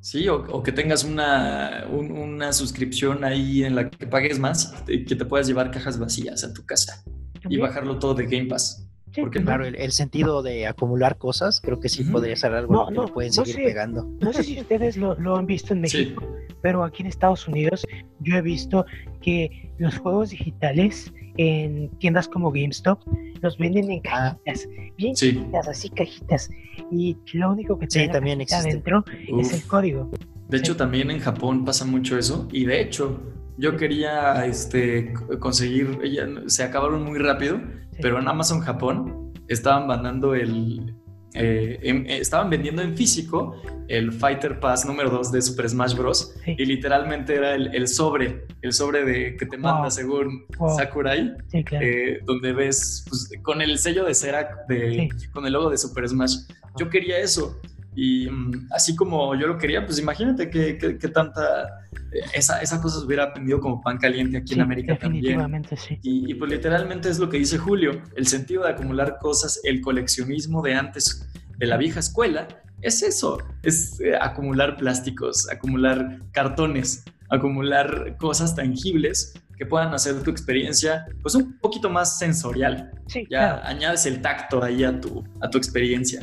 Sí, 0.02 0.28
o, 0.30 0.64
que 0.64 0.72
tengas 0.72 1.04
una, 1.04 1.86
una 1.90 2.54
suscripción 2.54 3.24
ahí 3.24 3.64
en 3.64 3.76
la 3.76 3.90
que 3.90 4.08
pagues 4.08 4.40
más 4.40 4.74
y 4.88 5.04
que 5.06 5.16
te 5.16 5.26
puedas 5.26 5.48
llevar 5.48 5.72
cajas 5.72 6.00
vacías 6.00 6.44
a 6.44 6.54
tu 6.54 6.66
casa 6.66 7.04
y 7.50 7.58
bajarlo 7.58 8.00
todo 8.00 8.14
de 8.14 8.26
Game 8.26 8.46
Pass. 8.46 8.89
Porque 9.22 9.42
claro, 9.42 9.66
el, 9.66 9.92
sentido 9.92 10.42
de 10.42 10.68
acumular 10.68 11.18
cosas 11.18 11.62
creo 11.62 11.80
que 11.80 11.90
sí 11.90 12.04
podría 12.04 12.36
ser 12.36 12.54
algo 12.54 12.88
que 12.88 13.12
pueden 13.12 13.34
seguir 13.34 13.56
pegando. 13.58 14.10
No 14.20 14.34
sé 14.34 14.44
si 14.44 14.60
ustedes 14.62 14.98
lo, 14.98 15.36
han 15.36 15.46
visto 15.46 15.74
en 15.74 15.82
México, 15.82 16.26
pero 16.62 16.84
aquí 16.84 17.04
en 17.04 17.08
Estados 17.08 17.48
Unidos 17.48 17.86
yo 18.20 18.36
he 18.36 18.42
visto 18.42 18.86
que 19.22 19.72
los 19.78 19.98
juegos 19.98 20.32
digitales 20.32 21.12
en 21.38 21.90
tiendas 22.00 22.28
como 22.28 22.52
GameStop 22.52 23.00
los 23.42 23.58
venden 23.58 23.90
en 23.92 24.02
ah. 24.10 24.38
cajitas, 24.44 24.68
bien 24.98 25.14
chiquitas, 25.16 25.68
así 25.68 25.90
cajitas. 25.90 26.50
Y 26.92 27.18
lo 27.34 27.52
único 27.52 27.78
que 27.80 27.88
tiene 27.88 28.10
también 28.10 28.42
adentro 28.52 29.06
es 29.28 29.54
el 29.54 29.64
código. 29.64 30.10
De 30.50 30.58
hecho, 30.58 30.76
también 30.76 31.12
en 31.12 31.20
Japón 31.20 31.64
pasa 31.64 31.86
mucho 31.86 32.18
eso. 32.18 32.48
Y 32.52 32.66
de 32.66 32.82
hecho, 32.82 33.22
yo 33.58 33.78
quería 33.78 34.46
este, 34.46 35.14
conseguir, 35.40 36.00
se 36.48 36.64
acabaron 36.64 37.04
muy 37.04 37.20
rápido, 37.20 37.62
pero 38.02 38.20
en 38.20 38.28
Amazon 38.28 38.60
Japón 38.62 39.34
estaban 39.48 39.88
mandando 39.88 40.36
el, 40.36 40.94
eh, 41.34 41.80
eh, 41.82 42.06
estaban 42.20 42.50
vendiendo 42.50 42.82
en 42.82 42.96
físico 42.96 43.62
el 43.88 44.12
Fighter 44.12 44.60
Pass 44.60 44.86
número 44.86 45.10
2 45.10 45.32
de 45.32 45.42
Super 45.42 45.70
Smash 45.70 45.96
Bros. 45.96 46.36
Y 46.46 46.66
literalmente 46.66 47.36
era 47.36 47.56
el, 47.56 47.88
sobre, 47.88 48.46
el 48.62 48.74
sobre 48.74 49.04
de 49.04 49.36
que 49.38 49.46
te 49.46 49.58
manda 49.58 49.90
según 49.92 50.46
Sakurai, 50.78 51.34
eh, 51.54 52.20
donde 52.26 52.54
ves 52.54 53.06
pues, 53.08 53.32
con 53.42 53.62
el 53.62 53.78
sello 53.78 54.06
de 54.06 54.14
cera, 54.14 54.50
de, 54.68 55.10
con 55.34 55.46
el 55.46 55.54
logo 55.54 55.70
de 55.70 55.78
Super 55.78 56.08
Smash. 56.08 56.36
Yo 56.78 56.90
quería 56.90 57.20
eso. 57.20 57.60
Y 58.02 58.30
mm, 58.30 58.70
así 58.72 58.96
como 58.96 59.36
yo 59.36 59.46
lo 59.46 59.58
quería, 59.58 59.86
pues 59.86 60.00
imagínate 60.00 60.50
que, 60.50 60.74
tanta 61.14 61.86
esa, 62.34 62.62
esa 62.62 62.82
cosa 62.82 63.02
se 63.02 63.06
hubiera 63.06 63.26
aprendido 63.26 63.60
como 63.60 63.82
pan 63.82 63.98
caliente 63.98 64.38
aquí 64.38 64.54
en 64.54 64.62
América 64.62 64.94
definitivamente, 64.94 65.76
Sí. 65.76 66.00
Y, 66.02 66.34
pues 66.36 66.50
literalmente 66.50 67.10
es 67.10 67.20
lo 67.20 67.28
que 67.28 67.38
dice 67.38 67.58
Julio, 67.58 68.02
el 68.16 68.26
sentido 68.26 68.64
de 68.64 68.70
acumular 68.70 69.18
cosas, 69.20 69.60
el 69.66 69.82
coleccionismo 69.82 70.62
de 70.62 70.76
antes 70.76 71.28
de 71.58 71.68
la 71.68 71.76
vieja 71.76 72.00
escuela, 72.00 72.48
es 72.82 73.04
eso, 73.04 73.38
es 73.64 74.00
eh, 74.00 74.14
acumular 74.16 74.78
plásticos, 74.78 75.50
acumular 75.50 76.20
cartones, 76.32 77.04
acumular 77.30 78.16
cosas 78.16 78.56
tangibles 78.56 79.34
que 79.58 79.66
puedan 79.66 79.94
hacer 79.94 80.24
tu 80.24 80.32
experiencia 80.32 81.06
pues 81.22 81.36
un 81.36 81.60
poquito 81.60 81.90
más 81.90 82.18
sensorial. 82.18 82.92
ya 83.30 83.58
añades 83.68 84.06
el 84.06 84.22
tacto 84.22 84.64
ahí 84.64 84.86
a 84.86 85.02
tu, 85.02 85.22
a 85.42 85.50
tu 85.50 85.58
experiencia. 85.58 86.22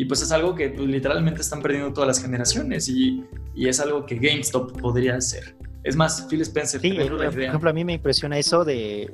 Y 0.00 0.06
pues 0.06 0.22
es 0.22 0.32
algo 0.32 0.54
que 0.54 0.70
pues, 0.70 0.88
literalmente 0.88 1.42
están 1.42 1.60
perdiendo 1.60 1.92
todas 1.92 2.08
las 2.08 2.22
generaciones 2.22 2.88
y, 2.88 3.22
y, 3.54 3.68
es 3.68 3.80
algo 3.80 4.06
que 4.06 4.14
GameStop 4.14 4.80
podría 4.80 5.16
hacer. 5.16 5.54
Es 5.84 5.94
más, 5.94 6.26
Phil 6.26 6.40
Spencer. 6.40 6.80
Sí, 6.80 6.92
por 6.92 7.22
ejemplo, 7.22 7.68
a 7.68 7.72
mí 7.74 7.84
me 7.84 7.92
impresiona 7.92 8.38
eso 8.38 8.64
de... 8.64 9.12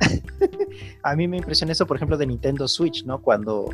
a 1.04 1.14
mí 1.14 1.28
me 1.28 1.36
impresiona 1.36 1.70
eso, 1.70 1.86
por 1.86 1.96
ejemplo, 1.96 2.16
de 2.16 2.26
Nintendo 2.26 2.66
Switch, 2.66 3.04
¿no? 3.04 3.22
Cuando 3.22 3.70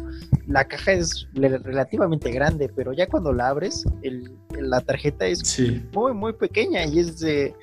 la 0.47 0.69
caja 0.69 0.93
es 0.93 1.27
relativamente 1.33 2.31
grande, 2.31 2.69
pero 2.69 2.93
ya 2.93 3.07
cuando 3.07 3.33
la 3.33 3.49
abres, 3.49 3.87
el, 4.03 4.31
la 4.61 4.83
tarjeta 4.83 5.25
es 5.25 5.59
muy, 5.95 6.13
muy 6.13 6.35
pequeña 6.35 6.85
y 6.85 6.99
es 6.99 7.19
de 7.21 7.55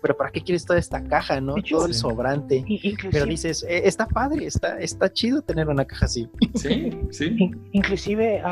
pero 0.00 0.16
¿para 0.16 0.30
qué 0.30 0.40
quieres 0.42 0.64
toda 0.64 0.78
esta 0.78 1.02
caja, 1.04 1.40
no? 1.40 1.54
Todo 1.68 1.86
el 1.86 1.94
sobrante. 1.94 2.64
Pero 3.10 3.26
dices, 3.26 3.64
eh, 3.68 3.82
está 3.84 4.06
padre, 4.06 4.46
está, 4.46 4.78
está 4.80 5.12
chido 5.12 5.42
tener 5.42 5.68
una 5.68 5.84
caja 5.84 6.06
así. 6.06 6.28
Sí, 6.54 6.90
sí. 7.10 7.50
inclusive, 7.72 8.42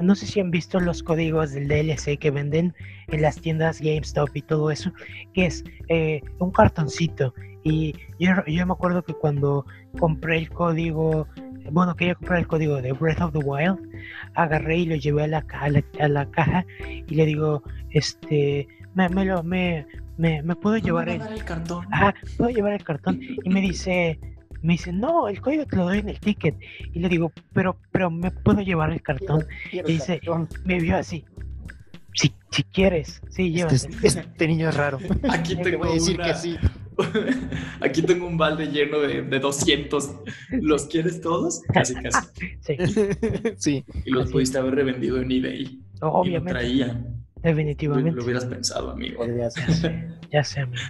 no 0.00 0.14
sé 0.14 0.26
si 0.26 0.40
han 0.40 0.50
visto 0.50 0.80
los 0.80 1.02
códigos 1.02 1.52
del 1.52 1.68
DLC 1.68 2.18
que 2.18 2.30
venden 2.30 2.74
en 3.08 3.22
las 3.22 3.40
tiendas 3.40 3.80
GameStop 3.80 4.30
y 4.34 4.42
todo 4.42 4.70
eso, 4.70 4.92
que 5.34 5.46
es 5.46 5.64
eh, 5.88 6.22
un 6.38 6.50
cartoncito. 6.50 7.34
Y 7.64 7.94
yo, 8.18 8.32
yo 8.46 8.66
me 8.66 8.72
acuerdo 8.72 9.02
que 9.02 9.14
cuando 9.14 9.64
compré 9.98 10.38
el 10.38 10.50
código, 10.50 11.28
bueno, 11.70 11.94
quería 11.94 12.14
comprar 12.14 12.40
el 12.40 12.46
código 12.46 12.82
de 12.82 12.92
Breath 12.92 13.20
of 13.20 13.32
the 13.32 13.38
Wild, 13.38 13.78
agarré 14.34 14.78
y 14.78 14.86
lo 14.86 14.96
llevé 14.96 15.24
a 15.24 15.26
la, 15.28 15.46
a 16.00 16.08
la, 16.08 16.30
caja 16.30 16.66
y 16.80 17.14
le 17.14 17.26
digo, 17.26 17.62
este, 17.90 18.66
me, 18.94 19.08
me, 19.08 19.24
lo, 19.24 19.42
me, 19.42 19.86
me, 20.16 20.42
me 20.42 20.56
puedo 20.56 20.76
llevar 20.78 21.08
el, 21.08 21.22
el, 21.22 21.44
cartón. 21.44 21.86
Ajá, 21.90 22.14
puedo 22.36 22.50
llevar 22.50 22.72
el 22.72 22.84
cartón. 22.84 23.20
Y 23.22 23.48
me 23.48 23.60
dice, 23.60 24.18
me 24.62 24.74
dice, 24.74 24.92
no, 24.92 25.28
el 25.28 25.40
código 25.40 25.66
te 25.66 25.76
lo 25.76 25.84
doy 25.84 25.98
en 25.98 26.08
el 26.08 26.20
ticket. 26.20 26.56
Y 26.92 27.00
le 27.00 27.08
digo, 27.08 27.32
pero, 27.52 27.76
pero 27.90 28.10
me 28.10 28.30
puedo 28.30 28.60
llevar 28.60 28.92
el 28.92 29.02
cartón. 29.02 29.46
y 29.70 29.82
dice, 29.82 30.20
me 30.64 30.80
vio 30.80 30.96
así. 30.96 31.24
Si, 32.14 32.32
si 32.50 32.62
quieres, 32.64 33.22
sí, 33.30 33.52
llévate. 33.52 33.76
Este, 33.76 34.06
este, 34.06 34.46
niño 34.46 34.68
es 34.68 34.76
raro. 34.76 34.98
Aquí 35.30 35.56
te 35.56 35.76
voy 35.76 35.88
a 35.88 35.92
decir 35.94 36.18
que 36.18 36.34
sí. 36.34 36.56
Aquí 37.80 38.02
tengo 38.02 38.26
un 38.26 38.36
balde 38.36 38.66
lleno 38.66 39.00
de, 39.00 39.22
de 39.22 39.38
200. 39.38 40.10
¿Los 40.60 40.86
quieres 40.86 41.20
todos? 41.20 41.62
Casi, 41.72 41.94
casi. 41.94 42.28
Sí. 42.60 42.76
sí. 43.56 43.84
Y 44.04 44.10
los 44.10 44.30
pudiste 44.30 44.58
haber 44.58 44.74
revendido 44.74 45.20
en 45.20 45.30
eBay. 45.30 45.80
Obviamente. 46.02 46.66
Y 46.66 46.76
lo 46.76 46.84
traían. 46.84 47.21
Definitivamente. 47.42 48.12
Lo, 48.12 48.24
hubieras 48.24 48.44
pensado, 48.44 48.90
amigo. 48.90 49.26
Ya 49.26 49.50
sé, 49.50 50.08
ya 50.30 50.44
sé, 50.44 50.60
amigo. 50.60 50.82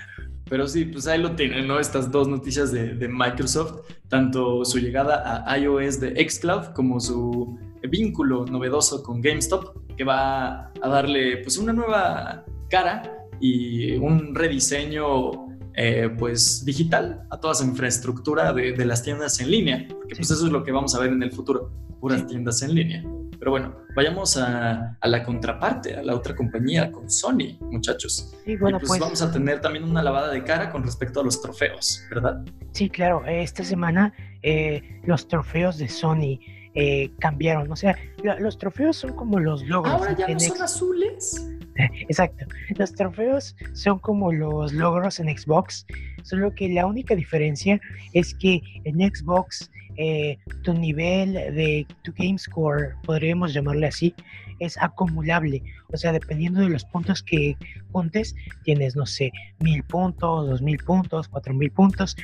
Pero 0.49 0.69
sí, 0.69 0.85
pues 0.85 1.07
ahí 1.07 1.19
lo 1.19 1.35
tienen, 1.35 1.67
¿no? 1.67 1.81
Estas 1.81 2.11
dos 2.11 2.29
noticias 2.29 2.73
de, 2.73 2.95
de, 2.95 3.09
Microsoft, 3.09 3.87
tanto 4.09 4.65
su 4.67 4.79
llegada 4.79 5.45
a 5.51 5.59
iOS 5.59 5.99
de 6.01 6.29
xCloud 6.29 6.75
como 6.75 7.01
su 7.01 7.59
vínculo 7.89 8.45
novedoso 8.45 9.03
con 9.03 9.23
GameStop, 9.23 9.97
que 9.97 10.05
va 10.05 10.67
a 10.69 10.89
darle 10.89 11.39
pues 11.39 11.57
una 11.57 11.73
nueva 11.73 12.45
cara 12.69 13.03
y 13.41 13.97
un 13.97 14.35
rediseño 14.35 15.31
eh, 15.75 16.11
pues 16.19 16.65
digital 16.67 17.27
a 17.31 17.41
toda 17.41 17.55
esa 17.55 17.65
infraestructura 17.65 18.53
de, 18.53 18.73
de, 18.73 18.85
las 18.85 19.03
tiendas 19.03 19.41
en 19.41 19.51
línea, 19.51 19.87
porque 19.89 20.15
pues 20.17 20.31
eso 20.31 20.45
es 20.47 20.53
lo 20.53 20.63
que 20.65 20.71
vamos 20.71 20.95
a 20.95 21.01
ver 21.01 21.13
en 21.13 21.23
el 21.23 21.33
futuro, 21.33 21.71
puras 21.99 22.27
tiendas 22.27 22.61
en 22.63 22.75
línea. 22.75 23.05
Pero 23.43 23.51
bueno, 23.51 23.75
vayamos 23.97 24.37
a, 24.37 24.97
la 25.03 25.25
contraparte, 25.25 25.97
a 25.97 26.03
la 26.05 26.15
otra 26.15 26.33
compañía, 26.33 26.93
con 26.93 27.11
Sony, 27.11 27.59
muchachos. 27.61 28.33
Sí, 28.45 28.57
bueno, 28.57 28.79
pues, 28.79 28.91
pues, 28.91 29.01
vamos 29.01 29.21
a 29.21 29.33
tener 29.33 29.61
también 29.61 29.83
una 29.83 30.01
lavada 30.01 30.31
de 30.31 30.45
cara 30.45 30.71
con 30.71 30.85
respecto 30.85 31.19
a 31.19 31.25
los 31.25 31.43
trofeos, 31.43 32.05
¿verdad? 32.09 32.45
Sí, 32.71 32.89
claro. 32.89 33.27
Esta 33.27 33.65
semana 33.65 34.15
eh, 34.45 35.01
los 35.07 35.27
trofeos 35.27 35.77
de 35.79 35.89
Sony 35.89 36.39
eh, 36.77 37.11
cambiaron. 37.19 37.69
O 37.73 37.75
sea, 37.75 37.99
los 38.39 38.59
trofeos 38.59 38.97
son 38.97 39.17
como 39.17 39.41
los 39.41 39.67
logros. 39.67 39.93
Ahora 39.93 40.17
ya 40.17 40.29
no 40.29 40.39
son 40.39 40.63
azules. 40.63 41.45
Exacto. 42.09 42.47
Los 42.77 42.93
trofeos 42.95 43.57
son 43.73 43.99
como 43.99 44.31
los 44.31 44.73
logros 44.73 45.19
en 45.19 45.37
Xbox, 45.37 45.85
solo 46.23 46.55
que 46.55 46.69
la 46.69 46.87
única 46.87 47.17
diferencia 47.17 47.81
es 48.13 48.35
que 48.37 48.63
en 48.85 49.01
Xbox 49.01 49.69
eh, 49.97 50.39
tu 50.63 50.75
nivel 50.75 51.33
de 51.33 51.87
tu 52.03 52.13
game 52.13 52.39
score, 52.39 52.95
podríamos 53.05 53.53
llamarle 53.53 53.87
así, 53.87 54.15
es 54.59 54.77
acumulable. 54.79 55.63
O 55.93 55.97
sea, 55.97 56.13
dependiendo 56.13 56.61
de 56.61 56.69
los 56.69 56.85
puntos 56.85 57.23
que 57.23 57.57
juntes, 57.91 58.35
tienes, 58.65 58.97
no 58.97 59.07
sé, 59.07 59.33
mil 59.61 59.83
puntos, 59.85 60.49
dos 60.49 60.63
mil 60.63 60.79
puntos, 60.79 61.29
cuatro 61.29 61.55
mil 61.55 61.71
puntos. 61.71 62.17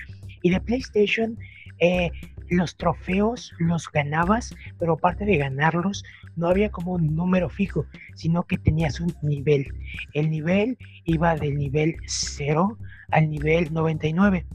Y 0.42 0.50
de 0.50 0.60
PlayStation, 0.60 1.36
eh, 1.80 2.10
los 2.50 2.76
trofeos 2.76 3.52
los 3.58 3.90
ganabas, 3.90 4.54
pero 4.78 4.94
aparte 4.94 5.24
de 5.24 5.36
ganarlos, 5.36 6.04
no 6.36 6.48
había 6.48 6.70
como 6.70 6.92
un 6.92 7.14
número 7.14 7.48
fijo, 7.48 7.86
sino 8.14 8.44
que 8.44 8.58
tenías 8.58 9.00
un 9.00 9.14
nivel. 9.22 9.66
El 10.14 10.30
nivel 10.30 10.78
iba 11.04 11.34
del 11.34 11.56
nivel 11.56 11.96
0 12.06 12.78
al 13.10 13.30
nivel 13.30 13.72
99. 13.72 14.46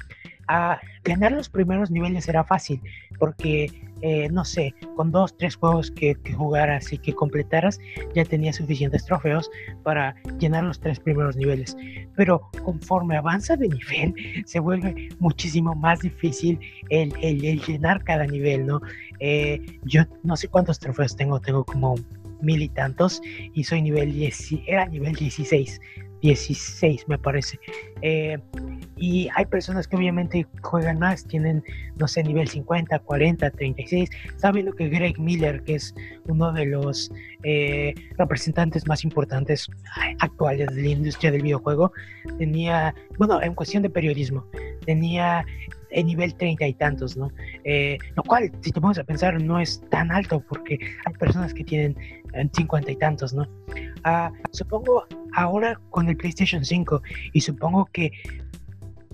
A 0.48 0.80
ganar 1.04 1.32
los 1.32 1.50
primeros 1.50 1.92
niveles 1.92 2.28
era 2.28 2.44
fácil, 2.44 2.82
porque, 3.20 3.72
eh, 4.02 4.30
no 4.30 4.46
sé, 4.46 4.74
con 4.96 5.12
dos, 5.12 5.36
tres 5.38 5.56
juegos 5.56 5.92
que, 5.92 6.16
que, 6.16 6.34
jugaras 6.34 6.92
y 6.94 6.98
que 6.98 7.14
completaras, 7.14 7.80
ya 8.16 8.26
tenías 8.26 8.58
suficientes 8.58 9.06
trofeos 9.06 9.50
para 9.84 10.16
llenar 10.40 10.64
los 10.64 10.80
tres 10.80 11.00
primeros 11.00 11.36
niveles. 11.36 11.76
Pero 12.16 12.50
conforme 12.64 13.18
avanza 13.18 13.56
de 13.56 13.70
nivel, 13.70 14.14
se 14.46 14.60
vuelve 14.60 15.10
muchísimo 15.20 15.76
más 15.76 16.00
difícil 16.00 16.60
el, 16.90 17.14
el, 17.22 17.62
llenar 17.62 18.04
cada 18.04 18.26
nivel, 18.26 18.66
¿no? 18.66 18.82
Eh, 19.20 19.80
yo 19.84 20.04
no 20.24 20.36
sé 20.36 20.48
cuántos 20.48 20.80
trofeos 20.80 21.16
tengo, 21.16 21.40
tengo 21.40 21.64
como 21.64 21.96
mil 22.44 22.62
y 22.62 22.70
tantos 22.70 23.22
y 23.54 23.64
soy 23.64 23.82
nivel 23.82 24.12
10, 24.12 24.50
era 24.68 24.86
nivel 24.86 25.16
16. 25.16 25.82
16 26.24 27.10
me 27.10 27.20
parece. 27.20 27.60
Eh, 28.02 28.38
y 28.96 29.28
hay 29.36 29.46
personas 29.46 29.88
que 29.88 29.98
obviamente 29.98 30.48
juegan 30.62 30.98
más, 30.98 31.28
tienen, 31.28 31.62
no 31.98 32.08
sé, 32.08 32.24
nivel 32.24 32.48
50, 32.48 32.98
40, 33.00 33.52
36. 33.52 34.10
Sabiendo 34.38 34.72
que 34.72 34.88
Greg 34.88 35.20
Miller, 35.20 35.62
que 35.64 35.76
es 35.76 35.94
uno 36.26 36.54
de 36.54 36.66
los 36.66 37.12
eh, 37.44 37.94
representantes 38.18 38.88
más 38.88 39.04
importantes 39.04 39.68
actuales 40.20 40.74
de 40.74 40.82
la 40.82 40.88
industria 40.88 41.30
del 41.32 41.42
videojuego, 41.42 41.92
tenía, 42.38 42.96
bueno, 43.18 43.42
en 43.42 43.54
cuestión 43.54 43.84
de 43.84 43.90
periodismo, 43.90 44.48
tenía 44.86 45.46
en 45.94 46.08
nivel 46.08 46.36
treinta 46.36 46.68
y 46.68 46.74
tantos, 46.74 47.16
¿no? 47.16 47.32
Eh, 47.64 47.98
lo 48.16 48.24
cual, 48.24 48.52
si 48.62 48.72
te 48.72 48.80
vamos 48.80 49.00
a 49.00 49.04
pensar, 49.04 49.42
no 49.42 49.60
es 49.60 49.82
tan 49.90 50.12
alto 50.12 50.44
porque 50.48 50.78
hay 51.06 51.14
personas 51.14 51.54
que 51.54 51.64
tienen 51.64 51.96
cincuenta 52.54 52.92
y 52.92 52.96
tantos, 52.96 53.34
¿no? 53.34 53.48
Ah, 54.04 54.32
supongo 54.52 55.06
ahora 55.34 55.80
con 55.90 56.10
el 56.10 56.18
PlayStation 56.18 56.66
5 56.66 57.02
y 57.34 57.42
supongo 57.42 57.86
que 57.86 58.12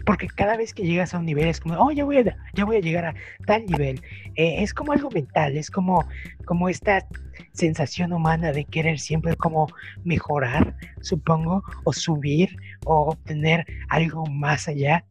porque 0.06 0.28
cada 0.28 0.58
vez 0.58 0.74
que 0.74 0.82
llegas 0.82 1.14
a 1.14 1.20
un 1.20 1.26
nivel 1.26 1.48
es 1.48 1.60
como, 1.60 1.76
oh, 1.76 1.92
ya 1.92 2.04
voy 2.04 2.18
a, 2.18 2.36
ya 2.56 2.66
voy 2.66 2.78
a 2.78 2.80
llegar 2.80 3.06
a 3.06 3.14
tal 3.46 3.64
nivel. 3.68 4.02
Eh, 4.36 4.64
es 4.64 4.74
como 4.74 4.92
algo 4.92 5.12
mental, 5.12 5.56
es 5.56 5.70
como, 5.70 6.04
como 6.46 6.68
esta 6.68 7.06
sensación 7.54 8.12
humana 8.12 8.52
de 8.52 8.66
querer 8.66 8.98
siempre 8.98 9.36
como 9.36 9.68
mejorar, 10.04 10.76
supongo, 11.02 11.64
o 11.84 11.94
subir, 11.94 12.56
o 12.86 13.12
obtener 13.12 13.68
algo 13.90 14.26
más 14.26 14.68
allá. 14.68 15.06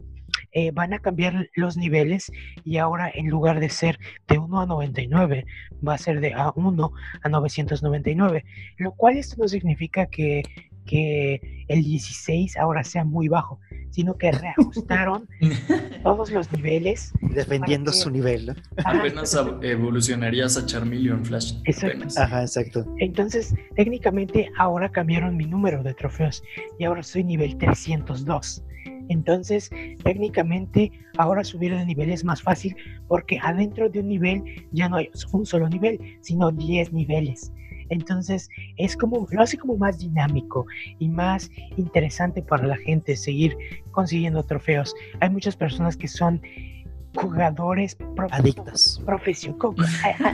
Eh, 0.52 0.70
van 0.72 0.94
a 0.94 0.98
cambiar 0.98 1.50
los 1.54 1.76
niveles 1.76 2.32
y 2.64 2.78
ahora 2.78 3.10
en 3.12 3.28
lugar 3.28 3.60
de 3.60 3.68
ser 3.68 3.98
de 4.28 4.38
1 4.38 4.60
a 4.60 4.66
99 4.66 5.44
va 5.86 5.94
a 5.94 5.98
ser 5.98 6.20
de 6.20 6.34
A1 6.34 6.92
a 7.22 7.28
999, 7.28 8.44
lo 8.78 8.92
cual 8.92 9.18
esto 9.18 9.36
no 9.38 9.46
significa 9.46 10.06
que, 10.06 10.42
que 10.86 11.64
el 11.68 11.84
16 11.84 12.56
ahora 12.56 12.82
sea 12.82 13.04
muy 13.04 13.28
bajo, 13.28 13.60
sino 13.90 14.16
que 14.16 14.32
reajustaron 14.32 15.28
todos 16.02 16.30
los 16.30 16.50
niveles. 16.50 17.12
Defendiendo 17.20 17.92
su 17.92 18.10
nivel. 18.10 18.56
Apenas 18.84 19.38
evolucionarías 19.62 20.56
a 20.56 20.64
Charmeleon 20.64 21.24
Flash. 21.24 21.54
Exacto. 21.66 22.06
Ajá, 22.16 22.40
exacto. 22.40 22.86
Entonces, 22.98 23.54
técnicamente 23.76 24.50
ahora 24.58 24.90
cambiaron 24.90 25.36
mi 25.36 25.44
número 25.44 25.82
de 25.82 25.94
trofeos 25.94 26.42
y 26.78 26.84
ahora 26.84 27.02
soy 27.02 27.22
nivel 27.22 27.58
302. 27.58 28.64
Entonces, 29.08 29.70
técnicamente, 30.02 30.92
ahora 31.16 31.44
subir 31.44 31.74
de 31.74 31.84
nivel 31.84 32.10
es 32.10 32.24
más 32.24 32.42
fácil 32.42 32.76
porque 33.08 33.38
adentro 33.42 33.88
de 33.88 34.00
un 34.00 34.08
nivel 34.08 34.42
ya 34.72 34.88
no 34.88 34.96
hay 34.96 35.10
un 35.32 35.46
solo 35.46 35.68
nivel, 35.68 35.98
sino 36.20 36.50
10 36.50 36.92
niveles. 36.92 37.52
Entonces, 37.90 38.50
es 38.76 38.96
como, 38.96 39.26
lo 39.30 39.42
hace 39.42 39.56
como 39.56 39.76
más 39.76 39.98
dinámico 39.98 40.66
y 40.98 41.08
más 41.08 41.50
interesante 41.76 42.42
para 42.42 42.66
la 42.66 42.76
gente 42.76 43.16
seguir 43.16 43.56
consiguiendo 43.90 44.42
trofeos. 44.42 44.94
Hay 45.20 45.30
muchas 45.30 45.56
personas 45.56 45.96
que 45.96 46.08
son 46.08 46.42
jugadores. 47.14 47.96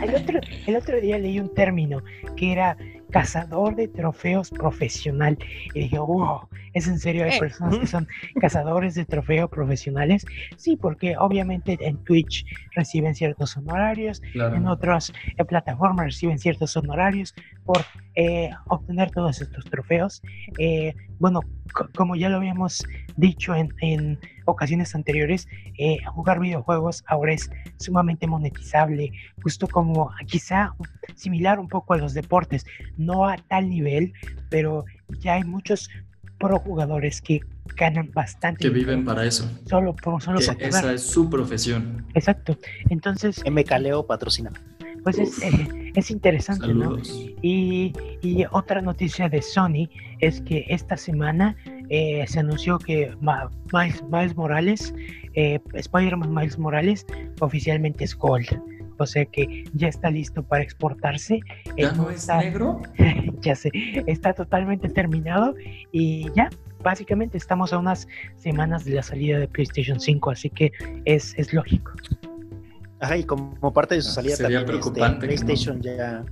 El 0.03 0.15
otro, 0.15 0.41
el 0.67 0.77
otro 0.77 1.01
día 1.01 1.19
leí 1.19 1.39
un 1.39 1.53
término 1.55 2.03
que 2.37 2.53
era 2.53 2.77
cazador 3.15 3.77
de 3.77 3.87
trofeos 3.87 4.51
profesional. 4.51 5.39
Y 5.73 5.83
dije, 5.83 6.01
wow, 6.01 6.49
¿es 6.73 6.89
en 6.89 6.99
serio? 6.99 7.23
¿Hay 7.25 7.37
eh. 7.37 7.39
personas 7.39 7.79
que 7.79 7.87
son 7.87 8.09
cazadores 8.41 8.97
de 8.97 9.05
trofeos 9.05 9.49
profesionales? 9.49 10.27
Sí, 10.57 10.77
porque 10.77 11.17
obviamente 11.17 11.79
en 11.81 11.97
Twitch 12.03 12.45
reciben 12.75 13.15
ciertos 13.15 13.57
honorarios, 13.57 14.21
en 14.35 14.67
otras 14.67 15.13
plataformas 15.49 16.07
reciben 16.07 16.41
ciertos 16.41 16.77
honorarios 16.77 17.37
por 17.65 17.83
eh, 18.17 18.51
obtener 18.67 19.13
todos 19.13 19.41
estos 19.41 19.65
trofeos. 19.67 20.21
Eh, 20.59 20.93
bueno, 21.21 21.39
como 21.95 22.17
ya 22.17 22.29
lo 22.29 22.39
habíamos 22.39 22.85
dicho 23.17 23.55
en, 23.55 23.73
en 23.81 24.19
ocasiones 24.45 24.95
anteriores, 24.95 25.49
jugar 26.15 26.41
videojuegos 26.41 27.05
ahora 27.07 27.33
es 27.33 27.51
sumamente 27.79 28.27
monetizable, 28.27 29.13
justo 29.43 29.69
como 29.69 30.11
quizá 30.27 30.75
similar 31.15 31.59
un 31.59 31.69
poco 31.69 31.95
a 31.95 31.99
los 31.99 32.15
deportes 32.15 32.67
no 32.97 33.27
a 33.27 33.37
tal 33.37 33.69
nivel, 33.69 34.13
pero 34.51 34.85
ya 35.21 35.35
hay 35.35 35.45
muchos 35.45 35.91
pro 36.39 36.59
jugadores 36.59 37.21
que 37.21 37.41
ganan 37.77 38.11
bastante. 38.13 38.61
Que 38.61 38.71
viven 38.71 39.05
para 39.05 39.25
eso. 39.25 39.51
Solo, 39.67 39.95
por, 39.95 40.21
solo 40.23 40.39
Esa 40.39 40.93
es 40.93 41.03
su 41.03 41.31
profesión. 41.31 42.05
Exacto. 42.15 42.59
Entonces. 42.91 43.43
MKLeo 43.51 44.07
patrocina. 44.07 44.53
Pues 45.03 45.19
es, 45.19 45.43
eh, 45.43 45.93
es, 45.95 46.11
interesante, 46.11 46.73
¿no? 46.73 46.97
Y, 47.43 47.93
y, 48.23 48.45
otra 48.51 48.81
noticia 48.81 49.29
de 49.29 49.43
Sony 49.43 49.91
es 50.21 50.41
que 50.41 50.65
esta 50.71 50.97
semana 50.97 51.57
eh, 51.89 52.25
se 52.27 52.41
anunció 52.41 52.79
que 52.79 53.15
Miles, 53.21 54.03
Miles 54.11 54.37
Morales, 54.37 54.95
eh, 55.35 55.61
Spider-Man 55.73 56.35
Miles 56.35 56.59
Morales, 56.59 57.07
oficialmente 57.41 58.05
es 58.05 58.15
Gold 58.17 58.49
o 58.99 59.07
sea 59.07 59.25
que 59.27 59.65
ya 59.75 59.89
está 59.89 60.11
listo 60.11 60.43
para 60.43 60.63
exportarse. 60.63 61.41
¿Ya 61.77 61.93
no 61.93 62.11
es 62.11 62.29
negro? 62.29 62.83
ya 63.41 63.55
sé, 63.55 63.71
está 64.07 64.33
totalmente 64.33 64.89
terminado 64.89 65.55
y 65.93 66.31
ya, 66.35 66.51
básicamente 66.83 67.39
estamos 67.39 67.73
a 67.73 67.79
unas 67.79 68.07
semanas 68.37 68.85
de 68.85 68.93
la 68.93 69.03
salida 69.03 69.39
de 69.39 69.49
PlayStation 69.49 69.99
5, 69.99 70.31
así 70.31 70.51
que 70.51 70.73
es, 71.05 71.35
es 71.37 71.53
lógico. 71.53 71.93
Ajá, 73.01 73.17
y 73.17 73.25
como 73.25 73.73
parte 73.73 73.97
de 73.97 74.03
su 74.03 74.13
salida 74.13 74.37
también 74.37 74.65
este, 74.71 75.11
PlayStation 75.21 75.83
ya, 75.83 76.25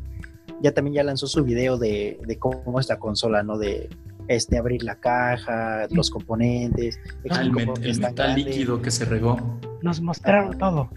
ya 0.62 0.72
también 0.72 0.94
ya 0.94 1.02
lanzó 1.02 1.26
su 1.26 1.44
video 1.44 1.76
de, 1.76 2.18
de 2.26 2.38
cómo 2.38 2.78
es 2.80 2.88
la 2.88 2.98
consola, 2.98 3.42
¿no? 3.42 3.58
De 3.58 3.90
este, 4.28 4.58
abrir 4.58 4.82
la 4.82 4.96
caja, 4.96 5.86
los 5.90 6.10
componentes, 6.10 6.98
ah, 7.30 7.42
el, 7.42 7.52
metal 7.52 8.34
líquido 8.34 8.80
que 8.80 8.90
se 8.90 9.04
regó. 9.04 9.58
Nos 9.82 10.00
mostraron 10.00 10.58
todo. 10.58 10.90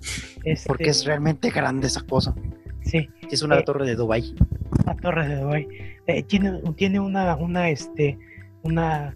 Este, 0.44 0.68
Porque 0.68 0.90
es 0.90 1.06
realmente 1.06 1.50
grande 1.50 1.88
esa 1.88 2.02
cosa. 2.02 2.36
Sí. 2.84 3.10
Es 3.32 3.42
una 3.42 3.60
eh, 3.60 3.64
torre 3.64 3.86
de 3.86 3.96
Dubai. 3.96 4.36
Una 4.84 4.96
torre 4.98 5.28
de 5.28 5.42
Dubai. 5.42 5.68
Eh, 6.08 6.24
tiene, 6.24 6.62
tiene 6.76 7.00
una, 7.00 7.36
una, 7.36 7.70
este, 7.70 8.18
una, 8.64 9.16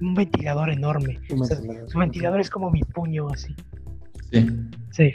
un 0.00 0.14
ventilador 0.14 0.70
enorme. 0.70 1.18
su 1.86 1.98
ventilador 1.98 2.40
es 2.40 2.50
como 2.50 2.70
mi 2.70 2.82
puño 2.82 3.28
así. 3.28 3.54
Sí. 4.30 4.46
Sí. 4.90 5.14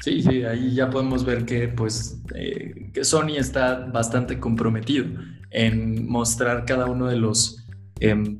Sí, 0.00 0.22
sí, 0.22 0.42
ahí 0.44 0.74
ya 0.74 0.88
podemos 0.88 1.24
ver 1.24 1.44
que 1.44 1.68
pues 1.68 2.22
eh, 2.34 2.90
que 2.94 3.04
Sony 3.04 3.36
está 3.36 3.86
bastante 3.92 4.38
comprometido 4.38 5.06
en 5.56 6.06
mostrar 6.06 6.66
cada 6.66 6.84
uno 6.84 7.06
de 7.06 7.16
los, 7.16 7.64
em, 7.98 8.38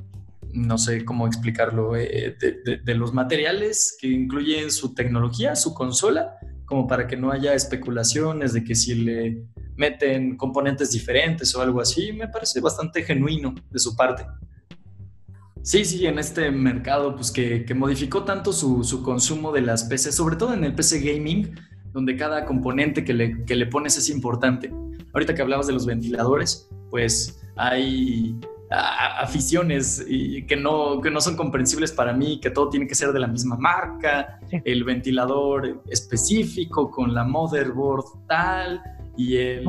no 0.53 0.77
sé 0.77 1.03
cómo 1.07 1.27
explicarlo, 1.27 1.97
eh, 1.97 2.37
de, 2.85 2.95
los 2.95 3.15
materiales 3.15 3.97
que 3.99 4.09
incluyen 4.09 4.71
su 4.71 4.95
tecnología, 4.95 5.57
su 5.57 5.73
consola, 5.73 6.37
como 6.67 6.87
para 6.87 7.07
que 7.07 7.17
no 7.17 7.33
haya 7.33 7.55
especulaciones 7.55 8.53
de 8.53 8.63
que 8.63 8.75
si 8.75 8.95
le 8.97 9.45
meten 9.77 10.37
componentes 10.37 10.91
diferentes 10.91 11.55
o 11.55 11.63
algo 11.63 11.81
así, 11.81 12.13
me 12.13 12.29
parece 12.29 12.61
bastante 12.61 13.03
genuino 13.03 13.55
de 13.71 13.79
su 13.79 13.97
parte. 13.97 14.27
Sí, 15.63 15.87
sí, 15.87 16.05
en 16.05 16.19
este 16.19 16.51
mercado, 16.51 17.15
pues 17.15 17.31
que, 17.31 17.65
modificó 17.75 18.25
tanto 18.25 18.53
su, 18.53 18.85
su, 18.85 19.03
consumo 19.03 19.53
de 19.53 19.63
las 19.63 19.85
PCs, 19.85 20.15
sobre 20.15 20.37
todo 20.37 20.53
en 20.53 20.65
el 20.65 20.75
PC 20.75 21.01
gaming, 21.01 21.55
donde 21.93 22.15
cada 22.15 22.45
componente 22.45 23.05
que 23.07 23.15
le, 23.15 23.43
que 23.47 23.55
le 23.55 23.65
pones 23.65 23.97
es 23.97 24.11
importante. 24.11 24.71
Ahorita 25.15 25.35
que 25.35 25.41
hablabas 25.41 25.67
de 25.67 25.73
los 25.73 25.87
ventiladores, 25.87 26.69
pues 26.97 27.39
hay 27.57 28.41
aficiones 28.71 30.03
que, 30.49 30.57
no, 30.57 30.99
que 31.03 31.11
no 31.11 31.21
son 31.21 31.37
comprensibles 31.37 31.93
para 31.93 32.15
mí, 32.15 32.41
que 32.41 32.49
todo 32.49 32.71
tiene 32.71 32.87
que 32.87 32.95
ser 32.95 33.13
de 33.13 33.21
la 33.21 33.27
misma 33.27 33.59
marca, 33.59 34.41
el 34.65 34.83
ventilador 34.83 35.83
específico 35.91 36.91
con 36.91 37.13
la 37.13 37.23
motherboard 37.23 38.27
tal 38.27 38.83
y 39.17 39.37
el 39.37 39.65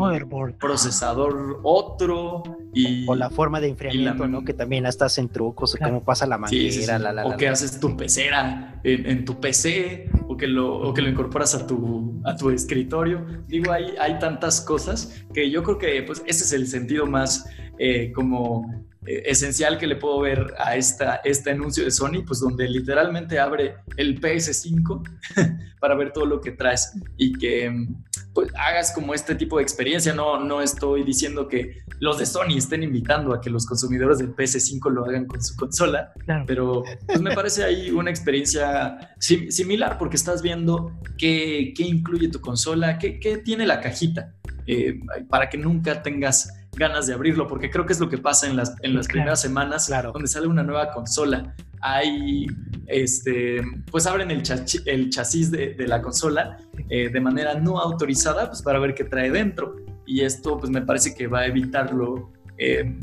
procesador 0.59 1.59
otro 1.63 2.43
y 2.73 3.05
o 3.07 3.15
la 3.15 3.29
forma 3.29 3.59
de 3.59 3.69
enfriamiento, 3.69 4.27
¿no? 4.27 4.43
Que 4.43 4.53
también 4.53 4.85
estás 4.85 5.17
en 5.17 5.29
trucos, 5.29 5.77
como 5.81 6.03
pasa 6.03 6.25
la 6.25 6.37
manguera, 6.37 6.99
la, 6.99 7.25
o 7.25 7.37
que 7.37 7.47
haces 7.47 7.79
tu 7.79 7.95
pecera 7.95 8.79
en, 8.83 9.25
tu 9.25 9.39
PC 9.39 10.09
o 10.27 10.37
que 10.37 10.47
lo 10.47 10.93
que 10.93 11.01
lo 11.01 11.09
incorporas 11.09 11.55
a 11.55 11.65
tu 11.65 12.21
a 12.25 12.35
tu 12.35 12.49
escritorio. 12.49 13.25
Digo, 13.47 13.71
hay 13.71 13.93
hay 13.99 14.19
tantas 14.19 14.61
cosas 14.61 15.23
que 15.33 15.49
yo 15.49 15.63
creo 15.63 15.77
que 15.77 16.03
pues 16.03 16.21
ese 16.25 16.43
es 16.43 16.53
el 16.53 16.67
sentido 16.67 17.05
más 17.05 17.49
eh, 17.79 18.11
como 18.13 18.86
esencial 19.07 19.77
que 19.77 19.87
le 19.87 19.95
puedo 19.95 20.19
ver 20.19 20.53
a 20.57 20.75
esta, 20.75 21.21
este 21.23 21.51
anuncio 21.51 21.83
de 21.83 21.91
Sony, 21.91 22.23
pues 22.25 22.39
donde 22.39 22.67
literalmente 22.67 23.39
abre 23.39 23.75
el 23.95 24.19
PS5 24.19 25.01
para 25.79 25.95
ver 25.95 26.11
todo 26.11 26.25
lo 26.25 26.41
que 26.41 26.51
traes 26.51 26.93
y 27.17 27.33
que 27.33 27.87
pues 28.33 28.51
hagas 28.55 28.91
como 28.91 29.13
este 29.13 29.33
tipo 29.33 29.57
de 29.57 29.63
experiencia. 29.63 30.13
No, 30.13 30.43
no 30.43 30.61
estoy 30.61 31.03
diciendo 31.03 31.47
que 31.47 31.77
los 31.99 32.19
de 32.19 32.25
Sony 32.25 32.57
estén 32.57 32.83
invitando 32.83 33.33
a 33.33 33.41
que 33.41 33.49
los 33.49 33.65
consumidores 33.65 34.19
del 34.19 34.35
PS5 34.35 34.91
lo 34.91 35.05
hagan 35.05 35.25
con 35.25 35.41
su 35.41 35.55
consola, 35.55 36.11
pero 36.45 36.83
pues 37.07 37.21
me 37.21 37.33
parece 37.33 37.63
ahí 37.63 37.89
una 37.89 38.09
experiencia 38.09 39.15
similar 39.19 39.97
porque 39.97 40.17
estás 40.17 40.41
viendo 40.41 40.91
qué, 41.17 41.73
qué 41.75 41.83
incluye 41.83 42.29
tu 42.29 42.39
consola, 42.39 42.99
qué, 42.99 43.19
qué 43.19 43.37
tiene 43.37 43.65
la 43.65 43.81
cajita, 43.81 44.35
eh, 44.67 44.99
para 45.29 45.49
que 45.49 45.57
nunca 45.57 46.03
tengas 46.03 46.53
ganas 46.77 47.07
de 47.07 47.13
abrirlo, 47.13 47.47
porque 47.47 47.69
creo 47.69 47.85
que 47.85 47.93
es 47.93 47.99
lo 47.99 48.09
que 48.09 48.17
pasa 48.17 48.47
en 48.47 48.55
las, 48.55 48.75
en 48.81 48.95
las 48.95 49.07
primeras 49.07 49.41
semanas, 49.41 49.91
donde 50.13 50.27
sale 50.27 50.47
una 50.47 50.63
nueva 50.63 50.91
consola. 50.91 51.55
Hay, 51.81 52.47
este, 52.87 53.61
pues 53.91 54.07
abren 54.07 54.31
el, 54.31 54.43
el 54.85 55.09
chasis 55.09 55.51
de, 55.51 55.73
de, 55.73 55.87
la 55.87 56.01
consola 56.01 56.57
eh, 56.89 57.09
de 57.09 57.19
manera 57.19 57.55
no 57.55 57.79
autorizada, 57.79 58.47
pues 58.47 58.61
para 58.61 58.79
ver 58.79 58.93
qué 58.95 59.03
trae 59.03 59.31
dentro. 59.31 59.75
Y 60.05 60.21
esto, 60.21 60.57
pues 60.57 60.71
me 60.71 60.81
parece 60.81 61.13
que 61.13 61.27
va 61.27 61.39
a 61.39 61.47
evitarlo, 61.47 62.31
eh, 62.57 62.97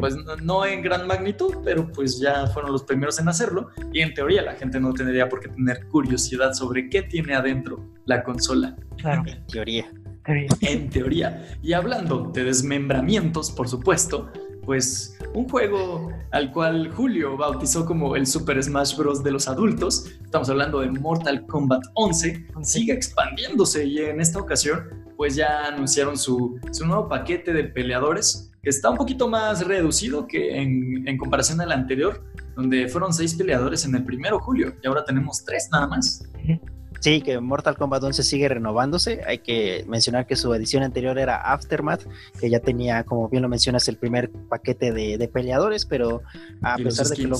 pues 0.00 0.16
no, 0.42 0.64
en 0.64 0.82
gran 0.82 1.06
magnitud, 1.06 1.56
pero 1.64 1.90
pues 1.90 2.18
ya 2.18 2.46
fueron 2.46 2.72
los 2.72 2.84
primeros 2.84 3.18
en 3.18 3.28
hacerlo. 3.28 3.68
Y 3.92 4.00
en 4.00 4.14
teoría 4.14 4.42
la 4.42 4.54
gente 4.54 4.80
no 4.80 4.92
tendría 4.92 5.28
por 5.28 5.40
qué 5.40 5.48
tener 5.48 5.86
curiosidad 5.88 6.52
sobre 6.52 6.88
qué 6.88 7.02
tiene 7.02 7.34
adentro 7.34 7.84
la 8.06 8.22
consola. 8.22 8.76
Claro, 8.96 9.24
en 9.26 9.46
teoría. 9.46 9.90
En 10.26 10.90
teoría. 10.90 11.58
Y 11.62 11.72
hablando 11.74 12.30
de 12.32 12.44
desmembramientos, 12.44 13.50
por 13.50 13.68
supuesto, 13.68 14.30
pues 14.64 15.18
un 15.34 15.48
juego 15.48 16.10
al 16.30 16.52
cual 16.52 16.90
Julio 16.92 17.36
bautizó 17.36 17.84
como 17.84 18.16
el 18.16 18.26
Super 18.26 18.62
Smash 18.62 18.96
Bros. 18.96 19.22
de 19.22 19.30
los 19.30 19.48
adultos, 19.48 20.06
estamos 20.24 20.48
hablando 20.48 20.80
de 20.80 20.90
Mortal 20.90 21.46
Kombat 21.46 21.82
11, 21.94 22.46
sigue 22.62 22.92
expandiéndose 22.92 23.84
y 23.84 23.98
en 23.98 24.20
esta 24.20 24.40
ocasión 24.40 25.04
pues 25.16 25.36
ya 25.36 25.66
anunciaron 25.66 26.16
su, 26.16 26.58
nuevo 26.84 27.08
paquete 27.08 27.52
de 27.52 27.64
peleadores 27.64 28.50
que 28.62 28.70
está 28.70 28.90
un 28.90 28.96
poquito 28.96 29.28
más 29.28 29.66
reducido 29.66 30.26
que 30.26 30.60
en, 30.60 31.06
en 31.06 31.18
comparación 31.18 31.60
al 31.60 31.70
anterior, 31.70 32.24
donde 32.56 32.88
fueron 32.88 33.12
seis 33.12 33.34
peleadores 33.34 33.84
en 33.84 33.94
el 33.94 34.04
primero 34.04 34.40
Julio 34.40 34.74
y 34.82 34.86
ahora 34.86 35.04
tenemos 35.04 35.44
tres 35.44 35.68
nada 35.70 35.86
más. 35.86 36.26
Sí, 37.04 37.20
que 37.20 37.38
Mortal 37.38 37.76
Kombat 37.76 38.02
11 38.02 38.22
sigue 38.22 38.48
renovándose. 38.48 39.20
Hay 39.26 39.40
que 39.40 39.84
mencionar 39.86 40.26
que 40.26 40.36
su 40.36 40.54
edición 40.54 40.82
anterior 40.82 41.18
era 41.18 41.36
Aftermath, 41.52 42.00
que 42.40 42.48
ya 42.48 42.60
tenía, 42.60 43.04
como 43.04 43.28
bien 43.28 43.42
lo 43.42 43.48
mencionas, 43.50 43.86
el 43.88 43.98
primer 43.98 44.30
paquete 44.48 44.90
de, 44.90 45.28
peleadores, 45.28 45.84
pero 45.84 46.22
a 46.62 46.76
pesar 46.78 47.06
de 47.08 47.16
que 47.16 47.24
lo, 47.24 47.36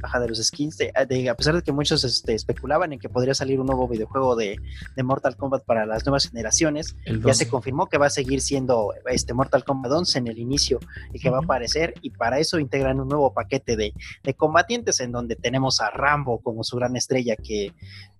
baja 0.00 0.20
de 0.20 0.28
los 0.28 0.38
skins, 0.38 0.78
a 0.94 1.34
pesar 1.34 1.56
de 1.56 1.62
que 1.62 1.72
muchos 1.72 2.04
este, 2.04 2.34
especulaban 2.34 2.92
en 2.92 3.00
que 3.00 3.08
podría 3.08 3.34
salir 3.34 3.58
un 3.58 3.66
nuevo 3.66 3.88
videojuego 3.88 4.36
de, 4.36 4.60
Mortal 5.02 5.36
Kombat 5.36 5.64
para 5.64 5.86
las 5.86 6.06
nuevas 6.06 6.28
generaciones, 6.30 6.94
ya 7.26 7.34
se 7.34 7.48
confirmó 7.48 7.88
que 7.88 7.98
va 7.98 8.06
a 8.06 8.10
seguir 8.10 8.40
siendo 8.40 8.94
este 9.10 9.34
Mortal 9.34 9.64
Kombat 9.64 9.90
11 9.90 10.20
en 10.20 10.28
el 10.28 10.38
inicio 10.38 10.78
y 11.12 11.18
que 11.18 11.30
va 11.30 11.38
a 11.38 11.42
aparecer, 11.42 11.94
y 12.00 12.10
para 12.10 12.38
eso 12.38 12.60
integran 12.60 13.00
un 13.00 13.08
nuevo 13.08 13.34
paquete 13.34 13.76
de, 13.76 13.92
de 14.22 14.34
combatientes 14.34 15.00
en 15.00 15.10
donde 15.10 15.34
tenemos 15.34 15.80
a 15.80 15.90
Rambo 15.90 16.38
como 16.38 16.62
su 16.62 16.76
gran 16.76 16.94
estrella 16.94 17.34
que 17.34 17.72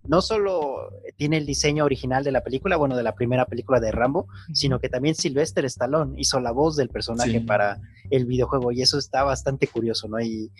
no 0.06 0.20
solo 0.20 0.90
tiene 1.16 1.38
el 1.38 1.46
diseño 1.46 1.84
original 1.84 2.24
de 2.24 2.32
la 2.32 2.42
película, 2.42 2.76
bueno, 2.76 2.96
de 2.96 3.02
la 3.02 3.14
primera 3.14 3.46
película 3.46 3.80
de 3.80 3.92
Rambo, 3.92 4.28
sino 4.52 4.80
que 4.80 4.88
también 4.88 5.14
Sylvester 5.14 5.64
Stallone 5.64 6.14
hizo 6.18 6.40
la 6.40 6.52
voz 6.52 6.76
del 6.76 6.88
personaje 6.88 7.40
para 7.40 7.80
el 8.10 8.26
videojuego 8.26 8.72
y 8.72 8.82
eso 8.82 8.98
está 8.98 9.24
bastante 9.24 9.66
curioso, 9.66 10.08
¿no? 10.08 10.20
Y, 10.20 10.50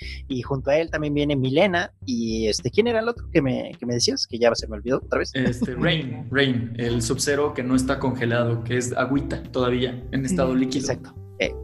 junto 0.43 0.71
a 0.71 0.77
él 0.77 0.91
también 0.91 1.15
viene 1.15 1.37
Milena 1.37 1.93
y 2.05 2.49
este, 2.49 2.71
¿quién 2.71 2.87
era 2.87 3.01
el 3.01 3.09
otro 3.09 3.31
que 3.31 3.41
me, 3.41 3.73
que 3.79 3.87
me 3.87 3.95
decías? 3.95 4.27
Que 4.27 4.39
ya 4.39 4.55
se 4.55 4.67
me 4.69 4.75
olvidó 4.77 4.99
otra 4.99 5.21
vez. 5.21 5.31
Este, 5.35 5.75
Rain, 5.79 6.27
Rain, 6.31 6.75
el 6.77 7.01
sub 7.01 7.19
que 7.55 7.63
no 7.63 7.75
está 7.75 7.99
congelado, 7.99 8.63
que 8.65 8.77
es 8.77 8.93
agüita 8.93 9.43
todavía 9.45 10.03
en 10.13 10.25
estado 10.25 10.55
líquido. 10.55 10.81
Exacto. 10.81 11.15
Eh, 11.39 11.55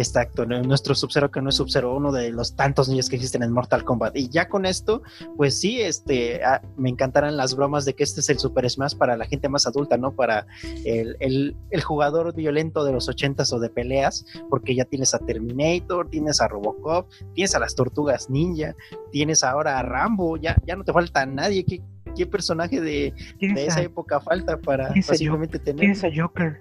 Exacto, 0.00 0.46
nuestro 0.46 0.94
Sub-Zero 0.94 1.30
que 1.30 1.42
no 1.42 1.50
es 1.50 1.56
Sub-Zero, 1.56 1.94
uno 1.94 2.10
de 2.10 2.30
los 2.30 2.56
tantos 2.56 2.88
niños 2.88 3.10
que 3.10 3.16
existen 3.16 3.42
en 3.42 3.52
Mortal 3.52 3.84
Kombat. 3.84 4.16
Y 4.16 4.30
ya 4.30 4.48
con 4.48 4.64
esto, 4.64 5.02
pues 5.36 5.60
sí, 5.60 5.82
este, 5.82 6.42
ah, 6.42 6.62
me 6.78 6.88
encantarán 6.88 7.36
las 7.36 7.54
bromas 7.54 7.84
de 7.84 7.92
que 7.92 8.04
este 8.04 8.20
es 8.20 8.30
el 8.30 8.38
Super 8.38 8.68
Smash 8.70 8.94
para 8.94 9.18
la 9.18 9.26
gente 9.26 9.50
más 9.50 9.66
adulta, 9.66 9.98
¿no? 9.98 10.12
Para 10.12 10.46
el, 10.86 11.18
el, 11.20 11.82
jugador 11.82 12.34
violento 12.34 12.82
de 12.82 12.92
los 12.92 13.10
ochentas 13.10 13.52
o 13.52 13.60
de 13.60 13.68
peleas, 13.68 14.24
porque 14.48 14.74
ya 14.74 14.86
tienes 14.86 15.12
a 15.12 15.18
Terminator, 15.18 16.08
tienes 16.08 16.40
a 16.40 16.48
Robocop, 16.48 17.06
tienes 17.34 17.54
a 17.54 17.58
las 17.58 17.74
Tortugas 17.74 18.30
Ninja, 18.30 18.74
tienes 19.12 19.44
ahora 19.44 19.78
a 19.78 19.82
Rambo, 19.82 20.38
ya, 20.38 20.56
ya 20.66 20.76
no 20.76 20.84
te 20.84 20.94
falta 20.94 21.26
nadie. 21.26 21.62
¿Qué, 21.66 21.82
qué 22.16 22.24
personaje 22.24 22.80
de, 22.80 23.12
de 23.38 23.66
esa 23.66 23.82
época 23.82 24.18
falta 24.18 24.58
para 24.58 24.94
fácilmente 25.02 25.58
tener? 25.58 25.80
Tienes 25.80 26.04
a 26.04 26.08
Joker 26.10 26.58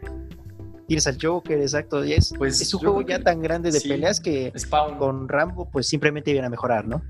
tienes 0.90 1.07
al 1.07 1.18
Joker, 1.22 1.61
exacto. 1.61 2.03
Y 2.03 2.14
es, 2.14 2.34
pues 2.38 2.60
es 2.60 2.74
un 2.74 2.80
juego 2.82 3.02
ya 3.02 3.20
tan 3.20 3.41
grande 3.41 3.72
de 3.72 3.80
peleas 3.80 4.20
que 4.20 4.52
con 4.98 5.30
Rambo 5.30 5.70
pues 5.70 5.88
simplemente 5.88 6.32
viene 6.32 6.48
a 6.48 6.49
mejorar, 6.49 6.88
¿no? 6.88 7.02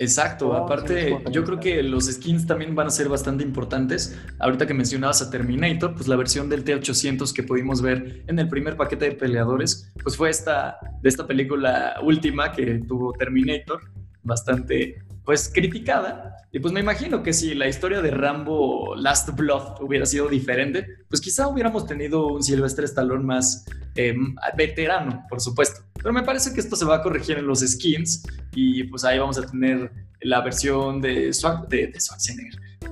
Exacto, 0.00 0.48
oh, 0.48 0.54
aparte 0.54 1.16
yo 1.30 1.44
creo 1.44 1.60
que 1.60 1.80
los 1.82 2.06
skins 2.06 2.48
también 2.48 2.74
van 2.74 2.88
a 2.88 2.90
ser 2.90 3.08
bastante 3.08 3.44
importantes. 3.44 4.18
Ahorita 4.38 4.66
que 4.66 4.74
mencionabas 4.74 5.22
a 5.22 5.30
Terminator, 5.30 5.94
pues 5.94 6.08
la 6.08 6.16
versión 6.16 6.48
del 6.48 6.64
T800 6.64 7.32
que 7.32 7.42
pudimos 7.42 7.80
ver 7.82 8.24
en 8.26 8.38
el 8.38 8.48
primer 8.48 8.76
paquete 8.76 9.06
de 9.06 9.12
peleadores, 9.12 9.92
pues 10.02 10.16
fue 10.16 10.30
esta 10.30 10.78
de 11.02 11.08
esta 11.08 11.26
película 11.26 11.96
última 12.02 12.50
que 12.50 12.80
tuvo 12.88 13.12
Terminator, 13.12 13.80
bastante 14.22 14.96
pues 15.24 15.50
criticada. 15.52 16.36
Y 16.52 16.60
pues 16.60 16.72
me 16.72 16.80
imagino 16.80 17.22
que 17.22 17.32
si 17.32 17.54
la 17.54 17.66
historia 17.66 18.00
de 18.00 18.10
Rambo 18.10 18.94
Last 18.96 19.30
Blood 19.30 19.82
hubiera 19.82 20.06
sido 20.06 20.28
diferente, 20.28 20.86
pues 21.08 21.20
quizá 21.20 21.48
hubiéramos 21.48 21.86
tenido 21.86 22.28
un 22.28 22.42
Sylvester 22.42 22.84
Stallone 22.84 23.24
más 23.24 23.64
em, 23.96 24.36
veterano, 24.56 25.24
por 25.28 25.40
supuesto. 25.40 25.80
Pero 25.94 26.12
me 26.12 26.22
parece 26.22 26.52
que 26.52 26.60
esto 26.60 26.76
se 26.76 26.84
va 26.84 26.96
a 26.96 27.02
corregir 27.02 27.38
en 27.38 27.46
los 27.46 27.60
skins 27.60 28.24
y 28.54 28.84
pues 28.84 29.04
ahí 29.04 29.18
vamos 29.18 29.38
a 29.38 29.46
tener 29.46 29.90
la 30.20 30.42
versión 30.42 31.00
de, 31.00 31.32
Swag, 31.32 31.68
de, 31.68 31.88
de 31.88 31.98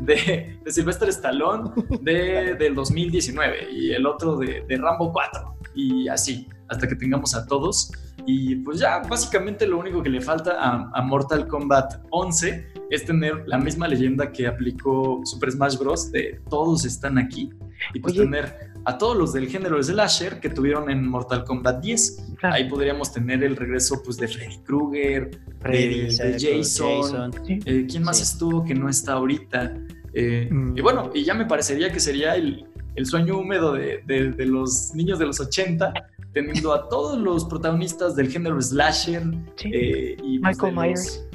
de, 0.00 0.72
Sylvester 0.72 1.08
Stallone 1.10 1.70
de, 2.00 2.54
del 2.58 2.74
2019 2.74 3.72
y 3.72 3.92
el 3.92 4.06
otro 4.06 4.36
de, 4.36 4.64
de 4.66 4.76
Rambo 4.76 5.12
4 5.12 5.56
y 5.74 6.08
así, 6.08 6.48
hasta 6.68 6.86
que 6.88 6.96
tengamos 6.96 7.34
a 7.34 7.46
todos. 7.46 7.92
Y 8.26 8.56
pues 8.56 8.78
ya, 8.80 9.00
básicamente 9.00 9.66
lo 9.66 9.78
único 9.78 10.02
que 10.02 10.08
le 10.08 10.20
falta 10.20 10.56
a, 10.60 11.02
Mortal 11.02 11.46
Kombat 11.48 12.04
11 12.10 12.66
es 12.90 13.04
tener 13.04 13.44
la 13.46 13.58
misma 13.58 13.88
leyenda 13.88 14.30
que 14.30 14.46
aplicó 14.46 15.20
Super 15.24 15.50
Smash 15.50 15.78
Bros. 15.78 16.12
de 16.12 16.40
todos 16.48 16.84
están 16.84 17.18
aquí. 17.18 17.50
Y 17.94 18.00
pues 18.00 18.14
tener 18.14 18.72
a 18.84 18.98
todos 18.98 19.16
los 19.16 19.32
del 19.32 19.48
género 19.48 19.82
slasher 19.82 20.40
que 20.40 20.48
tuvieron 20.48 20.90
en 20.90 21.06
Mortal 21.08 21.44
Kombat 21.44 21.82
10. 21.82 22.34
Ahí 22.42 22.68
podríamos 22.68 23.12
tener 23.12 23.42
el 23.42 23.56
regreso 23.56 24.02
pues 24.04 24.16
de 24.16 24.28
Freddy 24.28 24.58
Krueger, 24.64 25.30
de, 25.64 26.36
Jason. 26.38 27.32
Eh, 27.48 27.86
¿Quién 27.88 28.02
más 28.02 28.20
estuvo 28.20 28.64
que 28.64 28.74
no 28.74 28.88
está 28.88 29.14
ahorita? 29.14 29.74
Eh, 30.14 30.48
mm. 30.50 30.76
Y 30.76 30.80
bueno, 30.80 31.10
y 31.14 31.24
ya 31.24 31.34
me 31.34 31.46
parecería 31.46 31.92
que 31.92 32.00
sería 32.00 32.34
el, 32.34 32.66
el 32.96 33.06
sueño 33.06 33.38
húmedo 33.38 33.72
de, 33.72 34.02
de, 34.06 34.46
los 34.46 34.94
niños 34.94 35.18
de 35.18 35.26
los 35.26 35.40
80 35.40 35.92
teniendo 36.32 36.72
a 36.72 36.88
todos 36.88 37.18
los 37.18 37.44
protagonistas 37.44 38.16
del 38.16 38.30
género 38.30 38.60
slasher. 38.60 39.22
Eh, 39.64 40.16
y 40.22 40.38
pues, 40.38 40.56
Michael 40.56 40.74
Myers. 40.74 41.28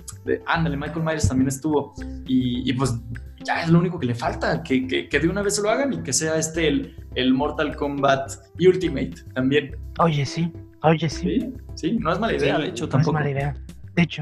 ándale, 0.46 0.78
Michael 0.78 1.04
Myers 1.04 1.28
también 1.28 1.48
estuvo. 1.48 1.94
Y, 2.26 2.72
pues 2.74 2.94
ya 3.44 3.64
es 3.64 3.70
lo 3.70 3.80
único 3.80 4.00
que 4.00 4.08
le 4.08 4.16
falta, 4.16 4.62
que, 4.64 4.88
que, 4.88 5.20
de 5.20 5.30
una 5.30 5.42
vez 5.42 5.60
lo 5.60 5.70
hagan 5.70 5.94
y 5.94 6.04
que 6.04 6.12
sea 6.12 6.38
este 6.38 6.68
el, 6.68 6.96
el 7.16 7.34
Mortal 7.34 7.76
Kombat 7.76 8.34
Ultimate 8.60 9.14
también. 9.34 9.76
Oye, 10.00 10.26
sí, 10.26 10.52
oye, 10.82 11.10
sí. 11.10 11.54
Sí, 11.76 11.98
no 12.00 12.12
es 12.12 12.20
mala 12.20 12.36
idea, 12.36 12.58
de 12.58 12.68
hecho, 12.68 12.90
tampoco. 12.90 13.14
No 13.14 13.20
es 13.20 13.26
mala 13.26 13.40
idea. 13.40 13.67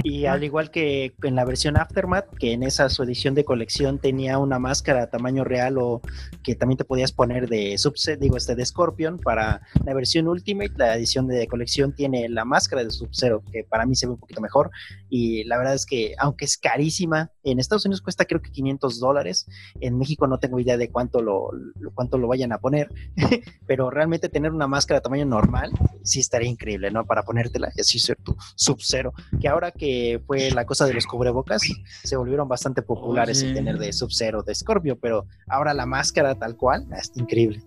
Y 0.04 0.26
al 0.26 0.44
igual 0.44 0.72
que 0.72 1.14
en 1.24 1.36
la 1.36 1.44
versión 1.44 1.78
Aftermath, 1.78 2.30
que 2.38 2.54
en 2.54 2.64
esa 2.64 2.90
su 2.90 3.04
edición 3.04 3.36
de 3.36 3.44
colección 3.44 4.00
tenía 4.00 4.38
una 4.38 4.58
máscara 4.58 5.04
a 5.04 5.10
tamaño 5.10 5.44
real 5.44 5.78
o 5.78 6.02
que 6.44 6.56
también 6.56 6.78
te 6.78 6.86
podías 6.86 7.12
poner 7.12 7.50
de 7.50 7.78
subset, 7.78 8.20
digo, 8.20 8.38
este 8.38 8.56
de 8.56 8.66
Scorpion, 8.66 9.20
para 9.20 9.62
la 9.84 9.94
versión 9.94 10.28
Ultimate, 10.28 10.74
la 10.78 10.96
edición 10.96 11.28
de 11.28 11.48
colección 11.48 11.94
tiene 11.94 12.30
la 12.30 12.46
máscara 12.46 12.84
de 12.84 12.92
Sub-Zero, 12.92 13.44
que 13.52 13.64
para 13.64 13.86
mí 13.86 13.96
se 13.96 14.06
ve 14.06 14.14
un 14.14 14.20
poquito 14.20 14.42
mejor. 14.42 14.72
Y 15.10 15.44
la 15.44 15.58
verdad 15.58 15.74
es 15.74 15.86
que, 15.86 16.16
aunque 16.20 16.46
es 16.46 16.58
carísima, 16.58 17.32
en 17.44 17.60
Estados 17.60 17.86
Unidos 17.86 18.02
cuesta 18.02 18.26
creo 18.26 18.42
que 18.42 18.52
500 18.52 19.00
dólares, 19.00 19.46
en 19.82 19.98
México 19.98 20.28
no 20.28 20.40
tengo 20.40 20.60
idea 20.60 20.78
de 20.78 20.90
cuánto 20.90 21.22
lo, 21.22 21.50
cuánto 21.94 22.18
lo 22.18 22.28
vayan 22.28 22.54
a 22.54 22.60
poner, 22.60 22.90
pero 23.68 23.90
realmente 23.90 24.30
tener 24.30 24.52
una 24.52 24.68
máscara 24.68 25.00
a 25.00 25.02
tamaño 25.02 25.26
normal 25.26 25.72
sí 26.04 26.20
estaría 26.20 26.50
increíble, 26.50 26.92
¿no? 26.92 27.06
Para 27.06 27.24
ponértela 27.24 27.72
y 27.76 27.82
así 27.82 28.00
ser 28.00 28.18
tu 28.18 28.36
Sub-Zero, 28.56 29.14
que 29.42 29.48
ahora 29.48 29.65
que 29.72 30.22
fue 30.26 30.52
la 30.52 30.66
cosa 30.66 30.86
de 30.86 30.94
los 30.94 31.06
cubrebocas, 31.06 31.62
se 32.04 32.16
volvieron 32.16 32.48
bastante 32.48 32.82
populares 32.82 33.42
en 33.44 33.54
tener 33.54 33.78
de 33.78 33.92
Sub-Zero, 33.94 34.44
de 34.44 34.56
Scorpio, 34.56 34.98
pero 35.00 35.28
ahora 35.48 35.74
la 35.74 35.86
máscara 35.86 36.36
tal 36.36 36.56
cual, 36.56 36.86
es 36.98 37.12
increíble. 37.16 37.62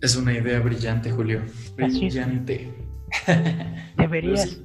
Es 0.00 0.16
una 0.16 0.32
idea 0.32 0.60
brillante, 0.60 1.10
Julio. 1.10 1.42
Brillante. 1.74 2.72
Deberías. 3.96 4.60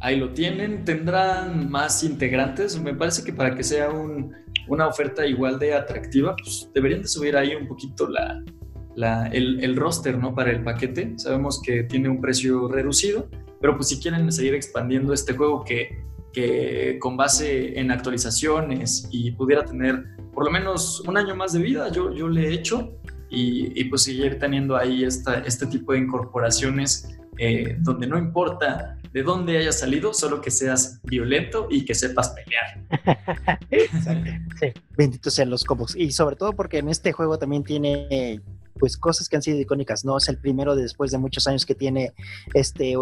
ahí 0.00 0.18
lo 0.18 0.32
tienen, 0.32 0.84
tendrán 0.84 1.70
más 1.70 2.02
integrantes. 2.02 2.80
Me 2.80 2.94
parece 2.94 3.24
que 3.24 3.32
para 3.32 3.54
que 3.54 3.62
sea 3.62 3.90
una 3.90 4.86
oferta 4.86 5.26
igual 5.26 5.58
de 5.58 5.74
atractiva, 5.74 6.36
pues 6.36 6.70
deberían 6.74 7.02
de 7.02 7.08
subir 7.08 7.36
ahí 7.36 7.54
un 7.54 7.66
poquito 7.66 8.08
la, 8.08 9.26
el, 9.28 9.62
el, 9.62 9.76
roster, 9.76 10.18
¿no? 10.18 10.34
Para 10.34 10.50
el 10.50 10.62
paquete. 10.62 11.14
Sabemos 11.16 11.60
que 11.62 11.84
tiene 11.84 12.08
un 12.08 12.20
precio 12.20 12.68
reducido, 12.68 13.28
pero 13.60 13.76
pues 13.76 13.88
si 13.88 14.00
quieren 14.00 14.30
seguir 14.32 14.54
expandiendo 14.54 15.12
este 15.12 15.34
juego 15.34 15.64
que, 15.64 16.04
que 16.32 16.98
con 17.00 17.16
base 17.16 17.78
en 17.78 17.90
actualizaciones 17.90 19.08
y 19.10 19.32
pudiera 19.32 19.64
tener 19.64 20.04
por 20.32 20.44
lo 20.44 20.50
menos 20.50 21.00
un 21.00 21.16
año 21.16 21.34
más 21.34 21.52
de 21.52 21.60
vida, 21.60 21.90
yo, 21.90 22.12
yo 22.12 22.28
le 22.28 22.48
he 22.48 22.52
hecho 22.52 22.92
y, 23.30 23.84
pues 23.84 24.04
seguir 24.04 24.38
teniendo 24.38 24.76
ahí 24.76 25.04
esta, 25.04 25.40
este 25.40 25.66
tipo 25.66 25.92
de 25.92 25.98
incorporaciones 25.98 27.18
eh, 27.36 27.76
donde 27.80 28.06
no 28.06 28.18
importa 28.18 28.98
de 29.12 29.22
dónde 29.22 29.58
hayas 29.58 29.78
salido, 29.78 30.12
solo 30.12 30.40
que 30.40 30.50
seas 30.50 31.00
violento 31.04 31.68
y 31.70 31.84
que 31.84 31.94
sepas 31.94 32.30
pelear. 32.30 33.58
Sí. 34.58 34.72
Benditos 34.96 35.34
sean 35.34 35.50
los 35.50 35.62
combos. 35.62 35.94
Y 35.94 36.10
sobre 36.10 36.34
todo 36.34 36.52
porque 36.52 36.78
en 36.78 36.88
este 36.88 37.12
juego 37.12 37.38
también 37.38 37.62
tiene 37.62 38.40
pues 38.78 38.96
cosas 38.96 39.28
que 39.28 39.36
han 39.36 39.42
sido 39.42 39.58
icónicas, 39.58 40.04
¿no? 40.04 40.16
Es 40.16 40.28
el 40.28 40.38
primero 40.38 40.74
después 40.76 41.10
de 41.10 41.18
muchos 41.18 41.46
años 41.46 41.66
que 41.66 41.74
tiene 41.74 42.12
este, 42.54 42.94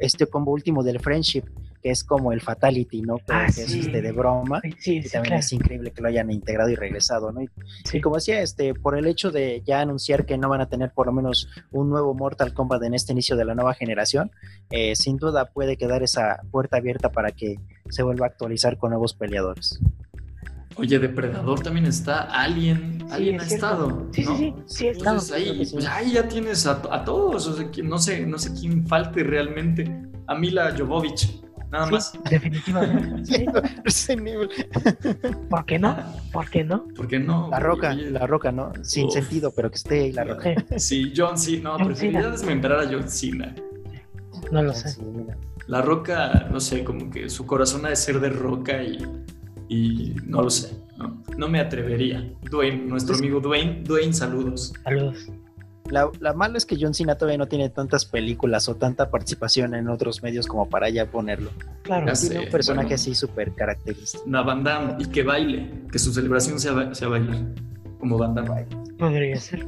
este 0.00 0.26
combo 0.26 0.52
último 0.52 0.82
del 0.82 1.00
Friendship, 1.00 1.44
que 1.82 1.90
es 1.90 2.04
como 2.04 2.32
el 2.32 2.40
Fatality, 2.40 3.02
¿no? 3.02 3.16
Que, 3.16 3.24
ah, 3.28 3.46
es 3.46 3.58
este, 3.58 4.00
de 4.00 4.12
broma. 4.12 4.60
Sí, 4.78 5.00
y 5.04 5.08
también 5.08 5.34
es 5.34 5.52
increíble 5.52 5.90
que 5.90 6.00
lo 6.00 6.08
hayan 6.08 6.30
integrado 6.30 6.70
y 6.70 6.76
regresado, 6.76 7.32
¿no? 7.32 7.40
Y, 7.42 8.00
como 8.00 8.16
decía, 8.16 8.40
este, 8.40 8.74
por 8.74 8.96
el 8.96 9.06
hecho 9.06 9.30
de 9.30 9.62
ya 9.66 9.80
anunciar 9.80 10.24
que 10.24 10.38
no 10.38 10.48
van 10.48 10.60
a 10.60 10.68
tener 10.68 10.92
por 10.92 11.06
lo 11.06 11.12
menos 11.12 11.48
un 11.72 11.90
nuevo 11.90 12.14
Mortal 12.14 12.54
Kombat 12.54 12.82
en 12.84 12.94
este 12.94 13.12
inicio 13.12 13.36
de 13.36 13.44
la 13.44 13.54
nueva 13.54 13.74
generación, 13.74 14.30
eh, 14.70 14.94
sin 14.94 15.16
duda 15.16 15.46
puede 15.46 15.76
quedar 15.76 16.02
esa 16.02 16.40
puerta 16.50 16.76
abierta 16.76 17.10
para 17.10 17.32
que 17.32 17.56
se 17.90 18.02
vuelva 18.02 18.26
a 18.26 18.28
actualizar 18.28 18.78
con 18.78 18.90
nuevos 18.90 19.14
peleadores. 19.14 19.80
Oye, 20.76 20.98
Depredador 20.98 21.60
también 21.60 21.86
está, 21.86 22.22
Alien, 22.22 23.04
Alien 23.10 23.40
ha 23.40 23.44
estado. 23.44 24.08
Sí, 24.12 24.24
sí, 24.24 24.36
sí, 24.36 24.54
sí, 24.66 24.86
Entonces 24.88 25.32
ahí, 25.32 25.68
pues, 25.72 25.86
ahí 25.86 26.12
ya 26.12 26.28
tienes 26.28 26.66
a, 26.66 27.04
todos, 27.04 27.46
o 27.46 27.56
sea, 27.56 27.68
no 27.84 27.98
sé, 27.98 28.26
no 28.26 28.38
sé 28.38 28.52
quién 28.58 28.86
falte 28.86 29.22
realmente. 29.22 29.90
A 30.26 30.34
Mila 30.34 30.74
Jovovich, 30.76 31.42
nada 31.70 31.86
más. 31.86 32.12
Definitivamente. 32.30 33.46
¿Por 35.50 35.66
qué 35.66 35.78
no? 35.78 35.96
¿Por 36.32 36.50
qué 36.50 36.64
no? 36.64 36.88
¿Por 36.96 37.08
qué 37.08 37.18
no? 37.18 37.48
La 37.50 37.58
roca, 37.58 37.94
la 37.94 38.26
roca, 38.26 38.52
¿no? 38.52 38.72
Sin 38.82 39.10
sentido, 39.10 39.52
pero 39.54 39.70
que 39.70 39.76
esté 39.76 40.00
ahí 40.00 40.12
la 40.12 40.24
roca. 40.24 40.54
Sí, 40.76 41.12
John 41.14 41.38
Cena, 41.38 41.76
no, 41.76 41.86
preferiría 41.86 42.30
desmembrar 42.30 42.80
a 42.80 42.90
John 42.90 43.08
Cena. 43.08 43.54
No 44.50 44.62
lo 44.62 44.74
sé. 44.74 45.00
La 45.66 45.80
roca, 45.80 46.48
no 46.50 46.60
sé, 46.60 46.82
como 46.82 47.10
que 47.10 47.28
su 47.28 47.46
corazón 47.46 47.86
ha 47.86 47.90
de 47.90 47.96
ser 47.96 48.20
de 48.20 48.30
roca 48.30 48.82
y 48.82 48.98
y 49.72 50.14
no 50.26 50.42
lo 50.42 50.50
sé, 50.50 50.76
no, 50.98 51.22
no 51.36 51.48
me 51.48 51.58
atrevería. 51.60 52.30
Dwayne, 52.50 52.84
nuestro 52.84 53.16
amigo 53.16 53.40
Dwayne, 53.40 53.82
Dwayne, 53.84 54.12
saludos. 54.12 54.74
Saludos. 54.84 55.30
La, 55.90 56.10
la 56.20 56.32
malo 56.32 56.56
es 56.56 56.64
que 56.64 56.76
John 56.80 56.94
Cena 56.94 57.16
todavía 57.16 57.38
no 57.38 57.48
tiene 57.48 57.68
tantas 57.68 58.04
películas 58.04 58.68
o 58.68 58.76
tanta 58.76 59.10
participación 59.10 59.74
en 59.74 59.88
otros 59.88 60.22
medios 60.22 60.46
como 60.46 60.68
para 60.68 60.88
ya 60.90 61.10
ponerlo. 61.10 61.50
Claro, 61.82 62.10
tiene 62.12 62.40
un 62.40 62.50
personaje 62.50 62.94
así 62.94 63.14
súper 63.14 63.52
característico. 63.52 64.24
Una 64.26 64.42
Van 64.42 64.96
y 64.98 65.06
que 65.06 65.22
baile, 65.22 65.70
que 65.90 65.98
su 65.98 66.12
celebración 66.12 66.60
sea, 66.60 66.94
sea 66.94 67.08
bailar, 67.08 67.38
como 67.98 68.16
Van 68.16 68.34
Damme. 68.34 68.66
Podría 68.98 69.36
ser. 69.36 69.66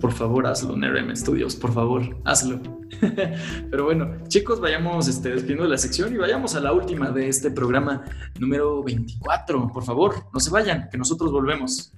Por 0.00 0.12
favor, 0.12 0.46
hazlo, 0.46 0.76
NRM 0.76 1.16
Studios, 1.16 1.56
por 1.56 1.72
favor, 1.72 2.20
hazlo. 2.24 2.60
Pero 3.70 3.84
bueno, 3.84 4.16
chicos, 4.28 4.60
vayamos 4.60 5.08
este, 5.08 5.30
despidiendo 5.30 5.64
de 5.64 5.70
la 5.70 5.78
sección 5.78 6.14
y 6.14 6.16
vayamos 6.16 6.54
a 6.54 6.60
la 6.60 6.72
última 6.72 7.10
de 7.10 7.28
este 7.28 7.50
programa 7.50 8.04
número 8.38 8.84
24. 8.84 9.68
Por 9.72 9.82
favor, 9.82 10.14
no 10.32 10.38
se 10.38 10.50
vayan, 10.50 10.88
que 10.88 10.98
nosotros 10.98 11.32
volvemos. 11.32 11.92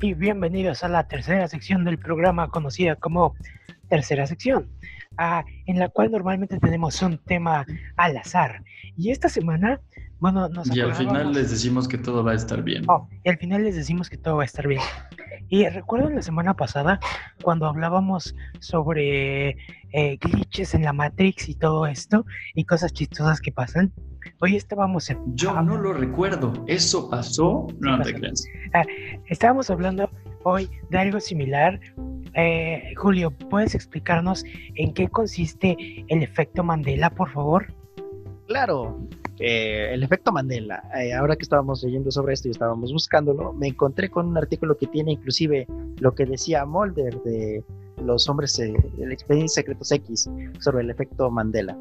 Y 0.00 0.14
bienvenidos 0.14 0.82
a 0.82 0.88
la 0.88 1.06
tercera 1.06 1.46
sección 1.46 1.84
del 1.84 1.98
programa 1.98 2.48
conocida 2.48 2.96
como 2.96 3.36
tercera 3.88 4.26
sección, 4.26 4.68
ah, 5.16 5.44
en 5.66 5.78
la 5.78 5.90
cual 5.90 6.10
normalmente 6.10 6.58
tenemos 6.58 7.00
un 7.02 7.18
tema 7.18 7.64
al 7.96 8.16
azar. 8.16 8.64
Y 8.96 9.12
esta 9.12 9.28
semana 9.28 9.80
bueno, 10.24 10.48
y 10.72 10.80
al 10.80 10.94
final 10.94 11.34
les 11.34 11.50
decimos 11.50 11.86
que 11.86 11.98
todo 11.98 12.24
va 12.24 12.32
a 12.32 12.34
estar 12.34 12.62
bien. 12.62 12.84
Oh, 12.88 13.06
y 13.22 13.28
al 13.28 13.36
final 13.36 13.62
les 13.62 13.76
decimos 13.76 14.08
que 14.08 14.16
todo 14.16 14.36
va 14.36 14.44
a 14.44 14.46
estar 14.46 14.66
bien. 14.66 14.80
Y 15.50 15.68
recuerdo 15.68 16.08
la 16.08 16.22
semana 16.22 16.54
pasada 16.54 16.98
cuando 17.42 17.66
hablábamos 17.66 18.34
sobre 18.58 19.50
eh, 19.92 20.16
glitches 20.18 20.74
en 20.74 20.84
la 20.84 20.94
Matrix 20.94 21.50
y 21.50 21.54
todo 21.54 21.86
esto 21.86 22.24
y 22.54 22.64
cosas 22.64 22.94
chistosas 22.94 23.38
que 23.38 23.52
pasan. 23.52 23.92
Hoy 24.40 24.56
estábamos 24.56 25.10
en... 25.10 25.18
Yo 25.34 25.60
no 25.60 25.76
lo 25.76 25.92
recuerdo. 25.92 26.54
¿Eso 26.68 27.10
pasó? 27.10 27.66
No 27.80 28.00
te 28.00 28.14
creas. 28.14 28.46
Ah, 28.72 28.84
estábamos 29.26 29.68
hablando 29.68 30.08
hoy 30.44 30.70
de 30.88 30.98
algo 31.00 31.20
similar. 31.20 31.78
Eh, 32.32 32.94
Julio, 32.96 33.30
¿puedes 33.30 33.74
explicarnos 33.74 34.42
en 34.76 34.94
qué 34.94 35.06
consiste 35.06 35.76
el 36.08 36.22
efecto 36.22 36.64
Mandela, 36.64 37.10
por 37.10 37.30
favor? 37.30 37.66
Claro, 38.46 38.98
eh, 39.38 39.90
el 39.92 40.02
efecto 40.02 40.32
Mandela. 40.32 40.82
Eh, 40.96 41.12
ahora 41.14 41.36
que 41.36 41.42
estábamos 41.42 41.82
leyendo 41.82 42.10
sobre 42.10 42.34
esto 42.34 42.48
y 42.48 42.50
estábamos 42.50 42.92
buscándolo, 42.92 43.52
me 43.52 43.68
encontré 43.68 44.10
con 44.10 44.28
un 44.28 44.36
artículo 44.36 44.76
que 44.76 44.86
tiene 44.86 45.12
inclusive 45.12 45.66
lo 45.98 46.14
que 46.14 46.26
decía 46.26 46.64
Mulder 46.64 47.20
de 47.22 47.64
los 48.02 48.28
hombres, 48.28 48.58
eh, 48.58 48.74
el 49.00 49.12
expediente 49.12 49.48
secretos 49.48 49.90
X 49.90 50.28
sobre 50.60 50.82
el 50.82 50.90
efecto 50.90 51.30
Mandela. 51.30 51.76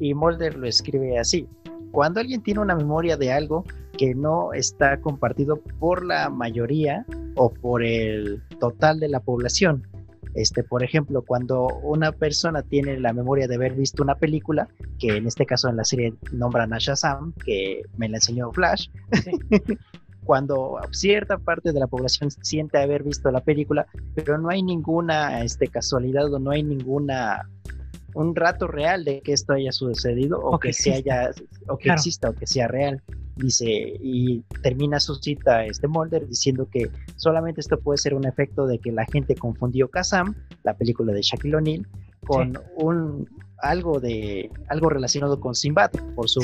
Y 0.00 0.14
Mulder 0.14 0.56
lo 0.56 0.66
escribe 0.66 1.18
así. 1.18 1.48
Cuando 1.92 2.20
alguien 2.20 2.42
tiene 2.42 2.60
una 2.60 2.74
memoria 2.74 3.16
de 3.16 3.32
algo 3.32 3.64
que 3.96 4.14
no 4.14 4.52
está 4.52 5.00
compartido 5.00 5.60
por 5.78 6.04
la 6.04 6.30
mayoría 6.30 7.04
o 7.36 7.50
por 7.50 7.82
el 7.82 8.42
total 8.58 9.00
de 9.00 9.08
la 9.08 9.20
población, 9.20 9.86
este, 10.34 10.62
por 10.62 10.82
ejemplo, 10.82 11.22
cuando 11.22 11.66
una 11.82 12.12
persona 12.12 12.62
tiene 12.62 12.98
la 12.98 13.12
memoria 13.12 13.46
de 13.46 13.56
haber 13.56 13.74
visto 13.74 14.02
una 14.02 14.14
película, 14.14 14.68
que 14.98 15.16
en 15.16 15.26
este 15.26 15.46
caso 15.46 15.68
en 15.68 15.76
la 15.76 15.84
serie 15.84 16.14
nombran 16.32 16.72
a 16.72 16.78
Shazam, 16.78 17.32
que 17.44 17.82
me 17.96 18.08
la 18.08 18.16
enseñó 18.16 18.52
Flash, 18.52 18.88
cuando 20.24 20.78
cierta 20.92 21.38
parte 21.38 21.72
de 21.72 21.80
la 21.80 21.86
población 21.86 22.30
siente 22.30 22.78
haber 22.78 23.02
visto 23.02 23.30
la 23.30 23.40
película, 23.40 23.86
pero 24.14 24.38
no 24.38 24.48
hay 24.48 24.62
ninguna 24.62 25.42
este, 25.42 25.68
casualidad 25.68 26.32
o 26.32 26.38
no 26.38 26.50
hay 26.50 26.62
ninguna 26.62 27.48
un 28.14 28.36
rato 28.36 28.66
real 28.66 29.04
de 29.04 29.22
que 29.22 29.32
esto 29.32 29.54
haya 29.54 29.72
sucedido 29.72 30.38
o, 30.38 30.58
que, 30.58 30.74
se 30.74 30.92
haya 30.92 31.30
o 31.66 31.78
que 31.78 31.88
exista 31.88 32.28
o 32.28 32.34
que 32.34 32.46
sea 32.46 32.68
real 32.68 33.02
dice 33.42 33.66
y 34.00 34.42
termina 34.62 35.00
su 35.00 35.16
cita 35.16 35.64
este 35.64 35.88
Mulder 35.88 36.26
diciendo 36.26 36.68
que 36.70 36.90
solamente 37.16 37.60
esto 37.60 37.78
puede 37.80 37.98
ser 37.98 38.14
un 38.14 38.26
efecto 38.26 38.66
de 38.66 38.78
que 38.78 38.92
la 38.92 39.04
gente 39.06 39.34
confundió 39.34 39.88
Kazam 39.88 40.34
la 40.62 40.74
película 40.74 41.12
de 41.12 41.22
Shaquille 41.22 41.56
O'Neal 41.56 41.86
con 42.26 42.58
un 42.76 43.28
algo 43.58 44.00
de 44.00 44.50
algo 44.68 44.88
relacionado 44.88 45.40
con 45.40 45.54
Sinbad 45.54 45.90
por 46.14 46.28
su 46.28 46.40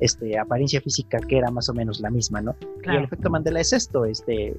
este 0.00 0.38
apariencia 0.38 0.80
física 0.80 1.18
que 1.18 1.38
era 1.38 1.50
más 1.50 1.68
o 1.68 1.74
menos 1.74 2.00
la 2.00 2.10
misma 2.10 2.40
no 2.40 2.54
y 2.84 2.96
el 2.96 3.04
efecto 3.04 3.30
Mandela 3.30 3.60
es 3.60 3.72
esto 3.72 4.04
este 4.04 4.56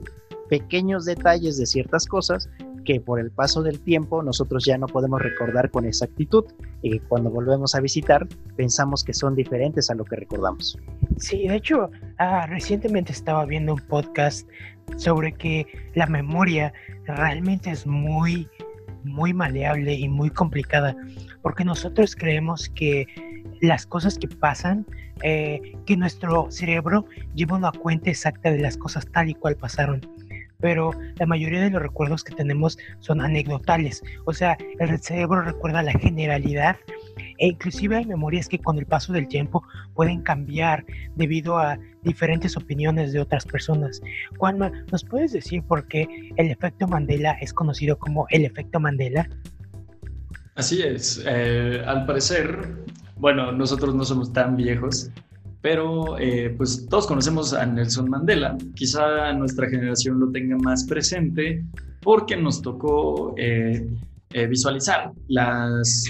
pequeños 0.50 1.06
detalles 1.06 1.58
de 1.58 1.66
ciertas 1.66 2.06
cosas 2.06 2.50
que 2.86 3.00
por 3.00 3.20
el 3.20 3.30
paso 3.30 3.62
del 3.62 3.80
tiempo 3.80 4.24
nosotros 4.24 4.66
ya 4.66 4.78
no 4.78 4.88
podemos 4.88 5.22
recordar 5.22 5.70
con 5.70 5.86
exactitud 5.86 6.46
y 6.82 7.00
cuando 7.00 7.30
volvemos 7.30 7.76
a 7.76 7.82
visitar 7.82 8.28
pensamos 8.56 9.04
que 9.04 9.14
son 9.14 9.36
diferentes 9.36 9.90
a 9.90 9.96
lo 9.96 10.06
que 10.06 10.16
recordamos. 10.16 10.78
Sí, 11.18 11.48
de 11.48 11.56
hecho, 11.56 11.92
ah, 12.18 12.48
recientemente 12.48 13.12
estaba 13.12 13.46
viendo 13.46 13.74
un 13.74 13.82
podcast 13.82 14.48
sobre 14.98 15.34
que 15.34 15.68
la 15.94 16.08
memoria 16.08 16.74
realmente 17.06 17.70
es 17.70 17.86
muy, 17.86 18.48
muy 19.04 19.34
maleable 19.34 19.94
y 19.94 20.10
muy 20.10 20.30
complicada, 20.30 20.96
porque 21.42 21.64
nosotros 21.64 22.16
creemos 22.16 22.70
que 22.70 23.06
las 23.62 23.86
cosas 23.86 24.18
que 24.18 24.28
pasan, 24.28 24.86
eh, 25.22 25.74
que 25.86 25.98
nuestro 25.98 26.50
cerebro 26.50 27.06
lleva 27.36 27.58
una 27.58 27.72
cuenta 27.72 28.10
exacta 28.10 28.52
de 28.52 28.60
las 28.60 28.78
cosas 28.78 29.06
tal 29.12 29.30
y 29.30 29.36
cual 29.36 29.56
pasaron 29.56 30.02
pero 30.60 30.92
la 31.18 31.26
mayoría 31.26 31.62
de 31.62 31.70
los 31.70 31.82
recuerdos 31.82 32.24
que 32.24 32.36
tenemos 32.36 32.78
son 33.00 33.22
anecdotales, 33.22 34.04
o 34.26 34.34
sea, 34.34 34.58
el 34.80 35.00
cerebro 35.00 35.42
recuerda 35.42 35.82
la 35.82 35.94
generalidad 35.94 36.78
e 37.38 37.48
inclusive 37.48 37.98
hay 37.98 38.06
memorias 38.06 38.48
que 38.48 38.60
con 38.60 38.78
el 38.78 38.86
paso 38.86 39.14
del 39.14 39.28
tiempo 39.28 39.64
pueden 39.94 40.22
cambiar 40.22 40.86
debido 41.16 41.58
a 41.58 41.80
diferentes 42.04 42.58
opiniones 42.58 43.14
de 43.14 43.22
otras 43.22 43.46
personas. 43.46 44.02
Juanma, 44.38 44.72
¿nos 44.92 45.04
puedes 45.06 45.32
decir 45.32 45.64
por 45.64 45.88
qué 45.88 46.08
el 46.36 46.52
efecto 46.52 46.88
Mandela 46.88 47.34
es 47.42 47.54
conocido 47.54 47.98
como 47.98 48.26
el 48.30 48.46
efecto 48.46 48.80
Mandela? 48.80 49.28
Así 50.56 50.82
es, 50.82 51.24
eh, 51.26 51.82
al 51.86 52.06
parecer, 52.06 52.84
bueno, 53.16 53.54
nosotros 53.54 53.96
no 53.96 54.04
somos 54.04 54.34
tan 54.34 54.58
viejos, 54.58 55.10
pero 55.62 56.18
eh, 56.18 56.54
pues 56.56 56.88
todos 56.90 57.06
conocemos 57.06 57.54
a 57.54 57.66
Nelson 57.66 58.10
Mandela, 58.10 58.58
quizá 58.76 59.34
nuestra 59.34 59.70
generación 59.70 60.20
lo 60.20 60.32
tenga 60.32 60.58
más 60.58 60.86
presente 60.86 61.66
porque 62.02 62.38
nos 62.38 62.62
tocó 62.62 63.34
eh, 63.38 63.86
eh, 64.32 64.48
visualizar 64.48 65.12
las, 65.28 66.06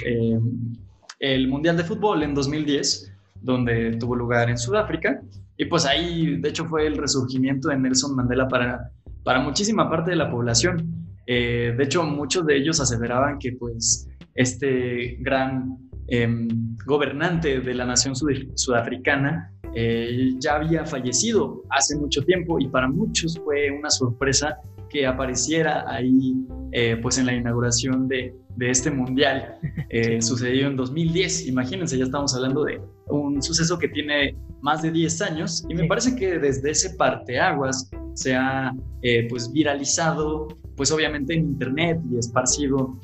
el 1.20 1.48
Mundial 1.48 1.78
de 1.78 1.84
Fútbol 1.84 2.22
en 2.22 2.36
2010, 2.36 3.12
donde 3.42 3.98
tuvo 3.98 4.16
lugar 4.16 4.50
en 4.50 4.58
Sudáfrica. 4.58 5.20
Y 5.58 5.66
pues 5.66 5.86
ahí, 5.86 6.38
de 6.40 6.50
hecho, 6.50 6.66
fue 6.66 6.86
el 6.86 6.96
resurgimiento 6.96 7.70
de 7.70 7.78
Nelson 7.78 8.16
Mandela 8.16 8.48
para, 8.48 8.92
para 9.24 9.40
muchísima 9.40 9.90
parte 9.90 10.12
de 10.12 10.18
la 10.18 10.30
población. 10.30 11.08
de 11.26 11.84
hecho, 11.84 12.04
muchos 12.04 12.46
de 12.46 12.58
ellos 12.58 12.80
aseveraban 12.80 13.40
que 13.40 13.54
pues 13.54 14.08
este 14.36 15.18
gran 15.20 15.89
em, 16.10 16.48
gobernante 16.86 17.60
de 17.60 17.74
la 17.74 17.86
nación 17.86 18.14
sudafricana 18.16 19.52
eh, 19.76 20.34
ya 20.40 20.56
había 20.56 20.86
fallecido 20.86 21.64
hace 21.70 21.96
mucho 21.98 22.24
tiempo 22.24 22.60
y 22.60 22.68
para 22.68 22.88
muchos 22.88 23.40
fue 23.44 23.70
una 23.72 23.90
sorpresa 23.90 24.58
que 24.90 25.06
apareciera 25.06 25.86
ahí 25.88 26.36
eh, 26.72 26.98
pues 27.02 27.20
en 27.20 27.28
la 27.28 27.34
inauguración 27.34 28.08
de, 28.08 28.34
de 28.56 28.70
este 28.72 28.90
mundial. 28.90 29.60
Eh, 29.90 30.22
sucedió 30.22 30.68
en 30.68 30.76
2010, 30.76 31.48
imagínense, 31.48 31.98
ya 31.98 32.06
estamos 32.06 32.34
hablando 32.36 32.64
de 32.64 32.82
un 33.08 33.42
suceso 33.42 33.78
que 33.78 33.90
tiene 33.90 34.36
más 34.62 34.82
de 34.82 34.92
10 34.92 35.22
años 35.22 35.66
y 35.70 35.76
me 35.76 35.86
parece 35.86 36.16
que 36.16 36.40
desde 36.40 36.72
ese 36.72 36.96
parteaguas 36.96 37.90
se 38.14 38.36
ha 38.36 38.74
pues 39.30 39.50
viralizado 39.54 40.48
pues 40.76 40.92
obviamente 40.92 41.34
en 41.34 41.42
internet 41.42 42.00
y 42.12 42.18
esparcido 42.18 43.00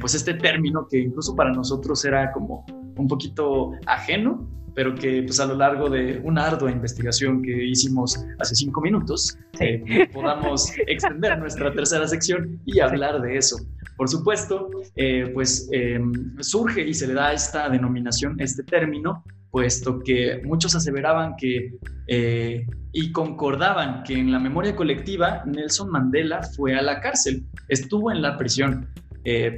pues 0.00 0.14
este 0.14 0.34
término 0.34 0.86
que 0.88 0.98
incluso 0.98 1.36
para 1.36 1.52
nosotros 1.52 2.04
era 2.04 2.32
como 2.32 2.64
un 2.96 3.06
poquito 3.06 3.72
ajeno 3.86 4.48
pero 4.76 4.94
que 4.94 5.22
pues 5.22 5.40
a 5.40 5.46
lo 5.46 5.56
largo 5.56 5.88
de 5.88 6.20
una 6.22 6.46
ardua 6.46 6.70
investigación 6.70 7.42
que 7.42 7.64
hicimos 7.64 8.22
hace 8.38 8.54
cinco 8.54 8.82
minutos, 8.82 9.36
eh, 9.58 10.06
podamos 10.12 10.70
extender 10.86 11.36
nuestra 11.38 11.72
tercera 11.72 12.06
sección 12.06 12.60
y 12.66 12.78
hablar 12.80 13.22
de 13.22 13.38
eso. 13.38 13.56
Por 13.96 14.10
supuesto, 14.10 14.68
eh, 14.94 15.30
pues 15.32 15.66
em, 15.72 16.12
surge 16.40 16.86
y 16.86 16.92
se 16.92 17.06
le 17.06 17.14
da 17.14 17.32
esta 17.32 17.70
denominación, 17.70 18.38
este 18.38 18.62
término, 18.62 19.24
puesto 19.50 19.98
que 20.00 20.42
muchos 20.44 20.74
aseveraban 20.74 21.36
que 21.38 21.72
eh, 22.08 22.66
y 22.92 23.12
concordaban 23.12 24.02
que 24.02 24.12
en 24.12 24.30
la 24.30 24.38
memoria 24.38 24.76
colectiva 24.76 25.42
Nelson 25.46 25.90
Mandela 25.90 26.42
fue 26.54 26.76
a 26.76 26.82
la 26.82 27.00
cárcel, 27.00 27.46
estuvo 27.68 28.12
en 28.12 28.20
la 28.20 28.36
prisión, 28.36 28.90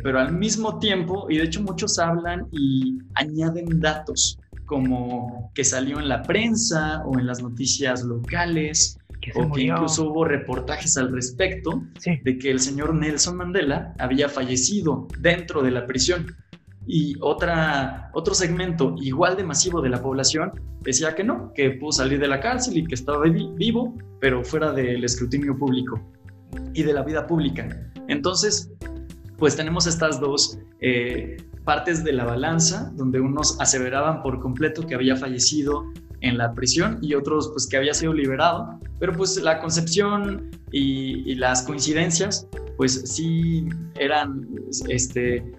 pero 0.02 0.18
al 0.18 0.32
mismo 0.32 0.78
tiempo, 0.78 1.26
y 1.28 1.36
de 1.36 1.44
hecho 1.44 1.62
muchos 1.62 1.98
hablan 1.98 2.46
y 2.52 2.98
añaden 3.14 3.80
datos, 3.80 4.38
como 4.64 5.50
que 5.54 5.62
salió 5.62 5.98
en 5.98 6.08
la 6.08 6.22
prensa 6.22 7.02
o 7.04 7.18
en 7.18 7.26
las 7.26 7.42
noticias 7.42 8.02
locales, 8.02 8.98
o 9.34 9.52
que 9.52 9.62
incluso 9.62 10.10
hubo 10.10 10.24
reportajes 10.24 10.96
al 10.96 11.12
respecto 11.12 11.82
de 12.24 12.38
que 12.38 12.50
el 12.50 12.60
señor 12.60 12.94
Nelson 12.94 13.36
Mandela 13.36 13.94
había 13.98 14.28
fallecido 14.28 15.06
dentro 15.18 15.62
de 15.62 15.70
la 15.70 15.84
prisión. 15.86 16.34
Y 16.86 17.16
otra, 17.20 18.10
otro 18.14 18.32
segmento 18.32 18.94
igual 19.02 19.36
de 19.36 19.44
masivo 19.44 19.82
de 19.82 19.90
la 19.90 20.00
población 20.00 20.52
decía 20.80 21.14
que 21.14 21.24
no, 21.24 21.52
que 21.52 21.72
pudo 21.72 21.92
salir 21.92 22.18
de 22.18 22.28
la 22.28 22.40
cárcel 22.40 22.78
y 22.78 22.86
que 22.86 22.94
estaba 22.94 23.24
vivo, 23.24 23.94
pero 24.20 24.42
fuera 24.42 24.72
del 24.72 25.04
escrutinio 25.04 25.58
público 25.58 26.00
y 26.72 26.82
de 26.82 26.94
la 26.94 27.02
vida 27.02 27.26
pública. 27.26 27.68
Entonces, 28.08 28.72
pues 29.38 29.56
tenemos 29.56 29.86
estas 29.86 30.20
dos 30.20 30.58
eh, 30.80 31.36
partes 31.64 32.04
de 32.04 32.12
la 32.12 32.24
balanza, 32.24 32.90
donde 32.94 33.20
unos 33.20 33.58
aseveraban 33.60 34.22
por 34.22 34.40
completo 34.40 34.86
que 34.86 34.94
había 34.94 35.16
fallecido 35.16 35.84
en 36.20 36.36
la 36.36 36.52
prisión 36.52 36.98
y 37.00 37.14
otros 37.14 37.48
pues 37.52 37.66
que 37.68 37.76
había 37.76 37.94
sido 37.94 38.12
liberado, 38.12 38.78
pero 38.98 39.12
pues 39.12 39.36
la 39.40 39.60
concepción 39.60 40.50
y, 40.72 41.34
las 41.36 41.62
coincidencias 41.62 42.48
pues 42.76 43.02
sí 43.04 43.68
eran, 43.96 44.48
este, 44.88 45.52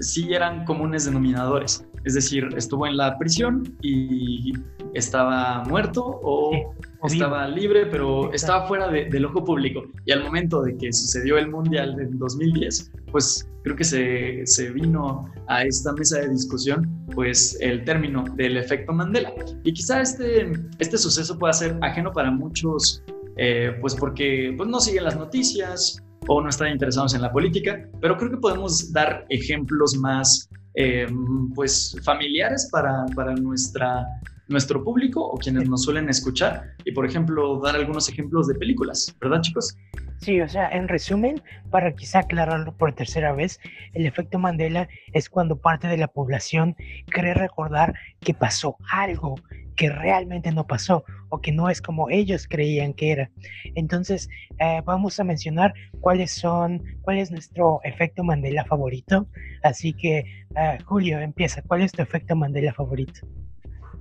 sí 0.00 0.32
eran 0.32 0.64
comunes 0.64 1.04
denominadores. 1.04 1.84
Es 2.04 2.14
decir, 2.14 2.48
estuvo 2.56 2.86
en 2.86 2.96
la 2.96 3.18
prisión 3.18 3.76
y 3.82 4.52
estaba 4.94 5.64
muerto 5.64 6.20
o, 6.22 6.74
estaba 7.04 7.48
libre, 7.48 7.86
pero 7.86 8.32
estaba 8.32 8.66
fuera 8.66 8.88
del 8.88 9.24
ojo 9.24 9.44
público. 9.44 9.84
Y 10.04 10.12
al 10.12 10.24
momento 10.24 10.62
de 10.62 10.76
que 10.76 10.92
sucedió 10.92 11.38
el 11.38 11.50
Mundial 11.50 11.96
de 11.96 12.06
2010, 12.06 12.92
pues 13.12 13.48
creo 13.62 13.76
que 13.76 13.84
se, 13.84 14.46
se, 14.46 14.70
vino 14.70 15.30
a 15.48 15.64
esta 15.64 15.92
mesa 15.92 16.20
de 16.20 16.28
discusión 16.28 17.06
pues 17.14 17.58
el 17.60 17.84
término 17.84 18.24
del 18.34 18.56
efecto 18.56 18.92
Mandela. 18.92 19.32
Y 19.64 19.72
quizá 19.72 20.00
este, 20.00 20.52
este 20.78 20.98
suceso 20.98 21.38
pueda 21.38 21.52
ser 21.52 21.76
ajeno 21.82 22.12
para 22.12 22.30
muchos, 22.30 23.02
eh, 23.36 23.76
pues 23.80 23.94
porque 23.94 24.54
pues 24.56 24.68
no 24.68 24.80
siguen 24.80 25.04
las 25.04 25.16
noticias 25.16 26.02
o 26.28 26.40
no 26.42 26.48
están 26.48 26.72
interesados 26.72 27.14
en 27.14 27.22
la 27.22 27.32
política, 27.32 27.88
pero 28.00 28.16
creo 28.16 28.30
que 28.30 28.36
podemos 28.38 28.92
dar 28.92 29.24
ejemplos 29.28 29.96
más 29.96 30.48
eh, 30.74 31.06
pues 31.54 31.96
familiares 32.02 32.68
para, 32.70 33.06
para 33.14 33.34
nuestra, 33.34 34.06
nuestro 34.48 34.82
público 34.82 35.24
o 35.24 35.36
quienes 35.36 35.68
nos 35.68 35.82
suelen 35.82 36.08
escuchar 36.08 36.74
y 36.84 36.92
por 36.92 37.06
ejemplo 37.06 37.60
dar 37.60 37.76
algunos 37.76 38.08
ejemplos 38.08 38.46
de 38.46 38.54
películas, 38.54 39.14
¿verdad 39.20 39.40
chicos? 39.40 39.76
Sí, 40.18 40.40
o 40.40 40.48
sea, 40.48 40.70
en 40.70 40.88
resumen, 40.88 41.42
para 41.70 41.94
quizá 41.94 42.20
aclararlo 42.20 42.74
por 42.76 42.94
tercera 42.94 43.32
vez, 43.32 43.60
el 43.92 44.06
efecto 44.06 44.38
Mandela 44.38 44.88
es 45.12 45.28
cuando 45.28 45.60
parte 45.60 45.88
de 45.88 45.98
la 45.98 46.08
población 46.08 46.74
cree 47.06 47.34
recordar 47.34 47.94
que 48.20 48.32
pasó 48.32 48.76
algo 48.90 49.34
que 49.76 49.90
realmente 49.90 50.50
no 50.52 50.66
pasó 50.66 51.04
o 51.28 51.40
que 51.40 51.52
no 51.52 51.68
es 51.68 51.82
como 51.82 52.08
ellos 52.08 52.46
creían 52.48 52.94
que 52.94 53.12
era. 53.12 53.30
Entonces, 53.74 54.28
eh, 54.58 54.82
vamos 54.84 55.20
a 55.20 55.24
mencionar 55.24 55.74
cuáles 56.00 56.32
son, 56.32 56.82
cuál 57.02 57.18
es 57.18 57.30
nuestro 57.30 57.80
efecto 57.84 58.24
Mandela 58.24 58.64
favorito. 58.64 59.28
Así 59.62 59.92
que, 59.92 60.24
eh, 60.56 60.78
Julio, 60.86 61.20
empieza. 61.20 61.62
¿Cuál 61.62 61.82
es 61.82 61.92
tu 61.92 62.00
efecto 62.02 62.34
Mandela 62.34 62.72
favorito? 62.72 63.26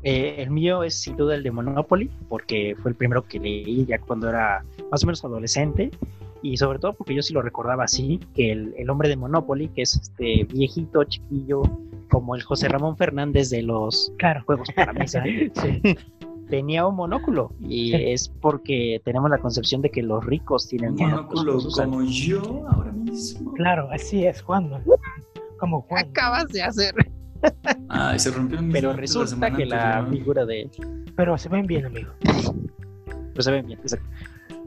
Eh, 0.06 0.36
el 0.38 0.52
mío 0.52 0.84
es 0.84 1.02
sin 1.02 1.18
duda 1.18 1.36
el 1.36 1.44
de 1.44 1.52
Monopoly, 1.52 2.12
porque 2.30 2.76
fue 2.82 2.92
el 2.92 2.96
primero 2.96 3.28
que 3.28 3.40
leí 3.40 3.86
ya 3.86 4.00
cuando 4.00 4.30
era 4.30 4.64
más 4.92 5.04
o 5.04 5.08
menos 5.08 5.26
adolescente. 5.26 5.92
Y 6.44 6.58
sobre 6.58 6.78
todo 6.78 6.94
porque 6.94 7.16
yo 7.16 7.24
sí 7.24 7.34
lo 7.34 7.42
recordaba 7.42 7.86
así, 7.86 8.20
que 8.36 8.52
el, 8.52 8.76
el 8.78 8.90
hombre 8.92 9.10
de 9.10 9.16
Monopoly, 9.16 9.68
que 9.70 9.82
es 9.82 9.96
este 9.96 10.44
viejito, 10.44 11.04
chiquillo, 11.06 11.64
como 12.10 12.36
el 12.36 12.44
José 12.44 12.68
Ramón 12.68 12.98
Fernández 12.98 13.50
de 13.50 13.64
los 13.64 14.14
juegos 14.46 14.70
para 14.76 14.94
mesa, 14.94 15.24
tenía 16.50 16.86
un 16.86 16.96
monóculo 16.96 17.52
y 17.60 17.96
es 17.96 18.30
porque 18.30 19.02
tenemos 19.04 19.32
la 19.32 19.40
concepción 19.40 19.82
de 19.82 19.90
que 19.90 20.04
los 20.04 20.24
ricos 20.24 20.68
tienen 20.68 20.92
un 20.92 21.10
monóculo 21.10 21.58
como 21.76 22.04
yo 22.04 22.68
ahora 22.70 22.92
mismo. 22.92 23.54
Claro, 23.54 23.90
así 23.92 24.26
es, 24.26 24.44
cuando 24.44 24.80
Como 25.58 25.82
Juan. 25.82 26.06
Acabas 26.06 26.48
de 26.50 26.62
hacer. 26.62 26.94
Ah, 27.90 28.18
se 28.18 28.32
rompió 28.32 28.60
Pero 28.72 28.94
resulta 28.94 29.52
que 29.52 29.66
la 29.66 30.06
figura 30.10 30.46
de. 30.46 30.70
Pero 31.16 31.38
se 31.38 31.50
ven 31.50 31.66
bien, 31.66 31.86
amigo. 31.86 32.12
Pero 32.24 33.42
se 33.42 33.52
ven 33.52 33.66
bien, 33.66 33.80
exacto. 33.80 34.08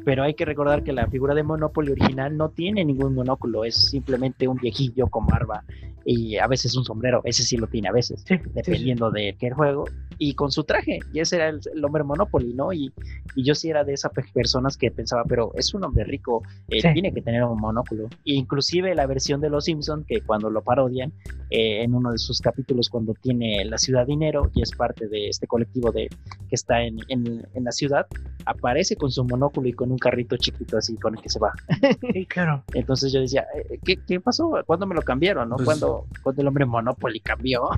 Pero 0.04 0.22
hay 0.22 0.34
que 0.34 0.44
recordar 0.44 0.82
que 0.82 0.92
la 0.92 1.06
figura 1.08 1.34
de 1.34 1.42
Monopoly 1.42 1.92
original 1.92 2.36
no 2.36 2.48
tiene 2.48 2.84
ningún 2.84 3.14
monóculo, 3.14 3.64
es 3.64 3.74
simplemente 3.90 4.48
un 4.48 4.56
viejillo 4.56 5.08
con 5.08 5.26
barba 5.26 5.64
y 6.04 6.38
a 6.38 6.46
veces 6.46 6.74
un 6.76 6.84
sombrero, 6.84 7.20
ese 7.24 7.42
sí 7.42 7.58
lo 7.58 7.66
tiene 7.66 7.88
a 7.88 7.92
veces, 7.92 8.24
dependiendo 8.54 9.10
de 9.10 9.36
qué 9.38 9.50
juego, 9.50 9.84
y 10.18 10.34
con 10.34 10.50
su 10.50 10.64
traje, 10.64 10.98
y 11.12 11.20
ese 11.20 11.36
era 11.36 11.48
el, 11.48 11.84
hombre 11.84 12.04
Monopoly, 12.04 12.54
¿no? 12.54 12.72
Y, 12.72 12.92
y, 13.34 13.44
yo 13.44 13.54
sí 13.54 13.70
era 13.70 13.84
de 13.84 13.94
esas 13.94 14.12
personas 14.32 14.76
que 14.76 14.90
pensaba, 14.90 15.24
pero 15.24 15.52
es 15.54 15.72
un 15.74 15.84
hombre 15.84 16.04
rico, 16.04 16.42
eh, 16.68 16.80
tiene 16.92 17.12
que 17.12 17.22
tener 17.22 17.44
un 17.44 17.58
monóculo. 17.58 18.06
E 18.24 18.34
inclusive 18.34 18.94
la 18.94 19.06
versión 19.06 19.40
de 19.40 19.50
Los 19.50 19.64
Simpson 19.64 20.04
que 20.06 20.20
cuando 20.20 20.50
lo 20.50 20.62
parodian, 20.62 21.12
eh, 21.50 21.82
en 21.82 21.94
uno 21.94 22.12
de 22.12 22.18
sus 22.18 22.40
capítulos, 22.40 22.88
cuando 22.88 23.14
tiene 23.14 23.64
la 23.64 23.78
ciudad 23.78 24.06
dinero 24.06 24.50
y 24.54 24.62
es 24.62 24.72
parte 24.72 25.08
de 25.08 25.28
este 25.28 25.46
colectivo 25.46 25.92
de 25.92 26.08
que 26.48 26.54
está 26.54 26.82
en, 26.82 26.98
en, 27.08 27.46
en 27.54 27.64
la 27.64 27.72
ciudad, 27.72 28.06
aparece 28.44 28.96
con 28.96 29.10
su 29.10 29.24
monóculo 29.24 29.68
y 29.68 29.72
con 29.72 29.90
un 29.90 29.98
carrito 29.98 30.36
chiquito 30.36 30.78
así 30.78 30.96
con 30.96 31.14
el 31.14 31.22
que 31.22 31.28
se 31.28 31.38
va. 31.38 31.52
Sí, 32.12 32.26
claro. 32.26 32.64
Entonces 32.74 33.12
yo 33.12 33.20
decía, 33.20 33.46
eh, 33.54 33.78
¿qué, 33.84 33.98
qué 34.06 34.20
pasó? 34.20 34.50
¿Cuándo 34.66 34.86
me 34.86 34.94
lo 34.94 35.02
cambiaron? 35.02 35.48
¿no? 35.48 35.56
Pues 35.56 35.66
¿Cuándo 35.66 36.06
cuando, 36.22 36.42
el 36.42 36.48
hombre 36.48 36.64
Monopoly 36.64 37.20
cambió. 37.20 37.68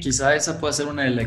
Quizá 0.00 0.34
esa 0.34 0.58
pueda 0.58 0.72
ser 0.72 0.86
una 0.86 1.02
de 1.02 1.10
la 1.10 1.22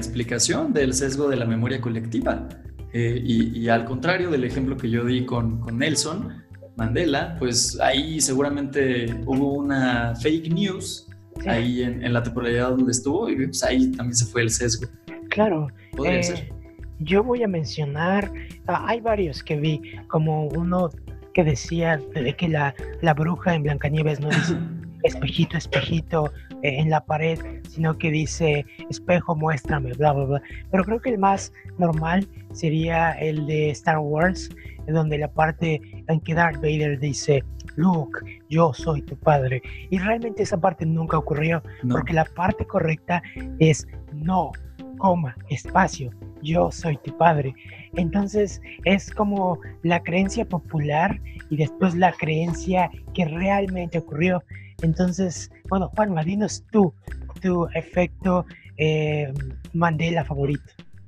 del 0.48 0.94
sesgo 0.94 1.28
de 1.28 1.36
la 1.36 1.46
memoria 1.46 1.82
colectiva. 1.82 2.48
Eh, 2.94 3.22
y, 3.24 3.68
al 3.68 3.84
contrario 3.84 4.30
del 4.30 4.46
ejemplo 4.46 4.78
que 4.78 4.90
yo 4.90 5.04
di 5.04 5.26
con, 5.26 5.60
con 5.60 5.78
Nelson 5.78 6.44
Mandela, 6.78 7.36
pues 7.38 7.78
ahí 7.82 8.22
seguramente 8.22 9.14
hubo 9.26 9.54
una 9.54 10.16
fake 10.16 10.54
news 10.54 11.10
ahí 11.46 11.84
en, 11.84 12.14
la 12.14 12.24
temporalidad 12.24 12.70
donde 12.70 12.92
estuvo 12.92 13.30
y 13.30 13.36
pues 13.36 13.62
ahí 13.64 13.92
también 13.92 14.16
se 14.16 14.26
fue 14.26 14.44
el 14.44 14.50
sesgo. 14.50 14.88
Claro. 15.30 15.68
Podría 15.96 16.20
eh, 16.20 16.24
ser. 16.24 16.54
Yo 17.00 17.24
voy 17.24 17.44
a 17.44 17.48
mencionar, 17.48 18.32
ah, 18.68 18.86
hay 18.88 19.02
varios 19.02 19.44
que 19.44 19.58
vi, 19.58 19.82
como 20.08 20.48
uno 20.48 20.90
que 21.34 21.44
decía 21.44 22.02
de 22.16 22.36
que 22.36 22.48
la, 22.48 22.74
la 23.02 23.14
bruja 23.14 23.54
en 23.54 23.64
Blancanieves 23.64 24.20
no 24.22 24.30
dice 24.30 24.58
espejito, 25.04 25.58
espejito, 25.58 26.32
en 26.64 26.90
la 26.90 27.04
pared, 27.06 27.40
sino 27.70 27.98
que 27.98 28.12
dice 28.12 28.66
espejo, 28.90 29.36
muéstrame, 29.36 29.94
bla, 29.94 30.14
bla, 30.14 30.26
bla. 30.26 30.42
Pero 30.72 30.84
creo 30.84 31.02
que 31.02 31.10
el 31.10 31.20
más 31.20 31.54
normal 31.78 32.28
sería 32.52 33.12
el 33.12 33.46
de 33.46 33.70
Star 33.72 34.00
Wars, 34.00 34.50
en 34.88 34.94
donde 34.94 35.18
la 35.18 35.32
parte 35.32 35.82
en 36.08 36.20
que 36.22 36.34
Darth 36.34 36.58
Vader 36.58 37.00
dice, 37.00 37.44
Luke, 37.76 38.20
yo 38.50 38.74
soy 38.74 39.02
tu 39.02 39.16
padre. 39.18 39.62
Y 39.90 40.00
realmente 40.00 40.44
esa 40.44 40.60
parte 40.60 40.86
nunca 40.86 41.18
ocurrió, 41.18 41.62
porque 41.90 42.14
la 42.14 42.26
parte 42.26 42.66
correcta 42.66 43.22
es 43.60 43.88
no, 44.14 44.52
coma, 44.98 45.36
espacio, 45.50 46.12
yo 46.42 46.72
soy 46.72 46.98
tu 46.98 47.16
padre. 47.18 47.54
Entonces 47.96 48.62
es 48.86 49.12
como 49.12 49.60
la 49.84 50.02
creencia 50.02 50.46
popular 50.46 51.20
y 51.50 51.58
después 51.58 51.96
la 51.96 52.12
creencia 52.12 52.90
que 53.14 53.26
realmente 53.26 54.00
ocurrió. 54.00 54.44
Entonces, 54.82 55.52
bueno, 55.70 55.92
Juan, 55.96 56.16
dinos 56.26 56.64
tú 56.72 56.94
tu 57.40 57.68
efecto 57.74 58.46
eh, 58.78 59.34
Mandela 59.74 60.24
favorito. 60.26 60.64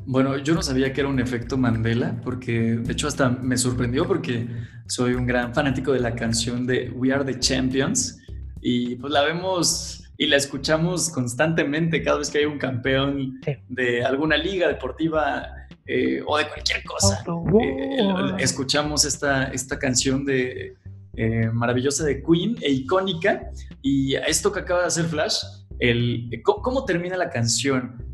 Bueno, 0.06 0.38
yo 0.38 0.56
no 0.56 0.62
sabía 0.62 0.92
que 0.94 1.02
era 1.02 1.10
un 1.10 1.20
efecto 1.20 1.58
Mandela, 1.58 2.20
porque 2.24 2.78
de 2.78 2.94
hecho 2.94 3.08
hasta 3.08 3.30
me 3.30 3.58
sorprendió 3.58 4.08
porque 4.08 4.48
soy 4.88 5.14
un 5.14 5.26
gran 5.26 5.54
fanático 5.54 5.92
de 5.92 6.00
la 6.00 6.16
canción 6.16 6.66
de 6.66 6.90
We 6.92 7.14
Are 7.14 7.24
the 7.24 7.38
Champions 7.40 8.20
y 8.62 8.96
pues 8.96 9.14
la 9.14 9.24
vemos 9.24 10.04
y 10.18 10.28
la 10.28 10.38
escuchamos 10.38 11.10
constantemente 11.10 12.02
cada 12.02 12.20
vez 12.20 12.30
que 12.30 12.40
hay 12.40 12.46
un 12.46 12.58
campeón 12.58 13.40
de 13.70 14.04
alguna 14.04 14.36
liga 14.36 14.68
deportiva 14.68 15.48
eh, 15.86 16.22
o 16.26 16.38
de 16.38 16.48
cualquier 16.48 16.84
cosa. 16.84 17.24
Eh, 17.62 18.36
escuchamos 18.40 19.06
esta, 19.06 19.46
esta 19.46 19.78
canción 19.78 20.26
de 20.26 20.76
eh, 21.22 21.52
maravillosa 21.52 22.06
de 22.06 22.24
Queen 22.24 22.56
e 22.62 22.72
icónica 22.72 23.52
y 23.82 24.16
esto 24.16 24.54
que 24.54 24.62
acaba 24.62 24.80
de 24.80 24.88
hacer 24.88 25.04
Flash, 25.04 25.44
el, 25.80 26.30
¿cómo, 26.44 26.86
termina 26.86 27.18
la 27.18 27.30
canción? 27.30 28.08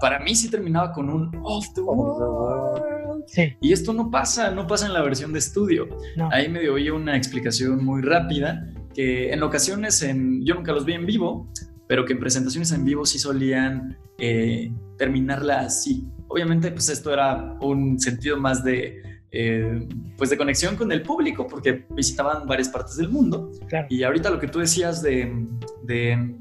para 0.00 0.20
mí 0.20 0.34
sí 0.34 0.48
terminaba 0.48 0.92
con 0.92 1.10
un 1.10 1.30
Of 1.42 1.74
the 1.74 1.80
World. 1.80 3.24
Y 3.60 3.72
esto 3.72 3.92
no 3.92 4.10
pasa, 4.10 4.52
no 4.52 4.66
pasa 4.66 4.86
en 4.86 4.94
la 4.94 5.02
versión 5.02 5.34
de 5.34 5.40
estudio. 5.40 5.88
Ahí 6.30 6.48
me 6.48 6.66
oí 6.70 6.88
una 6.88 7.14
explicación 7.14 7.84
muy 7.84 8.00
rápida 8.00 8.72
que 8.94 9.32
en 9.32 9.42
ocasiones, 9.42 10.02
en, 10.02 10.44
yo 10.46 10.54
nunca 10.54 10.72
los 10.72 10.86
vi 10.86 10.94
en 10.94 11.04
vivo, 11.04 11.50
pero 11.88 12.06
que 12.06 12.14
en 12.14 12.20
presentaciones 12.20 12.72
en 12.72 12.86
vivo 12.86 13.04
sí 13.04 13.18
solían 13.18 13.98
terminarla 14.96 15.60
así. 15.60 16.06
Obviamente, 16.28 16.70
pues 16.70 16.88
esto 16.88 17.12
era 17.12 17.58
un 17.60 17.98
sentido 18.00 18.38
más 18.38 18.64
de, 18.64 19.02
eh, 19.36 19.88
pues 20.16 20.30
de 20.30 20.36
conexión 20.36 20.76
con 20.76 20.92
el 20.92 21.02
público, 21.02 21.46
porque 21.48 21.86
visitaban 21.90 22.46
varias 22.46 22.68
partes 22.68 22.96
del 22.96 23.08
mundo. 23.08 23.50
Y 23.88 24.04
ahorita 24.04 24.30
lo 24.30 24.38
que 24.38 24.46
tú 24.46 24.60
decías 24.60 25.02
de, 25.02 25.46
de, 25.82 26.36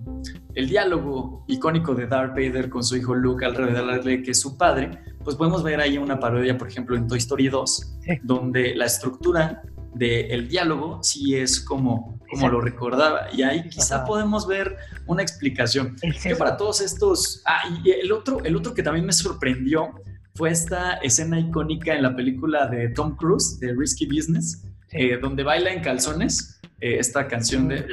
el 0.53 0.70
diálogo 0.70 1.44
icónico 1.48 1.95
de 1.95 2.06
Darth 2.06 2.36
Vader 2.36 2.70
con 2.70 2.84
su 2.84 2.95
hijo 2.95 3.15
Luke 3.15 3.44
al 3.45 3.56
revelarle 3.56 4.22
que 4.22 4.32
es 4.32 4.40
su 4.40 4.60
padre, 4.60 4.91
pues 5.24 5.36
podemos 5.36 5.64
ver 5.64 5.80
ahí 5.80 5.98
una 5.98 6.20
parodia, 6.20 6.56
por 6.56 6.68
ejemplo, 6.68 6.95
en 6.95 7.07
Toy 7.07 7.18
Story 7.18 7.48
2, 7.48 7.98
donde 8.22 8.76
la 8.76 8.86
estructura 8.86 9.64
del 9.95 10.48
diálogo 10.48 11.02
sí 11.02 11.36
es 11.36 11.60
como, 11.60 12.20
como 12.30 12.49
lo 12.49 12.61
recordaba. 12.61 13.34
Y 13.34 13.41
ahí 13.41 13.68
quizá 13.70 14.06
podemos 14.06 14.48
ver 14.48 14.78
una 15.07 15.24
explicación. 15.24 15.95
Que 16.22 16.36
para 16.36 16.57
todos 16.57 16.82
estos... 16.82 17.41
Ah, 17.45 17.64
y 17.84 17.90
el 17.90 18.11
otro, 18.11 18.44
el 18.44 18.56
otro 18.56 18.76
que 18.76 18.84
también 18.84 19.06
me 19.06 19.14
sorprendió 19.14 19.95
fue 20.35 20.49
esta 20.49 20.93
escena 20.95 21.39
icónica 21.39 21.93
en 21.93 22.03
la 22.03 22.15
película 22.15 22.68
de 22.68 22.89
Tom 22.89 23.15
Cruise, 23.15 23.60
de 23.60 23.73
Risky 23.73 24.05
Business, 24.05 24.64
eh, 24.91 25.18
donde 25.22 25.43
baila 25.43 25.72
en 25.72 25.81
calzones. 25.81 26.60
Eh, 26.80 26.97
esta 26.99 27.27
canción 27.27 27.69
de 27.69 27.85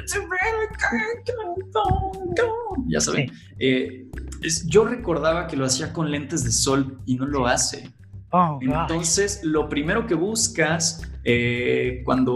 ya 2.88 3.00
saben. 3.00 3.30
Eh, 3.58 4.06
yo 4.66 4.84
recordaba 4.84 5.46
que 5.46 5.56
lo 5.56 5.64
hacía 5.64 5.92
con 5.92 6.10
lentes 6.10 6.42
de 6.42 6.50
sol 6.50 6.98
y 7.06 7.14
no 7.14 7.26
lo 7.26 7.46
hace. 7.46 7.88
Oh, 8.32 8.58
Entonces, 8.60 9.40
lo 9.44 9.68
primero 9.68 10.06
que 10.06 10.14
buscas 10.14 11.02
eh, 11.24 12.02
cuando 12.04 12.32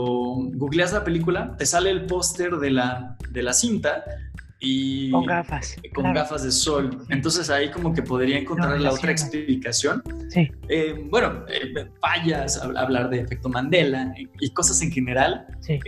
googleas 0.54 0.92
la 0.92 1.04
película, 1.04 1.56
te 1.56 1.66
sale 1.66 1.90
el 1.90 2.06
póster 2.06 2.56
de 2.56 2.70
la, 2.70 3.16
de 3.30 3.42
la 3.42 3.52
cinta 3.52 4.04
y 4.64 5.10
con 5.10 5.26
gafas. 5.26 5.76
Con 5.94 6.12
gafas 6.12 6.42
de 6.42 6.50
sol. 6.50 7.04
Entonces 7.10 7.50
ahí 7.50 7.70
como 7.70 7.92
que 7.92 8.02
podría 8.02 8.38
encontrar 8.38 8.80
la 8.80 8.92
otra 8.92 9.12
explicación. 9.12 10.02
Sí. 10.30 10.50
Eh, 10.68 11.06
bueno, 11.10 11.44
eh, 11.48 11.86
fallas, 12.00 12.60
hablar 12.60 13.10
de 13.10 13.20
efecto 13.20 13.48
Mandela 13.48 14.14
y 14.40 14.50
cosas 14.50 14.80
en 14.82 14.90
general. 14.90 15.46
Sí. 15.60 15.78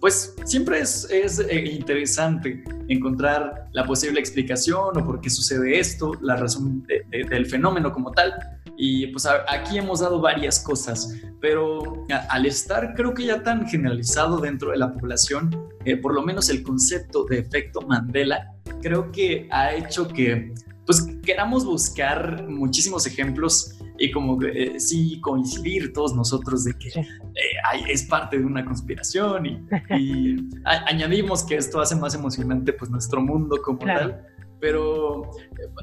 pues 0.00 0.34
siempre 0.44 0.80
es, 0.80 1.08
es 1.10 1.42
interesante 1.50 2.62
encontrar 2.88 3.68
la 3.72 3.84
posible 3.84 4.20
explicación 4.20 4.96
o 4.96 5.04
por 5.04 5.20
qué 5.20 5.30
sucede 5.30 5.78
esto, 5.78 6.12
la 6.20 6.36
razón 6.36 6.86
del 6.86 7.46
fenómeno 7.46 7.92
como 7.92 8.10
tal. 8.10 8.34
Y 8.82 9.08
pues 9.08 9.26
aquí 9.26 9.76
hemos 9.76 10.00
dado 10.00 10.22
varias 10.22 10.58
cosas, 10.58 11.14
pero 11.38 12.06
al 12.30 12.46
estar 12.46 12.94
creo 12.94 13.12
que 13.12 13.26
ya 13.26 13.42
tan 13.42 13.68
generalizado 13.68 14.38
dentro 14.38 14.70
de 14.70 14.78
la 14.78 14.90
población, 14.94 15.50
eh, 15.84 15.98
por 15.98 16.14
lo 16.14 16.22
menos 16.22 16.48
el 16.48 16.62
concepto 16.62 17.24
de 17.24 17.40
efecto 17.40 17.82
Mandela, 17.82 18.54
creo 18.80 19.12
que 19.12 19.46
ha 19.50 19.74
hecho 19.74 20.08
que 20.08 20.54
pues 20.86 21.06
queramos 21.22 21.66
buscar 21.66 22.48
muchísimos 22.48 23.06
ejemplos 23.06 23.76
y 23.98 24.10
como 24.10 24.42
eh, 24.44 24.80
sí 24.80 25.20
coincidir 25.20 25.92
todos 25.92 26.16
nosotros 26.16 26.64
de 26.64 26.72
que 26.72 26.88
eh, 26.88 27.84
es 27.86 28.04
parte 28.04 28.38
de 28.38 28.46
una 28.46 28.64
conspiración 28.64 29.44
y, 29.44 29.58
añadimos 30.64 31.44
que 31.44 31.56
esto 31.56 31.82
hace 31.82 31.96
más 31.96 32.14
emocionante 32.14 32.72
pues 32.72 32.90
nuestro 32.90 33.20
mundo 33.20 33.60
como 33.62 33.80
tal 33.80 34.26
pero 34.60 35.30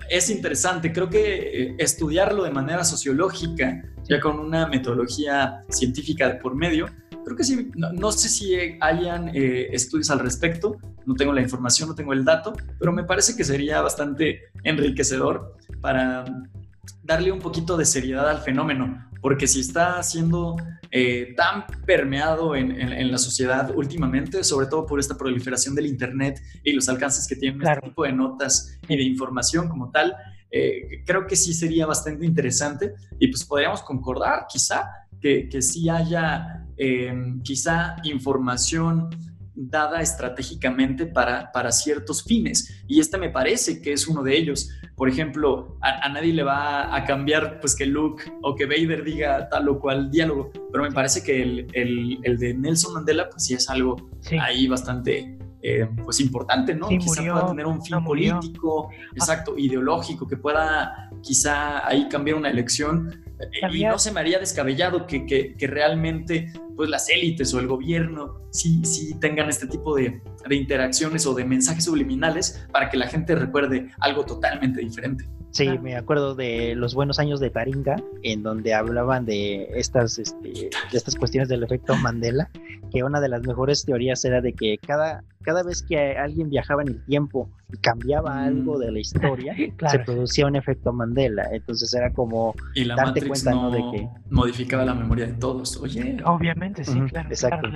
es 0.10 0.30
interesante. 0.30 0.94
Creo 0.94 1.10
que 1.10 1.64
eh, 1.64 1.76
estudiarlo 1.78 2.44
de 2.44 2.52
manera 2.52 2.84
sociológica, 2.84 3.84
ya 4.04 4.20
con 4.20 4.40
una 4.40 4.68
metodología 4.68 5.64
científica 5.70 6.40
por 6.42 6.56
medio, 6.56 6.88
creo 7.26 7.36
que 7.36 7.44
sí, 7.44 7.72
no, 7.76 8.12
sé 8.12 8.30
si 8.30 8.56
hayan 8.80 9.30
eh, 9.36 9.68
estudios 9.72 10.10
al 10.12 10.20
respecto, 10.20 10.78
no 11.06 11.14
tengo 11.16 11.34
la 11.34 11.42
información, 11.42 11.90
no 11.90 11.96
tengo 11.96 12.14
el 12.14 12.24
dato, 12.24 12.54
pero 12.80 12.94
me 12.94 13.04
parece 13.04 13.36
que 13.36 13.44
sería 13.44 13.82
bastante 13.82 14.44
enriquecedor 14.64 15.58
para 15.82 16.24
darle 17.08 17.32
un 17.32 17.40
poquito 17.40 17.78
de 17.78 17.86
seriedad 17.86 18.30
al 18.30 18.40
fenómeno, 18.40 19.10
porque 19.22 19.48
si 19.48 19.62
está 19.62 20.04
siendo 20.04 20.58
eh, 20.92 21.34
tan 21.38 21.66
permeado 21.86 22.56
en, 22.56 23.12
la 23.12 23.18
sociedad 23.18 23.72
últimamente, 23.74 24.44
sobre 24.44 24.68
todo 24.68 24.86
por 24.86 25.00
esta 25.00 25.18
proliferación 25.18 25.74
del 25.74 25.88
Internet 25.88 26.42
y 26.64 26.74
los 26.74 26.90
alcances 26.90 27.26
que 27.26 27.38
tienen 27.38 27.62
este 27.62 27.82
tipo 27.82 28.04
de 28.04 28.12
notas 28.12 28.78
y 28.88 28.98
de 28.98 29.04
información 29.04 29.70
como 29.70 29.90
tal, 29.90 30.14
eh, 30.52 31.04
creo 31.06 31.26
que 31.26 31.36
sí 31.36 31.54
sería 31.54 31.86
bastante 31.86 32.26
interesante 32.26 32.94
y 33.20 33.28
pues 33.28 33.44
podríamos 33.46 33.82
concordar 33.82 34.46
quizá 34.50 34.90
que, 35.22 35.50
que 35.50 35.62
sí 35.62 35.90
haya 35.90 36.66
eh, 36.78 37.14
quizá 37.44 37.96
información 38.04 39.10
dada 39.58 40.02
estratégicamente 40.02 41.08
para, 41.08 41.52
para 41.52 41.72
ciertos 41.72 42.24
fines. 42.24 42.84
Y 42.88 43.00
este 43.00 43.18
me 43.18 43.30
parece 43.30 43.82
que 43.82 43.94
es 43.94 44.08
uno 44.08 44.22
de 44.22 44.38
ellos. 44.38 44.70
Por 44.96 45.10
ejemplo, 45.10 45.78
a, 45.82 46.08
nadie 46.10 46.32
le 46.32 46.44
va 46.44 46.96
a 46.96 47.04
cambiar 47.06 47.60
pues 47.60 47.76
que 47.76 47.88
Luke 47.88 48.24
o 48.44 48.56
que 48.56 48.66
Vader 48.66 49.04
diga 49.04 49.50
tal 49.50 49.68
o 49.70 49.80
cual 49.80 50.12
diálogo, 50.12 50.52
pero 50.72 50.84
me 50.84 50.92
parece 50.92 51.24
que 51.24 51.42
el, 51.42 52.20
el, 52.24 52.38
de 52.38 52.54
Nelson 52.54 52.94
Mandela 52.94 53.30
pues 53.30 53.46
sí 53.46 53.56
es 53.56 53.70
algo 53.70 53.96
ahí 54.40 54.68
bastante 54.68 55.38
eh, 55.64 55.88
pues 56.04 56.20
importante, 56.20 56.76
¿no? 56.76 56.88
quizá 56.88 57.22
pueda 57.22 57.48
tener 57.48 57.66
un 57.66 57.82
fin 57.82 58.04
político, 58.04 58.90
exacto, 59.14 59.58
ideológico, 59.58 60.28
que 60.28 60.38
pueda 60.38 61.10
quizá 61.22 61.86
ahí 61.88 62.08
cambiar 62.10 62.38
una 62.38 62.50
elección. 62.50 63.24
Y 63.72 63.84
no 63.84 64.00
se 64.00 64.12
me 64.12 64.20
haría 64.20 64.40
descabellado 64.40 65.06
que, 65.06 65.26
que, 65.26 65.56
que 65.56 65.68
realmente 65.68 66.52
pues 66.76 66.90
las 66.90 67.10
élites 67.10 67.54
o 67.54 67.60
el 67.60 67.68
gobierno 67.68 68.40
sí, 68.52 68.82
sí 68.86 69.20
tengan 69.20 69.50
este 69.50 69.68
tipo 69.68 69.96
de, 69.96 70.22
de 70.48 70.56
interacciones 70.56 71.26
o 71.26 71.34
de 71.34 71.44
mensajes 71.44 71.86
subliminales 71.86 72.66
para 72.72 72.90
que 72.90 72.98
la 72.98 73.08
gente 73.08 73.36
recuerde 73.36 73.90
algo 74.00 74.26
totalmente 74.26 74.82
diferente. 74.82 75.26
Sí, 75.52 75.68
me 75.80 75.96
acuerdo 75.96 76.36
de 76.36 76.76
los 76.76 76.94
buenos 76.94 77.20
años 77.20 77.40
de 77.40 77.50
Taringa, 77.50 77.96
en 78.22 78.44
donde 78.44 78.76
hablaban 78.76 79.26
de 79.26 79.68
estas, 79.74 80.20
este, 80.20 80.50
de 80.50 80.98
estas 80.98 81.16
cuestiones 81.16 81.50
del 81.50 81.64
efecto 81.64 81.96
Mandela, 81.96 82.50
que 82.92 83.04
una 83.04 83.20
de 83.20 83.30
las 83.30 83.42
mejores 83.42 83.84
teorías 83.84 84.24
era 84.24 84.42
de 84.42 84.54
que 84.54 84.78
cada, 84.78 85.24
cada 85.48 85.64
vez 85.64 85.82
que 85.82 86.18
alguien 86.18 86.50
viajaba 86.50 86.82
en 86.82 86.90
el 86.90 87.06
tiempo 87.06 87.50
y 87.72 87.78
cambiaba 87.78 88.44
algo 88.44 88.76
mm. 88.76 88.80
de 88.80 88.92
la 88.92 89.00
historia, 89.00 89.56
se 89.90 90.00
producía 90.00 90.46
un 90.46 90.58
efecto 90.58 90.92
Mandela. 90.92 91.48
Entonces 91.54 91.94
era 91.94 92.12
como 92.12 92.54
y 92.76 92.84
la 92.84 92.98
darte 92.98 93.26
cuenta 93.26 93.52
no, 93.52 93.72
de 93.72 93.78
que 93.78 94.10
modificaba 94.30 94.84
la 94.84 94.94
memoria 94.94 95.26
de 95.26 95.36
todos. 95.36 95.78
Oye, 95.78 96.18
obviamente 96.26 96.84
sí, 96.84 97.00
claro, 97.00 97.30
exacto. 97.30 97.70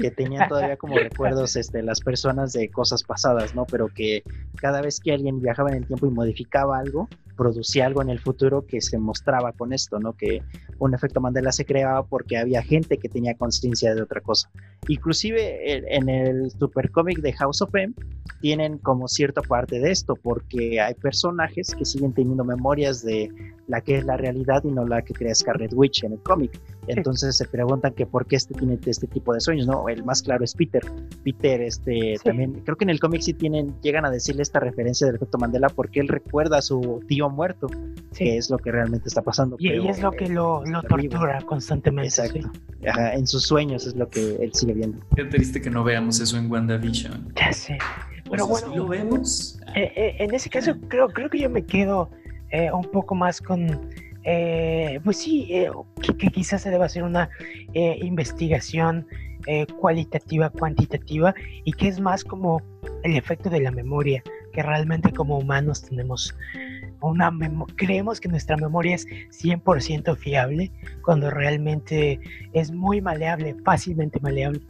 Que 0.00 0.12
tenían 0.12 0.48
todavía 0.48 0.76
como 0.76 0.96
recuerdos 0.96 1.56
este, 1.56 1.82
las 1.82 2.00
personas 2.00 2.52
de 2.52 2.70
cosas 2.70 3.02
pasadas, 3.02 3.52
¿no? 3.52 3.66
Pero 3.66 3.88
que 3.88 4.22
cada 4.54 4.80
vez 4.80 5.00
que 5.00 5.12
alguien 5.12 5.42
viajaba 5.42 5.70
en 5.70 5.78
el 5.78 5.86
tiempo 5.88 6.06
y 6.06 6.10
modificaba 6.10 6.78
algo, 6.78 7.08
producía 7.38 7.86
algo 7.86 8.02
en 8.02 8.10
el 8.10 8.18
futuro 8.18 8.66
que 8.66 8.80
se 8.82 8.98
mostraba 8.98 9.52
con 9.52 9.72
esto, 9.72 9.98
¿no? 9.98 10.12
Que 10.12 10.42
un 10.78 10.92
efecto 10.92 11.20
Mandela 11.20 11.52
se 11.52 11.64
creaba 11.64 12.04
porque 12.04 12.36
había 12.36 12.62
gente 12.62 12.98
que 12.98 13.08
tenía 13.08 13.34
conciencia 13.34 13.94
de 13.94 14.02
otra 14.02 14.20
cosa. 14.20 14.50
Inclusive 14.88 15.96
en 15.96 16.08
el 16.08 16.50
supercómic 16.50 17.20
de 17.20 17.32
House 17.34 17.62
of 17.62 17.74
M 17.74 17.94
tienen 18.40 18.78
como 18.78 19.08
cierta 19.08 19.40
parte 19.40 19.78
de 19.78 19.90
esto, 19.90 20.16
porque 20.16 20.80
hay 20.80 20.94
personajes 20.94 21.74
que 21.74 21.84
siguen 21.84 22.12
teniendo 22.12 22.44
memorias 22.44 23.02
de 23.02 23.30
la 23.68 23.80
que 23.80 23.98
es 23.98 24.04
la 24.04 24.16
realidad 24.16 24.62
y 24.64 24.70
no 24.72 24.84
la 24.86 25.02
que 25.02 25.14
crea 25.14 25.34
Scarlet 25.34 25.72
Witch 25.72 26.04
en 26.04 26.12
el 26.14 26.22
cómic. 26.22 26.60
Entonces 26.88 27.36
se 27.36 27.44
preguntan 27.46 27.92
que 27.94 28.06
por 28.06 28.26
qué 28.26 28.36
este 28.36 28.54
tiene 28.54 28.78
este 28.84 29.06
tipo 29.06 29.32
de 29.32 29.40
sueños, 29.40 29.66
¿no? 29.66 29.88
El 29.88 30.04
más 30.04 30.22
claro 30.22 30.44
es 30.44 30.54
Peter. 30.54 30.82
Peter, 31.24 31.60
este, 31.60 32.16
también, 32.24 32.62
creo 32.64 32.76
que 32.76 32.84
en 32.84 32.90
el 32.90 33.00
cómic 33.00 33.22
sí 33.22 33.34
tienen, 33.34 33.74
llegan 33.82 34.04
a 34.04 34.10
decirle 34.10 34.42
esta 34.42 34.60
referencia 34.60 35.06
del 35.06 35.16
efecto 35.16 35.38
Mandela 35.38 35.68
porque 35.68 36.00
él 36.00 36.08
recuerda 36.08 36.58
a 36.58 36.62
su 36.62 37.02
tío 37.06 37.30
muerto, 37.30 37.68
que 38.14 38.36
es 38.36 38.50
lo 38.50 38.58
que 38.58 38.72
realmente 38.72 39.08
está 39.08 39.22
pasando. 39.22 39.56
Y, 39.58 39.68
es 39.88 40.00
lo 40.00 40.10
que 40.12 40.28
lo, 40.28 40.62
tortura 40.88 41.40
constantemente. 41.42 42.08
Exacto. 42.08 42.50
en 42.82 43.26
sus 43.26 43.44
sueños 43.44 43.86
es 43.86 43.94
lo 43.94 44.08
que 44.08 44.36
él 44.36 44.52
sigue 44.54 44.74
viendo. 44.74 44.98
Qué 45.14 45.24
triste 45.24 45.60
que 45.60 45.70
no 45.70 45.84
veamos 45.84 46.20
eso 46.20 46.36
en 46.36 46.50
WandaVision. 46.50 47.32
Ya 47.36 47.52
sé. 47.52 47.78
Pero 48.30 48.46
bueno, 48.46 48.76
lo 48.76 48.86
vemos. 48.86 49.58
Eh, 49.74 49.92
eh, 49.96 50.16
en 50.18 50.34
ese 50.34 50.50
caso, 50.50 50.74
creo, 50.88 51.08
creo 51.08 51.30
que 51.30 51.38
yo 51.38 51.50
me 51.50 51.64
quedo 51.64 52.10
eh, 52.50 52.70
un 52.72 52.84
poco 52.84 53.14
más 53.14 53.40
con, 53.40 53.88
eh, 54.30 55.00
pues 55.02 55.16
sí, 55.16 55.48
eh, 55.50 55.70
que, 56.02 56.28
quizás 56.28 56.60
se 56.60 56.70
deba 56.70 56.84
hacer 56.84 57.02
una 57.02 57.30
investigación 57.72 59.06
cualitativa, 59.80 60.50
cuantitativa, 60.50 61.34
y 61.64 61.72
que 61.72 61.88
es 61.88 62.00
más 62.00 62.22
como 62.22 62.60
el 63.02 63.16
efecto 63.16 63.48
de 63.48 63.60
la 63.60 63.70
memoria, 63.70 64.22
que 64.52 64.62
realmente 64.62 65.10
como 65.10 65.38
humanos 65.38 65.82
tenemos 65.82 66.36
una 67.00 67.32
creemos 67.76 68.20
que 68.20 68.28
nuestra 68.28 68.58
memoria 68.58 68.96
es 68.96 69.06
100% 69.06 70.16
fiable, 70.16 70.70
cuando 71.02 71.30
realmente 71.30 72.20
es 72.52 72.70
muy 72.70 73.00
maleable, 73.00 73.56
fácilmente 73.64 74.20
maleable. 74.20 74.60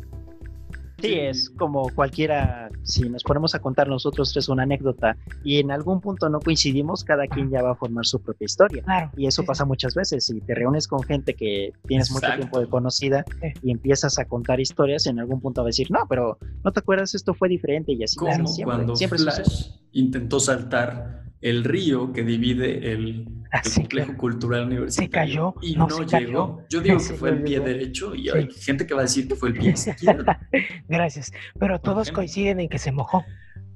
Sí, 1.00 1.14
es 1.14 1.50
como 1.50 1.90
cualquiera, 1.94 2.70
si 2.82 3.08
nos 3.08 3.22
ponemos 3.22 3.54
a 3.54 3.60
contar 3.60 3.88
nosotros 3.88 4.32
tres 4.32 4.48
una 4.48 4.64
anécdota 4.64 5.16
y 5.44 5.58
en 5.58 5.70
algún 5.70 6.00
punto 6.00 6.28
no 6.28 6.40
coincidimos, 6.40 7.04
cada 7.04 7.28
quien 7.28 7.50
ya 7.50 7.62
va 7.62 7.72
a 7.72 7.74
formar 7.76 8.04
su 8.04 8.20
propia 8.20 8.46
historia. 8.46 8.82
Claro, 8.82 9.10
y 9.16 9.26
eso 9.26 9.44
pasa 9.44 9.64
muchas 9.64 9.94
veces. 9.94 10.26
Si 10.26 10.40
te 10.40 10.54
reúnes 10.54 10.88
con 10.88 11.02
gente 11.04 11.34
que 11.34 11.72
tienes 11.86 12.10
mucho 12.10 12.26
tiempo 12.34 12.58
de 12.58 12.66
conocida 12.66 13.24
y 13.62 13.70
empiezas 13.70 14.18
a 14.18 14.24
contar 14.24 14.58
historias, 14.58 15.06
en 15.06 15.20
algún 15.20 15.40
punto 15.40 15.60
va 15.60 15.66
a 15.66 15.68
decir, 15.68 15.88
no, 15.90 16.00
pero 16.08 16.38
no 16.64 16.72
te 16.72 16.80
acuerdas, 16.80 17.14
esto 17.14 17.32
fue 17.32 17.48
diferente 17.48 17.92
y 17.92 18.02
así. 18.02 18.16
Como 18.16 18.46
siempre, 18.48 18.64
cuando 18.64 18.96
siempre 18.96 19.18
Flash 19.20 19.70
intentó 19.92 20.40
saltar 20.40 21.27
el 21.40 21.64
río 21.64 22.12
que 22.12 22.22
divide 22.22 22.92
el, 22.92 23.28
ah, 23.52 23.62
complejo 23.74 24.16
cultural 24.16 24.66
universitario. 24.66 25.06
Se 25.06 25.10
cayó. 25.10 25.54
Y 25.62 25.76
no, 25.76 25.88
llegó. 26.04 26.64
Yo 26.68 26.80
digo 26.80 26.98
que 27.08 27.14
fue 27.14 27.30
el 27.30 27.42
pie 27.42 27.60
derecho 27.60 28.14
y 28.14 28.28
hay 28.28 28.50
gente 28.52 28.86
que 28.86 28.94
va 28.94 29.00
a 29.00 29.04
decir 29.04 29.28
que 29.28 29.34
fue 29.34 29.50
el 29.50 29.58
pie 29.58 29.70
izquierdo. 29.70 30.32
Gracias. 30.88 31.32
Pero 31.58 31.80
todos 31.80 32.10
coinciden 32.10 32.60
en 32.60 32.68
que 32.68 32.78
se 32.78 32.92
mojó. 32.92 33.24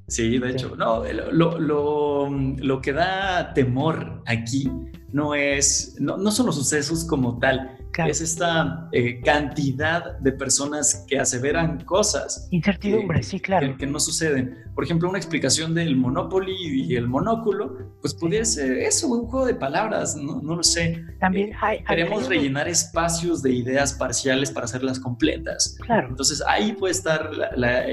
Sí, 0.09 0.39
de 0.39 0.51
hecho, 0.51 0.75
no, 0.77 1.05
lo, 1.31 1.59
lo, 1.59 2.29
lo, 2.29 2.81
que 2.83 2.93
da 2.93 3.55
temor 3.55 4.23
aquí 4.27 4.71
no 5.13 5.35
es, 5.35 5.97
no, 6.01 6.19
no 6.19 6.31
son 6.31 6.47
los 6.47 6.57
sucesos 6.57 7.05
como 7.05 7.39
tal, 7.39 7.79
es 7.99 8.21
esta 8.21 8.89
eh, 8.93 9.21
cantidad 9.21 10.19
de 10.19 10.33
personas 10.33 11.05
que 11.09 11.19
aseveran 11.19 11.85
cosas. 11.85 12.49
Incertidumbre, 12.51 13.23
sí, 13.23 13.41
claro. 13.41 13.77
Que, 13.77 13.87
no 13.87 14.01
suceden. 14.01 14.59
Por 14.75 14.85
ejemplo, 14.85 15.09
una 15.09 15.19
explicación 15.19 15.75
del 15.75 15.97
Monopoly 15.97 16.55
y 16.87 16.97
el 16.97 17.09
monóculo, 17.09 17.77
pues 18.01 18.15
pudiera 18.15 18.45
ser 18.45 18.79
eso, 18.79 19.09
un 19.09 19.27
juego 19.27 19.47
de 19.47 19.55
palabras, 19.55 20.17
no, 20.17 20.41
no 20.41 20.57
lo 20.57 20.63
sé. 20.63 21.05
También 21.21 21.51
eh, 21.51 21.57
hay, 21.61 21.85
Queremos 21.85 22.29
rellenar 22.29 22.69
espacios 22.69 23.43
de 23.43 23.53
ideas 23.53 23.95
parciales 23.95 24.51
para 24.51 24.65
hacerlas 24.65 24.99
completas. 24.99 25.77
Claro. 25.81 26.09
Entonces 26.09 26.43
ahí 26.47 26.73
puede 26.73 26.93
estar 26.93 27.31
la, 27.57 27.85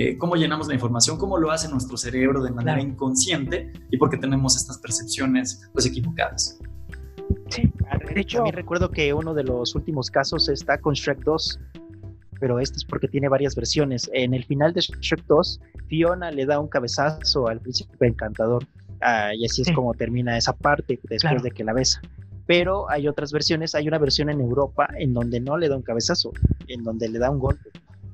eh, 0.00 0.16
cómo 0.16 0.34
llenamos 0.34 0.66
la 0.66 0.74
información, 0.74 1.18
cómo 1.18 1.36
lo 1.36 1.50
hace 1.50 1.68
nuestro 1.68 1.96
cerebro 1.96 2.42
de 2.42 2.50
manera 2.50 2.80
inconsciente 2.80 3.70
y 3.90 3.98
porque 3.98 4.16
tenemos 4.16 4.56
estas 4.56 4.78
percepciones 4.78 5.68
pues 5.72 5.84
equivocadas. 5.84 6.58
Sí, 7.48 7.72
de 8.14 8.20
hecho. 8.20 8.38
También 8.38 8.56
recuerdo 8.56 8.90
que 8.90 9.12
uno 9.12 9.34
de 9.34 9.44
los 9.44 9.74
últimos 9.74 10.10
casos 10.10 10.48
está 10.48 10.78
con 10.78 10.94
Shrek 10.94 11.22
2, 11.24 11.60
pero 12.40 12.58
este 12.58 12.78
es 12.78 12.84
porque 12.84 13.08
tiene 13.08 13.28
varias 13.28 13.54
versiones. 13.54 14.10
En 14.12 14.34
el 14.34 14.44
final 14.44 14.72
de 14.72 14.80
Shrek 14.80 15.24
2, 15.26 15.60
Fiona 15.88 16.30
le 16.30 16.46
da 16.46 16.58
un 16.58 16.68
cabezazo 16.68 17.48
al 17.48 17.60
príncipe 17.60 18.06
encantador. 18.06 18.66
Ah, 19.02 19.34
y 19.34 19.44
así 19.44 19.62
es 19.62 19.72
como 19.72 19.94
termina 19.94 20.36
esa 20.36 20.54
parte 20.54 21.00
después 21.08 21.42
de 21.42 21.50
que 21.50 21.64
la 21.64 21.72
besa. 21.72 22.00
Pero 22.46 22.90
hay 22.90 23.08
otras 23.08 23.32
versiones, 23.32 23.74
hay 23.74 23.88
una 23.88 23.98
versión 23.98 24.28
en 24.28 24.40
Europa 24.40 24.88
en 24.98 25.14
donde 25.14 25.40
no 25.40 25.56
le 25.56 25.68
da 25.68 25.76
un 25.76 25.82
cabezazo, 25.82 26.32
en 26.66 26.82
donde 26.82 27.08
le 27.08 27.18
da 27.18 27.30
un 27.30 27.38
golpe. 27.38 27.70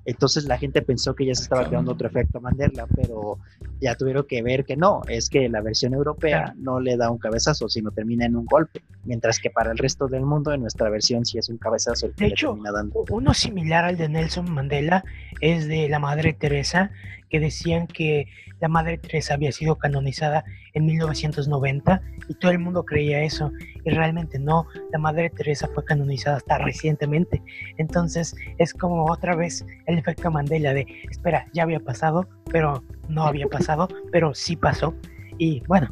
Entonces 0.07 0.45
la 0.45 0.57
gente 0.57 0.83
pensó 0.83 1.15
que 1.15 1.27
ya 1.27 1.35
se 1.35 1.43
estaba 1.43 1.67
creando 1.67 1.93
otro 1.93 2.07
efecto 2.07 2.41
Mandela, 2.41 2.87
pero 2.95 3.39
ya 3.81 3.97
tuvieron 3.97 4.25
que 4.27 4.41
ver 4.41 4.65
que 4.65 4.77
no, 4.77 5.03
es 5.09 5.29
que 5.29 5.49
la 5.49 5.61
versión 5.61 5.95
europea 5.95 6.55
no 6.57 6.79
le 6.79 6.97
da 6.97 7.11
un 7.11 7.19
cabezazo, 7.19 7.69
sino 7.69 7.91
termina 7.91 8.25
en 8.25 8.37
un 8.37 8.47
golpe, 8.47 8.83
mientras 9.05 9.41
que 9.41 9.51
para 9.51 9.73
el 9.73 9.79
resto 9.79 10.07
del 10.07 10.23
mundo 10.23 10.53
en 10.53 10.61
nuestra 10.61 10.89
versión 10.91 11.27
sí 11.27 11.39
es 11.39 11.49
un 11.49 11.59
cabezazo 11.59 12.07
el 12.07 12.13
que 12.15 12.25
de 12.25 12.31
hecho, 12.31 12.49
termina 12.49 12.71
dando. 12.71 13.05
Uno 13.11 13.35
similar 13.35 13.85
al 13.85 13.97
de 13.97 14.09
Nelson 14.09 14.51
Mandela 14.51 15.05
es 15.41 15.67
de 15.67 15.89
la 15.89 15.99
Madre 15.99 16.33
Teresa, 16.33 16.93
que 17.29 17.41
decían 17.41 17.87
que 17.87 18.27
la 18.61 18.69
Madre 18.69 18.99
Teresa 18.99 19.35
había 19.35 19.53
sido 19.53 19.77
canonizada 19.77 20.45
en 20.73 20.87
1990 20.87 22.03
y 22.29 22.35
todo 22.35 22.51
el 22.51 22.59
mundo 22.59 22.85
creía 22.85 23.23
eso 23.23 23.53
y 23.85 23.91
realmente 23.91 24.39
no, 24.39 24.67
la 24.93 24.99
Madre 24.99 25.31
Teresa 25.31 25.69
fue 25.75 25.85
canonizada 25.85 26.39
hasta 26.39 26.59
recientemente. 26.59 27.43
Entonces 27.79 28.35
es 28.59 28.73
como 28.73 29.11
otra 29.11 29.35
vez 29.37 29.65
el 29.87 29.99
efecto 29.99 30.31
Mandela 30.31 30.73
de, 30.75 30.87
espera, 31.11 31.47
ya 31.53 31.65
había 31.65 31.81
pasado, 31.81 32.29
pero 32.51 32.83
no 33.09 33.25
había 33.25 33.47
pasado, 33.47 33.89
pero 34.13 34.35
sí 34.35 34.57
pasó. 34.57 34.95
Y 35.39 35.61
bueno, 35.67 35.89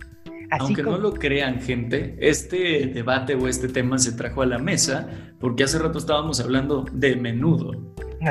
Así 0.50 0.66
Aunque 0.66 0.82
no 0.82 0.98
lo 0.98 1.14
crean, 1.14 1.60
gente, 1.60 2.16
este 2.20 2.86
debate 2.86 3.34
o 3.34 3.48
este 3.48 3.66
tema 3.66 3.98
se 3.98 4.12
trajo 4.12 4.42
a 4.42 4.46
la 4.46 4.58
mesa 4.58 5.08
porque 5.40 5.64
hace 5.64 5.78
rato 5.78 5.98
estábamos 5.98 6.38
hablando 6.38 6.84
de 6.92 7.16
menudo. 7.16 7.72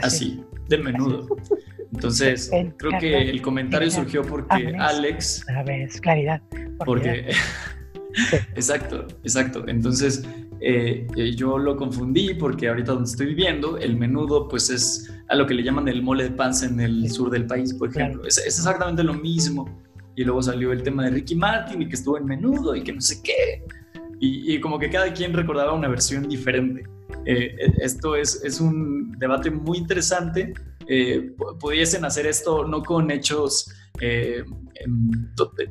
Así, 0.01 0.43
de 0.69 0.77
menudo. 0.77 1.27
Entonces, 1.93 2.51
creo 2.77 2.99
que 2.99 3.29
el 3.29 3.41
comentario 3.41 3.89
surgió 3.91 4.23
porque 4.23 4.75
Alex... 4.77 5.45
A 5.49 5.63
ver, 5.63 5.81
es 5.81 6.01
claridad. 6.01 6.41
Porque... 6.85 7.31
exacto, 8.55 9.07
exacto. 9.23 9.67
Entonces, 9.67 10.23
eh, 10.59 11.05
eh, 11.17 11.35
yo 11.35 11.57
lo 11.57 11.75
confundí 11.75 12.33
porque 12.35 12.69
ahorita 12.69 12.93
donde 12.93 13.09
estoy 13.09 13.27
viviendo, 13.27 13.77
el 13.77 13.97
menudo 13.97 14.47
pues 14.47 14.69
es 14.69 15.13
a 15.27 15.35
lo 15.35 15.45
que 15.45 15.53
le 15.53 15.63
llaman 15.63 15.87
el 15.87 16.01
mole 16.01 16.23
de 16.25 16.31
panza 16.31 16.65
en 16.65 16.79
el 16.79 17.11
sur 17.11 17.29
del 17.29 17.45
país, 17.45 17.73
por 17.73 17.89
ejemplo. 17.89 18.25
Es, 18.25 18.37
exactamente 18.37 19.03
lo 19.03 19.13
mismo. 19.13 19.69
Y 20.15 20.23
luego 20.23 20.41
salió 20.41 20.71
el 20.71 20.83
tema 20.83 21.05
de 21.05 21.11
Ricky 21.11 21.35
Martin 21.35 21.81
y 21.81 21.87
que 21.87 21.95
estuvo 21.95 22.17
en 22.17 22.25
menudo 22.25 22.75
y 22.75 22.83
que 22.83 22.93
no 22.93 23.01
sé 23.01 23.21
qué. 23.23 23.63
Y, 24.25 24.57
como 24.61 24.79
que 24.79 24.89
cada 24.89 25.11
quien 25.11 25.33
recordaba 25.33 25.73
una 25.73 25.89
versión 25.89 26.29
diferente. 26.29 26.85
Eh, 27.25 27.55
esto 27.79 28.15
es, 28.15 28.43
es 28.43 28.59
un 28.59 29.11
debate 29.17 29.49
muy 29.49 29.77
interesante 29.77 30.53
eh, 30.87 31.33
pudiesen 31.59 32.03
hacer 32.05 32.25
esto 32.25 32.65
no 32.65 32.83
con 32.83 33.09
hechos 33.11 33.71
eh, 34.01 34.43
em, 34.75 35.11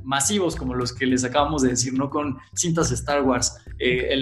masivos 0.03 0.57
como 0.57 0.75
los 0.75 0.93
que 0.93 1.07
les 1.07 1.25
acabamos 1.25 1.63
de 1.63 1.71
decir, 1.71 1.93
no 1.93 2.09
con 2.09 2.39
cintas 2.55 2.89
de 2.89 2.95
Star 2.95 3.23
Wars. 3.23 3.57
Eh, 3.79 4.17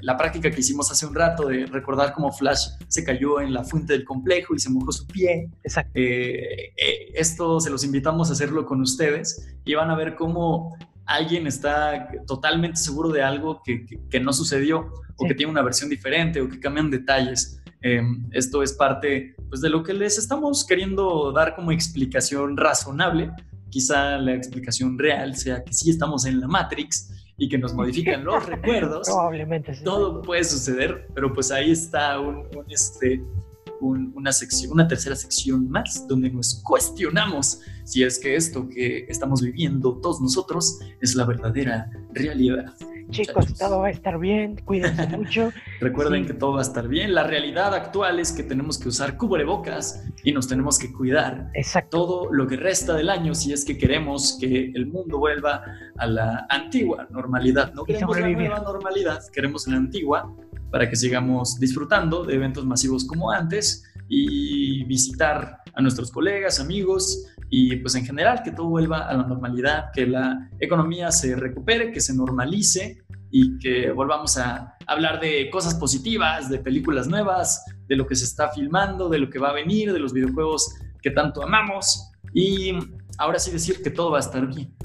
la 0.00 0.16
práctica 0.16 0.50
que 0.50 0.60
hicimos 0.60 0.90
hace 0.90 1.06
un 1.06 1.14
rato 1.14 1.46
de 1.48 1.66
recordar 1.66 2.12
cómo 2.12 2.32
Flash 2.32 2.68
se 2.88 3.04
cayó 3.04 3.40
en 3.40 3.52
la 3.52 3.62
fuente 3.62 3.92
del 3.92 4.04
complejo 4.04 4.54
y 4.54 4.58
se 4.58 4.70
mojó 4.70 4.90
su 4.92 5.06
pie. 5.06 5.50
Exacto. 5.62 5.92
esto 5.94 7.60
se 7.60 7.70
los 7.70 7.84
invitamos 7.84 8.30
a 8.30 8.32
hacerlo 8.32 8.66
con 8.66 8.80
ustedes 8.80 9.56
y 9.64 9.74
van 9.74 9.90
a 9.90 9.96
ver 9.96 10.16
cómo 10.16 10.76
alguien 11.06 11.46
está 11.46 12.08
totalmente 12.26 12.78
seguro 12.78 13.10
de 13.10 13.22
algo 13.22 13.62
que, 13.64 14.20
no 14.20 14.32
sucedió 14.32 14.90
o 15.16 15.26
que 15.26 15.34
tiene 15.34 15.50
una 15.52 15.62
versión 15.62 15.88
diferente 15.88 16.40
o 16.40 16.48
que 16.48 16.60
cambian 16.60 16.90
detalles. 16.90 17.60
Em, 17.80 18.28
esto 18.32 18.62
es 18.62 18.72
parte 18.72 19.34
pues, 19.48 19.60
de 19.60 19.70
lo 19.70 19.82
que 19.82 19.92
les 19.92 20.18
estamos 20.18 20.66
queriendo 20.66 21.32
dar 21.32 21.54
como 21.54 21.72
explicación 21.72 22.56
razonable. 22.56 23.30
Quizá 23.70 24.18
la 24.18 24.34
explicación 24.34 24.98
real 24.98 25.36
sea 25.36 25.62
que 25.62 25.72
sí 25.72 25.90
estamos 25.90 26.24
en 26.24 26.40
la 26.40 26.48
Matrix 26.48 27.12
y 27.36 27.48
que 27.48 27.58
nos 27.58 27.74
modifican 27.74 28.24
los 28.24 28.46
recuerdos. 28.46 29.08
Probablemente 29.08 29.72
Todo 29.84 30.22
puede 30.22 30.44
suceder, 30.44 31.08
pero 31.14 31.32
pues 31.32 31.50
ahí 31.50 31.70
está 31.70 32.18
un, 32.20 32.46
este, 32.68 33.22
una, 33.80 34.32
sección, 34.32 34.72
una 34.72 34.88
tercera 34.88 35.16
sección 35.16 35.68
más 35.68 36.06
donde 36.06 36.30
nos 36.30 36.62
cuestionamos 36.64 37.60
si 37.84 38.02
es 38.02 38.18
que 38.18 38.34
esto 38.34 38.68
que 38.68 39.06
estamos 39.08 39.42
viviendo 39.42 39.98
todos 39.98 40.20
nosotros 40.20 40.80
es 41.00 41.14
la 41.14 41.24
verdadera 41.24 41.90
realidad. 42.12 42.74
Chicos, 43.10 43.54
todo 43.54 43.80
va 43.80 43.86
a 43.86 43.90
estar 43.90 44.18
bien, 44.18 44.56
cuídense 44.64 45.06
mucho. 45.16 45.52
Recuerden 45.80 46.26
que 46.26 46.34
todo 46.34 46.54
va 46.54 46.58
a 46.58 46.62
estar 46.62 46.88
bien. 46.88 47.14
La 47.14 47.24
realidad 47.24 47.72
actual 47.74 48.18
es 48.18 48.32
que 48.32 48.42
tenemos 48.42 48.78
que 48.78 48.88
usar 48.88 49.16
cubrebocas 49.16 50.04
y 50.24 50.32
nos 50.32 50.48
tenemos 50.48 50.78
que 50.78 50.92
cuidar. 50.92 51.50
Exacto. 51.54 51.98
Todo 51.98 52.32
lo 52.32 52.46
que 52.46 52.56
resta 52.56 52.94
del 52.94 53.10
año 53.10 53.34
si 53.34 53.52
es 53.52 53.64
que 53.64 53.78
queremos 53.78 54.36
que 54.40 54.72
el 54.74 54.86
mundo 54.86 55.18
vuelva 55.18 55.62
a 55.96 56.06
la 56.06 56.46
antigua 56.50 57.06
normalidad. 57.10 57.72
No 57.74 57.84
queremos 57.84 58.18
la 58.18 58.28
nueva 58.28 58.60
normalidad, 58.60 59.20
queremos 59.32 59.68
la 59.68 59.76
antigua 59.76 60.34
para 60.76 60.90
que 60.90 60.96
sigamos 60.96 61.58
disfrutando 61.58 62.22
de 62.22 62.34
eventos 62.34 62.66
masivos 62.66 63.06
como 63.06 63.30
antes 63.30 63.82
y 64.10 64.84
visitar 64.84 65.62
a 65.72 65.80
nuestros 65.80 66.10
colegas, 66.10 66.60
amigos 66.60 67.28
y 67.48 67.76
pues 67.76 67.94
en 67.94 68.04
general 68.04 68.42
que 68.44 68.50
todo 68.50 68.68
vuelva 68.68 69.08
a 69.08 69.14
la 69.14 69.22
normalidad, 69.22 69.86
que 69.94 70.06
la 70.06 70.50
economía 70.60 71.10
se 71.12 71.34
recupere, 71.34 71.92
que 71.92 72.00
se 72.02 72.14
normalice 72.14 73.02
y 73.30 73.58
que 73.58 73.90
volvamos 73.90 74.36
a 74.36 74.74
hablar 74.86 75.18
de 75.18 75.48
cosas 75.48 75.74
positivas, 75.76 76.50
de 76.50 76.58
películas 76.58 77.08
nuevas, 77.08 77.64
de 77.88 77.96
lo 77.96 78.06
que 78.06 78.14
se 78.14 78.26
está 78.26 78.50
filmando, 78.50 79.08
de 79.08 79.20
lo 79.20 79.30
que 79.30 79.38
va 79.38 79.48
a 79.48 79.54
venir, 79.54 79.94
de 79.94 79.98
los 79.98 80.12
videojuegos 80.12 80.74
que 81.00 81.10
tanto 81.10 81.42
amamos 81.42 82.12
y 82.34 82.72
ahora 83.16 83.38
sí 83.38 83.50
decir 83.50 83.82
que 83.82 83.88
todo 83.88 84.10
va 84.10 84.18
a 84.18 84.20
estar 84.20 84.46
bien 84.46 84.76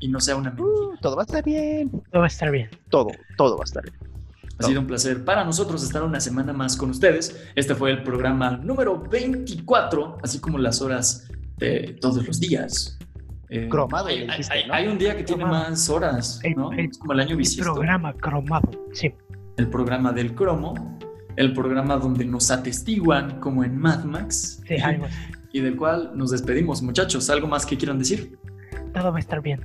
y 0.00 0.08
no 0.08 0.20
sea 0.20 0.36
una 0.36 0.52
mentira. 0.52 0.68
Uh, 0.70 0.96
todo 1.02 1.16
va 1.16 1.22
a 1.22 1.26
estar 1.26 1.44
bien. 1.44 1.90
Todo 1.90 2.20
va 2.20 2.24
a 2.24 2.28
estar 2.28 2.50
bien. 2.50 2.70
Todo, 2.88 3.08
todo 3.36 3.56
va 3.58 3.62
a 3.62 3.64
estar 3.64 3.82
bien. 3.82 4.05
Ha 4.58 4.62
sido 4.62 4.80
un 4.80 4.86
placer 4.86 5.24
para 5.24 5.44
nosotros 5.44 5.82
estar 5.82 6.02
una 6.02 6.18
semana 6.20 6.52
más 6.52 6.76
con 6.76 6.90
ustedes. 6.90 7.44
Este 7.54 7.74
fue 7.74 7.90
el 7.90 8.02
programa 8.02 8.56
número 8.56 8.98
24, 8.98 10.18
así 10.22 10.40
como 10.40 10.56
las 10.56 10.80
horas 10.80 11.28
de 11.58 11.98
todos 12.00 12.26
los 12.26 12.40
días. 12.40 12.98
Eh, 13.48 13.68
cromado. 13.68 14.08
Hay, 14.08 14.26
hay, 14.70 14.88
un 14.88 14.98
día 14.98 15.16
que 15.16 15.22
tiene 15.22 15.44
más 15.44 15.88
horas, 15.88 16.40
¿no? 16.56 16.72
es 16.72 16.98
como 16.98 17.12
el 17.12 17.20
año 17.20 17.36
bisiesto. 17.36 17.70
El 17.70 17.74
programa 17.74 18.12
cromado, 18.14 18.70
sí. 18.92 19.14
El 19.56 19.68
programa 19.68 20.12
del 20.12 20.34
cromo, 20.34 20.98
el 21.36 21.52
programa 21.52 21.96
donde 21.96 22.24
nos 22.24 22.50
atestiguan 22.50 23.38
como 23.40 23.62
en 23.62 23.76
Mad 23.78 24.04
Max. 24.04 24.62
Sí, 24.66 24.76
algo 24.76 25.06
Y 25.52 25.60
del 25.60 25.76
cual 25.76 26.12
nos 26.14 26.32
despedimos, 26.32 26.82
muchachos. 26.82 27.30
¿Algo 27.30 27.46
más 27.46 27.64
que 27.64 27.78
quieran 27.78 27.98
decir? 27.98 28.38
Todo 28.92 29.10
va 29.10 29.16
a 29.16 29.20
estar 29.20 29.40
bien. 29.40 29.60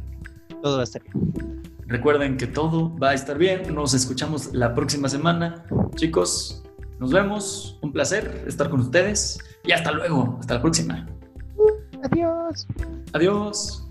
Todo 0.62 0.76
va 0.76 0.82
a 0.82 0.84
estar 0.84 1.02
bien. 1.04 1.62
Recuerden 1.92 2.38
que 2.38 2.48
todo 2.48 2.98
va 2.98 3.10
a 3.10 3.14
estar 3.14 3.38
bien. 3.38 3.76
Nos 3.76 3.94
escuchamos 3.94 4.54
la 4.54 4.74
próxima 4.74 5.10
semana. 5.10 5.66
Chicos, 5.96 6.64
nos 7.00 7.12
vemos. 7.12 7.78
Un 7.82 7.92
placer 7.92 8.46
estar 8.48 8.70
con 8.70 8.80
ustedes. 8.80 9.40
Y 9.66 9.74
hasta 9.74 9.92
luego. 9.92 10.38
Hasta 10.40 10.54
la 10.54 10.62
próxima. 10.62 11.06
Adiós. 12.02 12.66
Adiós. 13.12 13.91